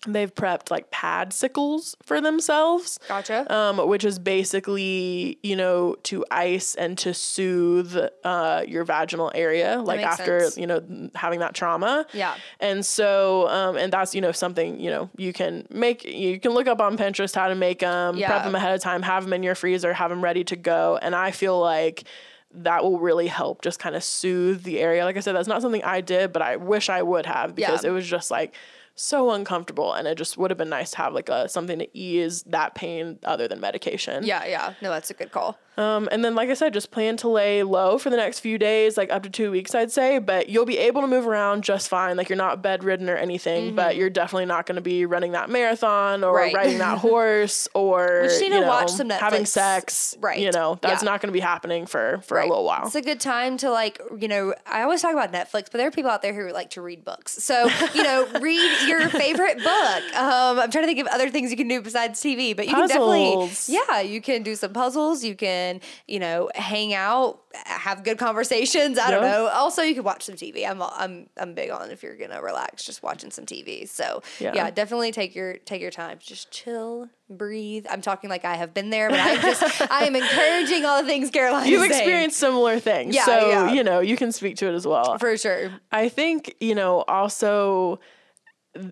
they've 0.06 0.32
prepped 0.32 0.70
like 0.70 0.88
padsicles 0.92 1.96
for 2.04 2.20
themselves. 2.20 3.00
Gotcha. 3.08 3.52
Um, 3.52 3.78
which 3.88 4.04
is 4.04 4.20
basically, 4.20 5.40
you 5.42 5.56
know, 5.56 5.96
to 6.04 6.24
ice 6.30 6.76
and 6.76 6.96
to 6.98 7.12
soothe 7.12 7.96
uh, 8.22 8.62
your 8.68 8.84
vaginal 8.84 9.32
area, 9.34 9.80
like 9.82 10.00
after, 10.00 10.40
sense. 10.42 10.56
you 10.56 10.68
know, 10.68 11.10
having 11.16 11.40
that 11.40 11.52
trauma. 11.52 12.06
Yeah. 12.12 12.34
And 12.60 12.86
so, 12.86 13.48
um, 13.48 13.76
and 13.76 13.92
that's, 13.92 14.14
you 14.14 14.20
know, 14.20 14.30
something, 14.30 14.78
you 14.78 14.90
know, 14.90 15.10
you 15.16 15.32
can 15.32 15.66
make, 15.68 16.04
you 16.04 16.38
can 16.38 16.52
look 16.52 16.68
up 16.68 16.80
on 16.80 16.96
Pinterest 16.96 17.34
how 17.34 17.48
to 17.48 17.56
make 17.56 17.80
them, 17.80 18.16
Yeah. 18.16 18.28
prep 18.28 18.44
them 18.44 18.54
ahead 18.54 18.74
of 18.76 18.80
time, 18.80 19.02
have 19.02 19.24
them 19.24 19.32
in 19.32 19.42
your 19.42 19.56
freezer, 19.56 19.92
have 19.92 20.10
them 20.10 20.22
ready 20.22 20.44
to 20.44 20.54
go. 20.56 20.96
And 21.02 21.14
I 21.16 21.32
feel 21.32 21.58
like, 21.60 22.04
that 22.50 22.82
will 22.82 22.98
really 22.98 23.26
help 23.26 23.60
just 23.60 23.78
kind 23.78 23.94
of 23.94 24.02
soothe 24.02 24.62
the 24.62 24.80
area. 24.80 25.04
Like 25.04 25.18
I 25.18 25.20
said, 25.20 25.34
that's 25.36 25.46
not 25.48 25.60
something 25.60 25.84
I 25.84 26.00
did, 26.00 26.32
but 26.32 26.40
I 26.40 26.56
wish 26.56 26.88
I 26.88 27.02
would 27.02 27.26
have 27.26 27.54
because 27.54 27.84
Yeah. 27.84 27.90
it 27.90 27.92
was 27.92 28.08
just 28.08 28.30
like 28.30 28.54
so 28.98 29.30
uncomfortable 29.30 29.92
and 29.92 30.08
it 30.08 30.18
just 30.18 30.36
would 30.36 30.50
have 30.50 30.58
been 30.58 30.68
nice 30.68 30.90
to 30.92 30.96
have 30.98 31.12
like 31.12 31.28
a 31.28 31.48
something 31.48 31.78
to 31.78 31.88
ease 31.96 32.42
that 32.44 32.74
pain 32.74 33.18
other 33.24 33.46
than 33.48 33.60
medication. 33.60 34.24
Yeah, 34.24 34.44
yeah. 34.44 34.74
No, 34.82 34.90
that's 34.90 35.10
a 35.10 35.14
good 35.14 35.30
call. 35.32 35.58
Um, 35.76 36.08
and 36.10 36.24
then 36.24 36.34
like 36.34 36.48
I 36.50 36.54
said, 36.54 36.72
just 36.72 36.90
plan 36.90 37.16
to 37.18 37.28
lay 37.28 37.62
low 37.62 37.98
for 37.98 38.10
the 38.10 38.16
next 38.16 38.40
few 38.40 38.58
days, 38.58 38.96
like 38.96 39.12
up 39.12 39.22
to 39.22 39.30
two 39.30 39.52
weeks, 39.52 39.76
I'd 39.76 39.92
say. 39.92 40.18
But 40.18 40.48
you'll 40.48 40.64
be 40.66 40.76
able 40.78 41.02
to 41.02 41.06
move 41.06 41.24
around 41.28 41.62
just 41.62 41.88
fine. 41.88 42.16
Like 42.16 42.28
you're 42.28 42.36
not 42.36 42.62
bedridden 42.62 43.08
or 43.08 43.14
anything, 43.14 43.76
but 43.76 43.94
you're 43.94 44.10
definitely 44.10 44.46
not 44.46 44.66
going 44.66 44.74
to 44.74 44.80
be 44.82 45.06
running 45.06 45.32
that 45.32 45.48
marathon 45.50 46.24
or 46.24 46.28
Mm-hmm. 46.38 46.38
Right. 46.38 46.54
riding 46.54 46.78
that 46.78 46.98
horse 47.08 47.68
or 47.74 48.28
you 48.40 48.50
know, 48.50 48.86
having 49.20 49.46
sex. 49.46 50.16
Right. 50.20 50.40
You 50.40 50.50
know, 50.50 50.78
that's 50.82 51.02
Yeah. 51.04 51.10
not 51.10 51.20
going 51.20 51.28
to 51.28 51.32
be 51.32 51.38
happening 51.40 51.86
for 51.86 52.20
for 52.24 52.38
Right. 52.38 52.46
a 52.46 52.48
little 52.48 52.64
while. 52.64 52.86
It's 52.86 52.96
a 52.96 53.00
good 53.02 53.20
time 53.20 53.56
to 53.58 53.70
like, 53.70 54.00
you 54.18 54.26
know, 54.26 54.54
I 54.66 54.82
always 54.82 55.00
talk 55.00 55.12
about 55.12 55.32
Netflix, 55.32 55.66
but 55.70 55.74
there 55.74 55.86
are 55.86 55.92
people 55.92 56.10
out 56.10 56.22
there 56.22 56.34
who 56.34 56.52
like 56.52 56.70
to 56.70 56.82
read 56.82 57.04
books. 57.04 57.34
So, 57.44 57.68
you 57.94 58.02
know, 58.02 58.26
read 58.40 58.87
your 58.88 59.08
favorite 59.08 59.58
book. 59.58 60.14
Um, 60.16 60.58
I'm 60.58 60.70
trying 60.70 60.84
to 60.84 60.86
think 60.86 60.98
of 61.00 61.06
other 61.08 61.30
things 61.30 61.50
you 61.50 61.56
can 61.56 61.68
do 61.68 61.80
besides 61.82 62.20
TV, 62.20 62.56
but 62.56 62.66
you 62.66 62.74
Puzzles. 62.74 62.90
can 62.90 62.98
definitely, 62.98 63.74
yeah, 63.74 64.00
you 64.00 64.20
can 64.20 64.42
do 64.42 64.54
some 64.54 64.72
puzzles. 64.72 65.22
You 65.22 65.34
can, 65.36 65.80
you 66.06 66.18
know, 66.18 66.50
hang 66.54 66.94
out, 66.94 67.40
have 67.64 68.04
good 68.04 68.18
conversations. 68.18 68.98
I 68.98 69.10
don't 69.10 69.22
know. 69.22 69.46
Also, 69.48 69.82
you 69.82 69.94
can 69.94 70.04
watch 70.04 70.22
some 70.24 70.34
TV. 70.34 70.68
I'm, 70.68 70.80
I'm, 70.82 71.28
I'm 71.36 71.54
big 71.54 71.70
on 71.70 71.90
if 71.90 72.02
you're 72.02 72.16
gonna 72.16 72.42
relax, 72.42 72.84
just 72.84 73.02
watching 73.02 73.30
some 73.30 73.46
TV. 73.46 73.88
So, 73.88 74.22
Yeah. 74.38 74.52
yeah, 74.54 74.70
definitely 74.70 75.12
take 75.12 75.34
your 75.34 75.54
take 75.58 75.80
your 75.80 75.90
time. 75.90 76.18
Just 76.20 76.50
chill, 76.50 77.08
breathe. 77.30 77.86
I'm 77.90 78.00
talking 78.00 78.30
like 78.30 78.44
I 78.44 78.54
have 78.56 78.72
been 78.74 78.90
there, 78.90 79.08
but 79.10 79.20
I'm 79.20 79.40
just 79.40 79.82
I 79.90 80.04
am 80.04 80.14
encouraging 80.16 80.84
all 80.84 81.02
the 81.02 81.08
things 81.08 81.30
Caroline. 81.30 81.66
You've 81.68 81.82
is 81.82 81.88
saying. 81.90 82.00
experienced 82.02 82.38
similar 82.38 82.78
things. 82.80 83.14
Yeah, 83.14 83.24
so, 83.24 83.48
yeah. 83.48 83.72
you 83.72 83.82
know, 83.84 84.00
you 84.00 84.16
can 84.16 84.32
speak 84.32 84.56
to 84.58 84.68
it 84.68 84.74
as 84.74 84.86
well. 84.86 85.18
for 85.18 85.36
sure. 85.36 85.70
I 85.92 86.08
think, 86.08 86.54
you 86.60 86.74
know, 86.74 87.04
also, 87.08 87.98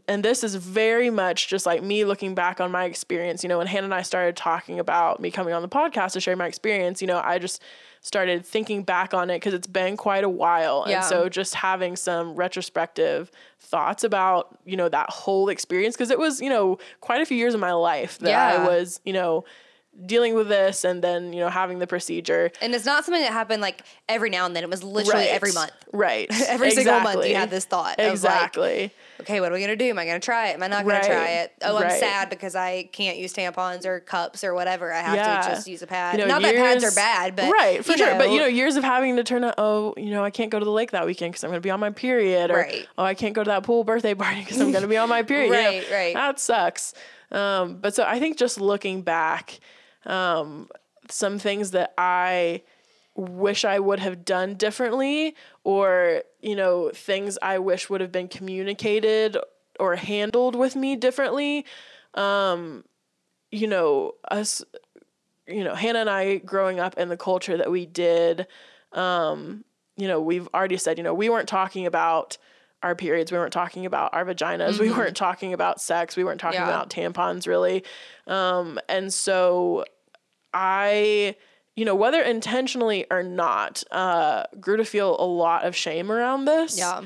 and 0.08 0.22
this 0.22 0.44
is 0.44 0.54
very 0.54 1.10
much 1.10 1.48
just 1.48 1.66
like 1.66 1.82
me 1.82 2.04
looking 2.04 2.34
back 2.34 2.60
on 2.60 2.70
my 2.70 2.84
experience. 2.84 3.42
You 3.42 3.48
know, 3.48 3.58
when 3.58 3.66
Hanna 3.66 3.84
and 3.84 3.94
I 3.94 4.02
started 4.02 4.36
talking 4.36 4.78
about 4.78 5.20
me 5.20 5.30
coming 5.30 5.54
on 5.54 5.62
the 5.62 5.68
podcast 5.68 6.12
to 6.12 6.20
share 6.20 6.36
my 6.36 6.46
experience, 6.46 7.00
you 7.00 7.06
know, 7.06 7.20
I 7.24 7.38
just 7.38 7.62
started 8.00 8.46
thinking 8.46 8.82
back 8.82 9.14
on 9.14 9.30
it 9.30 9.36
because 9.36 9.54
it's 9.54 9.66
been 9.66 9.96
quite 9.96 10.24
a 10.24 10.28
while. 10.28 10.84
Yeah. 10.86 10.96
And 10.96 11.04
so 11.04 11.28
just 11.28 11.54
having 11.54 11.96
some 11.96 12.34
retrospective 12.34 13.30
thoughts 13.60 14.04
about, 14.04 14.58
you 14.64 14.76
know, 14.76 14.88
that 14.88 15.10
whole 15.10 15.48
experience, 15.48 15.96
because 15.96 16.10
it 16.10 16.18
was, 16.18 16.40
you 16.40 16.50
know, 16.50 16.78
quite 17.00 17.20
a 17.20 17.26
few 17.26 17.36
years 17.36 17.54
of 17.54 17.60
my 17.60 17.72
life 17.72 18.18
that 18.18 18.60
I 18.60 18.66
was, 18.66 19.00
you 19.04 19.12
know, 19.12 19.44
dealing 20.04 20.34
with 20.34 20.48
this 20.48 20.84
and 20.84 21.02
then, 21.02 21.32
you 21.32 21.40
know, 21.40 21.48
having 21.48 21.78
the 21.78 21.86
procedure. 21.86 22.50
And 22.60 22.74
it's 22.74 22.84
not 22.84 23.04
something 23.04 23.22
that 23.22 23.32
happened 23.32 23.62
like 23.62 23.82
every 24.08 24.28
now 24.28 24.44
and 24.44 24.54
then. 24.54 24.62
It 24.62 24.68
was 24.70 24.82
literally 24.82 25.24
Right. 25.26 25.30
every 25.32 25.52
month. 25.52 25.72
Right. 25.92 26.28
Every 26.48 26.72
single 26.72 27.00
month 27.00 27.24
you 27.26 27.34
had 27.36 27.48
this 27.48 27.64
thought 27.64 27.98
of 27.98 28.04
like, 28.04 28.12
Exactly. 28.12 28.92
okay, 29.20 29.40
what 29.40 29.50
are 29.50 29.54
we 29.54 29.60
gonna 29.60 29.76
do? 29.76 29.86
Am 29.88 29.98
I 29.98 30.04
gonna 30.04 30.20
try 30.20 30.48
it? 30.48 30.54
Am 30.54 30.62
I 30.62 30.66
not 30.68 30.84
gonna 30.84 30.98
Right. 30.98 31.06
try 31.06 31.28
it? 31.30 31.52
Oh, 31.62 31.76
I'm 31.76 31.82
Right. 31.84 31.98
sad 32.00 32.28
because 32.28 32.54
I 32.54 32.88
can't 32.92 33.16
use 33.16 33.32
tampons 33.32 33.86
or 33.86 34.00
cups 34.00 34.44
or 34.44 34.52
whatever. 34.52 34.92
I 34.92 35.00
have 35.00 35.14
Yeah. 35.14 35.40
to 35.42 35.48
just 35.54 35.66
use 35.66 35.80
a 35.82 35.86
pad. 35.86 36.18
You 36.18 36.24
know, 36.26 36.28
not 36.34 36.42
that 36.42 36.54
pads 36.56 36.84
are 36.84 36.90
bad, 36.90 37.36
but 37.36 37.50
right 37.50 37.84
for 37.84 37.96
sure. 37.96 38.14
But 38.16 38.30
you 38.30 38.36
know, 38.38 38.42
know, 38.42 38.48
years 38.48 38.76
of 38.76 38.84
having 38.84 39.16
to 39.16 39.24
turn 39.24 39.44
out. 39.44 39.54
Oh, 39.56 39.94
you 39.96 40.10
know, 40.10 40.22
I 40.24 40.30
can't 40.30 40.50
go 40.50 40.58
to 40.58 40.64
the 40.64 40.70
lake 40.70 40.90
that 40.90 41.06
weekend 41.06 41.32
because 41.32 41.44
I'm 41.44 41.50
going 41.50 41.62
to 41.62 41.66
be 41.66 41.70
on 41.70 41.80
my 41.80 41.90
period. 41.90 42.50
Or 42.50 42.56
Right. 42.58 42.86
oh, 42.98 43.04
I 43.04 43.14
can't 43.14 43.32
go 43.34 43.42
to 43.42 43.48
that 43.48 43.62
pool 43.62 43.84
birthday 43.84 44.14
party 44.14 44.40
because 44.40 44.60
I'm 44.60 44.70
going 44.72 44.82
to 44.82 44.88
be 44.88 44.98
on 44.98 45.08
my 45.08 45.22
period. 45.22 45.46
You 45.54 45.62
know, 45.62 45.70
Right, 45.70 45.90
right. 45.90 46.14
That 46.14 46.38
sucks. 46.40 46.92
Um, 47.30 47.76
but 47.76 47.94
so 47.94 48.04
I 48.04 48.18
think 48.20 48.36
just 48.36 48.60
looking 48.60 49.02
back, 49.02 49.60
um, 50.06 50.68
some 51.08 51.38
things 51.38 51.72
that 51.72 51.92
I 51.98 52.62
wish 53.14 53.64
I 53.64 53.78
would 53.78 53.98
have 54.00 54.24
done 54.24 54.54
differently, 54.54 55.34
or 55.64 56.22
you 56.40 56.56
know, 56.56 56.90
things 56.94 57.38
I 57.42 57.58
wish 57.58 57.88
would 57.90 58.00
have 58.00 58.12
been 58.12 58.28
communicated 58.28 59.36
or 59.80 59.96
handled 59.96 60.54
with 60.54 60.76
me 60.76 60.96
differently. 60.96 61.64
Um, 62.14 62.84
you 63.50 63.66
know, 63.66 64.12
us 64.30 64.62
you 65.46 65.62
know, 65.62 65.74
Hanna 65.74 66.00
and 66.00 66.10
I 66.10 66.36
growing 66.38 66.80
up 66.80 66.98
in 66.98 67.08
the 67.08 67.16
culture 67.16 67.56
that 67.56 67.70
we 67.70 67.86
did, 67.86 68.46
um, 68.92 69.64
you 69.96 70.08
know, 70.08 70.20
we've 70.20 70.48
already 70.52 70.76
said, 70.76 70.98
you 70.98 71.04
know, 71.04 71.14
we 71.14 71.28
weren't 71.28 71.48
talking 71.48 71.86
about 71.86 72.36
our 72.82 72.94
periods, 72.94 73.30
we 73.32 73.38
weren't 73.38 73.52
talking 73.52 73.86
about 73.86 74.12
our 74.12 74.24
vaginas, 74.24 74.78
we 74.80 74.90
weren't 74.90 75.16
talking 75.16 75.52
about 75.52 75.80
sex, 75.80 76.16
we 76.16 76.24
weren't 76.24 76.40
talking 76.40 76.60
Yeah. 76.60 76.66
about 76.68 76.90
tampons 76.90 77.46
really. 77.46 77.84
Um, 78.26 78.78
and 78.88 79.12
so 79.14 79.84
I, 80.56 81.36
you 81.76 81.84
know, 81.84 81.94
whether 81.94 82.22
intentionally 82.22 83.04
or 83.10 83.22
not, 83.22 83.84
uh, 83.90 84.44
grew 84.58 84.78
to 84.78 84.84
feel 84.84 85.14
a 85.20 85.26
lot 85.26 85.66
of 85.66 85.76
shame 85.76 86.10
around 86.10 86.46
this. 86.46 86.78
Yeah. 86.78 87.02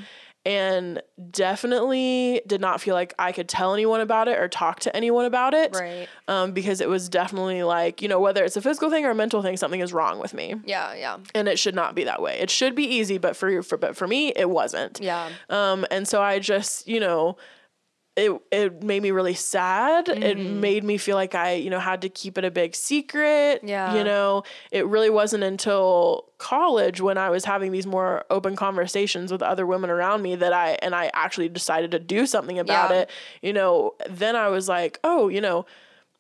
And 0.47 1.03
definitely 1.31 2.41
did 2.47 2.61
not 2.63 2.81
feel 2.81 2.95
like 2.95 3.13
I 3.19 3.33
could 3.33 3.49
tell 3.49 3.75
anyone 3.75 4.01
about 4.01 4.27
it 4.29 4.39
or 4.39 4.49
talk 4.49 4.81
to 4.81 4.97
anyone 4.97 5.27
about 5.27 5.53
it 5.53 5.75
Right. 5.75 6.09
um, 6.29 6.53
because 6.53 6.81
it 6.81 6.89
was 6.89 7.11
definitely 7.11 7.63
like, 7.63 8.01
you 8.01 8.09
know, 8.09 8.21
whether 8.21 8.43
it's 8.45 8.57
a 8.57 8.63
physical 8.63 8.89
thing 8.89 9.05
or 9.05 9.11
a 9.11 9.15
mental 9.15 9.43
thing, 9.43 9.59
something 9.59 9.81
is 9.81 9.93
wrong 9.93 10.19
with 10.19 10.33
me. 10.33 10.55
Yeah, 10.65 10.95
yeah. 10.95 11.19
And 11.35 11.47
it 11.49 11.59
should 11.59 11.75
not 11.75 11.95
be 11.95 12.05
that 12.05 12.23
way. 12.23 12.39
It 12.39 12.49
should 12.49 12.75
be 12.75 12.85
easy, 12.85 13.19
but 13.19 13.37
for 13.37 13.63
for 13.63 13.77
but 13.77 13.97
for 13.97 14.07
me, 14.09 14.29
it 14.35 14.49
wasn't. 14.49 14.99
Yeah. 15.03 15.29
Um, 15.51 15.85
and 15.91 16.09
so 16.09 16.23
I 16.23 16.39
just, 16.39 16.89
you 16.89 17.01
know, 17.01 17.37
it 18.21 18.41
it 18.51 18.83
made 18.83 19.03
me 19.03 19.11
really 19.11 19.35
sad. 19.35 20.09
It 20.09 20.37
Mm-hmm. 20.37 20.61
made 20.61 20.85
me 20.85 20.97
feel 20.99 21.17
like 21.17 21.35
I, 21.35 21.55
you 21.55 21.71
know, 21.71 21.79
had 21.81 22.03
to 22.03 22.09
keep 22.09 22.37
it 22.39 22.45
a 22.45 22.51
big 22.51 22.75
secret. 22.75 23.61
Yeah. 23.65 23.95
You 23.95 24.05
know, 24.05 24.43
it 24.71 24.87
really 24.87 25.11
wasn't 25.11 25.43
until 25.45 26.27
college 26.39 27.01
when 27.01 27.19
I 27.19 27.31
was 27.31 27.45
having 27.45 27.73
these 27.73 27.87
more 27.87 28.25
open 28.31 28.57
conversations 28.57 29.31
with 29.33 29.43
other 29.43 29.67
women 29.67 29.91
around 29.91 30.23
me 30.23 30.35
that 30.37 30.53
I 30.53 30.79
and 30.83 30.95
I 30.95 31.11
actually 31.15 31.49
decided 31.49 31.91
to 31.93 31.99
do 31.99 32.27
something 32.27 32.59
about 32.59 32.91
Yeah. 32.91 32.97
it. 33.01 33.11
You 33.43 33.53
know, 33.53 33.95
then 34.09 34.37
I 34.37 34.49
was 34.49 34.69
like, 34.69 34.99
oh, 35.05 35.29
you 35.29 35.41
know, 35.41 35.67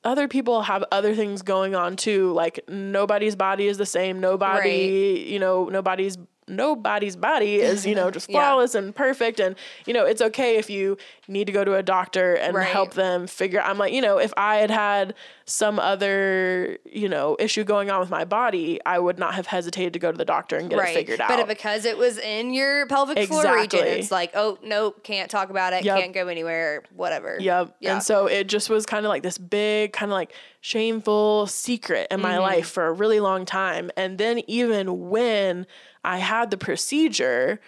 other 0.02 0.28
people 0.28 0.62
have 0.62 0.82
other 0.92 1.14
things 1.14 1.42
going 1.42 1.74
on 1.74 1.96
too. 1.96 2.32
Like 2.32 2.60
nobody's 2.68 3.36
body 3.36 3.66
is 3.66 3.76
the 3.78 3.86
same. 3.86 4.18
Nobody, 4.20 5.26
you 5.28 5.38
know, 5.38 5.66
nobody's 5.66 6.16
nobody's 6.48 7.14
body 7.14 7.56
is, 7.60 7.86
you 7.86 7.94
know, 7.94 8.10
just 8.16 8.28
Yeah. 8.28 8.38
flawless 8.40 8.74
and 8.74 8.94
perfect. 8.94 9.38
And, 9.40 9.54
you 9.86 9.94
know, 9.94 10.04
it's 10.04 10.20
okay 10.20 10.56
if 10.56 10.68
you 10.68 10.96
need 11.30 11.46
to 11.46 11.52
go 11.52 11.64
to 11.64 11.74
a 11.76 11.82
doctor 11.82 12.34
and 12.34 12.54
Right. 12.54 12.66
help 12.66 12.94
them 12.94 13.26
figure 13.26 13.60
I'm 13.60 13.78
like, 13.78 13.92
you 13.92 14.00
know, 14.02 14.18
if 14.18 14.32
I 14.36 14.56
had 14.56 14.70
had 14.70 15.14
some 15.44 15.78
other, 15.78 16.78
you 16.84 17.08
know, 17.08 17.36
issue 17.38 17.64
going 17.64 17.90
on 17.90 18.00
with 18.00 18.10
my 18.10 18.24
body, 18.24 18.80
I 18.84 18.98
would 18.98 19.18
not 19.18 19.34
have 19.34 19.46
hesitated 19.46 19.92
to 19.94 19.98
go 19.98 20.10
to 20.12 20.18
the 20.18 20.24
doctor 20.24 20.56
and 20.56 20.68
get 20.68 20.78
right. 20.78 20.90
it 20.90 20.94
figured 20.94 21.20
out. 21.20 21.28
But 21.28 21.46
because 21.48 21.84
it 21.84 21.96
was 21.96 22.18
in 22.18 22.52
your 22.52 22.86
pelvic 22.86 23.26
floor 23.28 23.54
region, 23.54 23.84
it's 23.86 24.10
like, 24.10 24.32
oh 24.34 24.58
nope, 24.62 25.02
can't 25.02 25.30
talk 25.30 25.50
about 25.50 25.72
it, 25.72 25.84
Yep. 25.84 25.98
can't 25.98 26.12
go 26.12 26.28
anywhere, 26.28 26.82
whatever. 26.94 27.36
Yep. 27.40 27.76
Yeah. 27.80 27.92
And 27.94 28.02
so 28.02 28.26
it 28.26 28.46
just 28.48 28.68
was 28.68 28.84
kind 28.86 29.06
of 29.06 29.10
like 29.10 29.22
this 29.22 29.38
big, 29.38 29.92
kind 29.92 30.10
of 30.10 30.14
like 30.14 30.32
shameful 30.60 31.46
secret 31.46 32.06
in 32.10 32.18
Mm-hmm. 32.18 32.28
my 32.28 32.38
life 32.38 32.68
for 32.68 32.86
a 32.86 32.92
really 32.92 33.20
long 33.20 33.44
time. 33.44 33.90
And 33.96 34.18
then 34.18 34.40
even 34.46 35.08
when 35.10 35.66
I 36.04 36.18
had 36.18 36.50
the 36.50 36.56
procedure, 36.56 37.60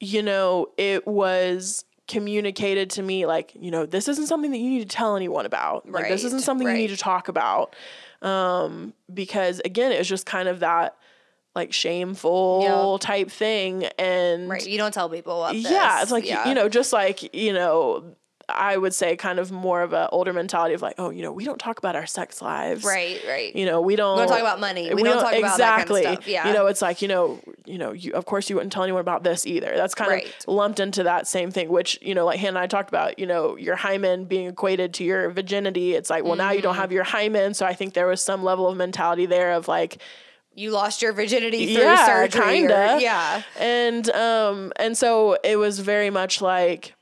you 0.00 0.22
know, 0.22 0.68
it 0.76 1.06
was 1.06 1.84
communicated 2.08 2.90
to 2.90 3.02
me 3.02 3.26
like, 3.26 3.52
you 3.54 3.70
know, 3.70 3.86
this 3.86 4.08
isn't 4.08 4.26
something 4.26 4.50
that 4.50 4.58
you 4.58 4.70
need 4.70 4.88
to 4.88 4.96
tell 4.96 5.14
anyone 5.14 5.46
about. 5.46 5.88
Like 5.88 6.08
this 6.08 6.24
isn't 6.24 6.38
Right, 6.38 6.44
something 6.44 6.66
you 6.66 6.74
need 6.74 6.88
to 6.88 6.96
talk 6.96 7.28
about. 7.28 7.76
Um, 8.22 8.94
because 9.12 9.60
again, 9.64 9.92
it 9.92 9.98
was 9.98 10.08
just 10.08 10.26
kind 10.26 10.48
of 10.48 10.60
that 10.60 10.96
like 11.54 11.72
shameful 11.72 12.98
type 12.98 13.30
thing. 13.30 13.84
And 13.98 14.48
Right. 14.48 14.66
You 14.66 14.78
don't 14.78 14.92
tell 14.92 15.08
people 15.08 15.44
about 15.44 15.54
this. 15.54 15.70
yeah, 15.70 16.02
it's 16.02 16.10
like 16.10 16.26
Yeah. 16.26 16.48
you 16.48 16.54
know, 16.54 16.68
just 16.68 16.92
like 16.92 17.34
you 17.34 17.52
know, 17.52 18.16
I 18.48 18.76
would 18.76 18.94
say 18.94 19.14
kind 19.16 19.38
of 19.38 19.52
more 19.52 19.82
of 19.82 19.92
an 19.92 20.08
older 20.10 20.32
mentality 20.32 20.74
of 20.74 20.80
like, 20.82 20.94
oh, 20.98 21.10
you 21.10 21.20
know, 21.22 21.32
we 21.32 21.44
don't 21.44 21.58
talk 21.58 21.78
about 21.78 21.96
our 21.96 22.06
sex 22.06 22.40
lives, 22.40 22.82
Right, 22.84 23.20
right. 23.28 23.54
You 23.54 23.66
know, 23.66 23.80
we 23.80 23.94
don't. 23.94 24.16
We 24.16 24.22
don't 24.22 24.28
talk 24.28 24.40
about 24.40 24.58
money. 24.60 24.92
We 24.94 25.02
don't 25.02 25.20
talk 25.22 25.34
about 25.34 25.58
that 25.58 25.86
kind 25.86 25.90
of 25.90 25.96
stuff. 25.98 26.28
Yeah. 26.28 26.48
You 26.48 26.54
know, 26.54 26.66
it's 26.66 26.80
like 26.80 27.02
you 27.02 27.08
know, 27.08 27.40
you 27.66 27.76
know, 27.78 27.92
you 27.92 28.12
of 28.12 28.24
course 28.24 28.48
you 28.48 28.56
wouldn't 28.56 28.72
tell 28.72 28.82
anyone 28.84 29.00
about 29.02 29.22
this 29.22 29.46
either. 29.46 29.72
That's 29.76 29.94
kind 29.94 30.10
Right. 30.10 30.26
of 30.46 30.54
lumped 30.54 30.80
into 30.80 31.02
that 31.02 31.26
same 31.26 31.50
thing, 31.50 31.68
which 31.68 31.98
you 32.00 32.14
know, 32.14 32.24
like 32.24 32.38
Hanna 32.38 32.48
and 32.48 32.58
I 32.58 32.66
talked 32.66 32.88
about. 32.88 33.18
You 33.18 33.26
know, 33.26 33.56
your 33.56 33.76
hymen 33.76 34.24
being 34.24 34.48
equated 34.48 34.94
to 34.94 35.04
your 35.04 35.30
virginity. 35.30 35.94
It's 35.94 36.08
like, 36.08 36.24
well, 36.24 36.36
now 36.36 36.50
you 36.50 36.62
don't 36.62 36.72
Mm-hmm. 36.72 36.80
have 36.80 36.92
your 36.92 37.04
hymen, 37.04 37.54
so 37.54 37.66
I 37.66 37.74
think 37.74 37.94
there 37.94 38.06
was 38.06 38.22
some 38.22 38.42
level 38.44 38.68
of 38.68 38.76
mentality 38.76 39.26
there 39.26 39.52
of 39.52 39.68
like, 39.68 40.00
you 40.54 40.70
lost 40.70 41.02
your 41.02 41.12
virginity 41.12 41.74
through 41.74 41.84
yeah, 41.84 42.06
surgery. 42.06 42.42
kinda. 42.42 42.98
yeah. 43.00 43.42
And 43.58 44.08
um 44.10 44.72
and 44.76 44.96
so 44.96 45.36
it 45.44 45.56
was 45.56 45.78
very 45.78 46.10
much 46.10 46.40
like 46.42 46.94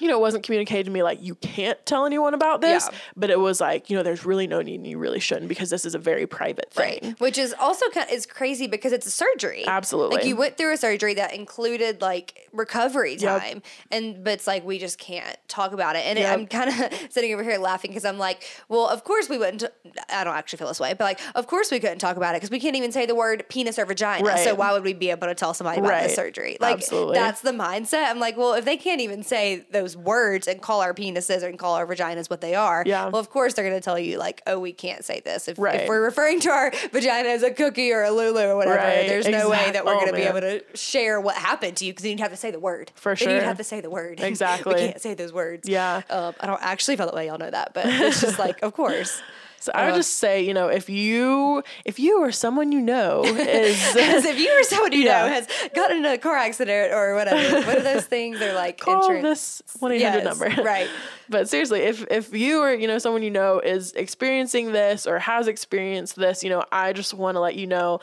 you 0.00 0.08
know, 0.08 0.16
it 0.16 0.20
wasn't 0.20 0.42
communicated 0.42 0.84
to 0.84 0.90
me 0.90 1.02
like 1.02 1.22
you 1.22 1.34
can't 1.36 1.78
tell 1.84 2.06
anyone 2.06 2.32
about 2.34 2.60
this, 2.62 2.88
Yeah. 2.90 2.98
but 3.14 3.30
it 3.30 3.38
was 3.38 3.60
like, 3.60 3.90
you 3.90 3.96
know, 3.96 4.02
there's 4.02 4.24
really 4.24 4.46
no 4.46 4.62
need 4.62 4.76
and 4.76 4.86
you 4.86 4.96
really 4.98 5.20
shouldn't 5.20 5.48
because 5.48 5.68
this 5.70 5.84
is 5.84 5.94
a 5.94 5.98
very 5.98 6.26
private 6.26 6.72
thing. 6.72 6.98
Right. 7.02 7.20
Which 7.20 7.36
is 7.38 7.54
also 7.60 7.88
kind 7.90 8.08
of, 8.08 8.12
is 8.14 8.24
crazy 8.24 8.66
because 8.66 8.92
it's 8.92 9.06
a 9.06 9.10
surgery. 9.10 9.64
Absolutely. 9.66 10.16
Like 10.16 10.24
you 10.26 10.34
went 10.34 10.56
through 10.56 10.72
a 10.72 10.76
surgery 10.78 11.14
that 11.14 11.34
included 11.34 12.00
like 12.00 12.48
recovery 12.52 13.16
Yep. 13.16 13.40
time. 13.42 13.62
And 13.90 14.24
but 14.24 14.32
it's 14.34 14.46
like 14.46 14.64
we 14.64 14.78
just 14.78 14.98
can't 14.98 15.36
talk 15.46 15.72
about 15.72 15.94
it. 15.94 16.06
And 16.06 16.18
Yep. 16.18 16.32
I'm 16.38 16.46
kind 16.46 16.70
of 16.70 17.00
sitting 17.12 17.32
over 17.34 17.42
here 17.44 17.58
laughing 17.58 17.90
because 17.90 18.06
I'm 18.06 18.18
like, 18.18 18.44
well, 18.70 18.88
of 18.88 19.04
course 19.04 19.28
we 19.28 19.36
wouldn't 19.38 19.64
I 20.08 20.24
don't 20.24 20.34
actually 20.34 20.56
feel 20.56 20.68
this 20.68 20.80
way, 20.80 20.94
but 20.94 21.04
like 21.04 21.20
of 21.34 21.46
course 21.46 21.70
we 21.70 21.78
couldn't 21.78 21.98
talk 21.98 22.16
about 22.16 22.34
it 22.34 22.38
because 22.38 22.50
we 22.50 22.58
can't 22.60 22.76
even 22.76 22.92
say 22.92 23.04
the 23.04 23.14
word 23.14 23.44
penis 23.50 23.78
or 23.78 23.84
vagina. 23.84 24.24
Right. 24.24 24.42
So 24.42 24.54
why 24.54 24.72
would 24.72 24.84
we 24.84 24.94
be 24.94 25.10
able 25.10 25.26
to 25.26 25.34
tell 25.34 25.52
somebody 25.52 25.80
about 25.80 25.90
Right. 25.90 26.08
the 26.08 26.14
surgery? 26.14 26.56
Like 26.60 26.76
Absolutely. 26.78 27.14
that's 27.14 27.42
the 27.42 27.52
mindset. 27.52 28.08
I'm 28.08 28.18
like, 28.18 28.36
well, 28.38 28.54
if 28.54 28.64
they 28.64 28.78
can't 28.78 29.00
even 29.02 29.22
say 29.22 29.66
those 29.82 29.96
words 29.96 30.46
and 30.46 30.62
call 30.62 30.80
our 30.80 30.94
penises 30.94 31.42
and 31.42 31.58
call 31.58 31.74
our 31.74 31.86
vaginas 31.86 32.30
what 32.30 32.40
they 32.40 32.54
are, 32.54 32.84
Yeah. 32.86 33.08
well, 33.08 33.20
of 33.20 33.30
course 33.30 33.54
they're 33.54 33.64
going 33.68 33.76
to 33.76 33.84
tell 33.84 33.98
you 33.98 34.18
like, 34.18 34.40
oh, 34.46 34.58
we 34.58 34.72
can't 34.72 35.04
say 35.04 35.20
this. 35.20 35.48
If, 35.48 35.58
Right. 35.58 35.82
if 35.82 35.88
we're 35.88 36.02
referring 36.02 36.40
to 36.40 36.50
our 36.50 36.70
vagina 36.92 37.28
as 37.30 37.42
a 37.42 37.50
cookie 37.50 37.92
or 37.92 38.02
a 38.04 38.10
Lulu 38.10 38.40
or 38.40 38.56
whatever, 38.56 38.76
Right. 38.76 39.08
there's 39.08 39.26
no 39.28 39.48
way 39.50 39.70
that 39.72 39.84
we're 39.84 39.94
oh, 39.94 40.00
going 40.00 40.08
to 40.10 40.14
be 40.14 40.22
able 40.22 40.40
to 40.40 40.62
share 40.76 41.20
what 41.20 41.34
happened 41.36 41.76
to 41.78 41.84
you 41.84 41.92
because 41.92 42.04
you'd 42.06 42.20
have 42.20 42.30
to 42.30 42.36
say 42.36 42.50
the 42.50 42.60
word. 42.60 42.92
For 42.94 43.14
Then 43.14 43.30
you'd 43.30 43.42
have 43.42 43.58
to 43.58 43.64
say 43.64 43.80
the 43.80 43.90
word. 43.90 44.20
Exactly. 44.32 44.74
we 44.74 44.80
can't 44.80 45.00
say 45.00 45.14
those 45.14 45.32
words. 45.32 45.68
Yeah. 45.68 46.02
Um, 46.08 46.34
I 46.40 46.46
don't 46.46 46.62
actually 46.62 46.96
feel 46.96 47.06
that 47.06 47.14
way. 47.14 47.26
Y'all 47.26 47.38
know 47.38 47.50
that, 47.50 47.74
but 47.74 47.84
it's 47.86 48.20
just 48.20 48.38
like, 48.46 48.62
of 48.62 48.72
course. 48.72 49.20
So 49.62 49.70
I 49.74 49.84
would 49.86 49.92
Uh, 49.94 49.96
just 49.98 50.14
say, 50.18 50.42
you 50.42 50.54
know, 50.54 50.66
if 50.68 50.90
you 50.90 51.62
if 51.84 51.98
you 52.00 52.20
or 52.20 52.32
someone 52.32 52.72
you 52.72 52.80
know 52.80 53.22
is 53.24 53.78
if 53.96 54.38
you 54.38 54.50
or 54.58 54.62
someone 54.64 54.92
you 54.92 55.04
Yeah. 55.04 55.22
know 55.26 55.28
has 55.32 55.46
gotten 55.74 55.98
in 55.98 56.04
a 56.04 56.18
car 56.18 56.36
accident 56.36 56.92
or 56.92 57.14
whatever, 57.14 57.60
what 57.66 57.78
are 57.78 57.82
those 57.82 58.04
things? 58.06 58.38
They're 58.40 58.54
like 58.54 58.78
call 58.84 58.96
insurance. 58.96 59.62
this 59.68 59.80
one 59.80 59.92
eight 59.92 60.02
hundred 60.02 60.24
number. 60.24 60.46
right. 60.62 60.90
But 61.28 61.48
seriously, 61.48 61.80
if 61.82 62.04
if 62.10 62.34
you 62.34 62.60
or 62.60 62.74
you 62.74 62.88
know 62.88 62.98
someone 62.98 63.22
you 63.22 63.30
know 63.30 63.60
is 63.60 63.92
experiencing 63.92 64.72
this 64.72 65.06
or 65.06 65.18
has 65.20 65.46
experienced 65.46 66.16
this, 66.16 66.42
you 66.42 66.50
know, 66.50 66.64
I 66.72 66.92
just 66.92 67.14
want 67.14 67.36
to 67.36 67.40
let 67.40 67.54
you 67.54 67.66
know, 67.66 68.00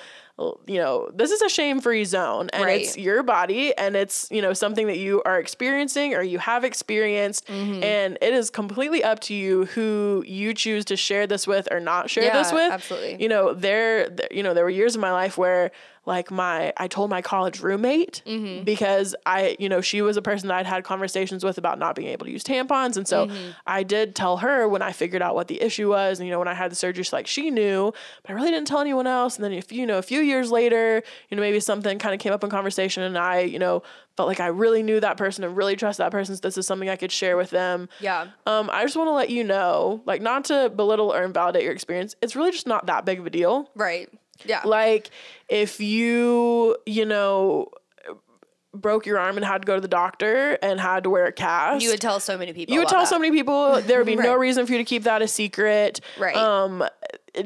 you 0.68 0.78
know, 0.78 1.10
this 1.14 1.32
is 1.32 1.42
a 1.42 1.50
shame 1.50 1.82
free 1.82 2.06
zone, 2.06 2.50
and 2.54 2.64
Right. 2.64 2.82
it's 2.82 2.98
your 2.98 3.24
body, 3.24 3.76
and 3.78 3.96
it's 3.96 4.28
you 4.32 4.42
know 4.42 4.54
something 4.54 4.88
that 4.88 4.98
you 4.98 5.22
are 5.26 5.40
experiencing 5.40 6.14
or 6.16 6.22
you 6.24 6.40
have 6.40 6.64
experienced, 6.64 7.46
Mm-hmm. 7.48 7.84
and 7.84 8.18
it 8.22 8.34
is 8.34 8.50
completely 8.50 9.04
up 9.04 9.20
to 9.22 9.34
you 9.34 9.66
who 9.66 10.24
you 10.28 10.54
choose 10.54 10.86
to 10.86 10.96
share 10.96 11.28
this 11.28 11.46
with 11.48 11.68
or 11.72 11.80
not 11.80 12.10
share 12.10 12.32
this 12.32 12.52
with. 12.54 12.72
absolutely. 12.72 13.22
You 13.22 13.30
know, 13.30 13.54
there, 13.54 14.10
there 14.10 14.28
you 14.32 14.44
know 14.44 14.54
there 14.54 14.64
were 14.64 14.70
years 14.70 14.96
in 14.96 15.02
my 15.02 15.12
life 15.12 15.38
where 15.38 15.72
like 16.06 16.32
my 16.32 16.74
I 16.78 16.88
told 16.88 17.10
my 17.10 17.22
college 17.22 17.60
roommate 17.62 18.22
Mm-hmm. 18.26 18.64
because 18.64 19.16
I 19.26 19.56
you 19.60 19.70
know 19.70 19.82
she 19.82 20.02
was 20.02 20.18
a 20.18 20.22
person 20.22 20.48
that 20.50 20.58
I'd 20.58 20.66
had 20.66 20.84
conversations 20.84 21.44
with 21.44 21.58
about 21.58 21.80
not 21.80 21.96
being 21.96 22.08
able 22.10 22.26
to 22.26 22.32
use 22.32 22.44
tampons 22.44 22.98
and 22.98 23.08
so 23.08 23.28
Mm-hmm. 23.28 23.50
I 23.68 23.84
did 23.84 24.16
tell 24.16 24.38
her 24.38 24.68
when 24.68 24.82
I 24.82 24.92
figured 24.92 25.22
out 25.22 25.36
what 25.36 25.48
the 25.48 25.62
issue 25.62 25.90
was 25.90 26.20
and 26.20 26.28
you 26.28 26.32
know 26.32 26.40
when 26.40 26.48
I 26.48 26.54
had 26.54 26.72
the 26.72 26.76
surgery 26.76 27.04
she's 27.04 27.14
like 27.14 27.28
she 27.28 27.50
knew 27.52 27.94
but 28.24 28.32
I 28.32 28.34
really 28.34 28.52
didn't 28.52 28.68
tell 28.68 28.80
anyone 28.80 29.08
else 29.08 29.36
and 29.36 29.44
then 29.44 29.54
if 29.54 29.72
you 29.72 29.86
know 29.86 29.98
a 29.98 30.02
few 30.02 30.22
years 30.22 30.52
later 30.52 31.04
you 31.30 31.36
know 31.38 31.42
maybe 31.42 31.60
something 31.60 32.00
kind 32.00 32.14
of 32.16 32.20
came 32.20 32.34
up 32.34 32.44
in 32.44 32.50
conversation 32.50 33.04
and 33.04 33.18
I 33.18 33.42
you 33.42 33.60
know 33.60 33.84
felt 34.18 34.28
like 34.28 34.40
I 34.42 34.48
really 34.48 34.84
knew 34.84 35.00
that 35.00 35.16
person 35.18 35.44
and 35.44 35.56
really 35.56 35.76
trust 35.76 35.98
that 36.00 36.12
person 36.12 36.36
so 36.36 36.42
this 36.42 36.58
is 36.58 36.68
something 36.68 36.90
I 36.90 36.96
could 36.98 37.12
share 37.12 37.38
with 37.38 37.50
them 37.52 37.88
Yeah. 38.00 38.28
um, 38.46 38.70
I 38.72 38.84
just 38.84 38.96
want 38.98 39.08
to 39.08 39.14
let 39.14 39.30
you 39.30 39.44
know, 39.46 40.02
like, 40.06 40.22
not 40.22 40.44
to 40.46 40.70
belittle 40.76 41.14
or 41.14 41.24
invalidate 41.24 41.64
your 41.64 41.72
experience. 41.72 42.16
It's 42.22 42.36
really 42.36 42.52
just 42.52 42.68
not 42.68 42.88
that 42.88 43.06
big 43.06 43.20
of 43.20 43.26
a 43.26 43.30
deal. 43.30 43.70
Right. 43.76 44.10
Yeah. 44.46 44.62
Like, 44.66 45.10
if 45.48 45.80
you, 45.80 46.78
you 46.86 47.06
know, 47.06 47.70
broke 48.74 49.06
your 49.06 49.18
arm 49.20 49.36
and 49.36 49.46
had 49.46 49.64
to 49.64 49.66
go 49.66 49.76
to 49.76 49.82
the 49.82 49.88
doctor 49.88 50.58
and 50.62 50.80
had 50.80 51.04
to 51.04 51.10
wear 51.10 51.26
a 51.26 51.32
cast, 51.32 51.84
you 51.84 51.90
would 51.90 52.02
tell 52.02 52.20
so 52.20 52.38
many 52.38 52.54
people. 52.54 52.74
you 52.74 52.80
would 52.80 52.88
tell 52.88 53.02
that. 53.02 53.10
so 53.10 53.18
many 53.20 53.36
people. 53.36 53.82
There 53.82 53.98
would 53.98 54.08
be 54.08 54.16
no 54.18 54.36
reason 54.36 54.66
for 54.66 54.74
you 54.74 54.78
to 54.78 54.84
keep 54.84 55.04
that 55.04 55.22
a 55.22 55.28
secret. 55.28 56.02
Right. 56.20 56.36
Um, 56.36 56.84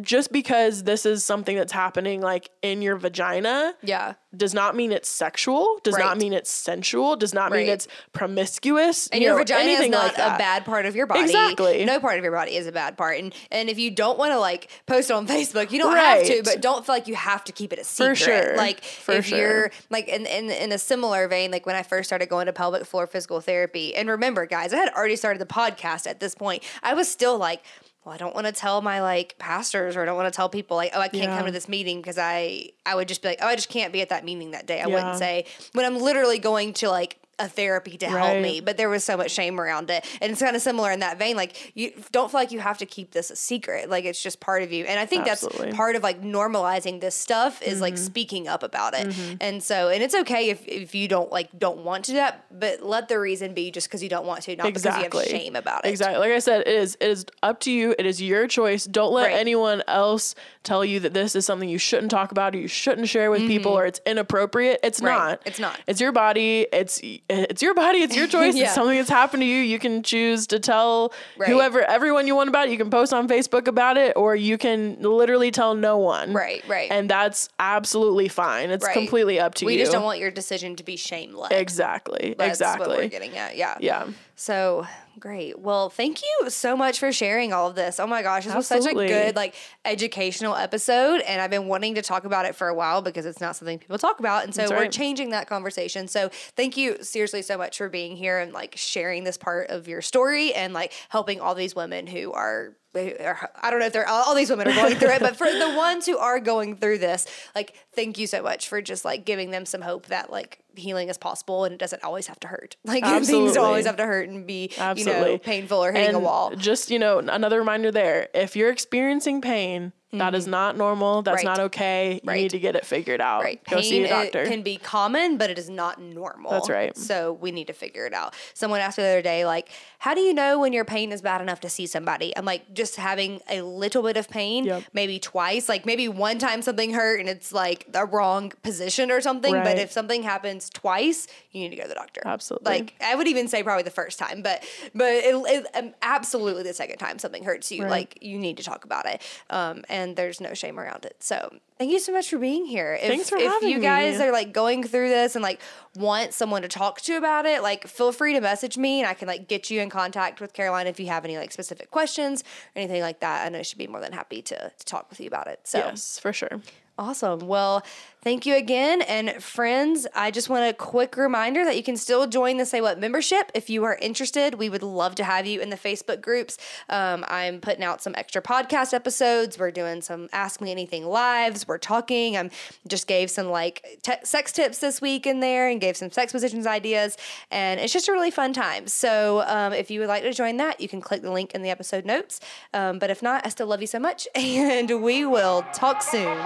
just 0.01 0.31
because 0.31 0.83
this 0.83 1.05
is 1.05 1.23
something 1.23 1.55
that's 1.55 1.71
happening 1.71 2.21
like 2.21 2.49
in 2.61 2.81
your 2.81 2.95
vagina 2.95 3.73
Yeah. 3.81 4.13
does 4.35 4.53
not 4.53 4.75
mean 4.75 4.91
it's 4.91 5.09
sexual. 5.09 5.79
Does 5.83 5.97
not 5.97 6.17
mean 6.17 6.33
it's 6.33 6.49
sensual. 6.49 7.15
Does 7.15 7.33
not 7.33 7.51
mean 7.51 7.67
it's 7.67 7.87
promiscuous. 8.11 9.07
And 9.07 9.21
you 9.21 9.27
your 9.27 9.35
know, 9.37 9.41
vagina 9.43 9.69
is 9.71 9.89
not 9.89 10.05
like 10.05 10.17
a 10.17 10.37
bad 10.37 10.65
part 10.65 10.85
of 10.85 10.95
your 10.95 11.05
body. 11.05 11.21
Exactly. 11.21 11.85
No 11.85 11.99
part 11.99 12.17
of 12.17 12.23
your 12.23 12.33
body 12.33 12.55
is 12.55 12.67
a 12.67 12.71
bad 12.71 12.97
part. 12.97 13.19
And 13.19 13.33
and 13.51 13.69
if 13.69 13.77
you 13.77 13.91
don't 13.91 14.17
want 14.17 14.31
to 14.31 14.39
like 14.39 14.69
post 14.85 15.11
on 15.11 15.27
Facebook, 15.35 15.71
you 15.71 15.79
don't 15.79 15.95
have 15.95 16.25
to, 16.25 16.41
but 16.43 16.61
don't 16.61 16.85
feel 16.85 16.95
like 16.95 17.07
you 17.07 17.15
have 17.15 17.43
to 17.45 17.51
keep 17.51 17.73
it 17.73 17.79
a 17.79 17.83
secret. 17.83 18.15
sure. 18.17 18.57
Like 18.57 18.83
For 18.83 19.13
if 19.13 19.25
sure. 19.27 19.37
you're 19.37 19.71
like 19.89 20.07
in, 20.07 20.25
in 20.25 20.49
in 20.49 20.71
a 20.71 20.77
similar 20.79 21.27
vein, 21.27 21.51
like 21.51 21.65
when 21.65 21.75
I 21.75 21.83
first 21.83 22.09
started 22.09 22.27
going 22.29 22.47
to 22.47 22.53
pelvic 22.53 22.85
floor 22.85 23.07
physical 23.07 23.41
therapy, 23.41 23.95
and 23.95 24.09
remember, 24.09 24.45
guys, 24.45 24.73
I 24.73 24.77
had 24.77 24.93
already 24.93 25.15
started 25.15 25.39
the 25.39 25.45
podcast 25.45 26.07
at 26.07 26.19
this 26.19 26.33
point. 26.35 26.63
I 26.81 26.93
was 26.93 27.07
still 27.09 27.37
like 27.37 27.61
well, 28.05 28.13
I 28.13 28.17
don't 28.17 28.35
want 28.35 28.47
to 28.47 28.53
tell 28.53 28.81
my 28.81 29.01
like 29.01 29.35
pastors 29.39 29.95
or 29.95 30.01
I 30.01 30.05
don't 30.05 30.15
want 30.17 30.31
to 30.31 30.35
tell 30.35 30.49
people 30.49 30.75
like, 30.77 30.91
oh, 30.93 30.99
I 30.99 31.07
can't 31.07 31.23
Yeah. 31.31 31.37
come 31.37 31.45
to 31.45 31.51
this 31.51 31.69
meeting 31.69 31.97
because 32.01 32.17
I 32.17 32.71
I 32.85 32.95
would 32.95 33.07
just 33.07 33.21
be 33.21 33.29
like, 33.29 33.39
oh, 33.41 33.47
I 33.47 33.55
just 33.55 33.69
can't 33.69 33.93
be 33.93 34.01
at 34.01 34.09
that 34.09 34.25
meeting 34.25 34.51
that 34.51 34.65
day. 34.65 34.81
I 34.81 34.87
Yeah. 34.87 34.93
wouldn't 34.95 35.15
say 35.17 35.45
when 35.73 35.85
I'm 35.85 35.97
literally 35.97 36.39
going 36.39 36.73
to 36.73 36.89
like 36.89 37.17
a 37.39 37.47
therapy 37.49 37.97
to 37.97 38.05
help 38.07 38.21
Right. 38.21 38.41
me, 38.41 38.61
but 38.61 38.77
there 38.77 38.89
was 38.89 39.03
so 39.03 39.17
much 39.17 39.31
shame 39.31 39.59
around 39.59 39.89
it. 39.89 40.05
And 40.21 40.31
it's 40.31 40.41
kind 40.41 40.55
of 40.55 40.61
similar 40.61 40.91
in 40.91 40.99
that 40.99 41.17
vein. 41.17 41.35
Like 41.35 41.71
you 41.75 41.91
don't 42.11 42.29
feel 42.31 42.39
like 42.39 42.51
you 42.51 42.59
have 42.59 42.77
to 42.77 42.85
keep 42.85 43.11
this 43.11 43.31
a 43.31 43.35
secret. 43.35 43.89
Like 43.89 44.05
it's 44.05 44.21
just 44.21 44.39
part 44.39 44.61
of 44.63 44.71
you. 44.71 44.85
And 44.85 44.99
I 44.99 45.05
think 45.05 45.27
Absolutely. 45.27 45.65
that's 45.65 45.75
part 45.77 45.95
of 45.95 46.03
like 46.03 46.21
normalizing 46.21 47.01
this 47.01 47.15
stuff 47.15 47.61
is 47.61 47.81
like 47.81 47.93
Mm-hmm. 47.95 48.03
speaking 48.03 48.47
up 48.47 48.63
about 48.63 48.93
it. 48.93 49.15
And 49.41 49.61
so 49.63 49.89
and 49.89 50.01
it's 50.03 50.15
okay 50.15 50.49
if, 50.49 50.65
if 50.67 50.93
you 50.95 51.07
don't 51.07 51.31
like 51.31 51.49
don't 51.57 51.83
want 51.83 52.05
to 52.05 52.11
do 52.11 52.17
that, 52.17 52.45
but 52.51 52.81
let 52.83 53.07
the 53.07 53.19
reason 53.19 53.53
be 53.53 53.71
just 53.71 53.87
because 53.87 54.01
you 54.03 54.09
don't 54.09 54.25
want 54.25 54.43
to, 54.43 54.55
not 54.55 54.67
exactly. 54.67 55.03
because 55.05 55.25
you 55.27 55.33
have 55.33 55.41
shame 55.41 55.55
about 55.55 55.85
it. 55.85 55.89
Exactly. 55.89 56.19
Like 56.19 56.31
I 56.31 56.39
said, 56.39 56.61
it 56.61 56.67
is 56.67 56.95
it 57.01 57.09
is 57.09 57.25
up 57.41 57.59
to 57.61 57.71
you. 57.71 57.95
It 57.97 58.05
is 58.05 58.21
your 58.21 58.47
choice. 58.47 58.85
Don't 58.85 59.11
let 59.13 59.23
Right. 59.31 59.39
anyone 59.39 59.81
else 59.87 60.35
tell 60.63 60.83
you 60.85 60.99
that 61.01 61.13
this 61.13 61.35
is 61.35 61.45
something 61.45 61.67
you 61.69 61.77
shouldn't 61.77 62.11
talk 62.11 62.31
about 62.31 62.55
or 62.55 62.59
you 62.59 62.67
shouldn't 62.67 63.07
share 63.09 63.31
with 63.31 63.41
people 63.47 63.71
or 63.73 63.85
it's 63.85 63.99
inappropriate. 64.05 64.79
It's 64.83 64.99
Mm-hmm. 64.99 65.07
Right. 65.07 65.29
not. 65.31 65.41
It's 65.45 65.59
not. 65.59 65.79
It's 65.87 65.99
your 66.01 66.11
body. 66.11 66.67
It's 66.71 67.01
it's 67.29 67.61
your 67.61 67.73
body. 67.73 67.99
It's 67.99 68.15
your 68.15 68.27
choice. 68.35 68.55
Yeah. 68.55 68.65
It's 68.65 68.75
something 68.75 68.97
that's 68.97 69.09
happened 69.09 69.41
to 69.41 69.45
you. 69.45 69.57
You 69.57 69.79
can 69.79 70.03
choose 70.03 70.47
to 70.47 70.59
tell 70.59 71.13
Right. 71.37 71.49
whoever 71.49 71.81
everyone 71.81 72.27
you 72.27 72.35
want 72.35 72.49
about 72.49 72.67
it. 72.67 72.71
You 72.71 72.77
can 72.77 72.89
post 72.89 73.13
on 73.13 73.27
Facebook 73.27 73.67
about 73.67 73.97
it 73.97 74.13
or 74.15 74.35
you 74.35 74.57
can 74.57 75.01
literally 75.01 75.51
tell 75.51 75.75
no 75.75 75.97
one. 75.97 76.33
Right, 76.33 76.63
right. 76.67 76.91
And 76.91 77.09
that's 77.09 77.49
absolutely 77.59 78.27
fine. 78.27 78.69
It's 78.71 78.85
Right. 78.85 78.93
completely 78.93 79.39
up 79.39 79.55
to 79.55 79.65
we 79.65 79.73
you. 79.73 79.77
We 79.77 79.81
just 79.83 79.91
don't 79.91 80.03
want 80.03 80.19
your 80.19 80.31
decision 80.31 80.75
to 80.75 80.83
be 80.83 80.95
shameless. 80.97 81.51
Exactly. 81.51 82.35
That's 82.37 82.59
exactly. 82.59 82.87
what 82.87 82.97
we're 82.97 83.07
getting 83.07 83.37
at. 83.37 83.55
Yeah. 83.55 83.77
yeah. 83.79 84.07
So 84.35 84.85
great. 85.19 85.59
Well, 85.59 85.89
thank 85.89 86.21
you 86.21 86.49
so 86.49 86.75
much 86.75 86.99
for 86.99 87.11
sharing 87.11 87.53
all 87.53 87.67
of 87.67 87.75
this. 87.75 87.99
Oh 87.99 88.07
my 88.07 88.21
gosh, 88.21 88.45
this 88.45 88.55
was 88.55 88.67
such 88.67 88.85
a 88.85 88.93
good, 88.93 89.35
like, 89.35 89.55
educational 89.85 90.55
episode. 90.55 91.21
And 91.21 91.41
I've 91.41 91.49
been 91.49 91.67
wanting 91.67 91.95
to 91.95 92.01
talk 92.01 92.25
about 92.25 92.45
it 92.45 92.55
for 92.55 92.67
a 92.67 92.73
while 92.73 93.01
because 93.01 93.25
it's 93.25 93.41
not 93.41 93.55
something 93.55 93.79
people 93.79 93.97
talk 93.97 94.19
about. 94.19 94.43
And 94.43 94.53
so 94.53 94.61
That's 94.61 94.71
we're 94.71 94.89
changing 94.89 95.29
that 95.29 95.47
conversation. 95.47 96.07
So 96.07 96.29
thank 96.55 96.77
you 96.77 97.03
seriously 97.03 97.41
so 97.41 97.57
much 97.57 97.77
for 97.77 97.89
being 97.89 98.15
here 98.15 98.39
and 98.39 98.53
like 98.53 98.75
sharing 98.75 99.23
this 99.23 99.37
part 99.37 99.69
of 99.69 99.87
your 99.87 100.01
story 100.01 100.53
and 100.53 100.73
like 100.73 100.93
helping 101.09 101.39
all 101.39 101.55
these 101.55 101.75
women 101.75 102.07
who 102.07 102.31
are. 102.33 102.75
Are- 102.95 103.49
I 103.61 103.69
don't 103.71 103.79
know 103.79 103.85
if 103.85 103.93
they're 103.93 104.07
all 104.07 104.23
all 104.23 104.35
these 104.35 104.49
women 104.49 104.67
are 104.67 104.73
going 104.75 104.95
through 104.95 105.09
it, 105.11 105.19
but 105.19 105.35
for 105.35 105.47
the 105.51 105.73
ones 105.77 106.05
who 106.05 106.17
are 106.17 106.39
going 106.39 106.75
through 106.77 106.99
this, 106.99 107.27
like, 107.55 107.73
thank 107.93 108.17
you 108.17 108.27
so 108.27 108.41
much 108.41 108.67
for 108.67 108.81
just 108.81 109.03
like 109.05 109.25
giving 109.25 109.51
them 109.51 109.65
some 109.65 109.81
hope 109.81 110.07
that 110.07 110.31
like 110.31 110.59
healing 110.75 111.09
is 111.09 111.17
possible 111.17 111.65
and 111.65 111.73
it 111.73 111.79
doesn't 111.79 112.03
always 112.03 112.27
have 112.27 112.39
to 112.41 112.47
hurt. 112.47 112.75
Like 112.85 113.03
things 113.03 113.53
don't 113.53 113.65
always 113.65 113.85
have 113.85 113.97
to 113.97 114.05
hurt 114.05 114.29
and 114.29 114.45
be 114.45 114.71
Absolutely. 114.77 115.21
you 115.25 115.31
know, 115.33 115.37
painful 115.39 115.83
or 115.83 115.91
hitting 115.91 116.15
a 116.15 116.19
wall. 116.19 116.55
Just, 116.55 116.91
you 116.91 116.99
know, 116.99 117.19
another 117.19 117.59
reminder 117.59 117.91
there. 117.91 118.29
If 118.33 118.55
you're 118.55 118.69
experiencing 118.71 119.41
pain, 119.41 119.93
that 120.19 120.35
is 120.35 120.47
not 120.47 120.77
normal. 120.77 121.21
That's 121.21 121.39
Mm-hmm. 121.39 121.47
Right. 121.47 121.57
not 121.57 121.63
okay. 121.65 122.13
You 122.23 122.27
Right. 122.29 122.41
need 122.43 122.51
to 122.51 122.59
get 122.59 122.75
it 122.75 122.85
figured 122.85 123.19
out. 123.21 123.43
Right. 123.43 123.63
Go 123.69 123.81
see 123.81 124.03
Pain 124.03 124.05
a 124.05 124.09
doctor. 124.09 124.41
it 124.43 124.47
can 124.49 124.61
be 124.63 124.77
common, 124.77 125.37
but 125.37 125.49
it 125.49 125.57
is 125.57 125.69
not 125.69 125.99
normal. 126.01 126.51
That's 126.51 126.69
right. 126.69 126.95
So 126.97 127.33
we 127.33 127.51
need 127.51 127.67
to 127.67 127.73
figure 127.73 128.05
it 128.05 128.13
out. 128.13 128.33
Someone 128.53 128.79
asked 128.79 128.97
me 128.97 129.03
the 129.03 129.09
other 129.09 129.21
day, 129.21 129.45
like, 129.45 129.69
how 129.99 130.13
do 130.13 130.21
you 130.21 130.33
know 130.33 130.59
when 130.59 130.73
your 130.73 130.85
pain 130.85 131.11
is 131.11 131.21
bad 131.21 131.41
enough 131.41 131.59
to 131.61 131.69
see 131.69 131.87
somebody? 131.87 132.35
I'm 132.37 132.45
like, 132.45 132.73
just 132.73 132.97
having 132.97 133.41
a 133.49 133.61
little 133.61 134.03
bit 134.03 134.17
of 134.17 134.29
pain, 134.29 134.65
Yep. 134.65 134.83
maybe 134.93 135.19
twice, 135.19 135.67
like 135.69 135.85
maybe 135.85 136.07
one 136.07 136.37
time 136.39 136.61
something 136.61 136.93
hurt 136.93 137.19
and 137.19 137.29
it's 137.29 137.51
like 137.51 137.91
the 137.91 138.05
wrong 138.05 138.51
position 138.63 139.11
or 139.11 139.21
something. 139.21 139.53
But 139.53 139.77
if 139.79 139.91
something 139.91 140.23
happens 140.23 140.69
twice, 140.69 141.27
you 141.51 141.61
need 141.61 141.69
to 141.69 141.75
go 141.75 141.83
to 141.83 141.89
the 141.89 141.95
doctor. 141.95 142.21
Absolutely. 142.25 142.71
Like 142.71 142.93
I 143.03 143.15
would 143.15 143.27
even 143.27 143.47
say 143.47 143.63
probably 143.63 143.83
the 143.83 143.89
first 143.91 144.19
time, 144.19 144.41
but 144.41 144.63
but 144.93 145.07
it, 145.11 145.35
it, 145.35 145.67
um, 145.75 145.93
absolutely 146.01 146.63
the 146.63 146.73
second 146.73 146.97
time 146.97 147.17
something 147.19 147.43
hurts 147.43 147.71
you, 147.71 147.83
Right. 147.83 147.91
like 147.91 148.17
you 148.21 148.37
need 148.37 148.57
to 148.57 148.63
talk 148.63 148.83
about 148.85 149.05
it. 149.05 149.21
Um, 149.49 149.83
and 149.89 150.02
there's 150.15 150.39
no 150.39 150.53
shame 150.53 150.79
around 150.79 151.05
it. 151.05 151.15
So 151.19 151.55
thank 151.77 151.91
you 151.91 151.99
so 151.99 152.11
much 152.11 152.29
for 152.29 152.37
being 152.37 152.65
here. 152.65 152.93
If, 153.01 153.07
Thanks 153.07 153.29
for 153.29 153.37
if 153.37 153.51
having 153.51 153.69
you 153.69 153.79
guys 153.79 154.19
me. 154.19 154.25
are 154.25 154.31
like 154.31 154.53
going 154.53 154.83
through 154.83 155.09
this 155.09 155.35
and 155.35 155.43
like 155.43 155.61
want 155.95 156.33
someone 156.33 156.61
to 156.61 156.67
talk 156.67 157.01
to 157.01 157.17
about 157.17 157.45
it, 157.45 157.61
like 157.63 157.87
feel 157.87 158.11
free 158.11 158.33
to 158.33 158.41
message 158.41 158.77
me 158.77 158.99
and 158.99 159.07
I 159.07 159.13
can 159.13 159.27
like 159.27 159.47
get 159.47 159.69
you 159.69 159.81
in 159.81 159.89
contact 159.89 160.41
with 160.41 160.53
Caroline 160.53 160.87
if 160.87 160.99
you 160.99 161.07
have 161.07 161.25
any 161.25 161.37
like 161.37 161.51
specific 161.51 161.91
questions 161.91 162.41
or 162.75 162.79
anything 162.79 163.01
like 163.01 163.19
that. 163.21 163.45
I 163.45 163.49
know 163.49 163.63
she'd 163.63 163.77
be 163.77 163.87
more 163.87 164.01
than 164.01 164.13
happy 164.13 164.41
to, 164.43 164.71
to 164.77 164.85
talk 164.85 165.09
with 165.09 165.19
you 165.19 165.27
about 165.27 165.47
it. 165.47 165.61
So 165.63 165.79
yes, 165.79 166.19
for 166.19 166.33
sure. 166.33 166.61
Awesome. 166.97 167.47
Well, 167.47 167.83
thank 168.23 168.45
you 168.45 168.55
again. 168.55 169.01
And 169.01 169.43
friends, 169.43 170.07
I 170.15 170.31
just 170.31 170.49
want 170.49 170.69
a 170.69 170.73
quick 170.73 171.17
reminder 171.17 171.65
that 171.65 171.75
you 171.75 171.83
can 171.83 171.97
still 171.97 172.25
join 172.25 172.57
the 172.57 172.65
Say 172.65 172.81
What 172.81 172.99
membership 172.99 173.51
if 173.53 173.69
you 173.69 173.83
are 173.83 173.95
interested. 173.95 174.55
We 174.55 174.69
would 174.69 174.83
love 174.83 175.15
to 175.15 175.23
have 175.23 175.45
you 175.45 175.59
in 175.59 175.69
the 175.69 175.75
Facebook 175.75 176.21
groups. 176.21 176.57
Um, 176.89 177.25
I'm 177.27 177.59
putting 177.59 177.83
out 177.83 178.01
some 178.01 178.15
extra 178.15 178.41
podcast 178.41 178.93
episodes. 178.93 179.59
We're 179.59 179.71
doing 179.71 180.01
some 180.01 180.29
Ask 180.31 180.61
Me 180.61 180.71
Anything 180.71 181.05
lives. 181.05 181.67
We're 181.67 181.77
talking. 181.77 182.37
I 182.37 182.49
just 182.87 183.07
gave 183.07 183.29
some 183.29 183.47
like 183.47 183.99
te- 184.01 184.23
sex 184.23 184.51
tips 184.51 184.79
this 184.79 185.01
week 185.01 185.27
in 185.27 185.41
there 185.41 185.69
and 185.69 185.81
gave 185.81 185.97
some 185.97 186.11
sex 186.11 186.31
positions 186.31 186.65
ideas. 186.65 187.17
And 187.51 187.79
it's 187.79 187.93
just 187.93 188.07
a 188.07 188.11
really 188.11 188.31
fun 188.31 188.53
time. 188.53 188.87
So 188.87 189.43
um, 189.47 189.73
if 189.73 189.91
you 189.91 189.99
would 189.99 190.09
like 190.09 190.23
to 190.23 190.33
join 190.33 190.57
that, 190.57 190.79
you 190.79 190.87
can 190.87 191.01
click 191.01 191.21
the 191.21 191.31
link 191.31 191.53
in 191.53 191.61
the 191.61 191.69
episode 191.69 192.05
notes. 192.05 192.39
Um, 192.73 192.99
but 192.99 193.09
if 193.09 193.21
not, 193.21 193.45
I 193.45 193.49
still 193.49 193.67
love 193.67 193.81
you 193.81 193.87
so 193.87 193.99
much. 193.99 194.27
And 194.63 195.01
we 195.03 195.25
will 195.25 195.63
talk 195.73 196.01
soon. 196.01 196.37